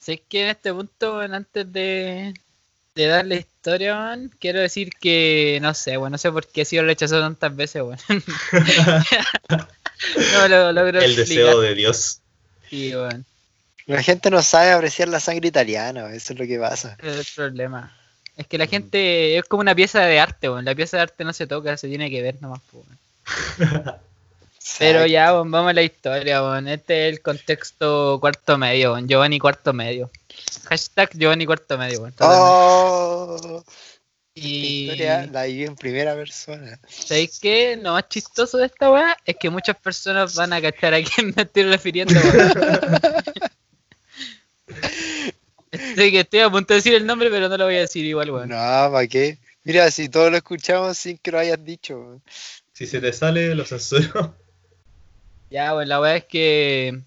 Sé 0.05 0.21
que 0.29 0.43
en 0.43 0.49
este 0.49 0.71
punto, 0.71 1.19
antes 1.19 1.73
de, 1.73 2.35
de 2.93 3.05
dar 3.07 3.25
la 3.25 3.37
historia, 3.37 4.15
quiero 4.37 4.59
decir 4.59 4.91
que, 5.01 5.57
no 5.63 5.73
sé, 5.73 5.97
weón, 5.97 6.11
no 6.11 6.19
sé 6.19 6.31
por 6.31 6.45
qué 6.45 6.61
he 6.61 6.65
sido 6.65 6.83
rechazado 6.83 7.23
tantas 7.23 7.55
veces, 7.55 7.81
weón. 7.81 7.97
no 10.33 10.47
lo 10.47 10.71
logro 10.73 11.01
El 11.01 11.15
deseo 11.15 11.59
de 11.59 11.73
Dios. 11.73 12.21
Sí. 12.69 12.93
La 13.87 14.03
gente 14.03 14.29
no 14.29 14.43
sabe 14.43 14.73
apreciar 14.73 15.07
la 15.07 15.19
sangre 15.19 15.47
italiana, 15.47 16.13
eso 16.13 16.33
es 16.33 16.39
lo 16.39 16.45
que 16.45 16.59
pasa. 16.59 16.95
Ese 16.99 17.21
es 17.21 17.27
el 17.27 17.33
problema. 17.33 17.97
Es 18.37 18.45
que 18.45 18.59
la 18.59 18.67
gente 18.67 19.39
es 19.39 19.45
como 19.45 19.61
una 19.61 19.73
pieza 19.73 20.01
de 20.01 20.19
arte. 20.19 20.49
La 20.61 20.75
pieza 20.75 20.97
de 20.97 21.03
arte 21.03 21.23
no 21.23 21.33
se 21.33 21.47
toca, 21.47 21.77
se 21.77 21.87
tiene 21.87 22.11
que 22.11 22.21
ver 22.21 22.39
nomás. 22.43 22.61
Pero 24.79 25.05
ya, 25.05 25.31
vamos 25.31 25.69
a 25.69 25.73
la 25.73 25.83
historia, 25.83 26.41
weón. 26.41 26.67
Este 26.67 27.07
es 27.07 27.13
el 27.13 27.21
contexto 27.21 28.17
cuarto 28.19 28.57
medio, 28.57 28.93
weón. 28.93 29.07
Giovanni 29.07 29.39
cuarto 29.39 29.73
medio. 29.73 30.11
Hashtag 30.65 31.11
Giovanni 31.13 31.45
cuarto 31.45 31.77
medio, 31.77 32.01
weón. 32.01 32.13
Oh, 32.19 33.63
la 34.35 34.43
Y 34.43 34.89
historia 34.89 35.29
la 35.31 35.43
viví 35.43 35.63
en 35.65 35.75
primera 35.75 36.15
persona. 36.15 36.79
¿sabéis 36.89 37.39
qué? 37.39 37.77
Lo 37.81 37.93
más 37.93 38.09
chistoso 38.09 38.57
de 38.57 38.65
esta 38.65 38.89
weá 38.91 39.15
es 39.23 39.35
que 39.39 39.49
muchas 39.49 39.77
personas 39.77 40.35
van 40.35 40.51
a 40.51 40.61
cachar 40.61 40.93
a 40.95 41.03
quién 41.03 41.31
me 41.35 41.43
estoy 41.43 41.63
refiriendo. 41.63 42.19
Estoy, 45.71 46.11
que 46.11 46.19
estoy 46.21 46.39
a 46.39 46.49
punto 46.49 46.73
de 46.73 46.79
decir 46.79 46.95
el 46.95 47.05
nombre, 47.05 47.29
pero 47.29 47.47
no 47.49 47.57
lo 47.57 47.65
voy 47.65 47.75
a 47.75 47.81
decir 47.81 48.03
igual, 48.03 48.31
weón. 48.31 48.49
No, 48.49 48.55
¿para 48.55 49.07
qué? 49.07 49.37
Mira, 49.63 49.89
si 49.91 50.09
todos 50.09 50.31
lo 50.31 50.37
escuchamos 50.37 50.97
sin 50.97 51.17
que 51.19 51.31
lo 51.31 51.39
hayas 51.39 51.63
dicho. 51.63 51.99
weón. 51.99 52.23
Si 52.73 52.87
se 52.87 52.99
te 52.99 53.13
sale, 53.13 53.53
lo 53.53 53.63
censuro. 53.63 54.35
Ya, 55.55 55.71
pues 55.71 55.87
la 55.87 56.01
weá 56.01 56.17
es 56.17 56.25
que 56.25 56.99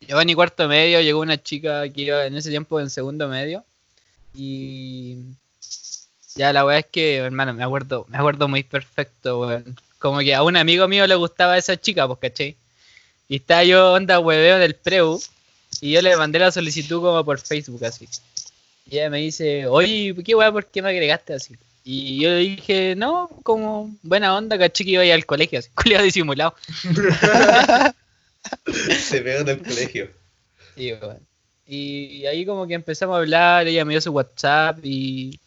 Giovanni 0.00 0.36
cuarto 0.36 0.68
medio, 0.68 1.00
llegó 1.00 1.18
una 1.18 1.42
chica 1.42 1.88
que 1.92 2.06
en 2.24 2.36
ese 2.36 2.48
tiempo 2.48 2.78
en 2.78 2.88
segundo 2.88 3.26
medio. 3.26 3.64
Y 4.32 5.16
ya 6.36 6.52
la 6.52 6.64
weá 6.64 6.78
es 6.78 6.86
que, 6.86 7.16
hermano, 7.16 7.52
me 7.52 7.64
acuerdo, 7.64 8.06
me 8.08 8.16
acuerdo 8.16 8.46
muy 8.46 8.62
perfecto, 8.62 9.40
weón. 9.40 9.76
Como 9.98 10.20
que 10.20 10.36
a 10.36 10.44
un 10.44 10.56
amigo 10.56 10.86
mío 10.86 11.04
le 11.08 11.16
gustaba 11.16 11.58
esa 11.58 11.76
chica, 11.76 12.06
pues, 12.06 12.20
¿cachai? 12.20 12.54
Y 13.28 13.36
estaba 13.38 13.64
yo 13.64 13.94
onda 13.94 14.20
hueveo 14.20 14.60
del 14.60 14.76
preu. 14.76 15.20
Y 15.80 15.90
yo 15.90 16.00
le 16.00 16.16
mandé 16.16 16.38
la 16.38 16.52
solicitud 16.52 17.00
como 17.00 17.24
por 17.24 17.40
Facebook 17.40 17.84
así. 17.84 18.08
Y 18.88 18.98
ella 18.98 19.10
me 19.10 19.18
dice, 19.18 19.66
oye, 19.66 20.14
¿qué 20.24 20.36
weá? 20.36 20.52
¿Por 20.52 20.64
qué 20.66 20.80
me 20.80 20.90
agregaste 20.90 21.34
así? 21.34 21.56
Y 21.92 22.20
yo 22.20 22.36
dije, 22.36 22.94
no, 22.94 23.28
como 23.42 23.92
buena 24.02 24.36
onda, 24.36 24.56
caché 24.56 24.84
que 24.84 24.92
iba 24.92 25.02
a 25.02 25.06
ir 25.06 25.12
al 25.12 25.26
colegio, 25.26 25.58
así, 25.58 25.70
culiado 25.74 26.04
disimulado. 26.04 26.54
Se 28.96 29.20
pegó 29.20 29.40
en 29.40 29.48
el 29.48 29.58
colegio. 29.58 30.08
Sí, 30.76 30.92
weón. 30.92 31.18
Y 31.66 32.26
ahí 32.26 32.46
como 32.46 32.68
que 32.68 32.74
empezamos 32.74 33.16
a 33.16 33.18
hablar, 33.18 33.66
ella 33.66 33.84
me 33.84 33.94
dio 33.94 34.00
su 34.00 34.12
WhatsApp 34.12 34.78
y 34.84 35.40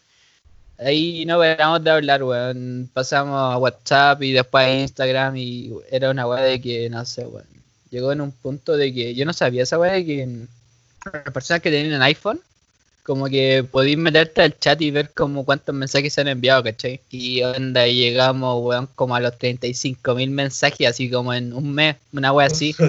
ahí 0.78 1.26
no 1.26 1.38
paramos 1.38 1.82
de 1.82 1.92
hablar, 1.92 2.22
weón. 2.24 2.90
Pasamos 2.94 3.40
a 3.40 3.58
WhatsApp 3.58 4.22
y 4.22 4.34
después 4.34 4.66
a 4.66 4.74
Instagram 4.74 5.38
y 5.38 5.72
era 5.92 6.12
una 6.12 6.28
weá 6.28 6.44
de 6.44 6.60
que, 6.60 6.90
no 6.90 7.06
sé, 7.06 7.26
weón. 7.26 7.48
Llegó 7.90 8.12
en 8.12 8.20
un 8.20 8.34
punto 8.34 8.76
de 8.76 8.94
que 8.94 9.16
yo 9.16 9.26
no 9.26 9.32
sabía 9.32 9.64
esa 9.64 9.80
weá 9.80 9.94
de 9.94 10.06
que 10.06 10.28
las 11.06 11.34
personas 11.34 11.62
que 11.62 11.72
tenían 11.72 12.02
iPhone, 12.02 12.42
como 13.04 13.28
que 13.28 13.66
podías 13.70 13.98
meterte 13.98 14.42
al 14.42 14.58
chat 14.58 14.82
y 14.82 14.92
ver 14.92 15.12
como 15.14 15.46
cuántos 15.46 15.76
mensajes 15.76 16.14
se 16.14 16.22
han 16.22 16.30
enviado, 16.30 16.64
¿cachai? 16.64 17.02
Y 17.12 17.44
onda, 17.44 17.88
y 17.88 17.96
llegamos, 17.96 18.64
weón, 18.64 18.88
como 18.96 19.16
a 19.16 19.20
los 19.20 19.38
35 19.38 20.16
mil 20.16 20.32
mensajes, 20.32 20.88
así 20.88 21.10
como 21.10 21.34
en 21.34 21.54
un 21.54 21.74
mes, 21.74 21.98
una 22.14 22.32
weá 22.32 22.48
así. 22.48 22.74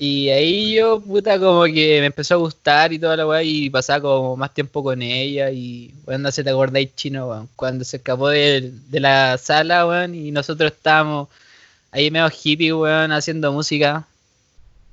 Y 0.00 0.28
ahí 0.28 0.76
yo, 0.76 1.00
puta, 1.00 1.40
como 1.40 1.64
que 1.64 1.98
me 1.98 2.06
empezó 2.06 2.34
a 2.34 2.36
gustar 2.36 2.92
y 2.92 3.00
toda 3.00 3.16
la 3.16 3.26
weá, 3.26 3.42
y 3.42 3.68
pasaba 3.68 4.02
como 4.02 4.36
más 4.36 4.54
tiempo 4.54 4.80
con 4.84 5.02
ella. 5.02 5.50
Y, 5.50 5.92
weón, 6.06 6.22
no 6.22 6.30
sé, 6.30 6.44
te 6.44 6.50
acordáis 6.50 6.94
chino, 6.94 7.28
weón, 7.28 7.48
cuando 7.56 7.84
se 7.84 7.96
escapó 7.96 8.28
de, 8.28 8.72
de 8.90 9.00
la 9.00 9.36
sala, 9.38 9.86
weón, 9.86 10.14
y 10.14 10.30
nosotros 10.30 10.70
estábamos 10.70 11.28
ahí 11.90 12.12
medio 12.12 12.30
hippie, 12.30 12.72
weón, 12.72 13.10
haciendo 13.10 13.52
música. 13.52 14.06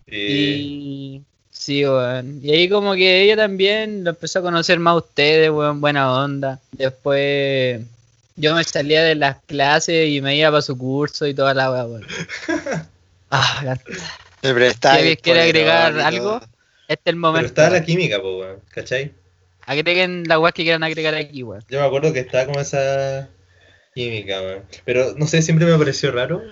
Y. 0.07 1.21
Sí, 1.65 1.83
weón. 1.83 2.41
Y 2.43 2.51
ahí, 2.51 2.69
como 2.69 2.93
que 2.93 3.23
ella 3.23 3.35
también 3.35 4.03
lo 4.03 4.11
empezó 4.11 4.37
a 4.37 4.41
conocer 4.43 4.77
más 4.77 4.91
a 4.91 4.97
ustedes, 4.97 5.49
weón, 5.49 5.81
buena 5.81 6.11
onda. 6.13 6.59
Después. 6.73 7.81
Yo 8.35 8.53
me 8.53 8.63
salía 8.65 9.01
de 9.01 9.15
las 9.15 9.37
clases 9.47 10.09
y 10.09 10.21
me 10.21 10.35
iba 10.37 10.51
para 10.51 10.61
su 10.61 10.77
curso 10.77 11.25
y 11.25 11.33
toda 11.33 11.53
la 11.55 11.71
weá, 11.71 11.85
weón. 11.85 12.05
Ah, 13.31 13.75
Me 14.43 14.53
prestáis 14.53 15.17
¿Quiere- 15.17 15.41
agregar 15.41 15.99
algo? 15.99 16.39
este 16.87 17.09
es 17.09 17.13
el 17.13 17.15
momento. 17.15 17.39
Pero 17.39 17.47
estaba 17.47 17.69
la 17.79 17.83
química, 17.83 18.21
po, 18.21 18.37
weón, 18.41 18.59
¿cachai? 18.69 19.11
Agreguen 19.65 20.25
la 20.27 20.37
weá 20.39 20.51
que 20.51 20.61
quieran 20.61 20.83
agregar 20.83 21.15
aquí, 21.15 21.41
weón. 21.41 21.63
Yo 21.67 21.79
me 21.79 21.85
acuerdo 21.87 22.13
que 22.13 22.19
estaba 22.19 22.45
como 22.45 22.59
esa 22.59 23.27
química, 23.95 24.39
weón. 24.41 24.61
Pero 24.85 25.15
no 25.17 25.25
sé, 25.25 25.41
siempre 25.41 25.65
me 25.65 25.75
pareció 25.77 26.11
raro. 26.11 26.43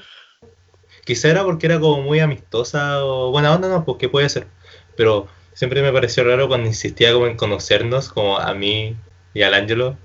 Quizá 1.06 1.30
era 1.30 1.44
porque 1.44 1.68
era 1.68 1.80
como 1.80 2.02
muy 2.02 2.20
amistosa 2.20 3.06
o 3.06 3.30
buena 3.30 3.54
onda, 3.54 3.68
no, 3.70 3.86
porque 3.86 4.10
puede 4.10 4.28
ser. 4.30 4.48
Pero 4.96 5.28
siempre 5.54 5.82
me 5.82 5.92
pareció 5.92 6.24
raro 6.24 6.48
cuando 6.48 6.68
insistía 6.68 7.14
como 7.14 7.28
en 7.28 7.38
conocernos, 7.38 8.10
como 8.10 8.40
a 8.40 8.54
mí 8.54 8.96
y 9.34 9.42
al 9.42 9.54
Ángelo. 9.54 9.98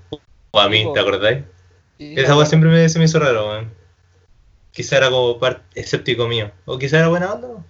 O 0.51 0.59
a 0.59 0.69
mí, 0.69 0.83
Sí, 0.83 0.89
¿te 0.93 0.99
acordáis? 0.99 1.43
Esa 1.99 2.35
weá 2.35 2.45
siempre 2.45 2.69
me, 2.69 2.87
se 2.87 2.97
me 2.97 3.05
hizo 3.05 3.19
raro, 3.19 3.49
weón. 3.49 3.73
Quizá 4.71 4.97
era 4.97 5.09
como 5.09 5.37
parte 5.37 5.81
escéptico 5.81 6.27
mío. 6.27 6.51
O 6.65 6.77
quizá 6.77 6.99
era 6.99 7.09
buena 7.09 7.33
onda. 7.33 7.65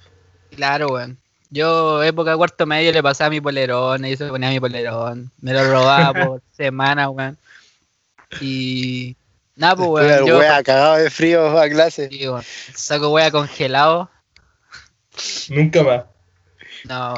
Claro, 0.56 0.90
weón. 0.90 1.18
Yo, 1.50 2.04
época 2.04 2.38
cuarto 2.38 2.68
medio, 2.68 2.92
le 2.92 3.02
pasaba 3.02 3.32
mi 3.32 3.42
polerón, 3.42 4.06
y 4.06 4.16
se 4.16 4.28
ponía 4.28 4.50
mi 4.50 4.60
polerón. 4.60 5.32
Me 5.42 5.54
lo 5.54 5.64
robaba 5.68 6.14
por 6.26 6.42
semana, 6.52 7.10
weón. 7.10 7.38
Y. 8.40 9.16
Nada, 9.56 9.76
pues, 9.76 9.90
weón. 9.90 10.12
el 10.12 10.26
Yo, 10.28 10.38
wea 10.38 10.62
cagado 10.64 10.98
de 10.98 11.10
frío 11.10 11.60
a 11.60 11.68
clase. 11.68 12.08
sí, 12.10 12.28
weón, 12.28 12.44
saco 12.76 13.10
wea 13.10 13.32
congelado. 13.32 14.10
Nunca 15.50 15.84
más. 15.84 16.04
No. 16.86 17.16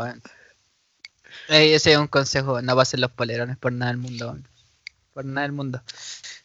Ey, 1.47 1.73
ese 1.73 1.91
es 1.91 1.97
un 1.97 2.07
consejo, 2.07 2.61
no 2.61 2.75
pasen 2.75 3.01
los 3.01 3.11
polerones 3.11 3.57
por 3.57 3.73
nada 3.73 3.91
del 3.91 3.99
mundo, 3.99 4.27
weón. 4.27 4.47
Por 5.13 5.25
nada 5.25 5.41
del 5.41 5.51
mundo. 5.51 5.81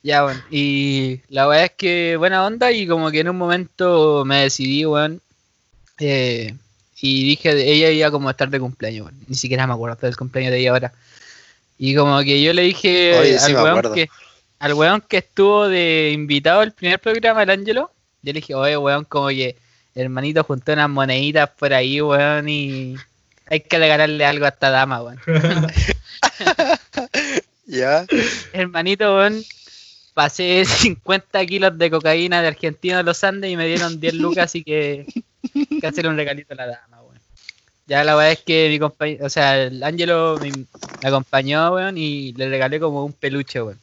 Ya, 0.03 0.25
weón. 0.25 0.43
Y 0.51 1.21
la 1.29 1.49
weá 1.49 1.67
es 1.67 1.73
que 1.73 2.17
buena 2.17 2.45
onda 2.45 2.73
y 2.73 2.87
como 2.87 3.11
que 3.11 3.21
en 3.21 3.29
un 3.29 3.39
momento 3.39 4.25
me 4.25 4.43
decidí, 4.43 4.85
weón. 4.85 5.21
eh, 5.99 6.55
y 7.01 7.25
dije, 7.25 7.51
ella 7.71 7.91
iba 7.91 8.11
como 8.11 8.29
a 8.29 8.33
estar 8.33 8.49
de 8.49 8.59
cumpleaños, 8.59 9.07
weón. 9.07 9.21
Ni 9.29 9.37
siquiera 9.37 9.67
me 9.67 9.75
acuerdo 9.75 9.99
del 10.01 10.17
cumpleaños 10.17 10.53
de 10.53 10.61
ella 10.61 10.71
ahora. 10.71 10.93
Y 11.79 11.95
como 11.95 12.19
que 12.21 12.43
yo 12.43 12.53
le 12.53 12.63
dije 12.63 13.19
Oye, 13.19 13.39
sí 13.39 13.53
al, 13.53 13.63
weón 13.63 13.95
que, 13.95 14.09
al 14.59 14.75
weón 14.75 15.01
que 15.03 15.19
estuvo 15.19 15.69
de 15.69 16.11
invitado 16.13 16.61
al 16.61 16.73
primer 16.73 16.99
programa, 16.99 17.43
el 17.43 17.51
Ángelo, 17.51 17.91
yo 18.23 18.33
le 18.33 18.41
dije, 18.41 18.55
oye, 18.55 18.77
weón, 18.77 19.05
como 19.05 19.29
que 19.29 19.57
hermanito 19.97 20.45
juntó 20.45 20.73
unas 20.73 20.91
moneditas 20.91 21.51
por 21.51 21.73
ahí, 21.73 22.01
weón, 22.01 22.49
y 22.49 22.97
hay 23.47 23.61
que 23.61 23.79
regalarle 23.79 24.25
algo 24.25 24.45
a 24.45 24.51
esta 24.51 24.71
dama, 24.71 25.03
weón. 25.03 25.21
¿Ya? 27.67 28.07
Hermanito, 28.53 29.17
weón, 29.17 29.43
pasé 30.15 30.65
50 30.67 31.45
kilos 31.47 31.79
de 31.79 31.91
cocaína 31.91 32.43
de 32.43 32.49
Argentina 32.49 33.01
a 33.01 33.03
los 33.03 33.25
Andes 33.25 33.51
y 33.51 33.57
me 33.57 33.67
dieron 33.67 33.99
10 33.99 34.15
lucas, 34.15 34.45
así 34.45 34.63
que 34.63 35.07
hay 35.55 35.81
que 35.81 35.87
hacerle 35.87 36.11
un 36.11 36.17
regalito 36.17 36.53
a 36.53 36.57
la 36.57 36.67
dama, 36.67 37.03
weón. 37.03 37.21
Ya 37.87 38.05
la 38.05 38.15
verdad 38.15 38.33
es 38.33 38.41
que 38.41 38.69
mi 38.69 38.79
compañero, 38.79 39.25
o 39.25 39.31
sea, 39.31 39.63
el 39.63 39.83
Ángelo 39.83 40.39
me, 40.41 40.51
me 40.51 41.09
acompañó, 41.09 41.73
weón, 41.73 41.97
y 41.97 42.33
le 42.35 42.51
regalé 42.51 42.79
como 42.79 43.05
un 43.05 43.15
peluche, 43.15 43.63
weón. 43.63 43.81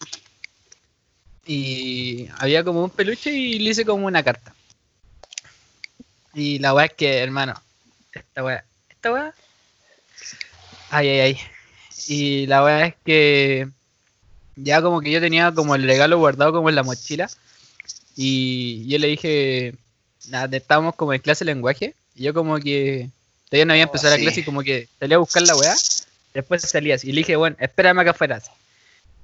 Y 1.46 2.28
había 2.38 2.64
como 2.64 2.84
un 2.84 2.90
peluche 2.90 3.32
y 3.32 3.60
le 3.60 3.72
hice 3.72 3.84
como 3.84 4.06
una 4.06 4.24
carta. 4.24 4.54
Y 6.34 6.60
la 6.60 6.74
weá 6.74 6.86
es 6.86 6.94
que, 6.94 7.18
hermano, 7.20 7.54
esta 8.14 8.44
weá, 8.44 8.64
esta 8.90 9.12
weá. 9.12 9.34
Ay, 10.90 11.10
ay, 11.10 11.20
ay. 11.20 11.40
Y 12.08 12.48
la 12.48 12.64
weá 12.64 12.88
es 12.88 12.96
que 13.06 13.68
ya 14.56 14.82
como 14.82 15.02
que 15.02 15.12
yo 15.12 15.20
tenía 15.20 15.52
como 15.52 15.76
el 15.76 15.84
regalo 15.84 16.18
guardado 16.18 16.54
como 16.54 16.70
en 16.70 16.76
la 16.76 16.84
mochila. 16.84 17.30
Y 18.16 18.88
yo 18.88 18.98
le 19.00 19.08
dije, 19.08 19.76
nada, 20.30 20.56
estábamos 20.58 20.96
como 20.96 21.14
en 21.14 21.22
clase 21.22 21.46
de 21.46 21.54
lenguaje. 21.54 21.96
Y 22.16 22.24
yo 22.24 22.34
como 22.34 22.58
que 22.58 23.10
todavía 23.50 23.66
no 23.66 23.74
había 23.74 23.86
Oh, 23.86 23.88
empezado 23.88 24.12
la 24.12 24.18
sí. 24.18 24.24
clase 24.24 24.40
y 24.42 24.44
como 24.44 24.62
que 24.62 24.88
salí 25.00 25.14
a 25.14 25.18
buscar 25.20 25.44
la 25.44 25.56
weá. 25.56 25.76
Después 26.34 26.62
salía 26.64 26.96
así. 26.96 27.10
Y 27.10 27.12
le 27.14 27.20
dije, 27.20 27.36
bueno, 27.36 27.56
espérame 27.60 28.00
acá 28.00 28.12
afuera. 28.12 28.42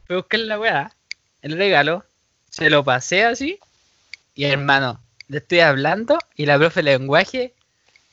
Fui 0.06 0.16
a 0.16 0.20
buscar 0.20 0.40
la 0.42 0.60
weá, 0.60 0.96
el 1.42 1.58
regalo, 1.58 2.04
se 2.50 2.70
lo 2.70 2.84
pasé 2.84 3.26
así. 3.26 3.60
Y 4.36 4.46
hermano, 4.46 5.00
le 5.30 5.38
estoy 5.38 5.60
hablando 5.60 6.18
y 6.36 6.46
la 6.46 6.58
profe 6.58 6.82
de 6.82 6.98
lenguaje 6.98 7.54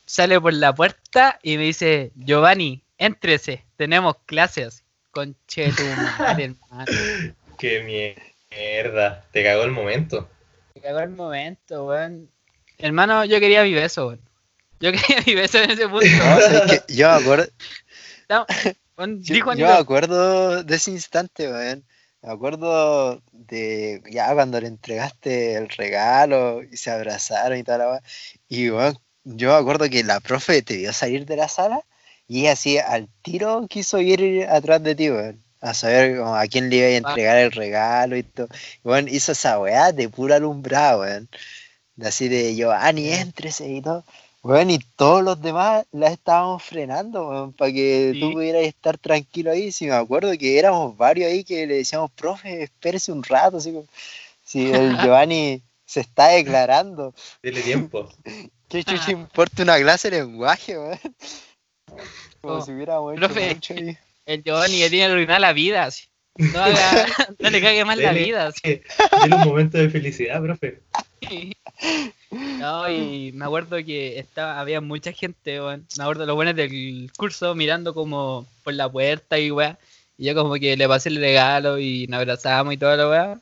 sale 0.05 0.41
por 0.41 0.53
la 0.53 0.75
puerta 0.75 1.41
y 1.43 1.57
me 1.57 1.64
dice, 1.64 2.12
Giovanni, 2.14 2.83
éntrese, 2.99 3.64
tenemos 3.77 4.17
clases. 4.27 4.85
Conche 5.11 5.73
tu 5.73 5.83
madre, 6.19 6.45
hermano. 6.45 6.93
Qué 7.59 8.14
mierda. 8.51 9.25
Te 9.33 9.43
cagó 9.43 9.64
el 9.64 9.71
momento. 9.73 10.29
Me 10.75 10.83
cagó 10.83 11.01
el 11.01 11.09
momento, 11.09 11.87
weón. 11.87 12.31
Hermano, 12.79 13.25
yo 13.25 13.41
quería 13.41 13.62
mi 13.62 13.73
beso, 13.73 14.09
weón. 14.09 14.21
Yo 14.79 14.93
quería 14.93 15.23
mi 15.27 15.35
beso 15.35 15.59
en 15.59 15.71
ese 15.71 15.89
punto. 15.89 16.07
No, 16.07 16.39
es 16.39 16.83
que 16.85 16.95
yo 16.95 17.09
me 17.09 17.14
acuerdo, 17.14 17.47
No, 18.29 18.47
yo, 19.21 19.35
yo 19.35 19.67
me 19.67 19.73
acuerdo 19.73 20.62
de 20.62 20.77
ese 20.77 20.91
instante, 20.91 21.51
weón. 21.51 21.83
Me 22.23 22.33
acuerdo 22.33 23.23
de 23.33 24.03
ya 24.11 24.33
cuando 24.35 24.61
le 24.61 24.69
entregaste 24.69 25.55
el 25.55 25.69
regalo 25.69 26.62
y 26.62 26.77
se 26.77 26.91
abrazaron 26.91 27.59
y 27.59 27.62
tal. 27.62 27.81
la. 27.81 28.03
Y 28.49 28.71
weón, 28.71 28.99
yo 29.25 29.51
me 29.51 29.57
acuerdo 29.57 29.89
que 29.89 30.03
la 30.05 30.21
profe 30.21 30.62
te 30.62 30.77
vio 30.77 30.93
salir 30.93 31.27
de 31.27 31.37
la 31.37 31.49
sala 31.49 31.81
y 32.29 32.41
ella 32.43 32.53
así 32.53 32.79
al 32.79 33.09
tiro 33.23 33.67
quiso 33.69 34.01
ir 34.01 34.47
atrás 34.49 34.83
de 34.83 34.95
ti, 34.95 35.11
weón. 35.11 35.43
A 35.61 35.75
saber 35.75 36.19
como, 36.19 36.37
a 36.37 36.47
quién 36.47 36.71
le 36.71 36.77
iba 36.77 36.87
a 36.87 36.91
entregar 36.91 37.39
el 37.39 37.53
regalo 37.53 38.17
y 38.17 38.23
todo. 38.23 38.49
Y, 38.85 38.89
weón, 38.89 39.09
hizo 39.09 39.33
esa 39.33 39.59
weá 39.59 39.93
de 39.93 40.09
pura 40.09 40.37
alumbrada, 40.37 40.99
weón. 40.99 41.29
de 41.97 42.09
así 42.09 42.29
de 42.29 42.55
Giovanni, 42.57 43.12
éntrese 43.12 43.69
y 43.69 43.83
todo. 43.83 44.05
Weón, 44.47 44.71
y 44.71 44.79
todos 44.97 45.25
los 45.25 45.41
demás 45.43 45.85
la 45.91 46.07
estábamos 46.09 46.63
frenando, 46.63 47.29
weón, 47.29 47.53
para 47.53 47.73
que 47.73 48.17
tú 48.21 48.33
pudieras 48.33 48.63
estar 48.63 48.97
tranquilo 48.97 49.51
ahí. 49.51 49.73
Si 49.73 49.87
me 49.87 49.95
acuerdo 49.95 50.31
que 50.39 50.59
éramos 50.59 50.97
varios 50.97 51.31
ahí 51.33 51.43
que 51.43 51.67
le 51.67 51.75
decíamos, 51.79 52.11
profe, 52.13 52.63
espérese 52.63 53.11
un 53.11 53.25
rato, 53.25 53.59
si 53.61 53.71
el 54.71 54.97
Giovanni 55.03 55.63
se 55.85 56.01
está 56.01 56.29
declarando, 56.29 57.13
Dile 57.43 57.61
tiempo. 57.63 58.09
¿qué 58.69 58.85
chucha 58.85 59.11
importa 59.11 59.63
una 59.65 59.79
clase 59.79 60.11
de 60.11 60.21
lenguaje, 60.21 60.79
weón? 60.79 60.99
Como 62.41 62.61
si 62.65 62.73
hubiéramos 62.73 63.13
hecho 63.17 63.21
profe. 63.27 63.55
mucho 63.55 63.75
ahí. 63.75 63.99
El 64.27 64.43
Giovanni 64.45 64.79
ya 64.79 64.89
tiene 64.91 65.05
arruinada 65.07 65.39
la 65.41 65.53
vida. 65.53 65.85
así. 65.87 66.05
No, 66.37 66.61
haga- 66.63 67.07
no 67.39 67.51
le 67.51 67.61
cague 67.63 67.85
mal 67.85 68.01
la 68.01 68.13
Dele- 68.13 68.25
vida. 68.27 68.47
así. 68.49 68.81
Un 69.25 69.41
momento 69.49 69.79
de 69.79 69.89
felicidad, 69.91 70.41
profe. 70.43 70.83
No, 72.59 72.91
y 72.91 73.32
me 73.32 73.45
acuerdo 73.45 73.76
que 73.84 74.18
estaba, 74.18 74.61
había 74.61 74.80
mucha 74.80 75.12
gente, 75.12 75.61
weón. 75.61 75.87
Me 75.97 76.05
acuerdo 76.05 76.26
los 76.26 76.37
buenos 76.37 76.57
del 76.57 77.11
curso 77.16 77.55
mirando 77.55 77.95
como 77.95 78.47
por 78.64 78.74
la 78.74 78.89
puerta 78.89 79.39
y 79.39 79.51
weá. 79.51 79.78
Y 80.18 80.26
yo 80.26 80.34
como 80.34 80.55
que 80.55 80.76
le 80.76 80.89
pasé 80.89 81.09
el 81.09 81.16
regalo 81.16 81.78
y 81.78 82.07
nos 82.07 82.20
abrazamos 82.20 82.74
y 82.74 82.76
todo 82.76 82.97
lo 82.97 83.11
weá. 83.11 83.41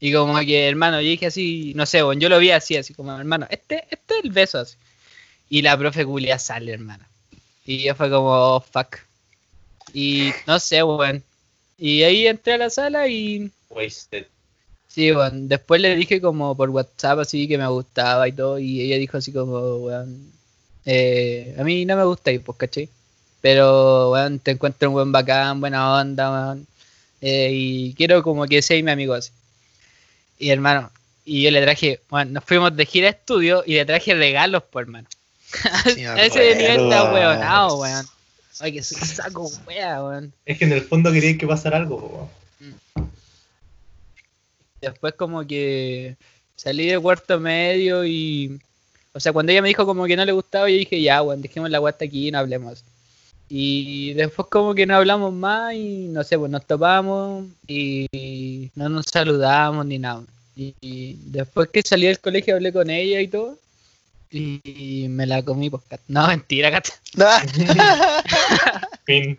Y 0.00 0.12
como 0.12 0.38
que, 0.40 0.68
hermano, 0.68 1.00
yo 1.00 1.08
dije 1.08 1.26
así, 1.26 1.72
no 1.76 1.86
sé, 1.86 2.02
weón, 2.02 2.20
yo 2.20 2.28
lo 2.28 2.38
vi 2.38 2.50
así, 2.50 2.76
así 2.76 2.94
como, 2.94 3.16
hermano, 3.18 3.46
este, 3.50 3.84
este 3.90 4.18
es 4.18 4.24
el 4.24 4.30
beso 4.30 4.58
así. 4.58 4.76
Y 5.48 5.62
la 5.62 5.76
profe 5.78 6.04
Julia 6.04 6.38
sale, 6.38 6.72
hermano. 6.72 7.04
Y 7.64 7.84
yo 7.84 7.94
fue 7.94 8.10
como, 8.10 8.30
oh, 8.30 8.60
fuck. 8.60 8.98
Y 9.92 10.32
no 10.46 10.58
sé, 10.58 10.82
weón. 10.82 11.22
Y 11.78 12.02
ahí 12.02 12.26
entré 12.26 12.54
a 12.54 12.58
la 12.58 12.70
sala 12.70 13.08
y 13.08 13.50
Wasted. 13.70 14.26
Sí, 14.94 15.10
bueno, 15.10 15.32
después 15.48 15.80
le 15.80 15.96
dije 15.96 16.20
como 16.20 16.56
por 16.56 16.70
WhatsApp 16.70 17.18
así 17.18 17.48
que 17.48 17.58
me 17.58 17.66
gustaba 17.66 18.28
y 18.28 18.32
todo, 18.32 18.60
y 18.60 18.80
ella 18.80 18.96
dijo 18.96 19.16
así 19.16 19.32
como, 19.32 19.58
weón, 19.78 20.30
eh, 20.84 21.56
a 21.58 21.64
mí 21.64 21.84
no 21.84 21.96
me 21.96 22.04
gusta 22.04 22.30
ir, 22.30 22.42
pues, 22.42 22.56
¿cachai? 22.56 22.88
Pero, 23.40 24.12
weón, 24.12 24.38
te 24.38 24.52
encuentro 24.52 24.90
un 24.90 24.94
buen 24.94 25.10
bacán, 25.10 25.60
buena 25.60 25.94
onda, 25.94 26.30
weón, 26.30 26.66
eh, 27.20 27.50
y 27.52 27.94
quiero 27.94 28.22
como 28.22 28.46
que 28.46 28.62
seas 28.62 28.84
mi 28.84 28.92
amigo 28.92 29.14
así. 29.14 29.32
Y 30.38 30.50
hermano, 30.50 30.92
y 31.24 31.42
yo 31.42 31.50
le 31.50 31.62
traje, 31.62 32.00
bueno, 32.08 32.30
nos 32.30 32.44
fuimos 32.44 32.76
de 32.76 32.86
gira 32.86 33.08
a 33.08 33.10
estudio 33.10 33.64
y 33.66 33.74
le 33.74 33.84
traje 33.86 34.14
regalos, 34.14 34.62
por 34.62 34.82
hermano. 34.82 35.08
Sí, 35.92 36.04
a 36.04 36.24
ese 36.24 36.54
nivel 36.54 36.92
acuerdo. 36.92 37.14
weonado, 37.14 37.78
weón. 37.78 38.06
Ay, 38.60 38.72
que 38.74 38.82
soy 38.84 38.98
saco, 39.08 39.50
wea, 39.66 40.04
weón. 40.04 40.32
Es 40.46 40.56
que 40.56 40.66
en 40.66 40.72
el 40.72 40.82
fondo 40.82 41.10
quería 41.10 41.36
que 41.36 41.48
pasara 41.48 41.78
algo, 41.78 41.98
po. 41.98 42.30
Después 44.84 45.14
como 45.14 45.46
que 45.46 46.16
salí 46.56 46.86
de 46.86 46.98
cuarto 46.98 47.40
medio 47.40 48.04
y... 48.04 48.60
O 49.12 49.20
sea, 49.20 49.32
cuando 49.32 49.52
ella 49.52 49.62
me 49.62 49.68
dijo 49.68 49.86
como 49.86 50.06
que 50.06 50.16
no 50.16 50.24
le 50.24 50.32
gustaba, 50.32 50.68
yo 50.68 50.76
dije, 50.76 51.00
ya, 51.00 51.22
weón, 51.22 51.40
dejemos 51.40 51.70
la 51.70 51.78
guata 51.78 52.04
aquí 52.04 52.28
y 52.28 52.30
no 52.32 52.38
hablemos. 52.38 52.82
Y 53.48 54.12
después 54.14 54.48
como 54.48 54.74
que 54.74 54.86
no 54.86 54.96
hablamos 54.96 55.32
más 55.32 55.74
y 55.74 56.08
no 56.08 56.24
sé, 56.24 56.36
pues 56.36 56.50
nos 56.50 56.66
topamos 56.66 57.46
y 57.68 58.70
no 58.74 58.88
nos 58.88 59.06
saludamos 59.06 59.86
ni 59.86 59.98
nada. 59.98 60.24
Y, 60.56 60.74
y 60.80 61.18
después 61.26 61.68
que 61.72 61.82
salí 61.82 62.06
del 62.06 62.20
colegio 62.20 62.54
hablé 62.54 62.72
con 62.72 62.90
ella 62.90 63.20
y 63.20 63.28
todo. 63.28 63.58
Y 64.30 65.06
me 65.10 65.26
la 65.26 65.42
comí, 65.44 65.70
pues, 65.70 65.82
No, 66.08 66.26
mentira, 66.26 66.70
cat. 66.70 66.88
Fin. 69.06 69.38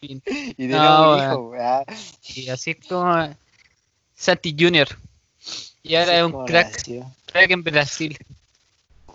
y 0.00 0.14
No, 0.66 1.16
tenemos 1.16 1.16
un 1.16 1.24
hijo. 1.24 1.54
Y 2.34 2.48
así 2.48 2.72
es 2.72 2.78
como 2.88 3.36
Santi 4.20 4.54
Junior. 4.56 4.86
Y 5.82 5.94
ahora 5.94 6.18
es 6.18 6.24
un 6.24 6.44
crack. 6.44 6.84
Crack 7.32 7.50
en 7.50 7.62
Brasil. 7.64 8.18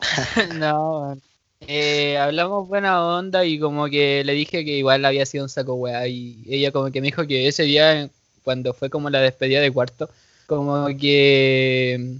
no. 0.56 1.16
Eh, 1.62 2.18
hablamos 2.18 2.68
buena 2.68 3.06
onda 3.06 3.46
y 3.46 3.60
como 3.60 3.86
que 3.88 4.24
le 4.24 4.34
dije 4.34 4.66
que 4.66 4.72
igual 4.72 5.06
había 5.06 5.28
sido 5.28 5.44
un 5.44 5.50
saco 5.50 5.76
weá 5.76 6.08
y 6.08 6.44
ella 6.48 6.72
como 6.72 6.92
que 6.92 7.02
me 7.02 7.08
dijo 7.08 7.26
que 7.28 7.48
ese 7.48 7.64
día 7.64 8.10
cuando 8.44 8.74
fue 8.74 8.90
como 8.90 9.10
la 9.10 9.22
despedida 9.22 9.62
de 9.62 9.72
cuarto 9.72 10.10
como 10.48 10.86
que 11.00 12.18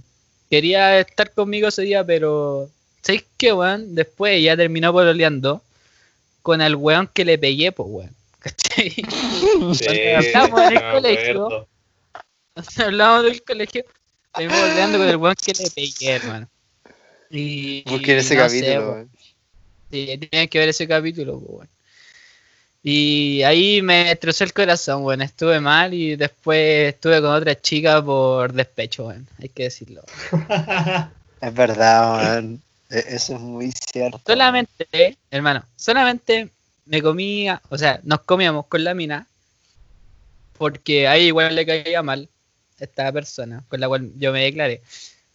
quería 0.50 0.98
estar 0.98 1.30
conmigo 1.32 1.68
ese 1.68 1.82
día 1.82 2.04
pero 2.04 2.70
¿sabes 3.02 3.24
qué 3.36 3.52
weón? 3.52 3.94
Después 3.94 4.36
ella 4.36 4.56
terminó 4.56 4.92
pololeando 4.92 5.62
con 6.42 6.60
el 6.60 6.74
weón 6.74 7.08
que 7.12 7.24
le 7.24 7.38
pegué 7.38 7.70
pues 7.70 7.88
weón 7.88 8.16
¿cachai? 8.40 8.90
Sí, 8.90 10.34
hablamos 10.34 10.60
en 10.62 10.76
el 10.76 10.92
colegio. 10.92 11.68
Hablamos 12.78 13.24
del 13.24 13.42
colegio 13.42 13.84
Estuvimos 14.28 14.58
pololeando 14.58 14.98
con 14.98 15.08
el 15.08 15.16
weón 15.16 15.34
que 15.34 15.52
le 15.52 15.70
pegué 15.70 16.10
hermano 16.16 16.48
y, 17.30 17.82
Busquen 17.88 18.18
ese 18.18 18.36
no 18.36 18.48
sé, 18.48 18.60
capítulo, 18.60 18.80
weón. 18.80 18.94
weón. 18.94 19.10
Sí, 19.90 20.18
tienen 20.30 20.48
que 20.48 20.58
ver 20.58 20.68
ese 20.68 20.86
capítulo, 20.86 21.38
weón. 21.38 21.68
Y 22.82 23.42
ahí 23.42 23.82
me 23.82 24.04
destrozó 24.04 24.44
el 24.44 24.52
corazón, 24.52 25.02
weón. 25.02 25.22
Estuve 25.22 25.58
mal 25.58 25.92
y 25.92 26.14
después 26.16 26.94
estuve 26.94 27.20
con 27.20 27.30
otra 27.30 27.60
chica 27.60 28.04
por 28.04 28.52
despecho, 28.52 29.06
weón. 29.06 29.26
Hay 29.40 29.48
que 29.48 29.64
decirlo. 29.64 30.02
Es 31.40 31.52
verdad, 31.52 32.16
weón. 32.16 32.62
E- 32.90 33.04
Eso 33.08 33.34
es 33.34 33.40
muy 33.40 33.72
cierto. 33.72 34.20
Solamente, 34.26 35.18
hermano, 35.30 35.64
solamente 35.76 36.48
me 36.86 37.02
comía, 37.02 37.60
o 37.68 37.76
sea, 37.76 38.00
nos 38.04 38.20
comíamos 38.20 38.66
con 38.66 38.84
la 38.84 38.94
mina 38.94 39.26
porque 40.56 41.06
ahí 41.08 41.26
igual 41.26 41.54
le 41.54 41.66
caía 41.66 42.02
mal 42.02 42.28
esta 42.80 43.10
persona 43.12 43.64
con 43.68 43.80
la 43.80 43.88
cual 43.88 44.10
yo 44.18 44.32
me 44.32 44.44
declaré. 44.44 44.80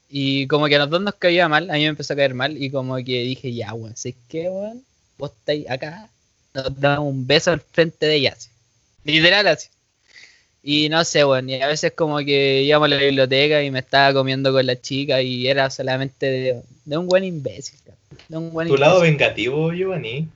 Y 0.09 0.47
como 0.47 0.67
que 0.67 0.75
a 0.75 0.79
los 0.79 0.89
dos 0.89 1.01
nos 1.01 1.15
caía 1.15 1.47
mal, 1.47 1.69
a 1.69 1.73
mí 1.73 1.79
me 1.81 1.87
empezó 1.87 2.13
a 2.13 2.15
caer 2.17 2.33
mal 2.33 2.61
y 2.61 2.69
como 2.69 2.95
que 2.97 3.21
dije, 3.23 3.53
ya, 3.53 3.73
weón, 3.73 3.95
¿sabes 3.95 4.15
qué, 4.27 4.49
weón? 4.49 4.83
Vos 5.17 5.31
estáis 5.31 5.69
acá, 5.69 6.09
nos 6.53 6.79
damos 6.79 7.09
un 7.13 7.25
beso 7.27 7.51
al 7.51 7.61
frente 7.61 8.05
de 8.07 8.15
ella, 8.15 8.33
así. 8.37 8.49
Literal 9.05 9.47
así. 9.47 9.69
Y 10.63 10.89
no 10.89 11.03
sé, 11.05 11.25
weón, 11.25 11.49
y 11.49 11.61
a 11.61 11.67
veces 11.67 11.93
como 11.93 12.17
que 12.19 12.61
íbamos 12.63 12.85
a 12.87 12.89
la 12.89 12.97
biblioteca 12.97 13.63
y 13.63 13.71
me 13.71 13.79
estaba 13.79 14.13
comiendo 14.13 14.51
con 14.51 14.65
la 14.65 14.79
chica 14.79 15.21
y 15.21 15.47
era 15.47 15.69
solamente 15.69 16.25
de, 16.27 16.61
de 16.85 16.97
un 16.97 17.07
buen 17.07 17.23
imbécil, 17.23 17.79
de 18.27 18.37
un 18.37 18.51
buen 18.51 18.67
Tu 18.67 18.77
lado 18.77 19.03
imbécil. 19.05 19.17
vengativo, 19.17 19.71
Giovanni. 19.73 20.27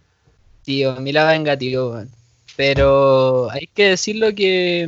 Tío, 0.63 0.95
mi 1.01 1.11
lado 1.11 1.29
vengativo, 1.29 1.91
weón. 1.91 2.09
Pero 2.55 3.49
hay 3.51 3.67
que 3.67 3.89
decirlo 3.89 4.33
que 4.33 4.83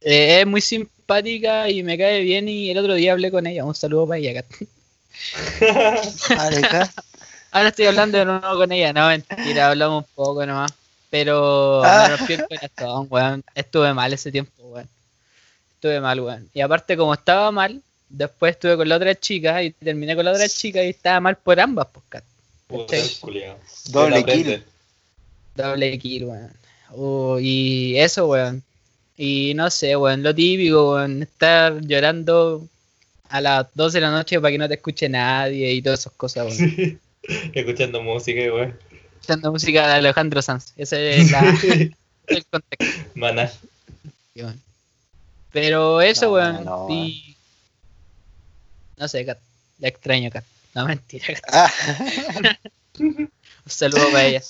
eh, 0.00 0.40
es 0.40 0.46
muy 0.46 0.60
simpática 1.08 1.70
y 1.70 1.82
me 1.82 1.96
cae 1.96 2.20
bien 2.22 2.48
y 2.48 2.70
el 2.70 2.78
otro 2.78 2.94
día 2.94 3.12
hablé 3.12 3.30
con 3.30 3.46
ella. 3.46 3.64
Un 3.64 3.74
saludo 3.74 4.06
para 4.06 4.18
ella. 4.18 4.42
cat. 4.42 4.46
Aleca. 6.38 6.92
Ahora 7.50 7.68
estoy 7.68 7.86
hablando 7.86 8.18
de 8.18 8.24
nuevo 8.26 8.56
con 8.56 8.70
ella. 8.72 8.92
No, 8.92 9.08
mentira, 9.08 9.70
hablamos 9.70 10.04
un 10.04 10.10
poco 10.14 10.44
nomás. 10.44 10.70
Pero 11.10 11.82
Ah. 11.82 12.08
me 12.10 12.16
rompió 12.16 12.36
el 12.36 12.46
corazón, 12.46 13.06
weón. 13.10 13.44
Estuve 13.54 13.94
mal 13.94 14.12
ese 14.12 14.30
tiempo, 14.30 14.52
weón. 14.64 14.88
Estuve 15.74 15.98
mal, 16.00 16.20
weón. 16.20 16.50
Y 16.52 16.60
aparte, 16.60 16.94
como 16.96 17.14
estaba 17.14 17.50
mal, 17.50 17.80
después 18.10 18.52
estuve 18.52 18.76
con 18.76 18.86
la 18.88 18.96
otra 18.96 19.14
chica 19.14 19.62
y 19.62 19.70
terminé 19.70 20.14
con 20.14 20.26
la 20.26 20.32
otra 20.32 20.46
chica 20.48 20.84
y 20.84 20.90
estaba 20.90 21.20
mal 21.20 21.36
por 21.36 21.58
ambas, 21.58 21.86
pues. 21.90 22.22
Doble 23.86 24.24
kill. 24.26 24.62
Doble 25.54 25.98
kill, 25.98 26.24
weón. 26.24 26.52
Uh, 26.90 27.38
y 27.40 27.96
eso, 27.98 28.26
weón. 28.28 28.62
Y 29.20 29.52
no 29.54 29.68
sé, 29.68 29.96
weón, 29.96 30.22
lo 30.22 30.32
típico, 30.34 30.92
weón, 30.94 31.22
estar 31.24 31.80
llorando 31.82 32.66
a 33.28 33.40
las 33.40 33.66
12 33.74 33.98
de 33.98 34.00
la 34.02 34.10
noche 34.12 34.40
para 34.40 34.52
que 34.52 34.58
no 34.58 34.68
te 34.68 34.74
escuche 34.74 35.08
nadie 35.08 35.72
y 35.74 35.82
todas 35.82 36.00
esas 36.00 36.12
cosas, 36.14 36.46
weón. 36.46 36.56
Sí. 36.76 36.98
Escuchando 37.52 38.00
música, 38.00 38.40
güey. 38.48 38.72
Escuchando 39.20 39.50
música 39.52 39.86
de 39.88 39.92
Alejandro 39.94 40.40
Sanz. 40.40 40.72
Ese 40.76 41.18
es 41.18 41.30
la- 41.32 41.40
el 42.28 42.46
contexto, 42.46 43.10
Maná. 43.16 43.50
weón. 44.36 44.60
Pero 45.52 46.00
eso, 46.00 46.26
No, 46.26 46.32
weón. 46.32 46.64
no, 46.64 46.86
y... 46.88 47.34
No 48.98 49.08
sé, 49.08 49.24
Kat. 49.26 49.38
La 49.80 49.88
extraño, 49.88 50.30
Kat. 50.30 50.44
No, 50.74 50.86
mentira, 50.86 51.26
Kat. 51.26 51.44
Ah, 51.52 51.72
Un 53.00 53.30
saludo 53.66 54.06
para 54.12 54.24
ella. 54.26 54.42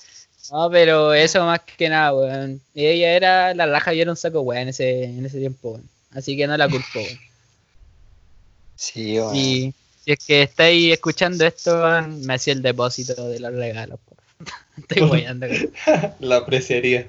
No, 0.50 0.70
pero 0.70 1.12
eso 1.12 1.44
más 1.44 1.60
que 1.60 1.88
nada, 1.88 2.14
weón. 2.14 2.60
Y 2.74 2.86
ella 2.86 3.12
era 3.12 3.54
la 3.54 3.66
raja 3.66 3.92
y 3.92 4.00
era 4.00 4.10
un 4.10 4.16
saco, 4.16 4.40
weón, 4.40 4.62
en 4.62 4.68
ese, 4.68 5.04
en 5.04 5.26
ese 5.26 5.38
tiempo, 5.38 5.72
weón. 5.72 5.88
Así 6.12 6.36
que 6.36 6.46
no 6.46 6.56
la 6.56 6.68
culpo, 6.68 7.00
weón. 7.00 7.18
sí, 8.76 9.18
weón. 9.18 9.36
Y 9.36 9.74
si 10.04 10.12
es 10.12 10.18
que 10.24 10.42
estáis 10.42 10.92
escuchando 10.92 11.44
esto, 11.46 11.74
weón, 11.82 12.22
me 12.24 12.34
hacía 12.34 12.54
el 12.54 12.62
depósito 12.62 13.28
de 13.28 13.40
los 13.40 13.52
regalos, 13.52 13.98
por 14.08 14.16
favor. 14.16 14.64
Estoy 14.78 15.02
weyando, 15.10 15.46
weón. 15.46 15.72
La 16.20 16.36
apreciaría. 16.36 17.08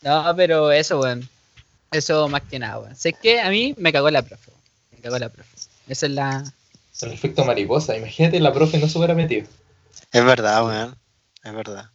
No, 0.00 0.34
pero 0.34 0.72
eso, 0.72 1.00
weón. 1.00 1.28
Eso 1.90 2.28
más 2.28 2.42
que 2.42 2.58
nada, 2.58 2.78
weón. 2.78 2.96
Sé 2.96 3.12
que 3.12 3.40
a 3.40 3.50
mí 3.50 3.74
me 3.76 3.92
cagó 3.92 4.10
la 4.10 4.22
profe, 4.22 4.50
weón. 4.50 4.62
Me 4.92 4.98
cagó 4.98 5.18
la 5.18 5.28
profe. 5.28 5.50
Esa 5.88 6.06
es 6.06 6.12
la. 6.12 6.44
El 7.02 7.12
efecto 7.12 7.44
mariposa. 7.44 7.96
Imagínate, 7.96 8.38
la 8.40 8.52
profe 8.52 8.78
no 8.78 8.88
se 8.88 8.96
hubiera 8.96 9.14
metido. 9.14 9.46
Es 10.12 10.24
verdad, 10.24 10.64
weón. 10.64 10.96
Es 11.44 11.52
verdad. 11.52 11.91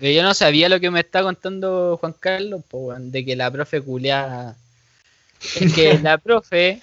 Yo 0.00 0.22
no 0.22 0.32
sabía 0.32 0.68
lo 0.68 0.78
que 0.78 0.90
me 0.90 1.00
está 1.00 1.22
contando 1.22 1.96
Juan 2.00 2.14
Carlos, 2.18 2.62
pues, 2.68 2.98
de 3.10 3.24
que 3.24 3.34
la 3.34 3.50
profe 3.50 3.80
culea. 3.80 4.54
Es 5.56 5.74
que 5.74 5.98
la 6.02 6.18
profe 6.18 6.80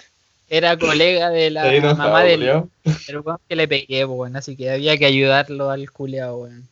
era 0.48 0.78
colega 0.78 1.30
de 1.30 1.50
la 1.50 1.64
mamá 1.94 2.22
del, 2.22 2.40
culiao. 2.40 2.68
del 3.06 3.20
weón 3.20 3.38
que 3.48 3.56
le 3.56 3.68
pegué, 3.68 4.06
po, 4.06 4.12
weón. 4.12 4.36
Así 4.36 4.56
que 4.56 4.70
había 4.70 4.96
que 4.98 5.06
ayudarlo 5.06 5.70
al 5.70 5.90
culiao, 5.90 6.36
weón. 6.42 6.68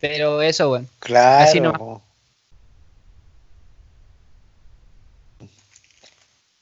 Pero 0.00 0.40
eso, 0.40 0.70
weón. 0.70 0.88
Claro. 1.00 1.44
Así 1.44 1.60
no- 1.60 1.72
po. 1.74 2.02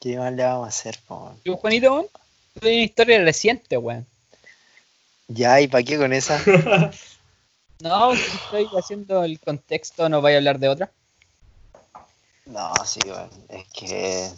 ¿Qué 0.00 0.18
más 0.18 0.32
le 0.32 0.42
vamos 0.42 0.66
a 0.66 0.68
hacer, 0.68 0.98
po? 1.06 1.34
¿Y 1.44 1.50
Juanito, 1.50 1.92
weón? 1.94 2.06
Tuve 2.54 2.72
una 2.72 2.82
historia 2.82 3.22
reciente, 3.22 3.76
weón. 3.76 4.06
Ya, 5.28 5.60
¿y 5.60 5.68
para 5.68 5.84
qué 5.84 5.96
con 5.96 6.12
esa? 6.12 6.42
No, 7.80 8.14
si 8.14 8.36
estoy 8.36 8.68
haciendo 8.78 9.24
el 9.24 9.40
contexto, 9.40 10.08
no 10.08 10.20
voy 10.20 10.34
a 10.34 10.36
hablar 10.36 10.58
de 10.58 10.68
otra. 10.68 10.90
No, 12.46 12.72
sí, 12.84 13.00
weón. 13.04 13.30
Es 13.48 13.66
que 13.72 14.30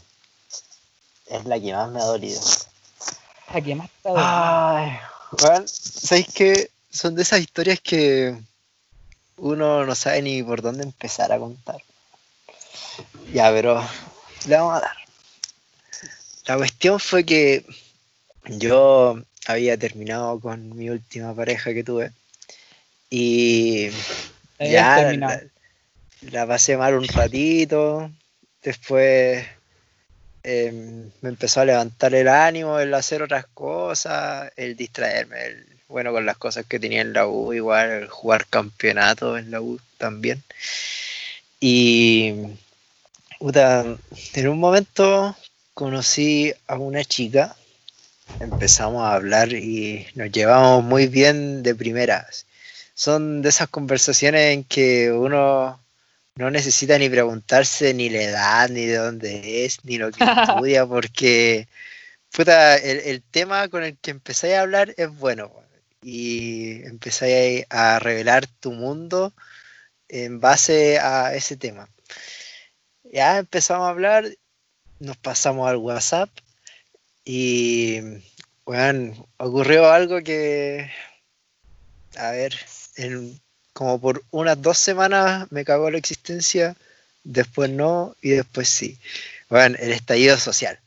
es 1.26 1.44
la 1.44 1.60
que 1.60 1.72
más 1.72 1.90
me 1.90 2.00
ha 2.00 2.04
dolido. 2.04 2.40
La 3.52 3.60
que 3.60 3.74
más 3.74 3.88
está 3.90 4.10
Ay, 4.84 4.98
weón, 5.42 5.68
¿sabéis 5.68 6.32
que 6.32 6.70
son 6.90 7.14
de 7.14 7.22
esas 7.22 7.40
historias 7.40 7.80
que 7.80 8.36
uno 9.36 9.84
no 9.84 9.94
sabe 9.94 10.22
ni 10.22 10.42
por 10.42 10.62
dónde 10.62 10.84
empezar 10.84 11.32
a 11.32 11.38
contar? 11.38 11.82
Ya, 13.32 13.50
pero 13.50 13.82
le 14.46 14.56
vamos 14.56 14.76
a 14.76 14.80
dar. 14.80 14.96
La 16.46 16.56
cuestión 16.56 17.00
fue 17.00 17.24
que 17.24 17.66
yo 18.44 19.20
había 19.46 19.76
terminado 19.76 20.38
con 20.40 20.76
mi 20.76 20.90
última 20.90 21.34
pareja 21.34 21.74
que 21.74 21.84
tuve 21.84 22.12
y 23.10 23.90
ya 24.58 25.12
la, 25.12 25.42
la 26.30 26.46
pasé 26.46 26.76
mal 26.76 26.94
un 26.94 27.06
ratito, 27.06 28.10
después 28.62 29.46
em, 30.42 31.10
me 31.20 31.28
empezó 31.28 31.60
a 31.60 31.64
levantar 31.64 32.14
el 32.14 32.28
ánimo, 32.28 32.78
el 32.78 32.92
hacer 32.94 33.22
otras 33.22 33.46
cosas, 33.54 34.52
el 34.56 34.76
distraerme, 34.76 35.44
el, 35.44 35.66
bueno, 35.88 36.12
con 36.12 36.26
las 36.26 36.36
cosas 36.36 36.66
que 36.66 36.80
tenía 36.80 37.00
en 37.02 37.12
la 37.12 37.26
U, 37.26 37.52
igual 37.52 37.90
el 37.90 38.08
jugar 38.08 38.46
campeonato 38.46 39.38
en 39.38 39.50
la 39.50 39.60
U 39.60 39.78
también. 39.98 40.42
Y 41.60 42.34
puta, 43.38 43.96
en 44.34 44.48
un 44.48 44.58
momento 44.58 45.36
conocí 45.74 46.52
a 46.66 46.76
una 46.76 47.04
chica, 47.04 47.56
empezamos 48.40 49.02
a 49.02 49.14
hablar 49.14 49.52
y 49.52 50.06
nos 50.14 50.30
llevamos 50.32 50.82
muy 50.84 51.06
bien 51.06 51.62
de 51.62 51.74
primeras. 51.74 52.46
Son 52.96 53.42
de 53.42 53.50
esas 53.50 53.68
conversaciones 53.68 54.54
en 54.54 54.64
que 54.64 55.12
uno 55.12 55.80
no 56.36 56.50
necesita 56.50 56.98
ni 56.98 57.08
preguntarse 57.10 57.94
ni 57.94 58.08
la 58.10 58.22
edad, 58.22 58.68
ni 58.70 58.86
de 58.86 58.96
dónde 58.96 59.64
es, 59.66 59.84
ni 59.84 59.98
lo 59.98 60.10
que 60.10 60.24
estudia, 60.24 60.86
porque 60.86 61.68
puta, 62.32 62.76
el, 62.76 63.00
el 63.00 63.22
tema 63.22 63.68
con 63.68 63.84
el 63.84 63.98
que 63.98 64.12
empezáis 64.12 64.54
a 64.54 64.62
hablar 64.62 64.94
es 64.96 65.10
bueno. 65.10 65.52
Y 66.02 66.82
empezáis 66.84 67.66
a 67.70 67.98
revelar 67.98 68.46
tu 68.46 68.72
mundo 68.72 69.34
en 70.08 70.40
base 70.40 70.98
a 70.98 71.34
ese 71.34 71.56
tema. 71.56 71.88
Ya 73.04 73.38
empezamos 73.38 73.86
a 73.86 73.90
hablar, 73.90 74.24
nos 75.00 75.16
pasamos 75.18 75.68
al 75.68 75.76
WhatsApp 75.76 76.30
y 77.24 78.00
bueno, 78.64 79.28
ocurrió 79.38 79.90
algo 79.90 80.22
que, 80.22 80.90
a 82.16 82.30
ver, 82.30 82.54
en, 82.96 83.40
como 83.72 84.00
por 84.00 84.24
unas 84.30 84.60
dos 84.60 84.78
semanas 84.78 85.46
me 85.50 85.64
cagó 85.64 85.90
la 85.90 85.98
existencia, 85.98 86.76
después 87.24 87.70
no 87.70 88.16
y 88.22 88.30
después 88.30 88.68
sí. 88.68 88.98
Bueno, 89.48 89.76
el 89.78 89.92
estallido 89.92 90.38
social. 90.38 90.78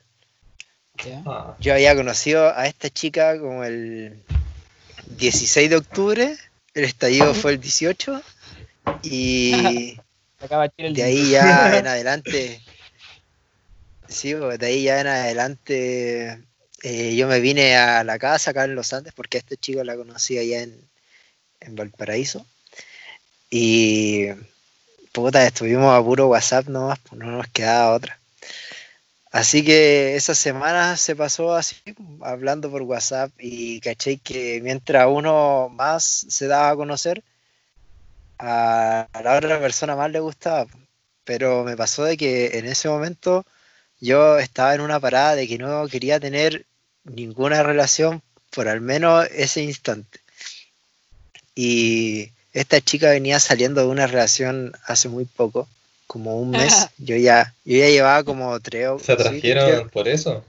Ah, 1.26 1.56
Yo 1.60 1.74
había 1.74 1.96
conocido 1.96 2.54
a 2.56 2.68
esta 2.68 2.90
chica 2.90 3.40
como 3.40 3.64
el 3.64 4.22
16 5.18 5.70
de 5.70 5.76
octubre, 5.78 6.38
el 6.74 6.84
estallido 6.84 7.34
fue 7.34 7.54
el 7.54 7.62
18 7.62 8.22
y 9.04 9.98
acaba 10.42 10.68
de 10.68 11.04
ahí 11.04 11.32
ya 11.32 11.78
en 11.78 11.88
adelante, 11.88 12.62
sí, 14.08 14.36
pues, 14.36 14.60
de 14.60 14.66
ahí 14.66 14.84
ya 14.84 15.00
en 15.00 15.08
adelante 15.08 16.44
eh, 16.84 17.16
yo 17.16 17.28
me 17.28 17.40
vine 17.40 17.78
a 17.78 18.04
la 18.04 18.20
casa 18.20 18.52
acá 18.52 18.66
en 18.66 18.76
Los 18.76 18.92
Andes 18.94 19.14
porque 19.14 19.38
a 19.38 19.40
este 19.40 19.58
chico 19.58 19.84
la 19.84 19.96
conocí 19.96 20.38
allá 20.38 20.64
en, 20.64 20.90
en 21.62 21.76
Valparaíso 21.76 22.46
y 23.50 24.28
puta, 25.12 25.46
estuvimos 25.46 25.94
a 25.94 26.04
puro 26.04 26.28
WhatsApp 26.28 26.68
nomás, 26.68 27.00
pues 27.00 27.20
no 27.20 27.32
nos 27.32 27.48
quedaba 27.48 27.94
otra. 27.96 28.20
Así 29.32 29.64
que 29.64 30.16
esa 30.16 30.34
semana 30.36 30.98
se 30.98 31.16
pasó 31.16 31.56
así, 31.56 31.76
hablando 32.22 32.72
por 32.72 32.82
WhatsApp 32.84 33.32
y 33.40 33.80
caché 33.82 34.18
que 34.18 34.60
mientras 34.64 35.08
uno 35.10 35.70
más 35.70 36.04
se 36.30 36.48
daba 36.48 36.72
a 36.72 36.76
conocer, 36.76 37.24
a, 38.40 39.08
la 39.24 39.38
otra 39.38 39.60
persona 39.60 39.96
más 39.96 40.12
le 40.12 40.20
gustaba. 40.20 40.68
Pero 41.26 41.64
me 41.64 41.78
pasó 41.78 42.04
de 42.06 42.18
que 42.18 42.58
en 42.60 42.66
ese 42.66 42.90
momento 42.90 43.46
yo 44.00 44.40
estaba 44.40 44.74
en 44.76 44.82
una 44.82 45.00
parada 45.00 45.36
de 45.36 45.48
que 45.48 45.58
no 45.58 45.88
quería 45.88 46.20
tener 46.20 46.66
ninguna 47.04 47.64
relación 47.64 48.24
por 48.52 48.68
al 48.68 48.82
menos 48.82 49.28
ese 49.32 49.62
instante. 49.64 50.20
Y 51.62 52.32
esta 52.54 52.80
chica 52.80 53.10
venía 53.10 53.38
saliendo 53.42 53.82
de 53.82 53.88
una 53.88 54.08
relación 54.08 54.72
hace 54.86 55.10
muy 55.10 55.26
poco, 55.26 55.68
como 56.08 56.40
un 56.40 56.52
mes. 56.52 56.88
Yo 56.98 57.18
ya, 57.18 57.54
yo 57.66 57.78
ya 57.80 57.90
llevaba 57.90 58.24
como 58.24 58.58
tres 58.62 58.88
o 58.88 59.00
¿Se 59.00 59.18
sí, 59.18 59.42
creo- 59.42 59.90
por 59.90 60.08
eso? 60.08 60.42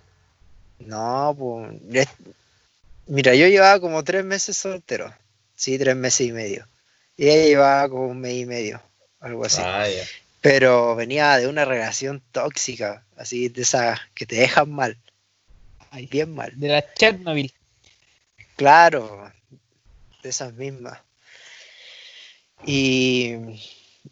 no, 0.79 1.35
pues. 1.37 1.73
es- 2.07 2.09
Mira, 3.09 3.35
yo 3.35 3.49
llevaba 3.49 3.81
como 3.81 4.05
tres 4.05 4.25
meses 4.25 4.57
soltero. 4.57 5.13
Sí, 5.57 5.77
tres 5.81 5.97
meses 5.97 6.29
y 6.29 6.33
medio. 6.33 6.69
Y 7.17 7.25
ella 7.29 7.45
llevaba 7.45 7.89
como 7.89 8.07
un 8.07 8.21
mes 8.21 8.35
y 8.37 8.47
medio, 8.47 8.81
algo 9.19 9.45
así. 9.45 9.61
Ah, 9.65 9.89
ya. 9.89 10.05
Pero 10.41 10.95
venía 10.95 11.37
de 11.39 11.49
una 11.49 11.65
relación 11.65 12.23
tóxica, 12.31 13.03
así 13.17 13.49
de 13.49 13.63
esas 13.63 13.99
que 14.15 14.27
te 14.27 14.37
dejan 14.37 14.71
mal, 14.71 14.97
Ay, 15.91 16.07
bien 16.07 16.33
mal. 16.37 16.53
De 16.55 16.69
la 16.69 16.85
Chernobyl. 16.95 17.53
Claro, 18.55 19.33
de 20.23 20.29
esas 20.31 20.55
mismas. 20.55 21.01
Y 22.65 23.35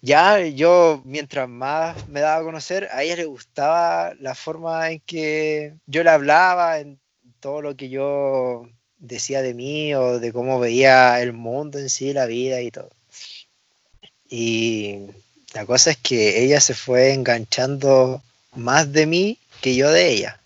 ya 0.00 0.40
yo, 0.40 1.02
mientras 1.04 1.48
más 1.48 2.09
me 2.09 2.20
daba 2.20 2.40
a 2.40 2.44
conocer, 2.44 2.88
a 2.92 3.02
ella 3.02 3.16
le 3.16 3.24
gustaba 3.24 4.14
la 4.20 4.34
forma 4.34 4.90
en 4.90 5.00
que 5.00 5.74
yo 5.86 6.02
le 6.02 6.11
hablaba, 6.11 6.78
en 6.78 6.98
todo 7.40 7.62
lo 7.62 7.76
que 7.76 7.88
yo 7.88 8.68
decía 8.98 9.42
de 9.42 9.54
mí 9.54 9.94
o 9.94 10.18
de 10.18 10.32
cómo 10.32 10.61
veía 10.61 11.20
el 11.20 11.32
mundo 11.32 11.78
en 11.78 11.88
sí, 11.90 12.12
la 12.12 12.26
vida 12.26 12.61
y 12.61 12.70
todo. 12.70 12.90
Y 14.30 15.06
la 15.54 15.64
cosa 15.66 15.90
es 15.90 15.96
que 15.96 16.42
ella 16.44 16.61
se 16.61 16.74
fue 16.74 17.12
enganchando 17.12 18.22
más 18.54 18.92
de 18.92 19.06
mí 19.06 19.38
que 19.61 19.74
yo 19.74 19.90
de 19.90 20.11
ella. 20.11 20.40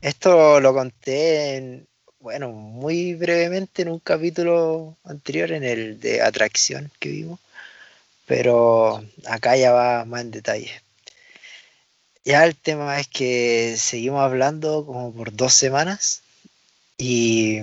Esto 0.00 0.60
lo 0.60 0.74
conté 0.74 1.56
en, 1.56 1.88
bueno, 2.28 2.50
muy 2.50 3.14
brevemente 3.14 3.80
en 3.80 3.88
un 3.88 4.00
capítulo 4.00 4.98
anterior, 5.04 5.50
en 5.50 5.64
el 5.64 5.98
de 5.98 6.20
atracción 6.20 6.90
que 6.98 7.08
vimos, 7.08 7.40
pero 8.26 9.02
acá 9.26 9.56
ya 9.56 9.72
va 9.72 10.04
más 10.04 10.20
en 10.20 10.32
detalle. 10.32 10.70
Ya 12.26 12.44
el 12.44 12.54
tema 12.54 13.00
es 13.00 13.08
que 13.08 13.76
seguimos 13.78 14.20
hablando 14.20 14.84
como 14.84 15.10
por 15.14 15.34
dos 15.34 15.54
semanas 15.54 16.20
y 16.98 17.60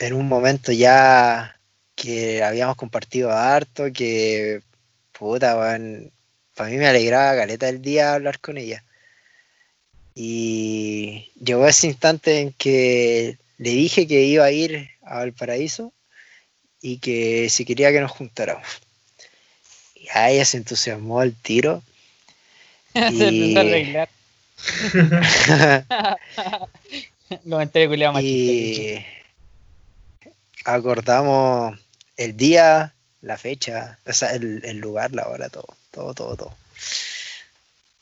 en 0.00 0.12
un 0.12 0.26
momento 0.26 0.72
ya 0.72 1.56
que 1.94 2.42
habíamos 2.42 2.74
compartido 2.74 3.30
harto, 3.30 3.92
que 3.92 4.60
puta, 5.12 5.54
para 5.54 6.70
mí 6.70 6.76
me 6.76 6.88
alegraba 6.88 7.36
caleta 7.36 7.68
el 7.68 7.80
día 7.80 8.14
hablar 8.14 8.40
con 8.40 8.58
ella. 8.58 8.82
Y 10.20 11.30
llegó 11.40 11.68
ese 11.68 11.86
instante 11.86 12.40
en 12.40 12.52
que 12.52 13.38
le 13.56 13.70
dije 13.70 14.08
que 14.08 14.24
iba 14.24 14.44
a 14.44 14.50
ir 14.50 14.90
a 15.02 15.18
Valparaíso 15.18 15.92
y 16.82 16.98
que 16.98 17.48
si 17.48 17.64
quería 17.64 17.92
que 17.92 18.00
nos 18.00 18.10
juntáramos. 18.10 18.66
Y 19.94 20.08
a 20.12 20.30
ella 20.30 20.44
se 20.44 20.56
entusiasmó 20.56 21.20
al 21.20 21.34
tiro. 21.34 21.84
Y 28.20 29.04
acordamos 30.64 31.78
el 32.16 32.36
día, 32.36 32.92
la 33.20 33.38
fecha, 33.38 34.00
o 34.04 34.12
sea, 34.12 34.32
el, 34.32 34.64
el 34.64 34.78
lugar, 34.78 35.12
la 35.12 35.28
hora, 35.28 35.48
todo, 35.48 35.76
todo, 35.92 36.12
todo, 36.12 36.36
todo. 36.36 36.56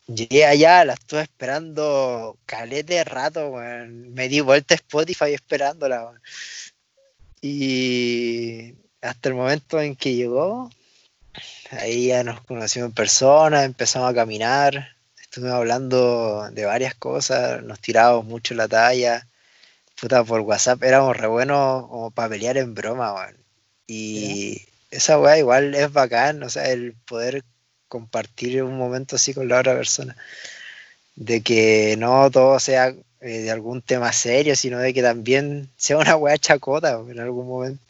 Llegué 0.07 0.45
allá, 0.45 0.85
la 0.85 0.95
estuve 0.95 1.23
esperando 1.23 2.39
calete 2.47 2.95
de 2.95 3.05
rato, 3.05 3.49
weón. 3.49 4.15
Me 4.15 4.29
di 4.29 4.41
vuelta 4.41 4.75
a 4.75 4.77
Spotify 4.77 5.35
esperándola, 5.35 6.05
weón. 6.05 6.23
Y 7.41 8.75
hasta 9.01 9.29
el 9.29 9.35
momento 9.35 9.81
en 9.81 9.97
que 9.97 10.15
llegó, 10.15 10.71
ahí 11.71 12.09
ya 12.09 12.25
nos 12.25 12.41
conocimos 12.43 12.89
en 12.89 12.95
persona, 12.95 13.65
empezamos 13.65 14.11
a 14.11 14.15
caminar, 14.15 14.97
estuvimos 15.21 15.55
hablando 15.55 16.51
de 16.51 16.65
varias 16.65 16.95
cosas, 16.95 17.63
nos 17.63 17.81
tirábamos 17.81 18.25
mucho 18.27 18.55
la 18.55 18.69
talla, 18.69 19.29
puta, 20.01 20.25
por 20.25 20.41
WhatsApp 20.41 20.83
éramos 20.83 21.17
re 21.17 21.27
buenos 21.27 21.89
como 21.89 22.11
para 22.11 22.31
pelear 22.31 22.57
en 22.59 22.75
broma, 22.75 23.15
weón. 23.15 23.37
Y 23.87 24.63
esa 24.91 25.19
weá 25.19 25.39
igual 25.39 25.75
es 25.75 25.93
bacán, 25.93 26.43
o 26.43 26.51
sea, 26.51 26.71
el 26.71 26.95
poder 27.07 27.45
compartir 27.89 28.63
un 28.63 28.77
momento 28.77 29.17
así 29.17 29.35
con 29.35 29.49
la 29.49 29.61
otra 29.61 29.75
persona. 29.77 30.17
De 31.15 31.43
que 31.43 31.97
no 31.99 32.31
todo 32.31 32.61
sea 32.61 32.95
eh, 33.21 33.41
de 33.43 33.51
algún 33.51 33.83
tema 33.83 34.13
serio, 34.13 34.57
sino 34.57 34.79
de 34.79 34.93
que 34.95 35.03
también 35.03 35.71
sea 35.77 35.99
una 35.99 36.17
weá 36.17 36.39
chacota 36.39 37.01
en 37.09 37.21
algún 37.21 37.47
momento. 37.49 37.83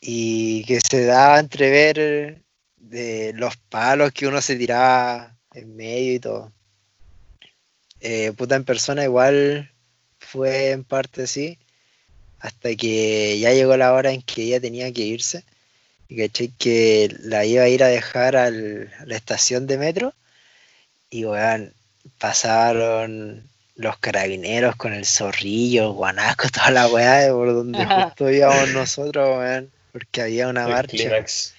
Y 0.00 0.64
que 0.64 0.80
se 0.80 1.04
da 1.04 1.36
a 1.36 1.40
entrever 1.40 2.42
de 2.76 3.32
los 3.34 3.56
palos 3.56 4.12
que 4.12 4.26
uno 4.26 4.40
se 4.42 4.56
tiraba 4.56 5.36
en 5.54 5.76
medio 5.76 6.14
y 6.14 6.18
todo. 6.18 6.52
Eh, 8.00 8.32
puta 8.36 8.56
en 8.56 8.64
persona 8.64 9.04
igual 9.04 9.70
fue 10.18 10.70
en 10.70 10.84
parte 10.84 11.22
así, 11.22 11.58
hasta 12.40 12.74
que 12.74 13.38
ya 13.38 13.52
llegó 13.52 13.76
la 13.76 13.92
hora 13.92 14.12
en 14.12 14.22
que 14.22 14.42
ella 14.42 14.60
tenía 14.60 14.92
que 14.92 15.02
irse. 15.02 15.44
Y 16.12 16.16
caché 16.16 16.50
que 16.58 17.08
la 17.22 17.46
iba 17.46 17.62
a 17.62 17.68
ir 17.68 17.82
a 17.82 17.88
dejar 17.88 18.36
al- 18.36 18.92
a 19.00 19.06
la 19.06 19.16
estación 19.16 19.66
de 19.66 19.78
metro. 19.78 20.12
Y 21.08 21.24
weón, 21.24 21.72
pasaron 22.18 23.48
los 23.76 23.96
carabineros 23.98 24.76
con 24.76 24.92
el 24.92 25.06
zorrillo, 25.06 25.92
guanaco, 25.94 26.48
toda 26.52 26.70
la 26.70 26.86
weá 26.88 27.20
de 27.20 27.30
por 27.32 27.48
donde 27.54 27.86
justo 27.86 28.30
íbamos 28.30 28.68
nosotros, 28.74 29.38
weón, 29.38 29.72
porque 29.92 30.20
había 30.20 30.48
una 30.48 30.64
El 30.64 30.70
marcha. 30.72 30.90
clímax. 30.96 31.54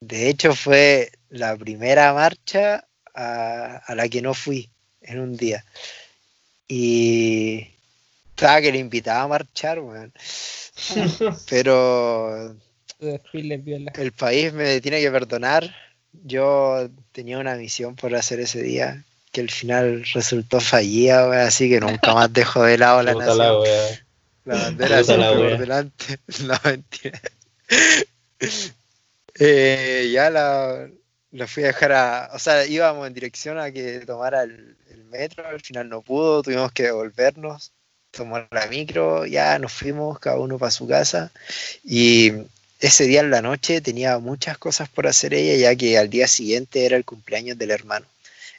De 0.00 0.28
hecho, 0.28 0.54
fue 0.54 1.10
la 1.30 1.56
primera 1.56 2.12
marcha 2.12 2.86
a, 3.14 3.76
a 3.78 3.94
la 3.94 4.08
que 4.10 4.20
no 4.20 4.34
fui 4.34 4.68
en 5.00 5.20
un 5.20 5.36
día. 5.38 5.64
Y 6.68 7.66
estaba 8.28 8.60
que 8.60 8.72
le 8.72 8.78
invitaba 8.78 9.22
a 9.22 9.28
marchar, 9.28 9.78
weón. 9.80 10.12
Pero 11.48 12.54
Viola. 12.98 13.92
el 13.96 14.12
país 14.12 14.52
me 14.52 14.80
tiene 14.80 15.00
que 15.00 15.10
perdonar. 15.10 15.74
Yo 16.24 16.88
tenía 17.12 17.38
una 17.38 17.56
misión 17.56 17.94
por 17.94 18.14
hacer 18.14 18.40
ese 18.40 18.62
día 18.62 19.04
que 19.32 19.42
al 19.42 19.50
final 19.50 20.04
resultó 20.14 20.60
fallida, 20.60 21.28
weón, 21.28 21.42
así 21.42 21.68
que 21.68 21.78
nunca 21.78 22.14
más 22.14 22.32
dejo 22.32 22.62
de 22.62 22.78
lado 22.78 23.02
la 23.02 23.14
nación. 23.14 23.60
wea. 23.60 24.06
La 24.46 24.54
bandera 24.56 25.04
siempre 25.04 25.28
por 25.28 25.58
delante. 25.58 26.04
No, 26.46 26.54
mentira. 26.64 27.20
Eh, 29.38 30.10
ya 30.12 30.30
la, 30.30 30.88
la 31.32 31.46
fui 31.46 31.64
a 31.64 31.66
dejar 31.68 31.92
a. 31.92 32.30
O 32.32 32.38
sea, 32.38 32.64
íbamos 32.66 33.06
en 33.06 33.14
dirección 33.14 33.58
a 33.58 33.70
que 33.70 34.00
tomara 34.06 34.42
el, 34.44 34.76
el 34.90 35.04
metro. 35.04 35.46
Al 35.46 35.60
final 35.60 35.88
no 35.88 36.00
pudo, 36.02 36.42
tuvimos 36.42 36.72
que 36.72 36.84
devolvernos. 36.84 37.72
Tomó 38.10 38.38
la 38.50 38.66
micro, 38.68 39.26
ya 39.26 39.58
nos 39.58 39.72
fuimos, 39.72 40.18
cada 40.18 40.38
uno 40.38 40.58
para 40.58 40.70
su 40.70 40.86
casa. 40.88 41.30
Y 41.84 42.32
ese 42.80 43.04
día 43.04 43.20
en 43.20 43.30
la 43.30 43.42
noche 43.42 43.80
tenía 43.80 44.18
muchas 44.18 44.58
cosas 44.58 44.88
por 44.88 45.06
hacer 45.06 45.34
ella, 45.34 45.56
ya 45.56 45.76
que 45.76 45.98
al 45.98 46.10
día 46.10 46.28
siguiente 46.28 46.84
era 46.84 46.96
el 46.96 47.04
cumpleaños 47.04 47.58
del 47.58 47.70
hermano. 47.70 48.06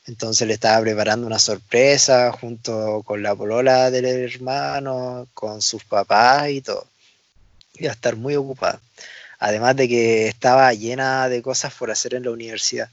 Entonces 0.07 0.47
le 0.47 0.53
estaba 0.53 0.82
preparando 0.82 1.28
una 1.28 1.39
sorpresa 1.39 2.32
junto 2.32 3.03
con 3.03 3.22
la 3.22 3.36
polola 3.36 3.91
del 3.91 4.05
hermano, 4.05 5.28
con 5.34 5.61
sus 5.61 5.84
papás 5.84 6.49
y 6.49 6.61
todo. 6.61 6.88
Iba 7.76 7.91
a 7.91 7.93
estar 7.93 8.15
muy 8.15 8.36
ocupada. 8.36 8.80
Además 9.39 9.76
de 9.76 9.88
que 9.88 10.28
estaba 10.28 10.74
llena 10.74 11.30
de 11.30 11.41
cosas 11.41 11.74
por 11.74 11.91
hacer 11.91 12.15
en 12.15 12.24
la 12.24 12.32
universidad. 12.32 12.89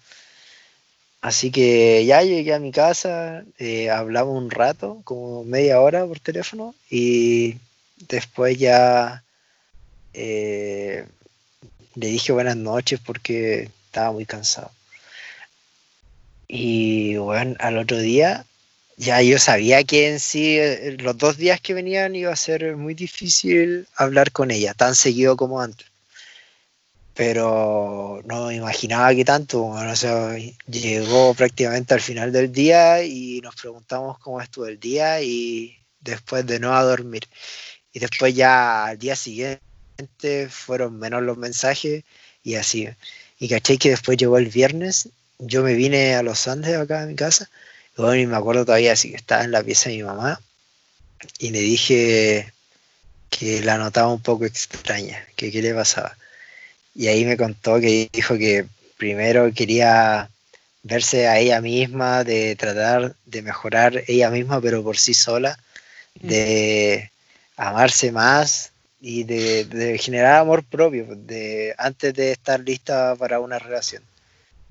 Así 1.22 1.50
que 1.50 2.04
ya 2.04 2.22
llegué 2.22 2.52
a 2.52 2.58
mi 2.58 2.70
casa, 2.70 3.44
eh, 3.58 3.88
hablamos 3.88 4.36
un 4.36 4.50
rato, 4.50 5.00
como 5.04 5.42
media 5.44 5.80
hora 5.80 6.04
por 6.04 6.20
teléfono, 6.20 6.74
y 6.90 7.56
después 8.08 8.58
ya 8.58 9.23
eh, 10.14 11.06
le 11.94 12.06
dije 12.06 12.32
buenas 12.32 12.56
noches 12.56 13.00
porque 13.04 13.70
estaba 13.86 14.12
muy 14.12 14.26
cansado. 14.26 14.70
Y 16.48 17.16
bueno, 17.16 17.54
al 17.58 17.78
otro 17.78 17.98
día 17.98 18.46
ya 18.96 19.20
yo 19.22 19.38
sabía 19.38 19.82
que 19.84 20.08
en 20.08 20.20
sí 20.20 20.58
eh, 20.58 20.96
los 21.00 21.18
dos 21.18 21.36
días 21.36 21.60
que 21.60 21.74
venían 21.74 22.14
iba 22.14 22.32
a 22.32 22.36
ser 22.36 22.76
muy 22.76 22.94
difícil 22.94 23.88
hablar 23.96 24.32
con 24.32 24.50
ella, 24.50 24.74
tan 24.74 24.94
seguido 24.94 25.36
como 25.36 25.60
antes. 25.60 25.86
Pero 27.14 28.22
no 28.24 28.50
imaginaba 28.50 29.14
que 29.14 29.24
tanto, 29.24 29.62
bueno, 29.62 29.92
o 29.92 29.96
sea, 29.96 30.36
llegó 30.66 31.34
prácticamente 31.34 31.94
al 31.94 32.00
final 32.00 32.32
del 32.32 32.50
día 32.52 33.04
y 33.04 33.40
nos 33.40 33.54
preguntamos 33.56 34.18
cómo 34.18 34.40
estuvo 34.40 34.66
el 34.66 34.80
día 34.80 35.22
y 35.22 35.76
después 36.00 36.44
de 36.46 36.58
no 36.58 36.74
a 36.74 36.82
dormir. 36.82 37.24
Y 37.92 38.00
después 38.00 38.34
ya 38.34 38.86
al 38.86 38.98
día 38.98 39.16
siguiente 39.16 39.62
fueron 40.50 40.98
menos 40.98 41.22
los 41.22 41.36
mensajes 41.36 42.04
y 42.42 42.54
así. 42.56 42.88
Y 43.38 43.48
caché 43.48 43.78
que 43.78 43.90
después 43.90 44.16
llegó 44.18 44.38
el 44.38 44.48
viernes, 44.48 45.08
yo 45.38 45.62
me 45.62 45.74
vine 45.74 46.14
a 46.14 46.22
los 46.22 46.46
Andes 46.48 46.76
acá 46.76 47.02
a 47.02 47.06
mi 47.06 47.14
casa, 47.14 47.50
y 47.96 48.02
bueno, 48.02 48.22
y 48.22 48.26
me 48.26 48.36
acuerdo 48.36 48.64
todavía 48.64 48.92
así 48.92 49.10
que 49.10 49.16
estaba 49.16 49.44
en 49.44 49.52
la 49.52 49.62
pieza 49.62 49.90
de 49.90 49.96
mi 49.96 50.02
mamá 50.02 50.40
y 51.38 51.50
le 51.50 51.60
dije 51.60 52.52
que 53.30 53.62
la 53.62 53.78
notaba 53.78 54.12
un 54.12 54.20
poco 54.20 54.44
extraña, 54.44 55.26
que 55.36 55.50
qué 55.50 55.62
le 55.62 55.74
pasaba. 55.74 56.16
Y 56.94 57.08
ahí 57.08 57.24
me 57.24 57.36
contó 57.36 57.80
que 57.80 58.08
dijo 58.12 58.36
que 58.38 58.66
primero 58.96 59.52
quería 59.52 60.30
verse 60.82 61.26
a 61.28 61.38
ella 61.38 61.60
misma, 61.60 62.24
de 62.24 62.54
tratar 62.56 63.16
de 63.26 63.42
mejorar 63.42 64.04
ella 64.06 64.30
misma, 64.30 64.60
pero 64.60 64.82
por 64.82 64.98
sí 64.98 65.14
sola, 65.14 65.58
de 66.14 67.10
amarse 67.56 68.12
más 68.12 68.70
y 69.06 69.24
de, 69.24 69.66
de 69.66 69.98
generar 69.98 70.36
amor 70.36 70.64
propio, 70.64 71.04
de, 71.14 71.74
antes 71.76 72.14
de 72.14 72.32
estar 72.32 72.58
lista 72.60 73.14
para 73.16 73.38
una 73.38 73.58
relación. 73.58 74.02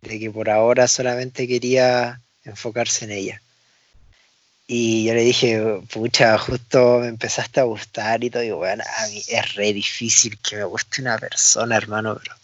De 0.02 0.20
que 0.20 0.32
por 0.32 0.50
ahora 0.50 0.88
solamente 0.88 1.48
quería 1.48 2.20
enfocarse 2.44 3.06
en 3.06 3.12
ella. 3.12 3.42
Y 4.66 5.06
yo 5.06 5.14
le 5.14 5.22
dije, 5.22 5.62
pucha, 5.94 6.40
justo 6.40 7.02
me 7.02 7.10
empezaste 7.10 7.60
a 7.60 7.64
gustar 7.66 8.24
y 8.24 8.32
todo. 8.32 8.42
Y 8.42 8.50
bueno, 8.50 8.84
a 8.98 9.08
mí 9.08 9.22
es 9.28 9.54
re 9.54 9.72
difícil 9.72 10.40
que 10.40 10.56
me 10.56 10.64
guste 10.64 11.04
una 11.04 11.20
persona, 11.20 11.78
hermano, 11.78 12.20
pero, 12.20 12.36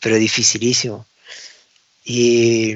pero 0.00 0.16
dificilísimo. 0.16 1.04
Y 2.06 2.74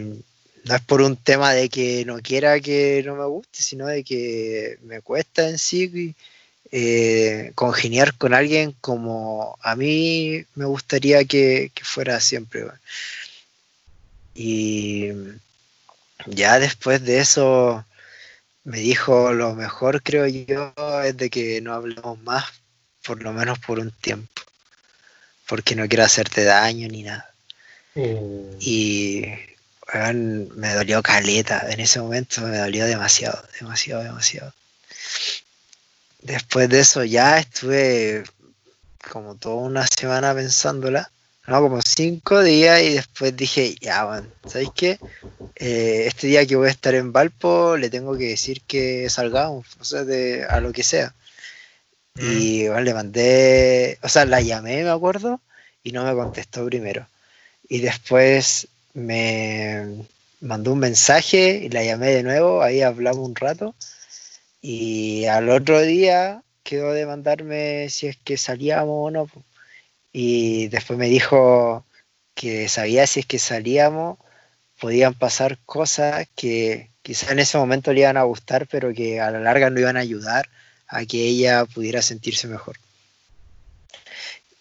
no 0.64 0.74
es 0.74 0.82
por 0.82 1.00
un 1.00 1.16
tema 1.16 1.54
de 1.54 1.70
que 1.70 2.04
no 2.04 2.20
quiera 2.20 2.60
que 2.60 3.02
no 3.06 3.16
me 3.16 3.24
guste, 3.24 3.62
sino 3.62 3.86
de 3.86 4.04
que 4.04 4.76
me 4.82 5.00
cuesta 5.00 5.48
en 5.48 5.56
sí 5.56 6.14
eh, 6.72 7.52
congeniar 7.54 8.16
con 8.16 8.32
alguien 8.34 8.72
como 8.80 9.58
a 9.62 9.76
mí 9.76 10.44
me 10.54 10.64
gustaría 10.64 11.24
que, 11.24 11.70
que 11.74 11.84
fuera 11.84 12.18
siempre. 12.20 12.64
Y 14.34 15.10
ya 16.26 16.58
después 16.58 17.04
de 17.04 17.20
eso 17.20 17.84
me 18.64 18.78
dijo 18.78 19.32
lo 19.32 19.54
mejor 19.54 20.02
creo 20.02 20.26
yo 20.26 20.72
es 21.04 21.16
de 21.16 21.30
que 21.30 21.60
no 21.60 21.74
hablemos 21.74 22.18
más, 22.22 22.44
por 23.04 23.22
lo 23.22 23.32
menos 23.32 23.58
por 23.58 23.78
un 23.78 23.90
tiempo, 23.90 24.42
porque 25.46 25.74
no 25.74 25.86
quiero 25.88 26.04
hacerte 26.04 26.44
daño 26.44 26.88
ni 26.88 27.02
nada. 27.02 27.30
Mm. 27.94 28.56
Y 28.60 29.26
me 30.56 30.72
dolió 30.74 31.02
caleta, 31.02 31.66
en 31.70 31.80
ese 31.80 32.00
momento 32.00 32.40
me 32.42 32.56
dolió 32.56 32.86
demasiado, 32.86 33.42
demasiado, 33.60 34.02
demasiado. 34.02 34.54
Después 36.22 36.68
de 36.68 36.80
eso 36.80 37.04
ya 37.04 37.38
estuve 37.38 38.24
como 39.10 39.34
toda 39.34 39.56
una 39.56 39.86
semana 39.86 40.34
pensándola, 40.34 41.10
no, 41.46 41.60
como 41.60 41.80
cinco 41.82 42.42
días 42.42 42.82
y 42.82 42.94
después 42.94 43.36
dije, 43.36 43.74
ya, 43.80 44.04
bueno, 44.04 44.28
¿sabéis 44.46 44.70
qué? 44.74 44.98
Eh, 45.56 46.04
este 46.06 46.28
día 46.28 46.46
que 46.46 46.56
voy 46.56 46.68
a 46.68 46.70
estar 46.70 46.94
en 46.94 47.12
Valpo 47.12 47.76
le 47.76 47.90
tengo 47.90 48.16
que 48.16 48.28
decir 48.28 48.62
que 48.62 49.10
salgamos, 49.10 49.66
o 49.80 49.84
sea, 49.84 50.04
de, 50.04 50.44
a 50.44 50.60
lo 50.60 50.72
que 50.72 50.82
sea. 50.82 51.14
Y 52.14 52.68
bueno, 52.68 52.82
le 52.82 52.94
mandé, 52.94 53.98
o 54.02 54.08
sea, 54.08 54.24
la 54.26 54.40
llamé, 54.40 54.84
me 54.84 54.90
acuerdo, 54.90 55.40
y 55.82 55.92
no 55.92 56.04
me 56.04 56.14
contestó 56.14 56.64
primero. 56.66 57.06
Y 57.68 57.80
después 57.80 58.68
me 58.94 60.04
mandó 60.40 60.72
un 60.72 60.78
mensaje 60.78 61.60
y 61.64 61.68
la 61.70 61.82
llamé 61.82 62.10
de 62.10 62.22
nuevo, 62.22 62.62
ahí 62.62 62.82
hablamos 62.82 63.26
un 63.26 63.34
rato. 63.34 63.74
Y 64.62 65.26
al 65.26 65.50
otro 65.50 65.80
día 65.82 66.42
quedó 66.62 66.92
de 66.92 67.04
mandarme 67.04 67.90
si 67.90 68.06
es 68.06 68.16
que 68.16 68.36
salíamos 68.36 69.08
o 69.08 69.10
no. 69.10 69.28
Y 70.12 70.68
después 70.68 70.98
me 70.98 71.08
dijo 71.08 71.84
que 72.34 72.68
sabía 72.68 73.06
si 73.06 73.20
es 73.20 73.26
que 73.26 73.38
salíamos, 73.38 74.18
podían 74.80 75.14
pasar 75.14 75.58
cosas 75.66 76.28
que 76.36 76.90
quizás 77.02 77.30
en 77.32 77.40
ese 77.40 77.58
momento 77.58 77.92
le 77.92 78.00
iban 78.00 78.16
a 78.16 78.22
gustar, 78.22 78.68
pero 78.68 78.94
que 78.94 79.20
a 79.20 79.30
la 79.30 79.40
larga 79.40 79.68
no 79.70 79.80
iban 79.80 79.96
a 79.96 80.00
ayudar 80.00 80.48
a 80.88 81.04
que 81.06 81.26
ella 81.26 81.64
pudiera 81.64 82.00
sentirse 82.02 82.46
mejor. 82.46 82.76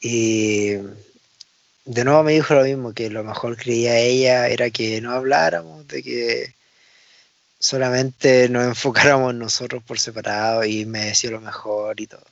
Y 0.02 0.78
de 1.86 2.04
nuevo 2.06 2.24
me 2.24 2.34
dijo 2.34 2.56
lo 2.56 2.64
mismo, 2.64 2.94
que 2.94 3.10
lo 3.10 3.24
mejor 3.24 3.56
creía 3.58 4.00
ella 4.00 4.48
era 4.48 4.70
que 4.72 5.00
no 5.02 5.12
habláramos, 5.12 5.88
de 5.88 6.02
que 6.02 6.56
solamente 7.62 8.50
nos 8.50 8.66
enfocáramos 8.68 9.34
nosotros 9.36 9.84
por 9.84 10.00
separado 10.00 10.66
y 10.66 10.86
me 10.86 11.06
decía 11.06 11.32
lo 11.32 11.42
mejor 11.42 12.02
y 12.02 12.08
todo. 12.08 12.26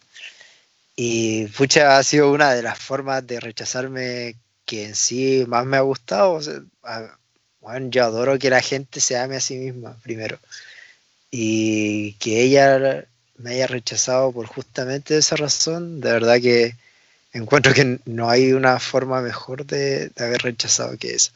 Y 0.95 1.47
pucha, 1.47 1.97
ha 1.97 2.03
sido 2.03 2.31
una 2.31 2.53
de 2.53 2.63
las 2.63 2.77
formas 2.77 3.25
de 3.25 3.39
rechazarme 3.39 4.35
que 4.65 4.85
en 4.85 4.95
sí 4.95 5.45
más 5.47 5.65
me 5.65 5.77
ha 5.77 5.81
gustado. 5.81 6.33
O 6.33 6.41
sea, 6.41 6.61
bueno, 7.61 7.89
yo 7.89 8.03
adoro 8.03 8.37
que 8.39 8.49
la 8.49 8.61
gente 8.61 8.99
se 9.01 9.17
ame 9.17 9.37
a 9.37 9.41
sí 9.41 9.57
misma 9.57 9.95
primero. 10.03 10.39
Y 11.31 12.13
que 12.13 12.41
ella 12.41 13.05
me 13.37 13.51
haya 13.51 13.67
rechazado 13.67 14.31
por 14.33 14.47
justamente 14.47 15.17
esa 15.17 15.35
razón, 15.37 16.01
de 16.01 16.11
verdad 16.11 16.41
que 16.41 16.75
encuentro 17.33 17.73
que 17.73 17.99
no 18.05 18.29
hay 18.29 18.53
una 18.53 18.79
forma 18.79 19.21
mejor 19.21 19.65
de, 19.65 20.09
de 20.09 20.25
haber 20.25 20.41
rechazado 20.41 20.97
que 20.97 21.15
esa. 21.15 21.31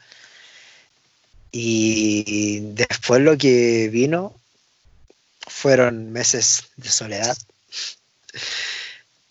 Y 1.56 2.58
después 2.72 3.22
lo 3.22 3.38
que 3.38 3.88
vino 3.88 4.34
fueron 5.46 6.10
meses 6.10 6.64
de 6.74 6.90
soledad, 6.90 7.38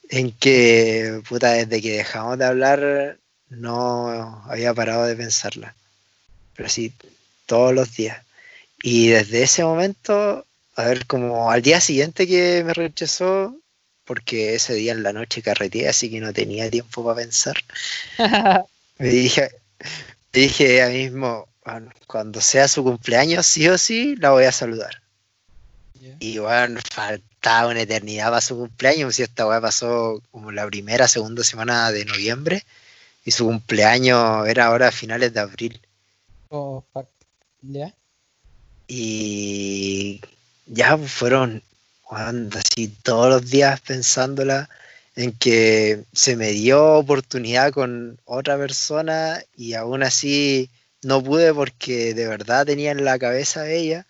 en 0.08 0.32
que, 0.32 1.22
puta, 1.28 1.52
desde 1.52 1.82
que 1.82 1.98
dejamos 1.98 2.38
de 2.38 2.46
hablar, 2.46 3.18
no 3.50 4.42
había 4.48 4.74
parado 4.74 5.04
de 5.04 5.18
pensarla. 5.18 5.76
Pero 6.56 6.70
sí, 6.70 6.94
todos 7.46 7.74
los 7.74 7.94
días. 7.94 8.24
Y 8.82 9.10
desde 9.10 9.44
ese 9.44 9.66
momento, 9.66 10.46
a 10.78 10.86
ver, 10.86 11.06
como 11.06 11.52
al 11.52 11.62
día 11.62 11.82
siguiente 11.82 12.26
que 12.26 12.64
me 12.64 12.74
rechazó, 12.74 13.54
porque 14.06 14.56
ese 14.56 14.76
día 14.76 14.94
en 14.94 15.04
la 15.04 15.12
noche 15.12 15.42
carreteé, 15.42 15.90
así 15.90 16.10
que 16.10 16.22
no 16.22 16.32
tenía 16.32 16.72
tiempo 16.72 17.04
para 17.04 17.18
pensar, 17.18 17.58
me 18.98 19.10
dije, 19.10 19.52
me 20.32 20.40
dije 20.40 20.82
a 20.84 20.88
mí 20.88 21.10
mismo, 21.10 21.50
"Bueno, 21.66 21.92
cuando 22.08 22.42
sea 22.42 22.68
su 22.68 22.84
cumpleaños, 22.84 23.46
sí 23.46 23.68
o 23.70 23.78
sí, 23.78 24.16
la 24.18 24.32
voy 24.32 24.46
a 24.46 24.52
saludar. 24.52 25.02
Y 26.20 26.38
bueno, 26.38 26.82
faltaba 26.92 27.70
una 27.70 27.82
eternidad 27.82 28.28
para 28.28 28.42
su 28.42 28.58
cumpleaños, 28.58 29.16
si 29.16 29.24
esta 29.24 29.48
weá 29.48 29.62
pasó 29.62 30.22
como 30.32 30.52
la 30.52 30.68
primera, 30.68 31.08
segunda 31.08 31.44
semana 31.44 31.92
de 31.92 32.04
noviembre, 32.06 32.64
y 33.24 33.32
su 33.32 33.46
cumpleaños 33.46 34.48
era 34.48 34.66
ahora 34.66 34.90
a 34.90 34.92
finales 34.92 35.34
de 35.34 35.40
abril. 35.40 35.82
Oh, 36.50 36.84
fuck. 36.92 37.08
¿Ya? 37.62 37.94
Y 38.88 40.22
ya 40.66 40.98
fueron 40.98 41.64
así 42.10 42.90
todos 43.02 43.30
los 43.30 43.50
días 43.50 43.80
pensándola 43.82 44.70
en 45.16 45.32
que 45.32 46.04
se 46.12 46.36
me 46.36 46.52
dio 46.52 46.96
oportunidad 46.96 47.72
con 47.72 48.20
otra 48.26 48.58
persona 48.58 49.42
y 49.56 49.74
aún 49.74 50.04
así 50.04 50.70
no 51.04 51.24
pude 51.24 51.54
porque 51.54 52.14
de 52.14 52.28
verdad 52.28 52.66
tenía 52.66 52.92
en 52.92 53.04
la 53.06 53.20
cabeza 53.20 53.62
a 53.62 53.70
ella 53.70 54.06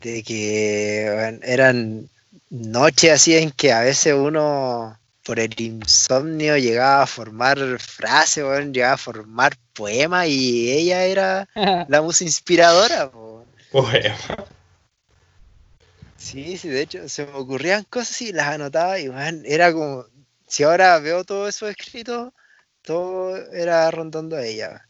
de 0.00 0.22
que 0.22 1.04
eran 1.42 2.08
noches 2.48 3.12
así 3.12 3.36
en 3.36 3.50
que 3.50 3.72
a 3.72 3.80
veces 3.80 4.14
uno 4.14 4.98
por 5.24 5.38
el 5.38 5.54
insomnio 5.60 6.56
llegaba 6.56 7.02
a 7.02 7.06
formar 7.06 7.58
frases, 7.78 8.42
weón, 8.42 8.72
llegaba 8.72 8.94
a 8.94 8.98
formar 8.98 9.56
poemas 9.74 10.26
y 10.28 10.70
ella 10.72 11.04
era 11.04 11.48
la 11.88 12.02
musa 12.02 12.24
inspiradora. 12.24 13.10
po. 13.10 13.44
Bueno, 13.72 14.16
Sí, 16.16 16.58
sí, 16.58 16.68
de 16.68 16.82
hecho 16.82 17.08
se 17.08 17.24
me 17.26 17.32
ocurrían 17.32 17.82
cosas 17.84 18.20
y 18.20 18.32
las 18.32 18.48
anotaba 18.48 19.00
y 19.00 19.08
man, 19.08 19.42
era 19.46 19.72
como, 19.72 20.04
si 20.46 20.62
ahora 20.62 20.98
veo 20.98 21.24
todo 21.24 21.48
eso 21.48 21.66
escrito, 21.66 22.34
todo 22.82 23.36
era 23.52 23.90
rondando 23.90 24.36
a 24.36 24.44
ella. 24.44 24.86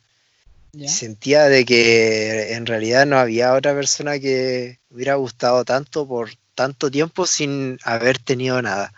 ¿Ya? 0.73 0.89
Sentía 0.89 1.45
de 1.45 1.65
que 1.65 2.55
en 2.55 2.67
realidad 2.67 3.07
no 3.07 3.19
había 3.19 3.55
otra 3.55 3.75
persona 3.75 4.19
que 4.19 4.79
hubiera 4.91 5.17
gustado 5.17 5.65
tanto 5.65 6.07
por 6.07 6.31
tanto 6.55 6.91
tiempo 6.91 7.27
sin 7.27 7.79
haber 7.85 8.19
tenido 8.19 8.61
nada. 8.63 8.93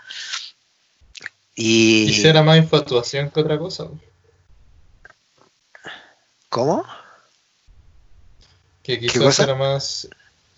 Y 1.54 2.06
quizá 2.06 2.28
era 2.28 2.42
más 2.42 2.58
infatuación 2.58 3.30
que 3.30 3.40
otra 3.40 3.58
cosa. 3.58 3.88
¿cómo? 6.52 6.84
Que 8.82 9.00
quizás 9.00 9.38
era 9.40 9.54
más 9.54 10.06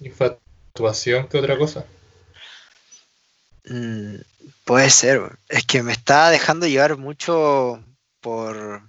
infatuación 0.00 1.28
que 1.28 1.38
otra 1.38 1.56
cosa. 1.56 1.86
Mm, 3.66 4.16
puede 4.64 4.90
ser. 4.90 5.38
Es 5.48 5.64
que 5.64 5.84
me 5.84 5.92
estaba 5.92 6.30
dejando 6.30 6.66
llevar 6.66 6.98
mucho 6.98 7.80
por 8.20 8.82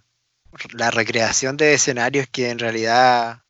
la 0.73 0.91
recreación 0.91 1.57
de 1.57 1.73
escenarios 1.73 2.27
que 2.31 2.49
en 2.49 2.59
realidad 2.59 3.41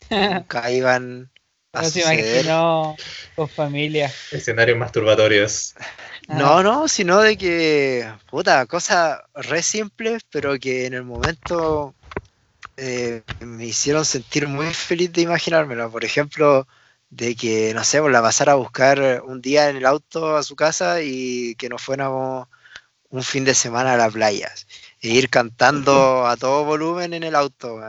nunca 0.10 0.70
iban 0.70 1.30
a 1.72 1.82
No 1.82 1.88
se 1.90 2.00
suceder. 2.02 2.44
imaginó 2.46 2.96
con 3.34 3.48
familia. 3.48 4.12
Escenarios 4.30 4.78
masturbatorios. 4.78 5.74
No, 6.28 6.62
no, 6.62 6.88
sino 6.88 7.20
de 7.20 7.36
que, 7.36 8.12
puta, 8.30 8.66
cosas 8.66 9.20
re 9.34 9.62
simples, 9.62 10.22
pero 10.30 10.58
que 10.58 10.86
en 10.86 10.94
el 10.94 11.04
momento 11.04 11.96
eh, 12.76 13.24
me 13.40 13.66
hicieron 13.66 14.04
sentir 14.04 14.48
muy 14.48 14.72
feliz 14.74 15.12
de 15.12 15.22
imaginármelo. 15.22 15.90
Por 15.90 16.04
ejemplo, 16.04 16.66
de 17.10 17.36
que, 17.36 17.74
no 17.74 17.84
sé, 17.84 18.00
pues, 18.00 18.12
la 18.12 18.22
pasara 18.22 18.52
a 18.52 18.56
buscar 18.56 19.22
un 19.26 19.40
día 19.42 19.68
en 19.70 19.76
el 19.76 19.86
auto 19.86 20.36
a 20.36 20.42
su 20.42 20.56
casa 20.56 21.02
y 21.02 21.54
que 21.56 21.68
nos 21.68 21.82
fuéramos 21.82 22.48
un 23.10 23.22
fin 23.22 23.44
de 23.44 23.54
semana 23.54 23.94
a 23.94 23.96
la 23.96 24.10
playa. 24.10 24.52
E 25.02 25.08
ir 25.08 25.28
cantando 25.30 26.26
a 26.26 26.36
todo 26.36 26.64
volumen 26.64 27.12
en 27.12 27.24
el 27.24 27.34
auto. 27.34 27.80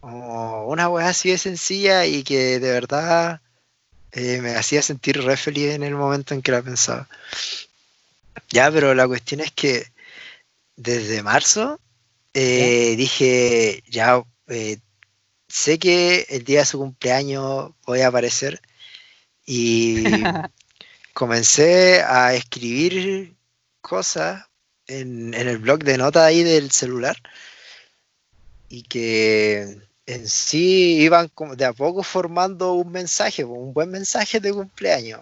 Como 0.00 0.66
una 0.66 0.88
weá 0.88 1.08
así 1.08 1.30
de 1.30 1.38
sencilla 1.38 2.06
y 2.06 2.22
que 2.22 2.60
de 2.60 2.70
verdad 2.70 3.40
eh, 4.12 4.40
me 4.40 4.54
hacía 4.54 4.80
sentir 4.82 5.22
re 5.22 5.36
feliz 5.36 5.70
en 5.72 5.82
el 5.82 5.94
momento 5.96 6.34
en 6.34 6.42
que 6.42 6.52
la 6.52 6.62
pensaba. 6.62 7.08
Ya, 8.50 8.70
pero 8.70 8.94
la 8.94 9.08
cuestión 9.08 9.40
es 9.40 9.50
que 9.50 9.86
desde 10.76 11.22
marzo 11.22 11.80
eh, 12.34 12.94
dije, 12.96 13.82
ya, 13.88 14.22
eh, 14.48 14.78
sé 15.48 15.78
que 15.78 16.26
el 16.30 16.44
día 16.44 16.60
de 16.60 16.66
su 16.66 16.78
cumpleaños 16.78 17.72
voy 17.86 18.02
a 18.02 18.08
aparecer 18.08 18.60
y 19.44 20.04
comencé 21.12 22.02
a 22.02 22.34
escribir 22.34 23.34
cosas 23.80 24.44
en, 25.00 25.34
en 25.34 25.48
el 25.48 25.58
blog 25.58 25.84
de 25.84 25.98
notas 25.98 26.24
ahí 26.24 26.42
del 26.42 26.70
celular 26.70 27.16
y 28.68 28.82
que 28.84 29.78
en 30.06 30.28
sí 30.28 30.96
iban 31.02 31.30
de 31.56 31.64
a 31.64 31.72
poco 31.72 32.02
formando 32.02 32.72
un 32.74 32.90
mensaje, 32.90 33.44
un 33.44 33.72
buen 33.72 33.90
mensaje 33.90 34.40
de 34.40 34.52
cumpleaños. 34.52 35.20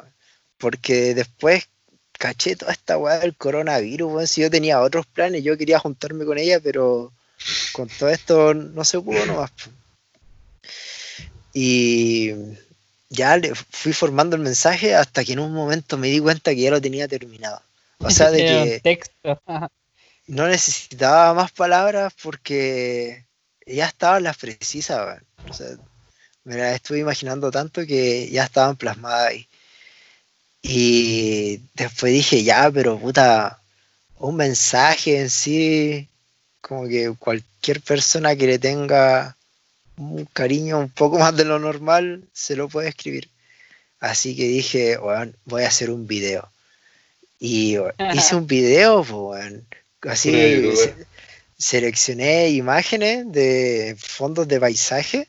Porque 0.59 1.15
después 1.15 1.69
caché 2.13 2.55
toda 2.57 2.73
esta 2.73 2.99
weá 2.99 3.19
del 3.19 3.35
coronavirus. 3.37 4.31
Si 4.31 4.43
yo 4.43 4.51
tenía 4.51 4.81
otros 4.81 5.07
planes, 5.07 5.43
yo 5.43 5.57
quería 5.57 5.79
juntarme 5.79 6.25
con 6.25 6.39
ella, 6.39 6.61
pero 6.61 7.13
con 7.73 7.89
todo 7.89 8.11
esto 8.11 8.55
no 8.55 8.85
se 8.85 9.01
pudo 9.01 9.25
nomás. 9.27 9.51
Y 11.53 12.33
ya 13.09 13.37
le 13.37 13.55
fui 13.55 13.93
formando 13.93 14.37
el 14.37 14.43
mensaje 14.43 14.95
hasta 14.95 15.25
que 15.25 15.33
en 15.33 15.41
un 15.41 15.53
momento 15.53 15.99
me 15.99 16.09
di 16.09 16.21
cuenta 16.21 16.55
que 16.55 16.61
ya 16.61 16.71
lo 16.71 16.81
tenía 16.81 17.09
terminado. 17.09 17.61
O 18.05 18.11
sea, 18.11 18.31
de 18.31 18.39
que 18.39 18.81
texto. 18.81 19.41
no 20.27 20.47
necesitaba 20.49 21.35
más 21.35 21.53
palabras 21.53 22.15
porque 22.23 23.27
ya 23.67 23.87
estaban 23.87 24.23
las 24.23 24.39
precisas. 24.39 25.21
O 25.49 25.53
sea, 25.53 25.77
me 26.45 26.57
las 26.57 26.75
estuve 26.75 27.01
imaginando 27.01 27.51
tanto 27.51 27.85
que 27.85 28.31
ya 28.31 28.45
estaban 28.45 28.77
plasmadas 28.77 29.29
ahí. 29.29 29.47
Y 30.63 31.61
después 31.75 32.13
dije, 32.13 32.43
ya, 32.43 32.71
pero 32.71 32.99
puta, 32.99 33.61
un 34.19 34.37
mensaje 34.37 35.21
en 35.21 35.31
sí, 35.31 36.09
como 36.61 36.87
que 36.89 37.15
cualquier 37.19 37.81
persona 37.81 38.37
que 38.37 38.47
le 38.47 38.59
tenga 38.59 39.37
un 39.97 40.25
cariño 40.27 40.79
un 40.79 40.91
poco 40.91 41.19
más 41.19 41.37
de 41.37 41.45
lo 41.45 41.59
normal, 41.59 42.25
se 42.33 42.57
lo 42.57 42.69
puede 42.69 42.89
escribir. 42.89 43.29
Así 44.01 44.37
que 44.37 44.45
dije, 44.45 44.99
weón, 44.99 45.37
voy 45.45 45.65
a 45.65 45.69
hacer 45.69 45.91
un 45.91 46.07
video. 46.07 46.51
Y 47.43 47.79
hice 48.13 48.37
un 48.37 48.47
video, 48.47 49.03
pues, 49.03 49.11
weón. 49.13 49.67
Así 50.03 50.31
se- 50.77 51.07
seleccioné 51.57 52.51
imágenes 52.51 53.25
de 53.33 53.97
fondos 53.99 54.47
de 54.47 54.61
paisaje. 54.61 55.27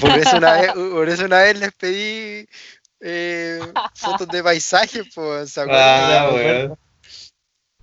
Por 0.00 0.10
eso 0.10 0.36
una 0.36 0.52
vez, 0.60 0.72
por 0.74 1.08
eso 1.08 1.24
una 1.24 1.40
vez 1.42 1.58
les 1.58 1.72
pedí 1.72 2.46
eh, 3.00 3.72
fotos 3.94 4.28
de 4.28 4.42
paisaje, 4.42 5.04
pues, 5.14 5.52
¿se 5.52 5.60
acuerdan? 5.62 6.26
Ah, 6.26 6.30
me 6.32 6.42
weón. 6.42 6.78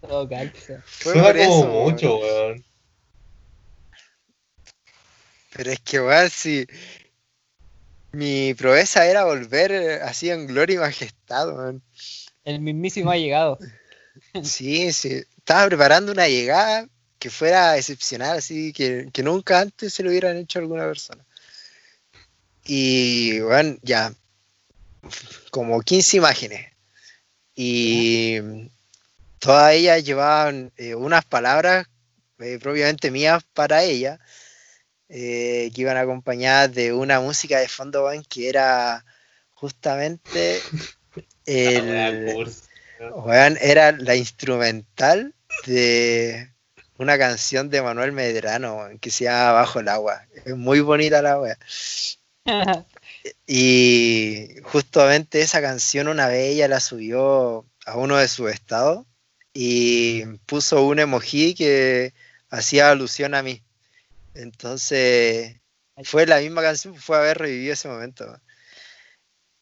Todo 0.01 0.30
calza. 0.30 0.81
Fue 0.85 1.14
Suena 1.14 1.27
por 1.27 1.38
como 1.38 1.65
mucho, 1.89 2.18
weón. 2.19 2.51
weón. 2.51 2.65
Pero 5.53 5.72
es 5.72 5.80
que, 5.80 5.99
weón, 5.99 6.30
si 6.30 6.68
mi 8.11 8.53
proeza 8.53 9.07
era 9.07 9.26
volver 9.26 9.72
eh, 9.72 10.01
así 10.03 10.30
en 10.30 10.45
gloria 10.45 10.76
y 10.76 10.80
majestad, 10.80 11.47
weón. 11.49 11.81
El 12.44 12.60
mismísimo 12.61 13.11
ha 13.11 13.18
llegado. 13.18 13.57
Sí, 14.44 14.94
sí. 14.94 15.24
Estaba 15.38 15.65
preparando 15.65 16.11
una 16.11 16.28
llegada 16.28 16.88
que 17.18 17.32
fuera 17.32 17.78
excepcional, 17.78 18.38
así 18.38 18.72
que, 18.72 19.10
que 19.11 19.24
nunca 19.24 19.60
antes 19.60 19.91
se 19.91 20.03
lo 20.03 20.11
hubieran 20.11 20.38
hecho 20.38 20.60
a 20.60 20.61
alguna 20.61 20.84
persona. 20.84 21.26
Y 22.64 23.40
bueno, 23.40 23.78
ya, 23.82 24.14
como 25.49 25.82
15 25.82 26.18
imágenes. 26.18 26.72
Y 27.56 28.38
todas 29.40 29.74
ellas 29.74 30.03
llevaban 30.03 30.72
eh, 30.78 30.95
unas 30.95 31.26
palabras 31.26 31.88
eh, 32.40 32.60
propiamente 32.60 33.11
mías 33.11 33.44
para 33.53 33.84
ella, 33.84 34.20
eh, 35.10 35.72
que 35.74 35.82
iban 35.82 35.98
acompañadas 35.98 36.74
de 36.74 36.94
una 36.94 37.20
música 37.20 37.60
de 37.60 37.68
fondo 37.68 38.10
que 38.30 38.49
era 38.49 39.06
justamente 39.53 40.61
el, 41.45 42.48
weón, 43.15 43.57
era 43.61 43.91
la 43.91 44.15
instrumental 44.15 45.34
de 45.65 46.49
una 46.98 47.18
canción 47.18 47.70
de 47.70 47.82
Manuel 47.82 48.11
Medrano 48.11 48.78
weón, 48.78 48.99
que 48.99 49.11
se 49.11 49.26
llama 49.26 49.52
Bajo 49.53 49.80
el 49.80 49.88
agua. 49.88 50.26
Es 50.45 50.56
muy 50.56 50.80
bonita 50.80 51.22
la 51.22 51.40
wea. 51.40 51.57
Y 53.48 54.49
justamente 54.64 55.41
esa 55.41 55.61
canción 55.61 56.10
una 56.10 56.28
vez 56.28 56.53
ella 56.53 56.68
la 56.68 56.82
subió 56.82 57.65
a 57.86 57.98
uno 57.98 58.18
de 58.18 58.28
sus 58.28 58.52
estados 58.52 59.06
y 59.53 60.26
puso 60.45 60.86
un 60.86 60.99
emoji 60.99 61.53
que 61.56 62.14
hacía 62.49 62.90
alusión 62.90 63.34
a 63.36 63.44
mí. 63.44 63.64
Entonces 64.34 65.56
fue 66.03 66.26
la 66.26 66.40
misma 66.40 66.61
canción, 66.61 66.95
fue 66.95 67.18
haber 67.18 67.38
revivido 67.38 67.74
ese 67.74 67.88
momento. 67.88 68.40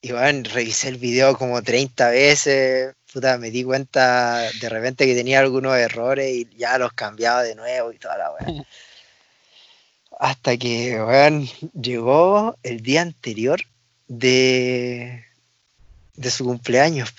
Y 0.04 0.12
bueno, 0.14 0.50
revisé 0.52 0.90
el 0.90 0.98
video 0.98 1.38
como 1.38 1.62
30 1.62 2.10
veces, 2.10 2.96
puta, 3.14 3.38
me 3.38 3.52
di 3.52 3.64
cuenta 3.64 4.50
de 4.60 4.70
repente 4.70 5.06
que 5.06 5.14
tenía 5.14 5.40
algunos 5.40 5.78
errores 5.78 6.34
y 6.34 6.50
ya 6.58 6.80
los 6.80 6.92
cambiaba 6.94 7.44
de 7.44 7.54
nuevo 7.54 7.92
y 7.92 8.00
toda 8.00 8.18
la 8.18 8.32
weá. 8.32 8.48
Hasta 10.20 10.58
que, 10.58 11.00
weón, 11.02 11.48
llegó 11.80 12.58
el 12.64 12.82
día 12.82 13.02
anterior 13.04 13.62
de, 14.08 15.24
de 16.16 16.32
su 16.32 16.46
cumpleaños. 16.46 17.14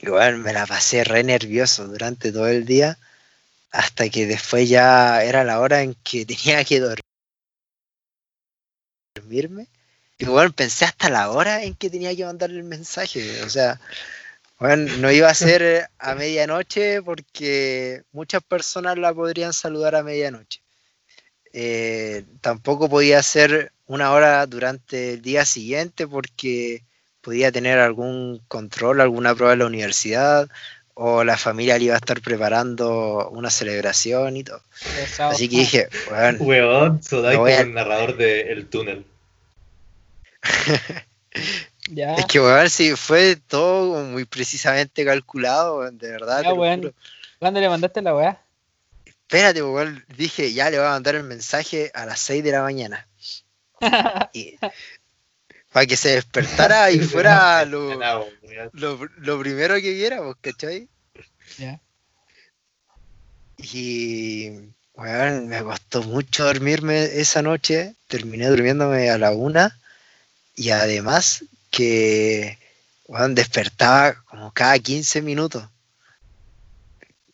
Y, 0.00 0.08
weón, 0.08 0.42
me 0.42 0.52
la 0.52 0.66
pasé 0.66 1.04
re 1.04 1.22
nervioso 1.22 1.86
durante 1.86 2.32
todo 2.32 2.48
el 2.48 2.64
día, 2.64 2.98
hasta 3.70 4.08
que 4.08 4.26
después 4.26 4.68
ya 4.68 5.22
era 5.22 5.44
la 5.44 5.60
hora 5.60 5.82
en 5.82 5.94
que 6.02 6.26
tenía 6.26 6.64
que 6.64 6.80
dormirme. 9.14 9.68
Y, 10.18 10.26
weón, 10.26 10.52
pensé 10.52 10.84
hasta 10.84 11.08
la 11.08 11.30
hora 11.30 11.62
en 11.62 11.74
que 11.74 11.90
tenía 11.90 12.14
que 12.14 12.24
mandarle 12.24 12.58
el 12.58 12.64
mensaje. 12.64 13.42
O 13.44 13.48
sea, 13.48 13.80
bueno, 14.58 14.92
no 14.98 15.12
iba 15.12 15.28
a 15.28 15.34
ser 15.34 15.88
a 15.98 16.14
medianoche 16.16 17.00
porque 17.02 18.02
muchas 18.12 18.42
personas 18.42 18.98
la 18.98 19.14
podrían 19.14 19.52
saludar 19.52 19.94
a 19.94 20.02
medianoche. 20.02 20.60
Eh, 21.52 22.24
tampoco 22.40 22.88
podía 22.88 23.22
ser 23.22 23.72
una 23.86 24.12
hora 24.12 24.44
durante 24.46 25.14
el 25.14 25.22
día 25.22 25.44
siguiente 25.44 26.06
porque 26.06 26.82
podía 27.20 27.52
tener 27.52 27.78
algún 27.78 28.42
control, 28.48 29.00
alguna 29.00 29.34
prueba 29.34 29.52
en 29.52 29.60
la 29.60 29.66
universidad 29.66 30.48
o 30.94 31.22
la 31.22 31.36
familia 31.36 31.78
le 31.78 31.84
iba 31.84 31.94
a 31.94 31.98
estar 31.98 32.20
preparando 32.20 33.28
una 33.30 33.50
celebración 33.50 34.36
y 34.36 34.42
todo. 34.44 34.60
Así 35.20 35.48
que 35.48 35.56
dije, 35.58 35.88
bueno, 36.10 36.38
Weón, 36.40 37.00
voy 37.00 37.34
como 37.36 37.46
a- 37.46 37.60
el 37.60 37.72
narrador 37.72 38.16
de 38.16 38.40
El 38.52 38.66
Túnel. 38.66 39.04
Ya. 41.90 42.16
es 42.16 42.26
que 42.26 42.38
weón, 42.38 42.68
sí, 42.68 42.94
fue 42.96 43.36
todo 43.36 44.04
muy 44.04 44.26
precisamente 44.26 45.06
calculado, 45.06 45.90
de 45.90 46.10
verdad. 46.10 46.42
Ya, 46.42 46.52
weón. 46.52 46.94
¿Cuándo 47.38 47.60
le 47.60 47.68
mandaste 47.68 48.02
la 48.02 48.14
weá? 48.14 48.42
Espérate, 49.06 49.62
weón, 49.62 50.04
dije, 50.16 50.52
ya 50.52 50.68
le 50.70 50.78
voy 50.78 50.86
a 50.86 50.90
mandar 50.90 51.14
el 51.14 51.24
mensaje 51.24 51.90
a 51.94 52.04
las 52.04 52.20
6 52.20 52.44
de 52.44 52.52
la 52.52 52.62
mañana. 52.62 53.06
Y, 54.34 54.58
para 55.72 55.86
que 55.86 55.96
se 55.96 56.10
despertara 56.10 56.90
y 56.90 56.98
fuera 57.00 57.64
lo, 57.64 57.94
lo, 58.72 58.98
lo 59.18 59.40
primero 59.40 59.74
que 59.76 59.92
viera, 59.92 60.18
pues, 60.18 60.36
¿cachai? 60.40 60.88
Ya. 61.58 61.80
Y, 63.58 64.50
weón, 64.94 65.48
me 65.48 65.62
costó 65.62 66.02
mucho 66.02 66.44
dormirme 66.44 67.04
esa 67.04 67.42
noche. 67.42 67.94
Terminé 68.06 68.46
durmiéndome 68.46 69.10
a 69.10 69.18
la 69.18 69.32
una. 69.32 69.78
Y 70.58 70.70
además 70.70 71.44
que, 71.70 72.58
weón, 73.06 73.34
despertaba 73.36 74.24
como 74.24 74.52
cada 74.52 74.76
15 74.78 75.22
minutos. 75.22 75.68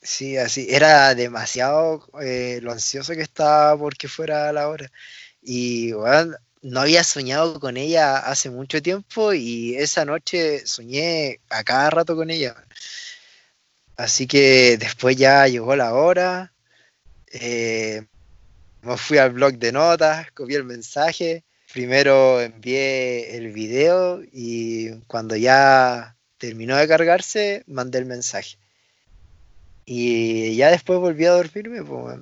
Sí, 0.03 0.37
así. 0.37 0.67
Era 0.71 1.15
demasiado 1.15 2.07
eh, 2.23 2.61
lo 2.63 2.73
ansioso 2.73 3.15
que 3.15 3.23
estaba 3.23 3.79
porque 3.79 4.09
fuera 4.09 4.53
la 4.53 4.69
hora. 4.69 4.91
Y, 5.43 5.93
no 6.63 6.81
había 6.81 7.05
soñado 7.05 7.61
con 7.61 7.77
ella 7.79 8.19
hace 8.19 8.51
mucho 8.51 8.83
tiempo 8.83 9.33
y 9.35 9.75
esa 9.77 10.05
noche 10.05 10.67
soñé 10.67 11.41
a 11.51 11.65
cada 11.65 11.91
rato 11.91 12.17
con 12.17 12.31
ella. 12.31 12.55
Así 13.97 14.27
que 14.27 14.77
después 14.79 15.17
ya 15.17 15.47
llegó 15.49 15.77
la 15.77 15.95
hora, 15.95 16.53
eh, 17.33 18.07
me 18.83 18.97
fui 18.99 19.19
al 19.19 19.33
blog 19.33 19.55
de 19.59 19.73
notas, 19.73 20.31
copié 20.33 20.59
el 20.59 20.65
mensaje, 20.65 21.45
primero 21.75 22.41
envié 22.41 23.37
el 23.37 23.53
video 23.53 24.23
y 24.33 24.93
cuando 25.09 25.35
ya 25.35 26.15
terminó 26.39 26.77
de 26.77 26.87
cargarse, 26.87 27.65
mandé 27.67 27.99
el 27.99 28.07
mensaje. 28.07 28.57
Y 29.85 30.55
ya 30.55 30.71
después 30.71 31.01
volví 31.01 31.27
a 31.27 31.33
dormirme, 31.33 31.83
pues, 31.83 32.21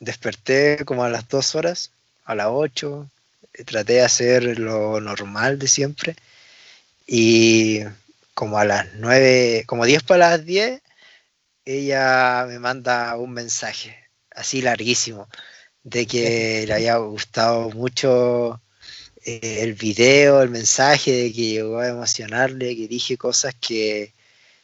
desperté 0.00 0.84
como 0.84 1.02
a 1.02 1.08
las 1.08 1.26
dos 1.28 1.54
horas, 1.54 1.92
a 2.24 2.34
las 2.34 2.48
8, 2.50 3.10
traté 3.64 3.94
de 3.94 4.02
hacer 4.02 4.58
lo 4.58 5.00
normal 5.00 5.58
de 5.58 5.68
siempre. 5.68 6.14
Y 7.06 7.80
como 8.34 8.58
a 8.58 8.66
las 8.66 8.86
9, 8.96 9.64
como 9.66 9.86
10 9.86 10.02
para 10.02 10.30
las 10.30 10.44
10, 10.44 10.82
ella 11.64 12.44
me 12.46 12.58
manda 12.58 13.16
un 13.16 13.32
mensaje, 13.32 13.96
así 14.30 14.60
larguísimo, 14.60 15.26
de 15.82 16.06
que 16.06 16.64
le 16.66 16.74
había 16.74 16.96
gustado 16.96 17.70
mucho 17.70 18.60
eh, 19.24 19.58
el 19.62 19.74
video, 19.74 20.42
el 20.42 20.50
mensaje, 20.50 21.12
de 21.12 21.32
que 21.32 21.46
llegó 21.46 21.78
a 21.78 21.88
emocionarle, 21.88 22.76
que 22.76 22.88
dije 22.88 23.16
cosas 23.16 23.54
que 23.60 24.14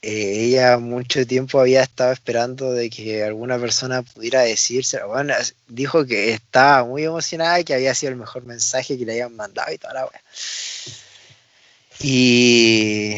eh, 0.03 0.45
ella 0.47 0.79
mucho 0.79 1.27
tiempo 1.27 1.61
había 1.61 1.83
estado 1.83 2.13
esperando 2.13 2.73
de 2.73 2.91
que 2.91 3.25
alguna 3.25 3.59
persona 3.59 4.03
pudiera 4.03 4.43
decirse. 4.43 5.03
Bueno, 5.05 5.35
dijo 5.69 6.07
que 6.07 6.33
estaba 6.33 6.85
muy 6.85 7.05
emocionada 7.05 7.61
y 7.61 7.65
que 7.65 7.75
había 7.75 7.95
sido 7.95 8.13
el 8.13 8.19
mejor 8.19 8.45
mensaje 8.45 8.97
que 8.97 9.05
le 9.05 9.13
habían 9.13 9.35
mandado 9.37 9.73
y 9.73 9.79
toda 9.79 9.95
la 9.95 10.07
wea. 10.07 10.23
Y 12.01 13.17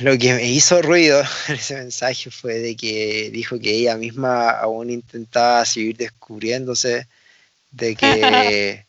lo 0.00 0.16
que 0.18 0.34
me 0.34 0.44
hizo 0.48 0.82
ruido 0.82 1.22
en 1.48 1.54
ese 1.54 1.74
mensaje 1.76 2.30
fue 2.30 2.54
de 2.58 2.76
que 2.76 3.30
dijo 3.32 3.58
que 3.58 3.70
ella 3.70 3.96
misma 3.96 4.50
aún 4.50 4.90
intentaba 4.90 5.64
seguir 5.64 5.96
descubriéndose, 5.96 7.06
de 7.70 7.96
que, 7.96 8.86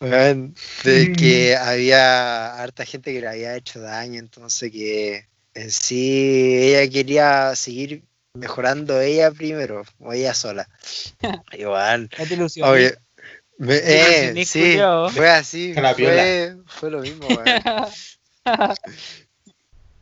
de 0.84 1.12
que 1.16 1.56
había 1.56 2.54
harta 2.62 2.84
gente 2.84 3.12
que 3.12 3.20
le 3.20 3.28
había 3.28 3.56
hecho 3.56 3.80
daño, 3.80 4.18
entonces 4.18 4.70
que 4.70 5.26
en 5.54 5.70
sí 5.70 6.56
ella 6.58 6.90
quería 6.90 7.56
seguir 7.56 8.04
mejorando 8.34 9.00
ella 9.00 9.30
primero, 9.30 9.82
o 9.98 10.12
ella 10.12 10.34
sola. 10.34 10.68
Igual, 11.52 12.08
No 12.18 12.26
te 12.26 12.34
ilusiones. 12.34 12.72
oye, 12.72 12.94
me- 13.58 13.80
eh, 13.82 14.44
sí, 14.44 14.76
fue 15.12 15.30
así, 15.30 15.74
fue, 15.96 16.56
fue 16.66 16.90
lo 16.90 17.00
mismo, 17.00 17.28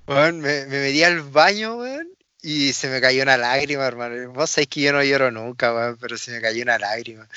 Weón, 0.07 0.41
me, 0.41 0.67
me 0.67 0.81
metí 0.81 1.03
al 1.03 1.21
baño, 1.23 1.77
weón, 1.77 2.09
y 2.43 2.73
se 2.73 2.89
me 2.89 3.01
cayó 3.01 3.23
una 3.23 3.37
lágrima, 3.37 3.87
hermano. 3.87 4.33
Vos 4.33 4.51
sabés 4.51 4.69
que 4.69 4.81
yo 4.81 4.93
no 4.93 5.03
lloro 5.03 5.31
nunca, 5.31 5.75
weón, 5.75 5.97
pero 6.01 6.17
se 6.17 6.31
me 6.31 6.41
cayó 6.41 6.63
una 6.63 6.79
lágrima. 6.79 7.29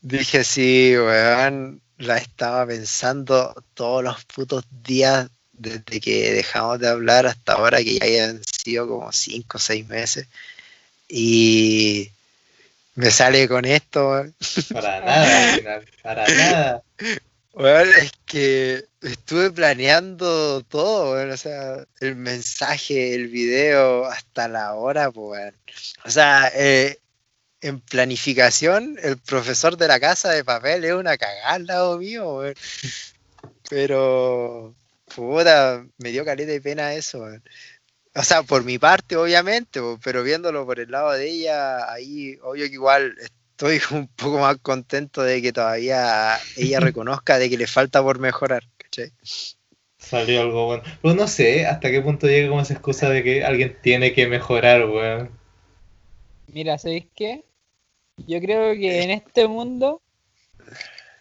Dije, 0.00 0.44
sí, 0.44 0.94
weón, 0.96 1.82
la 1.98 2.16
estaba 2.16 2.66
pensando 2.66 3.54
todos 3.74 4.02
los 4.02 4.24
putos 4.24 4.64
días 4.82 5.28
desde 5.52 6.00
que 6.00 6.32
dejamos 6.32 6.80
de 6.80 6.88
hablar 6.88 7.26
hasta 7.26 7.52
ahora, 7.52 7.78
que 7.78 7.98
ya 7.98 8.04
hayan 8.04 8.42
sido 8.44 8.88
como 8.88 9.12
cinco 9.12 9.58
o 9.58 9.60
seis 9.60 9.86
meses. 9.86 10.26
Y 11.08 12.10
me 12.94 13.10
sale 13.10 13.46
con 13.46 13.66
esto, 13.66 14.10
weón. 14.10 14.34
Para 14.72 15.00
nada. 15.00 15.82
Para 16.02 16.28
nada. 16.28 16.82
Bueno, 17.54 17.90
es 17.92 18.12
que 18.26 18.84
estuve 19.00 19.50
planeando 19.52 20.62
todo, 20.64 21.12
weón, 21.12 21.30
o 21.30 21.36
sea, 21.36 21.86
el 22.00 22.16
mensaje, 22.16 23.14
el 23.14 23.28
video, 23.28 24.06
hasta 24.06 24.48
la 24.48 24.74
hora, 24.74 25.12
pues, 25.12 25.40
weón. 25.40 25.54
O 26.04 26.10
sea, 26.10 26.50
eh, 26.54 26.98
en 27.60 27.80
planificación, 27.80 28.98
el 29.02 29.18
profesor 29.18 29.76
de 29.76 29.88
la 29.88 30.00
casa 30.00 30.30
de 30.32 30.44
papel 30.44 30.84
es 30.84 30.94
una 30.94 31.16
cagada 31.16 31.52
al 31.52 31.66
lado 31.66 31.98
mío. 31.98 32.42
Pero, 33.70 34.74
puta, 35.14 35.86
me 35.98 36.10
dio 36.10 36.24
caleta 36.24 36.52
de 36.52 36.60
pena 36.60 36.94
eso. 36.94 37.24
O 38.14 38.22
sea, 38.24 38.42
por 38.42 38.64
mi 38.64 38.78
parte, 38.78 39.16
obviamente, 39.16 39.80
pero 40.02 40.22
viéndolo 40.22 40.66
por 40.66 40.80
el 40.80 40.90
lado 40.90 41.12
de 41.12 41.28
ella, 41.28 41.92
ahí, 41.92 42.38
obvio 42.42 42.66
que 42.66 42.72
igual 42.74 43.14
estoy 43.54 43.78
un 43.96 44.08
poco 44.08 44.38
más 44.38 44.56
contento 44.58 45.22
de 45.22 45.40
que 45.40 45.52
todavía 45.52 46.38
ella 46.56 46.80
reconozca 46.80 47.38
de 47.38 47.48
que 47.48 47.56
le 47.56 47.66
falta 47.66 48.02
por 48.02 48.18
mejorar, 48.18 48.64
¿cachai? 48.76 49.12
Salió 49.98 50.42
algo 50.42 50.66
bueno. 50.66 50.82
Pero 51.00 51.14
no 51.14 51.26
sé 51.26 51.66
hasta 51.66 51.90
qué 51.90 52.00
punto 52.02 52.26
llega 52.26 52.48
como 52.48 52.60
esa 52.60 52.74
excusa 52.74 53.08
de 53.08 53.22
que 53.22 53.44
alguien 53.44 53.76
tiene 53.80 54.12
que 54.12 54.26
mejorar, 54.26 54.86
weón. 54.86 55.30
Mira, 56.52 56.76
¿sabéis 56.76 57.06
qué? 57.14 57.44
Yo 58.26 58.38
creo 58.40 58.74
que 58.74 59.02
en 59.02 59.10
este 59.10 59.48
mundo, 59.48 60.02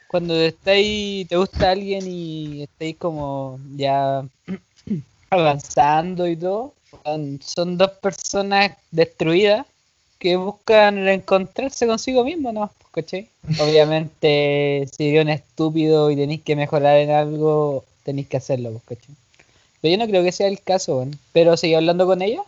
cuando 0.08 0.36
estáis, 0.36 1.28
te 1.28 1.38
gusta 1.38 1.72
alguien 1.72 2.06
y 2.06 2.64
estáis 2.64 2.98
como 2.98 3.60
ya 3.76 4.24
avanzando 5.30 6.28
y 6.28 6.36
todo, 6.36 6.74
son, 7.04 7.40
son 7.42 7.78
dos 7.78 7.92
personas 7.92 8.74
destruidas 8.92 9.66
que 10.24 10.38
buscan 10.38 10.96
reencontrarse 11.04 11.86
consigo 11.86 12.24
mismo, 12.24 12.54
¿no? 12.54 12.72
¿Cachai? 12.94 13.28
Obviamente, 13.60 14.88
si 14.98 15.10
eres 15.10 15.26
un 15.26 15.30
estúpido 15.30 16.10
y 16.10 16.16
tenéis 16.16 16.42
que 16.44 16.56
mejorar 16.56 16.98
en 17.00 17.12
algo, 17.12 17.84
tenéis 18.06 18.30
que 18.30 18.38
hacerlo, 18.38 18.82
¿cachai? 18.88 19.14
Pero 19.82 19.92
yo 19.92 19.98
no 19.98 20.08
creo 20.08 20.24
que 20.24 20.32
sea 20.32 20.48
el 20.48 20.62
caso. 20.62 21.06
Pero 21.34 21.58
seguí 21.58 21.74
hablando 21.74 22.06
con 22.06 22.22
ella. 22.22 22.42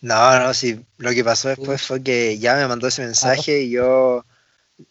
No, 0.00 0.40
no, 0.40 0.54
sí. 0.54 0.80
Lo 0.96 1.10
que 1.10 1.22
pasó 1.22 1.48
después 1.50 1.82
fue 1.82 2.02
que 2.02 2.38
ya 2.38 2.56
me 2.56 2.66
mandó 2.66 2.88
ese 2.88 3.02
mensaje 3.02 3.60
y 3.60 3.70
yo 3.70 4.24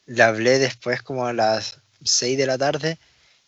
le 0.06 0.22
hablé 0.22 0.60
después 0.60 1.02
como 1.02 1.26
a 1.26 1.34
las 1.34 1.80
6 2.04 2.38
de 2.38 2.46
la 2.46 2.60
tarde 2.60 3.00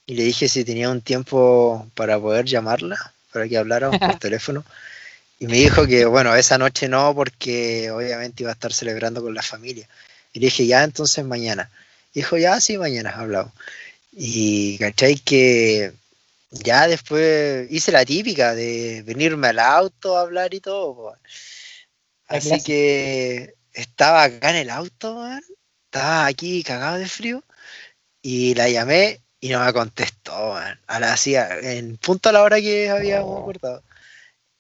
y 0.07 0.15
le 0.15 0.23
dije 0.23 0.49
si 0.49 0.65
tenía 0.65 0.89
un 0.89 1.01
tiempo 1.01 1.85
para 1.93 2.19
poder 2.19 2.45
llamarla, 2.45 2.97
para 3.31 3.47
que 3.47 3.59
habláramos 3.59 3.99
por 3.99 4.15
teléfono. 4.19 4.65
Y 5.39 5.47
me 5.47 5.57
dijo 5.57 5.85
que, 5.85 6.05
bueno, 6.05 6.35
esa 6.35 6.57
noche 6.57 6.87
no, 6.87 7.13
porque 7.13 7.91
obviamente 7.91 8.43
iba 8.43 8.51
a 8.51 8.53
estar 8.53 8.73
celebrando 8.73 9.21
con 9.21 9.33
la 9.35 9.43
familia. 9.43 9.87
Y 10.33 10.39
le 10.39 10.47
dije, 10.47 10.65
ya, 10.65 10.83
entonces 10.83 11.23
mañana. 11.25 11.69
Dijo, 12.13 12.37
ya, 12.37 12.59
sí, 12.59 12.77
mañana 12.77 13.11
hablamos. 13.15 13.53
Y, 14.11 14.77
¿cachai? 14.79 15.15
Que 15.15 15.93
ya 16.49 16.87
después 16.87 17.67
hice 17.69 17.91
la 17.91 18.05
típica 18.05 18.55
de 18.55 19.03
venirme 19.05 19.49
al 19.49 19.59
auto 19.59 20.17
a 20.17 20.21
hablar 20.21 20.53
y 20.53 20.59
todo. 20.59 20.95
po. 20.95 21.15
Así 22.27 22.61
que 22.63 23.53
estaba 23.73 24.23
acá 24.23 24.49
en 24.49 24.55
el 24.57 24.69
auto, 24.71 25.15
man. 25.15 25.41
Estaba 25.85 26.25
aquí 26.25 26.63
cagado 26.63 26.97
de 26.97 27.07
frío. 27.07 27.43
Y 28.23 28.55
la 28.55 28.69
llamé 28.69 29.21
y 29.39 29.49
no 29.49 29.63
me 29.63 29.71
contestó, 29.71 30.53
man. 30.53 30.79
A 30.87 30.99
la, 30.99 31.13
así, 31.13 31.35
en 31.35 31.97
punto 31.97 32.29
a 32.29 32.31
la 32.31 32.41
hora 32.41 32.59
que 32.59 32.89
habíamos 32.89 33.41
acordado. 33.41 33.83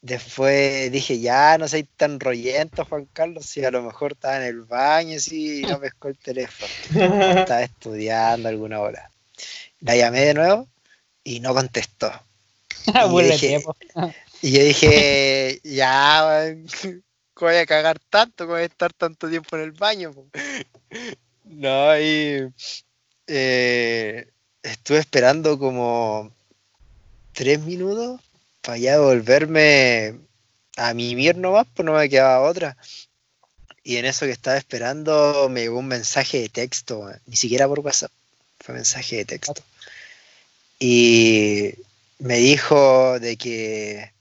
Después 0.01 0.91
dije, 0.91 1.19
ya 1.19 1.57
no 1.57 1.67
soy 1.67 1.83
tan 1.83 2.19
rollento, 2.19 2.85
Juan 2.85 3.07
Carlos, 3.13 3.45
si 3.45 3.65
a 3.65 3.71
lo 3.71 3.81
mejor 3.81 4.13
estaba 4.13 4.37
en 4.37 4.43
el 4.43 4.61
baño, 4.61 5.19
sí, 5.19 5.63
y 5.63 5.65
no 5.65 5.79
pescó 5.79 6.07
el 6.07 6.17
teléfono. 6.17 6.69
Estaba 7.39 7.63
estudiando 7.63 8.47
alguna 8.47 8.79
hora. 8.79 9.09
La 9.81 9.95
llamé 9.95 10.21
de 10.21 10.33
nuevo 10.33 10.67
y 11.23 11.39
no 11.39 11.53
contestó. 11.53 12.11
Y 12.87 13.09
Vuelve 13.09 13.31
dije-. 13.33 13.63
Y 14.41 14.51
yo 14.51 14.63
dije, 14.63 15.59
ya, 15.63 16.55
¿cómo 17.33 17.51
voy 17.51 17.59
a 17.59 17.65
cagar 17.65 17.99
tanto? 18.09 18.45
¿Cómo 18.45 18.53
voy 18.53 18.61
a 18.61 18.65
estar 18.65 18.93
tanto 18.93 19.27
tiempo 19.27 19.55
en 19.55 19.63
el 19.63 19.71
baño? 19.71 20.13
po?". 20.13 20.27
No, 21.43 21.99
y 21.99 22.47
eh, 23.25 24.27
estuve 24.61 24.99
esperando 24.99 25.57
como 25.57 26.31
tres 27.33 27.59
minutos 27.61 28.21
para 28.61 28.77
ya 28.77 28.99
volverme 28.99 30.19
a 30.77 30.93
mimir 30.93 31.37
nomás, 31.37 31.67
pues 31.75 31.85
no 31.85 31.93
me 31.93 32.09
quedaba 32.09 32.41
otra. 32.41 32.77
Y 33.83 33.97
en 33.97 34.05
eso 34.05 34.25
que 34.27 34.31
estaba 34.33 34.57
esperando 34.57 35.49
me 35.49 35.61
llegó 35.61 35.79
un 35.79 35.87
mensaje 35.87 36.41
de 36.41 36.49
texto, 36.49 37.09
ni 37.25 37.35
siquiera 37.35 37.67
por 37.67 37.79
WhatsApp, 37.79 38.11
fue 38.59 38.75
mensaje 38.75 39.15
de 39.17 39.25
texto. 39.25 39.63
Y 40.79 41.73
me 42.19 42.37
dijo 42.37 43.19
de 43.19 43.37
que 43.37 44.13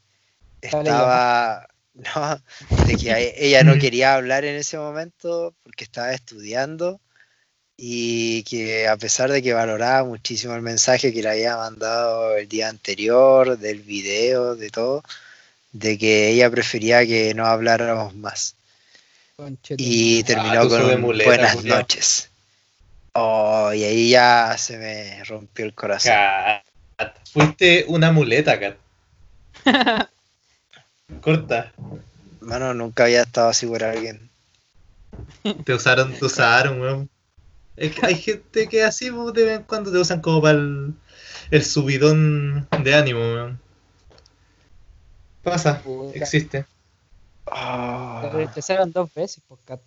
Estaba 0.60 1.68
no, 1.94 2.42
de 2.86 2.96
que 2.96 3.12
a- 3.12 3.20
ella 3.20 3.64
no 3.64 3.78
quería 3.78 4.14
hablar 4.14 4.44
en 4.44 4.56
ese 4.56 4.78
momento 4.78 5.54
porque 5.64 5.84
estaba 5.84 6.12
estudiando 6.12 7.00
y 7.76 8.42
que 8.44 8.88
a 8.88 8.96
pesar 8.96 9.30
de 9.30 9.42
que 9.42 9.52
valoraba 9.52 10.04
muchísimo 10.04 10.54
el 10.54 10.62
mensaje 10.62 11.12
que 11.12 11.22
le 11.22 11.30
había 11.30 11.56
mandado 11.56 12.36
el 12.36 12.48
día 12.48 12.68
anterior, 12.68 13.58
del 13.58 13.80
video, 13.80 14.56
de 14.56 14.70
todo, 14.70 15.02
de 15.72 15.98
que 15.98 16.30
ella 16.30 16.50
prefería 16.50 17.06
que 17.06 17.34
no 17.34 17.46
habláramos 17.46 18.14
más. 18.14 18.54
Y 19.76 20.22
madre. 20.22 20.24
terminó 20.24 20.68
con 20.68 20.84
un 20.84 21.00
muleta, 21.02 21.28
buenas 21.30 21.56
culiao. 21.56 21.78
noches. 21.78 22.30
Oh, 23.12 23.72
y 23.72 23.84
ahí 23.84 24.10
ya 24.10 24.56
se 24.58 24.78
me 24.78 25.24
rompió 25.24 25.66
el 25.66 25.74
corazón. 25.74 26.12
Cat. 26.12 27.16
Fuiste 27.30 27.84
una 27.88 28.10
muleta, 28.10 28.58
Cat. 28.58 28.76
Corta. 31.20 31.72
Mano, 32.40 32.72
nunca 32.72 33.04
había 33.04 33.22
estado 33.22 33.50
así 33.50 33.66
por 33.66 33.84
alguien. 33.84 34.30
Te 35.64 35.74
usaron, 35.74 36.12
te 36.14 36.24
usaron, 36.24 36.80
weón. 36.80 37.10
Es 37.76 37.94
que 37.94 38.06
hay 38.06 38.14
gente 38.14 38.68
que 38.68 38.82
así 38.82 39.10
pues, 39.10 39.34
de 39.34 39.44
vez 39.44 39.56
en 39.58 39.64
cuando 39.64 39.92
te 39.92 39.98
usan 39.98 40.20
como 40.20 40.40
para 40.42 40.58
el, 40.58 40.94
el 41.50 41.64
subidón 41.64 42.66
de 42.82 42.94
ánimo, 42.94 43.20
weón. 43.20 43.60
Pasa, 45.42 45.80
Puta. 45.82 46.18
existe. 46.18 46.64
Ah. 47.46 48.20
Te 48.22 48.30
rechazaron 48.30 48.90
dos 48.92 49.12
veces, 49.14 49.42
pues, 49.46 49.60
cat. 49.64 49.80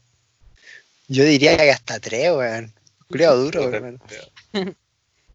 Yo 1.08 1.24
diría 1.24 1.58
que 1.58 1.72
hasta 1.72 2.00
tres, 2.00 2.32
weón. 2.32 2.72
Culeo 3.10 3.36
duro, 3.38 3.64
weón. 3.70 4.00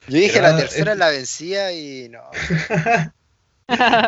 Yo 0.07 0.19
dije 0.19 0.35
Pero 0.35 0.49
la 0.49 0.57
tercera 0.59 0.93
es- 0.93 0.99
la 0.99 1.09
vencía 1.09 1.73
y 1.73 2.09
no. 2.11 2.23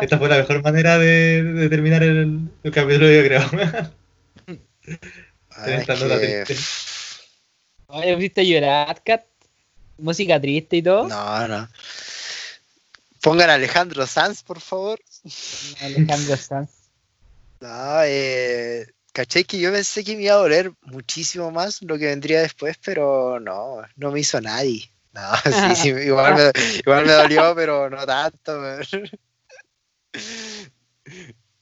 Esta 0.01 0.19
fue 0.19 0.29
la 0.29 0.37
mejor 0.37 0.61
manera 0.61 0.99
de, 0.99 1.41
de 1.43 1.69
terminar 1.69 2.03
el, 2.03 2.47
el 2.61 2.71
capítulo, 2.71 3.09
yo 3.09 3.23
creo. 3.23 3.41
Ah, 5.51 5.65
es 5.71 5.79
esta 5.81 5.95
nota 5.95 6.19
que- 6.21 6.43
triste. 7.87 8.07
Oye, 8.07 8.15
¿viste 8.15 8.45
llorar, 8.45 9.01
cat? 9.03 9.25
Música 9.97 10.39
triste 10.39 10.77
y 10.77 10.81
todo. 10.83 11.07
No, 11.07 11.47
no. 11.47 11.67
Pongan 13.21 13.49
a 13.49 13.55
Alejandro 13.55 14.05
Sanz, 14.05 14.43
por 14.43 14.61
favor. 14.61 14.99
Alejandro 15.81 16.37
Sanz. 16.37 16.69
No, 17.59 18.03
eh. 18.03 18.87
Caché 19.11 19.45
que 19.45 19.59
yo 19.59 19.71
pensé 19.71 20.03
que 20.03 20.15
me 20.15 20.23
iba 20.23 20.35
a 20.35 20.37
doler 20.37 20.71
muchísimo 20.83 21.49
más 21.49 21.81
lo 21.81 21.97
que 21.97 22.05
vendría 22.05 22.41
después, 22.41 22.77
pero 22.85 23.39
no, 23.39 23.81
no 23.95 24.11
me 24.11 24.19
hizo 24.19 24.39
nadie. 24.39 24.91
No, 25.11 25.21
sí, 25.75 25.75
sí, 25.75 25.87
igual 26.05 26.35
me, 26.35 26.51
igual 26.77 27.05
me 27.05 27.13
dolió, 27.13 27.55
pero 27.55 27.89
no 27.89 28.05
tanto. 28.05 28.79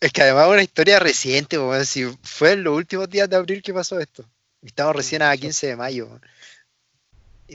Es 0.02 0.12
que 0.12 0.22
además 0.22 0.48
es 0.48 0.52
una 0.52 0.64
historia 0.64 1.00
reciente, 1.00 1.58
weón, 1.58 1.86
si 1.86 2.06
fue 2.24 2.52
en 2.52 2.66
los 2.66 2.76
últimos 2.76 3.10
días 3.10 3.30
de 3.30 3.38
abril 3.38 3.64
que 3.64 3.74
pasó 3.74 4.00
esto. 4.00 4.30
Estamos 4.66 4.96
recién 4.96 5.22
a 5.22 5.36
15 5.36 5.68
de 5.68 5.76
mayo. 5.76 6.10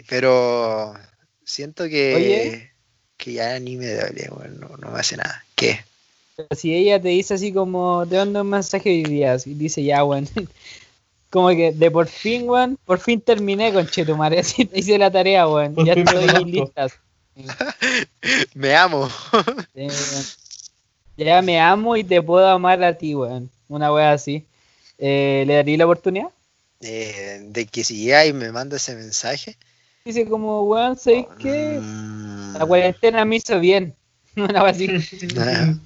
Pero 0.09 0.95
siento 1.45 1.89
que, 1.89 2.15
Oye. 2.15 2.70
que 3.16 3.32
ya 3.32 3.59
ni 3.59 3.77
me 3.77 3.93
duele, 3.93 4.28
weón, 4.31 4.61
no, 4.61 4.77
no 4.77 4.91
me 4.91 5.01
hace 5.01 5.16
nada. 5.16 5.45
¿Qué? 5.57 5.81
Pero 6.37 6.49
si 6.57 6.74
ella 6.74 7.01
te 7.01 7.09
dice 7.09 7.35
así 7.35 7.53
como, 7.53 8.07
te 8.07 8.16
mando 8.16 8.43
un 8.43 8.51
mensaje 8.51 8.91
hoy 8.91 9.03
día, 9.03 9.37
y 9.45 9.55
dice 9.55 9.82
ya, 9.82 10.05
weón. 10.05 10.28
Como 11.31 11.49
que 11.51 11.70
de 11.70 11.93
por 11.93 12.09
fin, 12.09 12.49
weón, 12.49 12.77
por 12.85 12.99
fin 12.99 13.20
terminé 13.20 13.73
con 13.73 13.87
Chetumare, 13.87 14.39
así 14.41 14.69
hice 14.74 14.99
la 14.99 15.11
tarea, 15.11 15.49
weón. 15.49 15.77
Ya 15.85 15.93
estoy 15.93 16.27
conozco. 16.27 16.45
lista. 16.45 16.87
Me 18.55 18.74
amo. 18.74 19.09
Sí. 19.74 19.89
Ya 21.16 21.43
me 21.43 21.61
amo 21.61 21.97
y 21.97 22.05
te 22.05 22.23
puedo 22.23 22.49
amar 22.49 22.82
a 22.82 22.97
ti, 22.97 23.15
weón. 23.15 23.51
Una 23.69 23.93
wea 23.93 24.12
así. 24.12 24.45
Eh, 24.99 25.45
¿Le 25.47 25.55
daría 25.55 25.78
la 25.78 25.85
oportunidad? 25.85 26.28
Eh, 26.81 27.40
de 27.43 27.66
que 27.66 27.85
si 27.85 28.05
llega 28.05 28.24
y 28.27 28.32
me 28.32 28.51
manda 28.52 28.77
ese 28.77 28.94
mensaje. 28.94 29.57
Dice 30.05 30.27
como, 30.27 30.62
weón, 30.62 30.97
¿sabes 30.97 31.27
qué? 31.39 31.78
mm, 31.78 32.57
La 32.57 32.66
cuarentena 32.66 33.24
me 33.24 33.36
hizo 33.36 33.61
bien. 33.61 33.94
Una 34.36 34.66
así. 34.66 34.89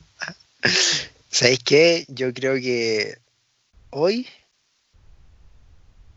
¿Sabéis 1.31 1.59
qué? 1.65 2.05
Yo 2.09 2.33
creo 2.33 2.55
que 2.55 3.19
hoy 3.91 4.27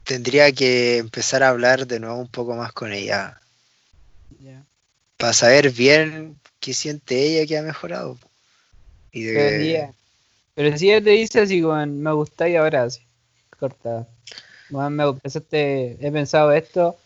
tendría 0.03 0.51
que 0.51 0.97
empezar 0.97 1.41
a 1.41 1.49
hablar 1.49 1.87
de 1.87 1.99
nuevo 1.99 2.17
un 2.17 2.27
poco 2.27 2.55
más 2.55 2.71
con 2.71 2.93
ella. 2.93 3.41
Ya. 4.43 4.63
Para 5.17 5.33
saber 5.33 5.71
bien 5.71 6.37
qué 6.59 6.73
siente 6.73 7.19
ella 7.19 7.47
que 7.47 7.57
ha 7.57 7.63
mejorado. 7.63 8.17
Y 9.11 9.23
de 9.23 9.89
Pero, 10.53 10.77
si 10.77 10.91
ella 10.91 11.03
te 11.03 11.09
dice 11.11 11.41
así, 11.41 11.63
weón, 11.63 11.99
me 11.99 12.11
gusta 12.13 12.47
y 12.47 12.55
ahora 12.55 12.83
así. 12.83 13.01
Corta. 13.59 14.07
Weón, 14.69 14.95
me 14.95 15.03
empezaste, 15.03 15.97
he 15.99 16.11
pensado 16.11 16.51
esto, 16.51 16.97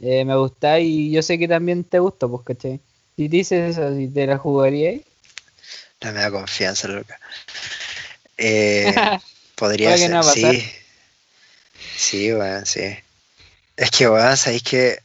eh, 0.00 0.24
me 0.24 0.36
gusta 0.36 0.78
y 0.80 1.10
yo 1.10 1.22
sé 1.22 1.38
que 1.38 1.48
también 1.48 1.84
te 1.84 1.98
gusta, 1.98 2.28
pues, 2.28 2.42
¿cachai? 2.44 2.80
Si 3.16 3.28
dices 3.28 3.76
eso, 3.76 3.94
si 3.96 4.08
te 4.08 4.26
la 4.26 4.38
jugaría 4.38 5.00
no 6.00 6.12
me 6.12 6.20
da 6.20 6.30
confianza, 6.30 6.88
loca. 6.88 7.18
Eh, 8.36 8.94
podría 9.56 9.96
ser, 9.96 10.10
no 10.10 10.22
sí. 10.22 10.64
Sí, 11.96 12.32
bueno, 12.32 12.64
sí. 12.64 12.96
Es 13.76 13.90
que, 13.90 14.08
weón, 14.08 14.36
sabéis 14.36 14.62
que 14.62 14.98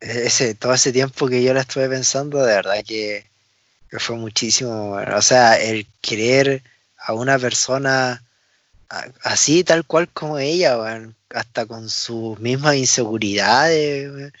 ese, 0.00 0.54
todo 0.54 0.74
ese 0.74 0.92
tiempo 0.92 1.28
que 1.28 1.42
yo 1.42 1.52
la 1.54 1.62
estuve 1.62 1.88
pensando, 1.88 2.44
de 2.44 2.54
verdad 2.54 2.84
que, 2.86 3.26
que 3.90 3.98
fue 3.98 4.16
muchísimo. 4.16 4.92
O 4.92 5.22
sea, 5.22 5.56
el 5.60 5.86
querer 6.00 6.62
a 6.98 7.14
una 7.14 7.38
persona 7.38 8.22
así, 9.22 9.64
tal 9.64 9.84
cual 9.84 10.08
como 10.08 10.38
ella, 10.38 10.78
weón, 10.78 11.15
hasta 11.30 11.66
con 11.66 11.88
sus 11.90 12.38
mismas 12.38 12.76
inseguridades, 12.76 14.10
weón, 14.12 14.32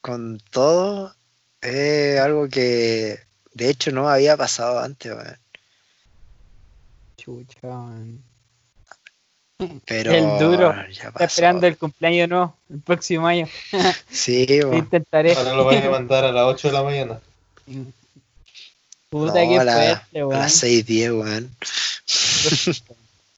con 0.00 0.40
todo, 0.50 1.14
es 1.60 2.18
algo 2.20 2.48
que 2.48 3.20
de 3.54 3.70
hecho 3.70 3.90
no 3.92 4.08
había 4.08 4.36
pasado 4.36 4.78
antes, 4.78 5.12
weón. 5.12 5.38
Chucha, 7.16 7.58
weón. 7.62 8.22
Pero 9.86 10.12
El 10.12 10.38
duro. 10.38 10.74
ya 10.74 10.82
Está 10.90 11.12
pasó. 11.12 11.24
esperando 11.24 11.66
el 11.66 11.78
cumpleaños 11.78 12.28
no, 12.28 12.56
el 12.70 12.80
próximo 12.80 13.26
año. 13.26 13.48
Sí, 14.10 14.46
weón. 14.50 14.76
intentaré. 14.78 15.34
Ahora 15.34 15.54
lo 15.54 15.64
van 15.64 15.82
a 15.82 15.90
mandar 15.90 16.24
a 16.24 16.32
las 16.32 16.44
8 16.44 16.68
de 16.68 16.74
la 16.74 16.82
mañana. 16.82 17.20
Puta 19.08 19.42
No, 19.44 19.48
que 19.50 19.58
a 19.58 19.64
la- 19.64 19.72
fuerte, 20.12 20.20
A 20.20 20.38
las 20.38 20.62
6.10, 20.62 21.20
weón. 21.20 21.50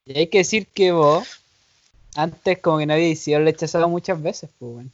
Y 0.06 0.18
hay 0.20 0.26
que 0.28 0.38
decir 0.38 0.66
que 0.68 0.90
vos, 0.90 1.28
antes 2.18 2.58
como 2.58 2.78
que 2.78 2.86
no 2.86 2.94
había 2.94 3.14
sido 3.14 3.38
rechazado 3.38 3.88
muchas 3.88 4.20
veces, 4.20 4.50
pues, 4.58 4.72
weón. 4.72 4.92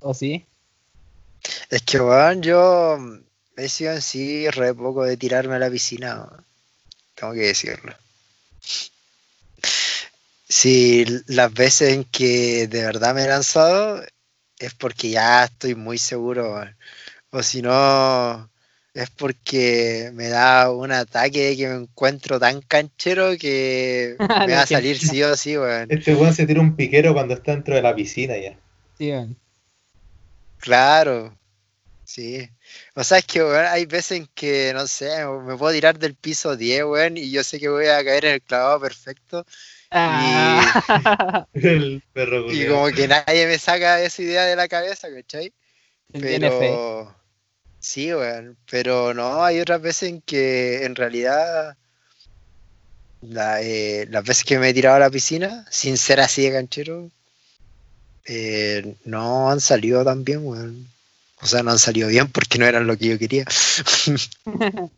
¿O 0.00 0.12
sí? 0.12 0.44
Es 1.70 1.80
que, 1.82 1.98
weón, 1.98 2.42
yo 2.42 2.98
he 3.56 3.68
sido 3.70 3.92
en 3.94 4.02
sí 4.02 4.48
re 4.50 4.74
poco 4.74 5.04
de 5.04 5.16
tirarme 5.16 5.54
a 5.54 5.58
la 5.58 5.70
piscina. 5.70 6.28
Tengo 7.14 7.32
que 7.32 7.46
decirlo. 7.46 7.94
Si 10.46 11.06
las 11.28 11.52
veces 11.52 11.94
en 11.94 12.04
que 12.04 12.68
de 12.68 12.82
verdad 12.82 13.14
me 13.14 13.24
he 13.24 13.28
lanzado 13.28 14.02
es 14.58 14.74
porque 14.74 15.08
ya 15.10 15.44
estoy 15.44 15.74
muy 15.74 15.96
seguro. 15.96 16.62
O 17.30 17.42
si 17.42 17.62
no, 17.62 18.50
es 18.94 19.10
porque 19.10 20.10
me 20.14 20.28
da 20.28 20.70
un 20.72 20.90
ataque 20.92 21.50
de 21.50 21.56
que 21.56 21.68
me 21.68 21.76
encuentro 21.76 22.40
tan 22.40 22.60
canchero 22.62 23.36
que 23.38 24.16
me 24.46 24.54
va 24.54 24.62
a 24.62 24.66
salir 24.66 24.98
sí 24.98 25.22
o 25.22 25.36
sí, 25.36 25.56
weón. 25.56 25.88
Este 25.90 26.14
weón 26.14 26.34
se 26.34 26.46
tira 26.46 26.60
un 26.60 26.74
piquero 26.74 27.12
cuando 27.12 27.34
está 27.34 27.52
dentro 27.52 27.74
de 27.74 27.82
la 27.82 27.94
piscina 27.94 28.36
ya. 28.36 28.58
Sí, 28.96 29.10
weón. 29.10 29.36
Claro, 30.58 31.36
sí. 32.04 32.48
O 32.94 33.04
sea, 33.04 33.18
es 33.18 33.24
que, 33.26 33.42
weón, 33.42 33.66
hay 33.66 33.86
veces 33.86 34.18
en 34.18 34.28
que, 34.34 34.72
no 34.74 34.86
sé, 34.86 35.24
me 35.46 35.56
puedo 35.56 35.72
tirar 35.72 35.98
del 35.98 36.14
piso 36.14 36.56
10, 36.56 36.84
weón, 36.84 37.16
y 37.16 37.30
yo 37.30 37.44
sé 37.44 37.60
que 37.60 37.68
voy 37.68 37.86
a 37.86 38.04
caer 38.04 38.24
en 38.24 38.34
el 38.34 38.42
clavado 38.42 38.80
perfecto. 38.80 39.44
Ah, 39.90 41.46
El 41.54 42.02
perro 42.12 42.52
Y 42.52 42.66
como 42.66 42.88
que 42.88 43.08
nadie 43.08 43.46
me 43.46 43.58
saca 43.58 44.02
esa 44.02 44.22
idea 44.22 44.44
de 44.44 44.56
la 44.56 44.68
cabeza, 44.68 45.08
¿cachai? 45.12 45.52
tiene 46.12 46.50
fe. 46.50 46.58
Pero, 46.58 47.17
sí, 47.80 48.12
weón, 48.12 48.56
pero 48.70 49.14
no, 49.14 49.42
hay 49.44 49.60
otras 49.60 49.80
veces 49.80 50.10
en 50.10 50.20
que 50.22 50.84
en 50.84 50.94
realidad 50.94 51.76
la, 53.20 53.60
eh, 53.62 54.06
las 54.10 54.24
veces 54.24 54.44
que 54.44 54.58
me 54.58 54.68
he 54.68 54.74
tirado 54.74 54.96
a 54.96 55.00
la 55.00 55.10
piscina, 55.10 55.66
sin 55.70 55.96
ser 55.98 56.20
así 56.20 56.42
de 56.42 56.52
canchero, 56.52 57.10
eh, 58.26 58.94
no 59.04 59.50
han 59.50 59.60
salido 59.60 60.04
tan 60.04 60.24
bien, 60.24 60.46
weón. 60.46 60.88
O 61.40 61.46
sea, 61.46 61.62
no 61.62 61.70
han 61.70 61.78
salido 61.78 62.08
bien 62.08 62.30
porque 62.30 62.58
no 62.58 62.66
eran 62.66 62.86
lo 62.86 62.96
que 62.96 63.06
yo 63.08 63.18
quería. 63.18 63.44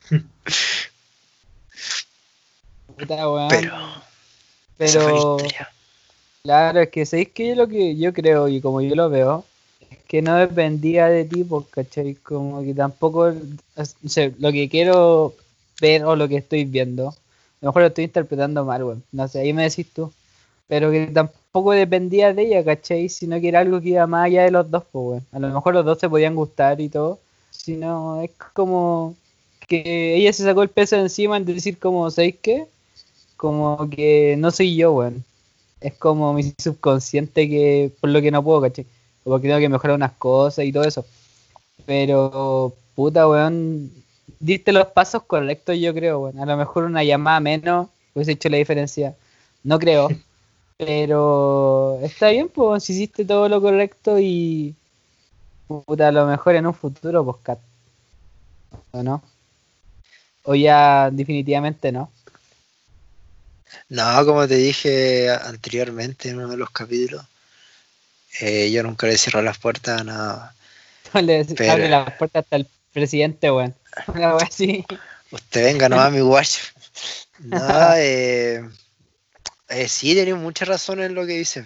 Pero, 2.97 3.48
Pero, 4.77 5.36
claro, 6.43 6.81
es 6.81 6.89
que 6.90 7.07
sabéis 7.07 7.31
que 7.31 7.55
lo 7.55 7.69
que 7.69 7.97
yo 7.97 8.12
creo 8.12 8.48
y 8.48 8.61
como 8.61 8.81
yo 8.81 8.94
lo 8.94 9.09
veo, 9.09 9.47
que 10.11 10.23
no 10.23 10.35
dependía 10.35 11.07
de 11.07 11.24
ti, 11.24 11.45
pues, 11.45 11.66
¿cachai? 11.70 12.16
Como 12.16 12.65
que 12.65 12.74
tampoco, 12.74 13.31
lo 13.31 14.53
que 14.53 14.69
quiero 14.69 15.35
ver 15.81 16.05
o 16.05 16.16
lo 16.16 16.27
que 16.27 16.39
estoy 16.39 16.65
viendo, 16.65 17.11
a 17.11 17.15
lo 17.61 17.69
mejor 17.69 17.82
lo 17.82 17.89
estoy 17.89 18.05
interpretando 18.07 18.65
mal, 18.65 18.82
weón. 18.82 19.05
No 19.12 19.28
sé, 19.28 19.39
ahí 19.39 19.53
me 19.53 19.62
decís 19.62 19.87
tú. 19.95 20.12
Pero 20.66 20.91
que 20.91 21.07
tampoco 21.07 21.70
dependía 21.70 22.35
de 22.35 22.43
ella, 22.43 22.65
¿cachai? 22.65 23.09
Sino 23.09 23.41
que 23.41 23.51
era 23.51 23.61
algo 23.61 23.81
que 23.81 23.91
iba 23.91 24.05
más 24.09 24.27
allá 24.27 24.43
de 24.43 24.51
los 24.51 24.69
dos, 24.69 24.82
pues, 24.91 25.05
weón. 25.05 25.27
A 25.31 25.39
lo 25.39 25.55
mejor 25.55 25.74
los 25.74 25.85
dos 25.85 26.01
se 26.01 26.09
podían 26.09 26.35
gustar 26.35 26.81
y 26.81 26.89
todo, 26.89 27.20
sino 27.53 28.20
es 28.20 28.32
como 28.53 29.15
que 29.69 30.16
ella 30.16 30.32
se 30.32 30.43
sacó 30.43 30.65
el 30.65 30.70
peso 30.70 30.97
de 30.97 31.03
encima 31.03 31.37
en 31.37 31.45
decir 31.45 31.78
como, 31.78 32.11
¿sabéis 32.11 32.35
qué? 32.43 32.66
Como 33.37 33.89
que 33.89 34.35
no 34.39 34.51
soy 34.51 34.74
yo, 34.74 34.93
weón. 34.93 35.23
Es 35.81 35.95
como 35.95 36.35
mi 36.35 36.53
subconsciente 36.59 37.49
que 37.49 37.93
por 38.01 38.11
lo 38.11 38.20
que 38.20 38.32
no 38.32 38.43
puedo, 38.43 38.61
¿cachai? 38.62 38.87
Porque 39.24 39.48
tengo 39.48 39.60
que 39.60 39.68
mejorar 39.68 39.97
unas 39.97 40.12
cosas 40.12 40.64
y 40.64 40.72
todo 40.72 40.84
eso. 40.84 41.05
Pero, 41.86 42.74
puta, 42.94 43.28
weón, 43.28 43.90
diste 44.38 44.72
los 44.72 44.86
pasos 44.88 45.22
correctos, 45.24 45.76
yo 45.78 45.94
creo, 45.94 46.20
weón. 46.20 46.38
A 46.38 46.47
lo 46.47 46.56
mejor 46.56 46.84
una 46.84 47.05
llamada 47.05 47.40
menos 47.40 47.88
hubiese 48.14 48.32
hecho 48.32 48.48
la 48.48 48.56
diferencia. 48.56 49.16
No 49.62 49.78
creo. 49.78 50.09
Pero 50.78 51.98
está 52.02 52.30
bien, 52.30 52.48
pues, 52.48 52.84
si 52.84 52.94
hiciste 52.94 53.24
todo 53.24 53.48
lo 53.48 53.60
correcto 53.60 54.18
y, 54.18 54.74
puta, 55.68 56.09
a 56.09 56.12
lo 56.12 56.26
mejor 56.26 56.55
en 56.55 56.66
un 56.66 56.74
futuro, 56.74 57.24
pues, 57.24 57.36
cat. 57.42 57.59
¿O 58.92 59.02
no? 59.02 59.22
O 60.44 60.55
ya 60.55 61.10
definitivamente 61.10 61.92
no. 61.92 62.10
No, 63.88 64.24
como 64.24 64.48
te 64.48 64.56
dije 64.56 65.30
anteriormente 65.30 66.30
en 66.30 66.38
uno 66.38 66.48
de 66.48 66.56
los 66.56 66.70
capítulos, 66.70 67.24
eh, 68.40 68.70
yo 68.70 68.82
nunca 68.82 69.07
le 69.07 69.19
cierro 69.19 69.43
las 69.43 69.59
puertas 69.59 70.01
a 70.01 70.05
nada. 70.05 70.55
Le 71.20 71.44
Pero- 71.44 71.73
abre 71.73 71.89
las 71.89 72.12
puertas 72.15 72.44
hasta 72.44 72.57
el 72.57 72.69
presidente, 72.93 73.51
weón. 73.51 73.74
Wea 74.15 74.36
así. 74.36 74.85
Usted 75.32 75.65
venga 75.65 75.89
nomás 75.89 76.07
a 76.07 76.11
mi 76.11 76.20
guacho. 76.20 76.61
No, 77.40 77.59
eh, 77.97 78.62
eh, 79.69 79.89
sí, 79.89 80.15
tenía 80.15 80.36
mucha 80.36 80.65
razón 80.65 81.01
en 81.01 81.15
lo 81.15 81.27
que 81.27 81.39
dice. 81.39 81.65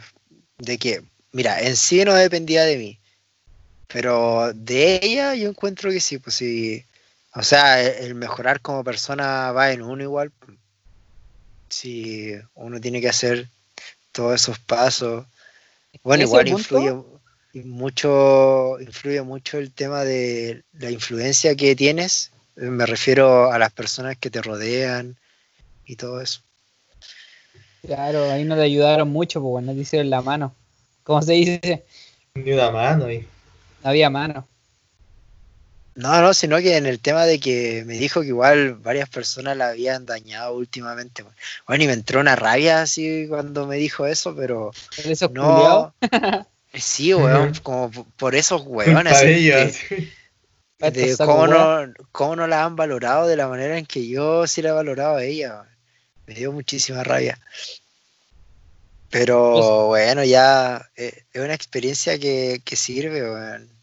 De 0.59 0.78
que, 0.78 1.03
mira, 1.32 1.61
en 1.61 1.77
sí 1.77 2.05
no 2.05 2.15
dependía 2.15 2.65
de 2.65 2.77
mí. 2.78 2.99
Pero 3.89 4.53
de 4.55 5.01
ella 5.03 5.35
yo 5.35 5.49
encuentro 5.49 5.91
que 5.91 6.01
sí, 6.01 6.19
pues 6.19 6.36
sí. 6.36 6.85
O 7.35 7.43
sea, 7.43 7.81
el, 7.82 8.05
el 8.07 8.15
mejorar 8.15 8.61
como 8.61 8.82
persona 8.85 9.53
va 9.53 9.70
en 9.73 9.82
uno 9.82 10.03
igual. 10.03 10.32
Si 11.69 12.32
uno 12.55 12.81
tiene 12.81 13.01
que 13.01 13.09
hacer 13.09 13.49
todos 14.12 14.35
esos 14.41 14.59
pasos. 14.59 15.27
Bueno, 16.03 16.25
igual 16.25 16.45
punto- 16.47 16.79
influye 16.81 17.66
mucho, 17.66 18.81
influye 18.81 19.23
mucho 19.23 19.59
el 19.59 19.73
tema 19.73 20.05
de 20.05 20.62
la 20.73 20.91
influencia 20.91 21.55
que 21.55 21.77
tienes. 21.77 22.33
Eh, 22.57 22.62
Me 22.62 22.87
refiero 22.87 23.51
a 23.51 23.59
las 23.59 23.73
personas 23.73 24.16
que 24.19 24.31
te 24.31 24.43
rodean 24.43 25.16
y 25.87 25.97
todo 25.97 26.21
eso. 26.21 26.41
Claro, 27.87 28.31
ahí 28.31 28.45
no 28.45 28.55
te 28.57 28.62
ayudaron 28.62 29.09
mucho, 29.11 29.41
pues 29.41 29.51
bueno, 29.51 29.73
te 29.75 29.81
hicieron 29.81 30.09
la 30.11 30.23
mano. 30.23 30.55
¿Cómo 31.03 31.21
se 31.23 31.35
dice? 31.35 31.85
Ni 32.35 32.53
una 32.53 32.71
mano 32.71 33.11
y. 33.12 33.19
No 33.83 33.91
había 33.91 34.09
mano. 34.09 34.49
No, 35.97 36.21
no, 36.21 36.35
sino 36.35 36.59
que 36.59 36.77
en 36.77 36.87
el 36.87 36.99
tema 36.99 37.25
de 37.25 37.39
que 37.39 37.85
me 37.87 37.95
dijo 37.95 38.21
que 38.21 38.29
igual 38.29 38.75
varias 38.75 39.09
personas 39.09 39.57
la 39.57 39.69
habían 39.69 40.07
dañado 40.07 40.55
últimamente. 40.55 41.25
Bueno, 41.69 41.85
y 41.85 41.87
me 41.87 41.93
entró 41.93 42.21
una 42.21 42.35
rabia 42.35 42.83
así 42.83 43.27
cuando 43.29 43.66
me 43.66 43.77
dijo 43.77 44.07
eso, 44.07 44.35
pero 44.35 44.73
esos 45.05 45.31
no. 45.31 45.95
Sí, 46.75 47.15
weón, 47.15 47.53
como 47.62 47.91
por 48.16 48.35
esos 48.35 48.62
weones. 48.66 49.12
así 49.12 49.27
de 49.27 49.35
ellos, 49.37 49.77
de- 50.81 51.16
cómo 51.16 51.47
no, 51.47 51.93
cómo 52.11 52.35
no 52.35 52.47
la 52.49 52.65
han 52.65 52.75
valorado 52.75 53.29
de 53.29 53.37
la 53.37 53.47
manera 53.47 53.79
en 53.79 53.87
que 53.87 54.09
yo 54.09 54.47
sí 54.49 54.61
la 54.61 54.71
he 54.71 54.73
valorado 54.73 55.16
a 55.16 55.25
ella. 55.25 55.65
Me 56.27 56.35
dio 56.35 56.51
muchísima 56.51 57.05
rabia. 57.05 57.39
Pero 59.11 59.55
Eso. 59.55 59.87
bueno, 59.87 60.25
ya 60.25 60.91
eh, 60.97 61.23
es 61.33 61.41
una 61.43 61.55
experiencia 61.55 62.19
que, 62.19 62.61
que 62.65 62.75
sirve, 62.75 63.23
weón. 63.23 63.73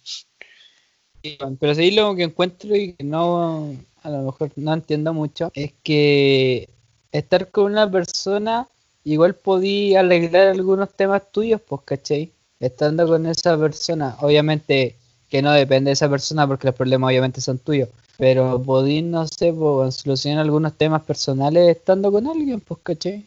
Pero 1.60 1.76
sí 1.76 1.91
lo 1.91 2.15
que 2.15 2.23
encuentro 2.23 2.76
y 2.76 2.93
que 2.93 3.03
no, 3.03 3.76
a 4.03 4.10
lo 4.10 4.23
mejor 4.23 4.52
no 4.56 4.73
entiendo 4.73 5.14
mucho, 5.14 5.52
es 5.53 5.72
que 5.84 6.69
estar 7.11 7.49
con 7.49 7.65
una 7.65 7.89
persona 7.89 8.68
igual 9.03 9.35
podía 9.35 10.02
arreglar 10.02 10.48
algunos 10.49 10.91
temas 10.93 11.31
tuyos, 11.31 11.61
pues, 11.61 11.81
¿cachai? 11.85 12.31
Estando 12.60 13.07
con 13.07 13.26
esa 13.26 13.57
persona, 13.57 14.15
obviamente 14.22 14.95
que 15.30 15.41
no 15.41 15.52
depende 15.53 15.89
de 15.89 15.93
esa 15.93 16.10
persona 16.10 16.45
porque 16.48 16.68
los 16.68 16.76
problemas 16.76 17.07
obviamente 17.10 17.41
son 17.41 17.57
tuyos, 17.57 17.89
pero 18.18 18.61
podí, 18.61 19.02
no 19.02 19.27
sé, 19.27 19.53
pues, 19.53 19.95
solucionar 19.95 20.41
algunos 20.41 20.77
temas 20.77 21.03
personales 21.03 21.77
estando 21.77 22.11
con 22.11 22.27
alguien, 22.27 22.60
pues, 22.60 22.80
¿cachai? 22.84 23.26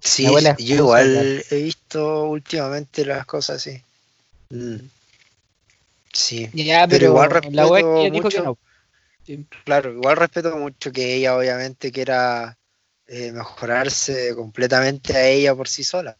Sí, 0.00 0.26
yo 0.58 0.74
igual 0.74 1.44
he 1.50 1.62
visto 1.62 2.24
últimamente 2.24 3.04
las 3.04 3.26
cosas 3.26 3.56
así. 3.56 3.80
Mm. 4.50 4.76
Sí, 6.12 6.48
Ya, 6.52 6.86
Pero 6.88 6.98
pero, 6.98 7.06
igual 7.06 7.28
que 7.28 7.34
respeto 7.34 7.52
que 8.02 8.10
mucho- 8.10 8.42
no. 8.44 8.58
Sí. 9.26 9.44
claro, 9.64 9.92
igual 9.92 10.16
respeto 10.16 10.56
mucho 10.56 10.92
que 10.92 11.14
ella 11.14 11.36
obviamente 11.36 11.90
quiera 11.92 12.56
eh, 13.08 13.32
mejorarse 13.32 14.34
completamente 14.34 15.14
a 15.16 15.26
ella 15.28 15.54
por 15.54 15.68
sí 15.68 15.84
sola. 15.84 16.16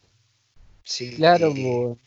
Sí, 0.83 1.15
Claro, 1.17 1.53
pues. 1.53 1.97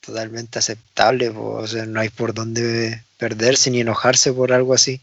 totalmente 0.00 0.58
aceptable, 0.58 1.30
po, 1.30 1.54
o 1.54 1.66
sea, 1.66 1.84
no 1.86 2.00
hay 2.00 2.08
por 2.10 2.32
dónde 2.34 3.02
perderse 3.18 3.70
ni 3.70 3.80
enojarse 3.80 4.32
por 4.32 4.52
algo 4.52 4.74
así. 4.74 5.00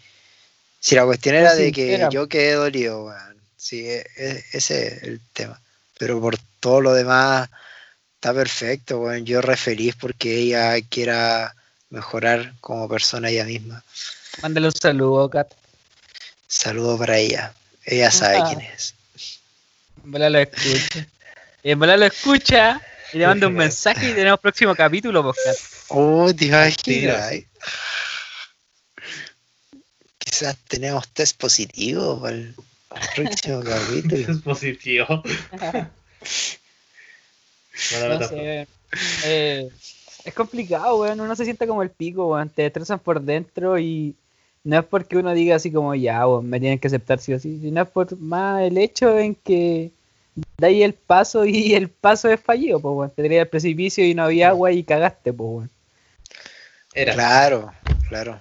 Si 0.79 0.95
la 0.95 1.05
cuestión 1.05 1.35
era 1.35 1.55
de 1.55 1.71
que 1.71 2.07
yo 2.11 2.27
quedé 2.27 2.53
dolido. 2.53 3.13
Sí, 3.57 3.85
e- 3.87 4.05
e- 4.17 4.43
ese 4.53 4.87
es 4.87 5.03
el 5.03 5.19
tema. 5.33 5.59
Pero 5.97 6.19
por 6.21 6.37
todo 6.59 6.81
lo 6.81 6.93
demás 6.93 7.49
está 8.23 8.33
perfecto, 8.33 8.99
weón. 8.99 9.25
Yo 9.25 9.41
re 9.41 9.57
feliz 9.57 9.95
porque 9.99 10.37
ella 10.39 10.79
quiera 10.87 11.53
mejorar 11.89 12.53
como 12.61 12.87
persona 12.87 13.29
ella 13.29 13.43
misma. 13.43 13.83
Mándale 14.41 14.67
un 14.67 14.73
saludo, 14.73 15.29
Kat. 15.29 15.53
Saludo 16.47 16.97
para 16.97 17.17
ella. 17.17 17.53
Ella 17.83 18.09
sabe 18.11 18.37
Ah. 18.37 18.45
quién 18.47 18.61
es. 18.61 18.95
En 20.05 20.11
bola 20.11 20.29
lo 20.29 20.39
escucha. 20.39 21.05
Y 21.63 21.71
en 21.71 21.79
bola 21.79 21.97
lo 21.97 22.05
escucha 22.05 22.81
y 23.11 23.17
le 23.17 23.27
manda 23.27 23.47
un 23.47 23.55
mensaje 23.55 24.11
y 24.11 24.13
tenemos 24.13 24.39
próximo 24.39 24.73
capítulo, 24.73 25.21
pues, 25.21 25.37
Kat. 25.43 25.57
Oh, 25.89 26.33
te 26.33 26.45
imaginas. 26.45 27.33
Quizás 30.17 30.55
tenemos 30.69 31.09
test 31.09 31.37
positivo 31.37 32.21
para 32.21 32.35
el 32.37 32.55
próximo 33.17 33.61
capítulo. 33.63 34.15
Es 34.31 34.37
positivo. 34.41 35.21
No 37.73 38.27
sé, 38.27 38.67
eh, 39.25 39.69
es 40.23 40.33
complicado, 40.33 41.01
weón. 41.01 41.19
Uno 41.19 41.35
se 41.35 41.43
siente 41.43 41.67
como 41.67 41.83
el 41.83 41.89
pico, 41.89 42.27
weón. 42.27 42.49
Te 42.49 42.63
destrozan 42.63 42.99
por 42.99 43.21
dentro 43.21 43.79
y 43.79 44.15
no 44.63 44.79
es 44.79 44.85
porque 44.85 45.17
uno 45.17 45.33
diga 45.33 45.55
así 45.55 45.71
como, 45.71 45.95
ya, 45.95 46.25
weón, 46.27 46.49
me 46.49 46.59
tienen 46.59 46.79
que 46.79 46.87
aceptar 46.87 47.19
sí 47.19 47.33
o 47.33 47.39
sí, 47.39 47.59
sino 47.61 47.81
es 47.81 47.89
por 47.89 48.17
más 48.17 48.61
el 48.61 48.77
hecho 48.77 49.17
en 49.17 49.35
que 49.35 49.91
de 50.57 50.67
ahí 50.67 50.83
el 50.83 50.93
paso 50.93 51.45
y 51.45 51.73
el 51.75 51.89
paso 51.89 52.29
es 52.29 52.39
fallido, 52.39 52.79
pues, 52.79 52.93
weón. 52.95 53.11
Te 53.11 53.23
tiré 53.23 53.39
al 53.39 53.47
precipicio 53.47 54.05
y 54.05 54.13
no 54.13 54.23
había 54.23 54.49
agua 54.49 54.71
y 54.71 54.83
cagaste, 54.83 55.33
pues, 55.33 55.49
weón. 55.49 55.69
Era. 56.93 57.13
Claro, 57.13 57.73
claro. 58.07 58.39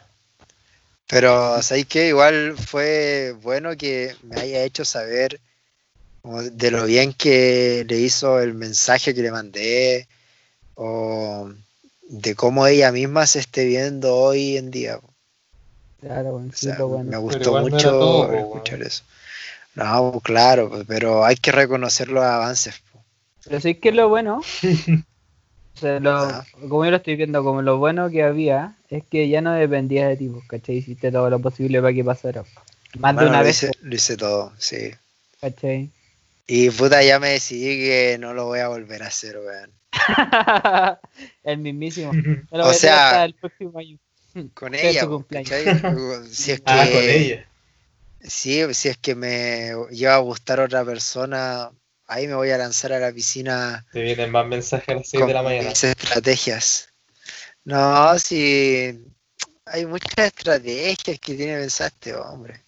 Pero, 1.07 1.61
¿sabes 1.63 1.87
qué? 1.87 2.09
Igual 2.09 2.55
fue 2.57 3.35
bueno 3.43 3.77
que 3.77 4.15
me 4.23 4.41
haya 4.41 4.63
hecho 4.63 4.85
saber 4.85 5.41
como 6.23 6.43
de 6.43 6.71
lo 6.71 6.85
bien 6.87 7.13
que 7.13 7.85
le 7.89 7.99
hizo 7.99 8.41
el 8.41 8.55
mensaje 8.55 9.15
que 9.15 9.23
le 9.23 9.31
mandé 9.33 10.07
o 10.75 11.51
de 12.09 12.35
cómo 12.35 12.67
ella 12.67 12.93
misma 12.93 13.27
se 13.27 13.41
esté 13.41 13.65
viendo 13.67 14.15
hoy 14.17 14.57
en 14.57 14.71
día. 14.71 15.01
Claro. 16.01 16.37
O 16.37 16.53
sea, 16.53 16.77
pues, 16.77 16.89
bueno. 16.89 17.11
me 17.11 17.17
gustó 17.17 17.53
no 17.61 17.69
mucho 17.69 17.91
todo, 17.91 18.27
po, 18.29 18.35
escuchar 18.35 18.83
eso. 18.83 19.05
No, 19.75 20.11
pues, 20.13 20.25
claro, 20.25 20.69
pues, 20.69 20.85
pero 20.87 21.25
hay 21.25 21.37
que 21.37 21.53
reconocer 21.53 22.09
los 22.09 22.25
avances. 22.25 22.75
po. 22.93 23.01
Pero 23.45 23.61
sí 23.61 23.75
que 23.77 23.93
lo 23.93 24.09
bueno, 24.09 24.41
o 25.77 25.79
sea, 25.81 26.01
lo- 26.01 26.13
Ah. 26.19 26.45
como 26.69 26.85
yo 26.85 26.91
lo 26.91 26.97
estoy 26.99 27.17
viendo, 27.17 27.43
como 27.43 27.63
lo 27.63 27.79
bueno 27.79 28.11
que 28.11 28.23
había, 28.23 28.77
es 28.91 29.05
que 29.05 29.29
ya 29.29 29.41
no 29.41 29.53
dependía 29.53 30.09
de 30.09 30.17
ti, 30.17 30.29
pues, 30.29 30.45
¿cachai? 30.47 30.77
Hiciste 30.77 31.11
todo 31.11 31.31
lo 31.31 31.41
posible 31.41 31.81
para 31.81 31.95
que 31.95 32.05
pasara. 32.05 32.45
Más 32.99 33.17
de 33.17 33.27
una 33.27 33.39
lo 33.39 33.45
vez, 33.45 33.63
hice, 33.63 33.73
lo 33.81 33.95
hice 33.95 34.17
todo, 34.17 34.53
sí. 34.59 34.91
pues, 35.41 35.55
¿cachai? 35.55 35.91
Y 36.47 36.71
puta, 36.71 37.03
ya 37.03 37.19
me 37.19 37.31
decidí 37.31 37.79
que 37.79 38.17
no 38.19 38.35
lo 38.35 38.47
voy 38.47 38.61
a 38.61 38.69
volver 38.69 39.03
a 39.03 39.07
hacer, 39.07 39.39
weón. 39.39 39.73
el 41.45 41.59
mismísimo. 41.59 42.11
ah, 42.13 42.17
Me 42.51 42.59
lo 42.59 42.65
O 42.65 42.67
voy 42.67 42.67
a 42.67 42.71
hacer 42.71 42.81
sea, 42.81 43.07
hasta 43.07 43.25
el 43.25 43.35
próximo 43.35 43.79
año. 43.79 43.99
Con 44.55 44.75
ella, 44.75 45.01
su 45.03 45.07
po, 45.07 45.13
cumpleaños. 45.17 45.51
¿cachai? 45.51 46.25
Si 46.31 46.53
es 46.53 46.61
que, 46.61 46.65
con 46.65 47.03
ella. 47.09 47.47
Sí, 48.23 48.63
si 48.75 48.89
es 48.89 48.97
que 48.99 49.15
me 49.15 49.73
lleva 49.91 50.15
a 50.15 50.19
gustar 50.19 50.61
otra 50.61 50.85
persona, 50.85 51.71
ahí 52.07 52.27
me 52.29 52.35
voy 52.35 52.51
a 52.51 52.59
lanzar 52.59 52.93
a 52.93 52.99
la 52.99 53.13
piscina 53.13 53.85
Te 53.93 54.01
vienen 54.03 54.31
más 54.31 54.47
mensajes 54.47 54.89
a 54.89 54.95
las 54.95 55.09
6 55.09 55.21
con 55.21 55.29
de 55.29 55.35
la 55.35 55.43
mañana. 55.43 55.69
mis 55.69 55.85
estrategias. 55.85 56.89
No, 57.65 58.19
sí, 58.19 59.05
hay 59.67 59.87
muchas 59.87 60.13
estrategias 60.19 61.19
que 61.21 61.35
tiene 61.37 61.59
pensado 61.59 61.89
este 61.89 62.15
hombre. 62.15 62.63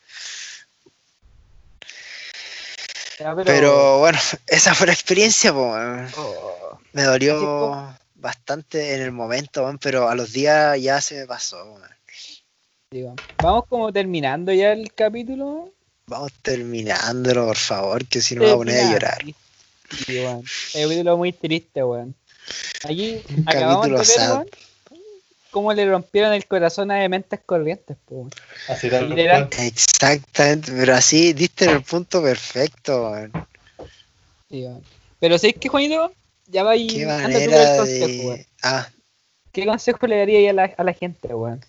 Ya, 3.19 3.35
pero- 3.35 3.45
Pero 3.45 3.99
bueno, 4.01 4.19
esa 4.47 4.75
fue 4.75 4.87
la 4.87 4.93
experiencia. 4.93 5.53
Oh, 5.55 6.79
me 6.93 7.03
dolió 7.03 7.95
bastante 8.15 8.95
en 8.95 9.03
el 9.03 9.13
momento, 9.13 9.71
pero 9.81 10.09
a 10.09 10.15
los 10.15 10.33
días 10.33 10.81
ya 10.81 11.01
se 11.01 11.21
me 11.21 11.27
pasó. 11.27 11.79
digo, 12.91 13.15
Vamos 13.43 13.65
como 13.69 13.93
terminando 13.93 14.53
ya 14.53 14.73
el 14.73 14.93
capítulo. 14.95 15.73
Vamos 16.07 16.33
terminándolo, 16.43 17.47
por 17.47 17.57
favor, 17.57 18.07
que 18.07 18.21
si 18.21 18.35
no 18.35 18.43
me 18.43 18.47
voy 18.49 18.55
a 18.55 18.57
poner 18.59 18.81
a 18.85 18.93
llorar. 18.93 19.25
Sí. 20.07 20.19
Un 20.19 20.43
capítulo 20.73 21.17
muy 21.17 21.33
triste, 21.33 21.83
weón. 21.83 22.15
Aquí 22.85 23.23
Un 23.37 23.45
acabamos 23.49 23.87
de 23.87 23.93
ver, 23.93 24.49
cómo 25.55 25.73
le 25.73 25.89
rompieron 25.89 26.33
el 26.33 26.47
corazón 26.47 26.91
a 26.91 26.97
Dementes 26.97 27.39
Corrientes, 27.47 27.97
po. 28.07 28.29
Así. 28.67 28.89
Exactamente, 28.89 30.73
pero 30.73 30.95
así 30.97 31.33
diste 31.33 31.67
en 31.67 31.71
el 31.71 31.83
punto 31.83 32.21
perfecto, 32.21 33.13
weón. 33.13 33.31
Sí. 34.51 34.67
Pero 35.21 35.39
¿sabes 35.39 35.55
qué, 35.61 35.69
Juanito? 35.69 36.13
Ya 36.49 36.65
va 36.65 36.73
ahí. 36.73 36.89
Qué 36.89 37.05
anda 37.05 37.39
tú 37.39 37.51
el 37.51 37.77
consejo, 37.77 38.23
weón. 38.27 38.37
de. 38.39 38.47
Ah, 38.65 38.89
¿Qué 39.53 39.65
consejo 39.65 40.07
le 40.09 40.19
daría 40.19 40.39
ahí 40.41 40.49
a 40.49 40.53
la, 40.53 40.75
a 40.77 40.83
la 40.83 40.93
gente, 40.93 41.29
weón? 41.29 41.65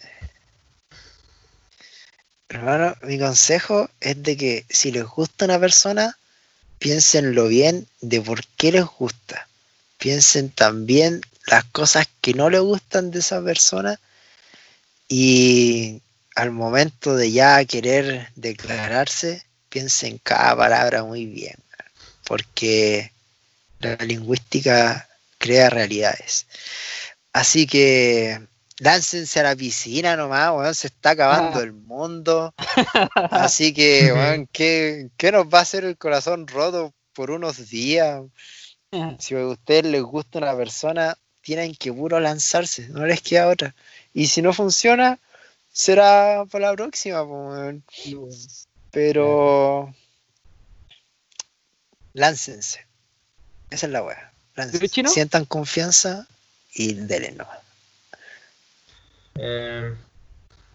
hermano, 2.50 2.96
mi 3.04 3.20
consejo 3.20 3.88
es 4.00 4.24
de 4.24 4.36
que 4.36 4.66
si 4.68 4.92
les 4.92 5.06
gusta 5.06 5.46
una 5.46 5.60
persona, 5.60 6.18
piénsenlo 6.80 7.50
bien 7.50 7.88
de 8.02 8.20
por 8.20 8.44
qué 8.58 8.72
les 8.72 8.86
gusta. 8.86 9.48
Piensen 9.98 10.50
también 10.50 11.22
las 11.48 11.64
cosas 11.66 12.08
que 12.22 12.34
no 12.34 12.50
les 12.50 12.62
gustan 12.62 13.12
de 13.12 13.20
esa 13.20 13.42
persona 13.44 14.00
y 15.08 16.02
al 16.36 16.52
momento 16.52 17.16
de 17.16 17.32
ya 17.32 17.64
querer 17.66 18.30
declararse, 18.36 19.44
piensen 19.70 20.18
cada 20.24 20.56
palabra 20.56 21.04
muy 21.04 21.26
bien, 21.26 21.56
porque 22.26 23.12
la 23.80 23.96
lingüística 23.98 25.08
crea 25.38 25.70
realidades. 25.70 26.48
Así 27.32 27.68
que 27.68 28.42
láncense 28.80 29.40
a 29.40 29.44
la 29.44 29.56
piscina 29.56 30.16
nomás, 30.18 30.52
weón, 30.52 30.76
se 30.76 30.88
está 30.88 31.12
acabando 31.12 31.60
Ah. 31.60 31.64
el 31.64 31.74
mundo. 31.74 32.54
Así 33.32 33.74
que, 33.74 34.12
weón, 34.12 34.48
¿qué, 34.52 35.10
qué 35.18 35.32
nos 35.32 35.46
va 35.48 35.60
a 35.60 35.64
hacer 35.64 35.86
el 35.86 35.98
corazón 35.98 36.48
roto 36.48 36.94
por 37.14 37.32
unos 37.32 37.70
días? 37.70 38.22
Si 39.20 39.36
a 39.36 39.46
ustedes 39.46 39.86
les 39.86 40.02
gusta 40.02 40.40
una 40.40 40.56
persona, 40.56 41.18
tienen 41.42 41.76
que 41.76 41.94
puro 41.94 42.20
lanzarse, 42.20 42.88
no 42.90 43.06
les 43.06 43.22
queda 43.22 43.48
otra. 43.48 43.76
Y 44.14 44.28
si 44.28 44.42
no 44.42 44.54
funciona, 44.54 45.20
será 45.72 46.46
para 46.50 46.70
la 46.70 46.76
próxima, 46.76 47.24
pero 48.92 49.94
láncense. 52.14 52.86
Esa 53.70 53.86
es 53.86 53.92
la. 53.92 54.34
Láncense. 54.56 54.90
chino? 54.90 55.10
Sientan 55.10 55.46
confianza 55.46 56.28
y 56.74 56.94
denle 56.94 57.32
nomás. 57.32 57.60
Eh, 59.36 59.94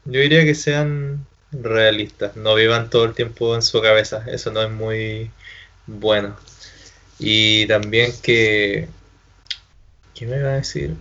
yo 0.04 0.20
diría 0.20 0.44
que 0.44 0.54
sean 0.54 1.26
realistas, 1.50 2.36
no 2.36 2.54
vivan 2.54 2.90
todo 2.90 3.04
el 3.06 3.14
tiempo 3.14 3.54
en 3.54 3.62
su 3.62 3.80
cabeza, 3.80 4.24
eso 4.28 4.50
no 4.50 4.62
es 4.62 4.70
muy 4.70 5.30
bueno. 5.86 6.36
Y 7.20 7.66
también 7.66 8.12
que... 8.22 8.88
¿Qué 10.14 10.26
me 10.26 10.38
iba 10.38 10.50
a 10.50 10.56
decir? 10.56 10.94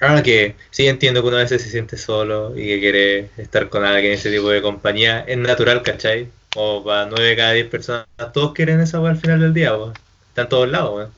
Ah, 0.00 0.22
que 0.22 0.54
sí 0.70 0.86
entiendo 0.86 1.22
que 1.22 1.28
uno 1.28 1.38
a 1.38 1.40
veces 1.40 1.62
se 1.62 1.70
siente 1.70 1.96
solo 1.96 2.56
y 2.56 2.66
que 2.66 2.80
quiere 2.80 3.30
estar 3.36 3.68
con 3.68 3.84
alguien, 3.84 4.12
ese 4.12 4.30
tipo 4.30 4.48
de 4.50 4.62
compañía, 4.62 5.24
es 5.26 5.36
natural, 5.38 5.82
¿cachai? 5.82 6.28
O 6.56 6.84
para 6.84 7.06
9 7.06 7.28
de 7.28 7.36
cada 7.36 7.52
10 7.52 7.66
personas, 7.68 8.06
todos 8.32 8.54
quieren 8.54 8.80
esa 8.80 8.98
al 8.98 9.18
final 9.18 9.40
del 9.40 9.54
día, 9.54 9.76
weón. 9.76 9.94
Está 10.28 10.42
en 10.42 10.48
todos 10.48 10.68
lados, 10.68 10.94
weón. 10.96 11.12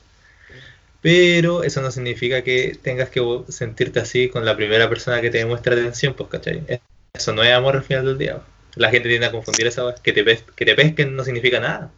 Pero 1.02 1.62
eso 1.62 1.80
no 1.82 1.90
significa 1.90 2.42
que 2.42 2.78
tengas 2.82 3.10
que 3.10 3.22
sentirte 3.48 4.00
así 4.00 4.28
con 4.28 4.44
la 4.44 4.56
primera 4.56 4.88
persona 4.88 5.20
que 5.20 5.30
te 5.30 5.38
demuestra 5.38 5.74
atención, 5.74 6.14
pues, 6.14 6.30
¿cachai? 6.30 6.62
Eso 7.12 7.32
no 7.32 7.42
es 7.42 7.52
amor 7.52 7.76
al 7.76 7.84
final 7.84 8.06
del 8.06 8.18
día. 8.18 8.40
La 8.76 8.90
gente 8.90 9.08
tiende 9.08 9.26
a 9.26 9.32
confundir 9.32 9.66
esa. 9.66 9.94
Que 10.02 10.12
te, 10.12 10.24
que 10.24 10.64
te 10.64 10.74
pesquen 10.74 11.16
no 11.16 11.24
significa 11.24 11.60
nada. 11.60 11.90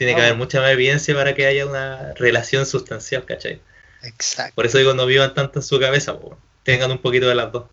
Tiene 0.00 0.14
que 0.14 0.22
haber 0.22 0.34
mucha 0.34 0.62
más 0.62 0.70
evidencia 0.70 1.14
para 1.14 1.34
que 1.34 1.44
haya 1.44 1.66
una 1.66 2.14
relación 2.14 2.64
sustancial, 2.64 3.26
¿cachai? 3.26 3.60
Exacto. 4.02 4.54
Por 4.54 4.64
eso 4.64 4.78
digo, 4.78 4.94
no 4.94 5.04
vivan 5.04 5.34
tanto 5.34 5.58
en 5.58 5.62
su 5.62 5.78
cabeza, 5.78 6.18
po, 6.18 6.38
tengan 6.62 6.90
un 6.90 6.96
poquito 6.96 7.28
de 7.28 7.34
las 7.34 7.52
dos. 7.52 7.64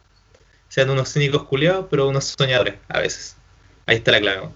Sean 0.67 0.89
unos 0.89 1.13
cínicos 1.13 1.43
culiados, 1.43 1.85
pero 1.89 2.09
unos 2.09 2.35
soñadores 2.37 2.73
a 2.89 2.99
veces. 2.99 3.37
Ahí 3.85 3.95
está 3.95 4.11
la 4.11 4.19
clave. 4.19 4.39
weón. 4.41 4.53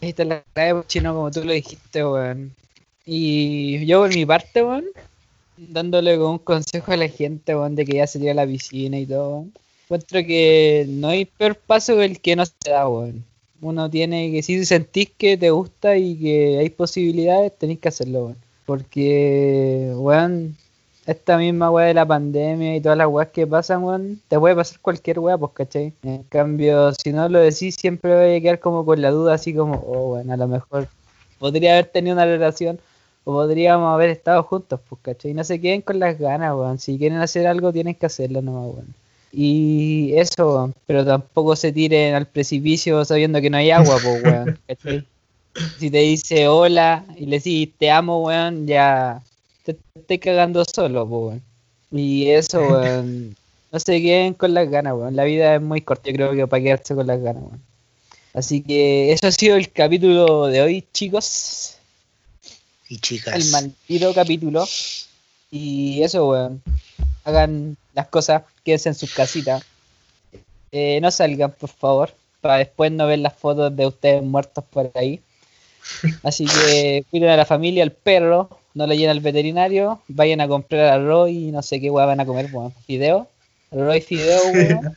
Ahí 0.00 0.08
está 0.08 0.24
la 0.24 0.42
clave, 0.54 0.72
pues, 0.72 0.86
chino, 0.86 1.14
como 1.14 1.30
tú 1.30 1.44
lo 1.44 1.52
dijiste, 1.52 2.02
weón. 2.02 2.56
Y 3.04 3.84
yo 3.84 4.00
por 4.00 4.08
mi 4.08 4.24
parte, 4.24 4.62
weón, 4.62 4.86
dándole 5.58 6.16
como 6.16 6.30
un 6.30 6.38
consejo 6.38 6.92
a 6.92 6.96
la 6.96 7.08
gente, 7.08 7.54
weón, 7.54 7.76
de 7.76 7.84
que 7.84 7.96
ya 7.96 8.06
se 8.06 8.18
tira 8.18 8.32
a 8.32 8.36
la 8.36 8.46
piscina 8.46 8.98
y 8.98 9.04
todo, 9.04 9.28
weón. 9.28 9.52
Encuentro 9.84 10.20
que 10.20 10.86
no 10.88 11.08
hay 11.08 11.26
peor 11.26 11.56
paso 11.56 11.96
que 11.96 12.06
el 12.06 12.20
que 12.22 12.36
no 12.36 12.46
se 12.46 12.70
da, 12.70 12.88
weón. 12.88 13.22
Uno 13.62 13.90
tiene 13.90 14.30
que, 14.32 14.42
si 14.42 14.64
sentís 14.64 15.10
que 15.16 15.36
te 15.36 15.50
gusta 15.50 15.96
y 15.96 16.16
que 16.18 16.58
hay 16.58 16.70
posibilidades, 16.70 17.56
tenéis 17.58 17.80
que 17.80 17.88
hacerlo, 17.88 18.24
weón. 18.26 18.36
Porque, 18.66 19.92
weón, 19.96 20.56
esta 21.06 21.36
misma 21.38 21.70
weá 21.70 21.86
de 21.86 21.94
la 21.94 22.06
pandemia 22.06 22.76
y 22.76 22.80
todas 22.80 22.96
las 22.96 23.08
weas 23.08 23.28
que 23.30 23.46
pasan, 23.46 23.82
weón, 23.84 24.20
te 24.28 24.38
puede 24.38 24.54
pasar 24.54 24.80
cualquier 24.80 25.18
weá, 25.18 25.36
pues, 25.36 25.52
¿cachai? 25.52 25.92
En 26.02 26.22
cambio, 26.24 26.92
si 26.94 27.12
no 27.12 27.28
lo 27.28 27.40
decís, 27.40 27.74
siempre 27.74 28.14
voy 28.14 28.36
a 28.36 28.40
quedar 28.40 28.60
como 28.60 28.84
con 28.84 29.02
la 29.02 29.10
duda, 29.10 29.34
así 29.34 29.54
como, 29.54 29.74
oh, 29.86 30.10
bueno, 30.10 30.32
a 30.32 30.36
lo 30.36 30.48
mejor 30.48 30.88
podría 31.38 31.72
haber 31.72 31.86
tenido 31.86 32.14
una 32.14 32.24
relación 32.26 32.78
o 33.24 33.32
podríamos 33.32 33.92
haber 33.92 34.10
estado 34.10 34.42
juntos, 34.44 34.80
pues, 34.88 35.00
¿cachai? 35.02 35.34
No 35.34 35.44
se 35.44 35.60
queden 35.60 35.82
con 35.82 35.98
las 35.98 36.18
ganas, 36.18 36.54
weón. 36.54 36.78
Si 36.78 36.98
quieren 36.98 37.18
hacer 37.18 37.46
algo, 37.46 37.72
tienen 37.72 37.94
que 37.94 38.06
hacerlo 38.06 38.40
nomás, 38.42 38.74
weón. 38.74 38.94
Y 39.32 40.12
eso, 40.16 40.72
pero 40.86 41.04
tampoco 41.04 41.54
se 41.54 41.72
tiren 41.72 42.14
al 42.14 42.26
precipicio 42.26 43.04
sabiendo 43.04 43.40
que 43.40 43.50
no 43.50 43.58
hay 43.58 43.70
agua, 43.70 43.98
pues, 44.02 44.22
weón. 44.24 44.58
¿cachai? 44.66 45.06
Si 45.78 45.90
te 45.90 45.98
dice 45.98 46.48
hola 46.48 47.04
y 47.16 47.26
le 47.26 47.36
decís 47.36 47.70
te 47.78 47.90
amo, 47.90 48.22
weón, 48.22 48.66
ya 48.66 49.22
te 49.64 49.76
estoy 49.94 50.18
cagando 50.18 50.64
solo, 50.64 51.06
pues, 51.06 51.22
weón. 51.22 51.42
Y 51.92 52.30
eso, 52.30 52.60
weón. 52.70 53.36
No 53.72 53.78
se 53.78 54.02
queden 54.02 54.34
con 54.34 54.52
las 54.52 54.68
ganas, 54.68 54.94
weón. 54.94 55.14
La 55.14 55.24
vida 55.24 55.54
es 55.54 55.62
muy 55.62 55.80
corta, 55.80 56.10
yo 56.10 56.16
creo 56.16 56.32
que 56.32 56.46
para 56.46 56.62
quedarse 56.62 56.94
con 56.94 57.06
las 57.06 57.20
ganas, 57.20 57.44
weón. 57.44 57.62
Así 58.32 58.62
que 58.62 59.12
eso 59.12 59.26
ha 59.26 59.32
sido 59.32 59.56
el 59.56 59.70
capítulo 59.70 60.46
de 60.46 60.62
hoy, 60.62 60.84
chicos. 60.92 61.76
Y 62.88 62.98
chicas. 62.98 63.34
El 63.34 63.50
maldito 63.50 64.12
capítulo. 64.14 64.66
Y 65.50 66.02
eso, 66.02 66.28
weón. 66.28 66.62
Hagan 67.24 67.76
las 67.94 68.08
cosas, 68.08 68.42
quédense 68.64 68.88
en 68.88 68.94
sus 68.94 69.12
casitas. 69.12 69.64
Eh, 70.72 71.00
no 71.02 71.10
salgan, 71.10 71.52
por 71.52 71.68
favor, 71.68 72.14
para 72.40 72.58
después 72.58 72.92
no 72.92 73.06
ver 73.06 73.18
las 73.18 73.34
fotos 73.34 73.74
de 73.74 73.86
ustedes 73.86 74.22
muertos 74.22 74.64
por 74.64 74.90
ahí. 74.94 75.20
Así 76.22 76.46
que 76.46 77.04
cuiden 77.10 77.30
a 77.30 77.36
la 77.36 77.44
familia, 77.44 77.82
al 77.82 77.92
perro, 77.92 78.60
no 78.74 78.86
le 78.86 78.96
llenen 78.96 79.10
al 79.10 79.20
veterinario, 79.20 80.00
vayan 80.08 80.40
a 80.40 80.48
comprar 80.48 80.86
arroz 80.86 81.30
y 81.30 81.50
no 81.50 81.62
sé 81.62 81.80
qué 81.80 81.90
weón 81.90 82.08
van 82.08 82.20
a 82.20 82.26
comer, 82.26 82.48
weón. 82.52 82.72
Fideo, 82.86 83.28
arroz 83.72 84.04
fideo, 84.04 84.40
weón. 84.52 84.96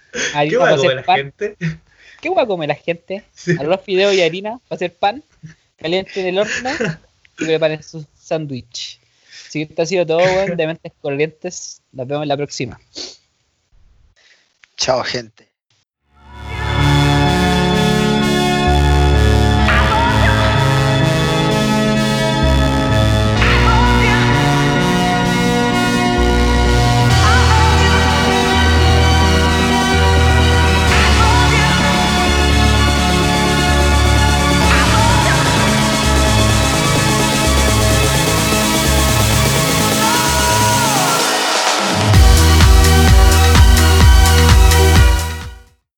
¿Qué 0.50 0.58
va 0.58 0.70
a 0.70 0.78
comer 0.78 0.96
la 0.98 1.04
pan. 1.04 1.18
gente? 1.18 1.56
¿Qué 2.22 2.30
va 2.30 2.44
a 2.44 2.48
comer 2.48 2.70
la 2.70 2.76
gente? 2.76 3.24
Sí. 3.34 3.56
Arroz, 3.60 3.82
fideo 3.82 4.14
y 4.14 4.22
harina 4.22 4.60
para 4.68 4.76
hacer 4.76 4.94
pan, 4.94 5.24
caliente 5.78 6.22
en 6.22 6.28
el 6.28 6.40
horno 6.40 6.70
y 7.40 7.46
preparen 7.46 7.82
su 7.82 8.06
sándwich. 8.16 9.00
Que 9.54 9.62
esto 9.64 9.82
ha 9.84 9.86
sido 9.86 10.06
todo, 10.06 10.22
de 10.22 10.68
mentes 10.68 10.92
corrientes. 11.00 11.82
Nos 11.92 12.08
vemos 12.08 12.24
en 12.24 12.30
la 12.30 12.38
próxima. 12.38 12.80
Chao, 14.78 15.04
gente. 15.04 15.53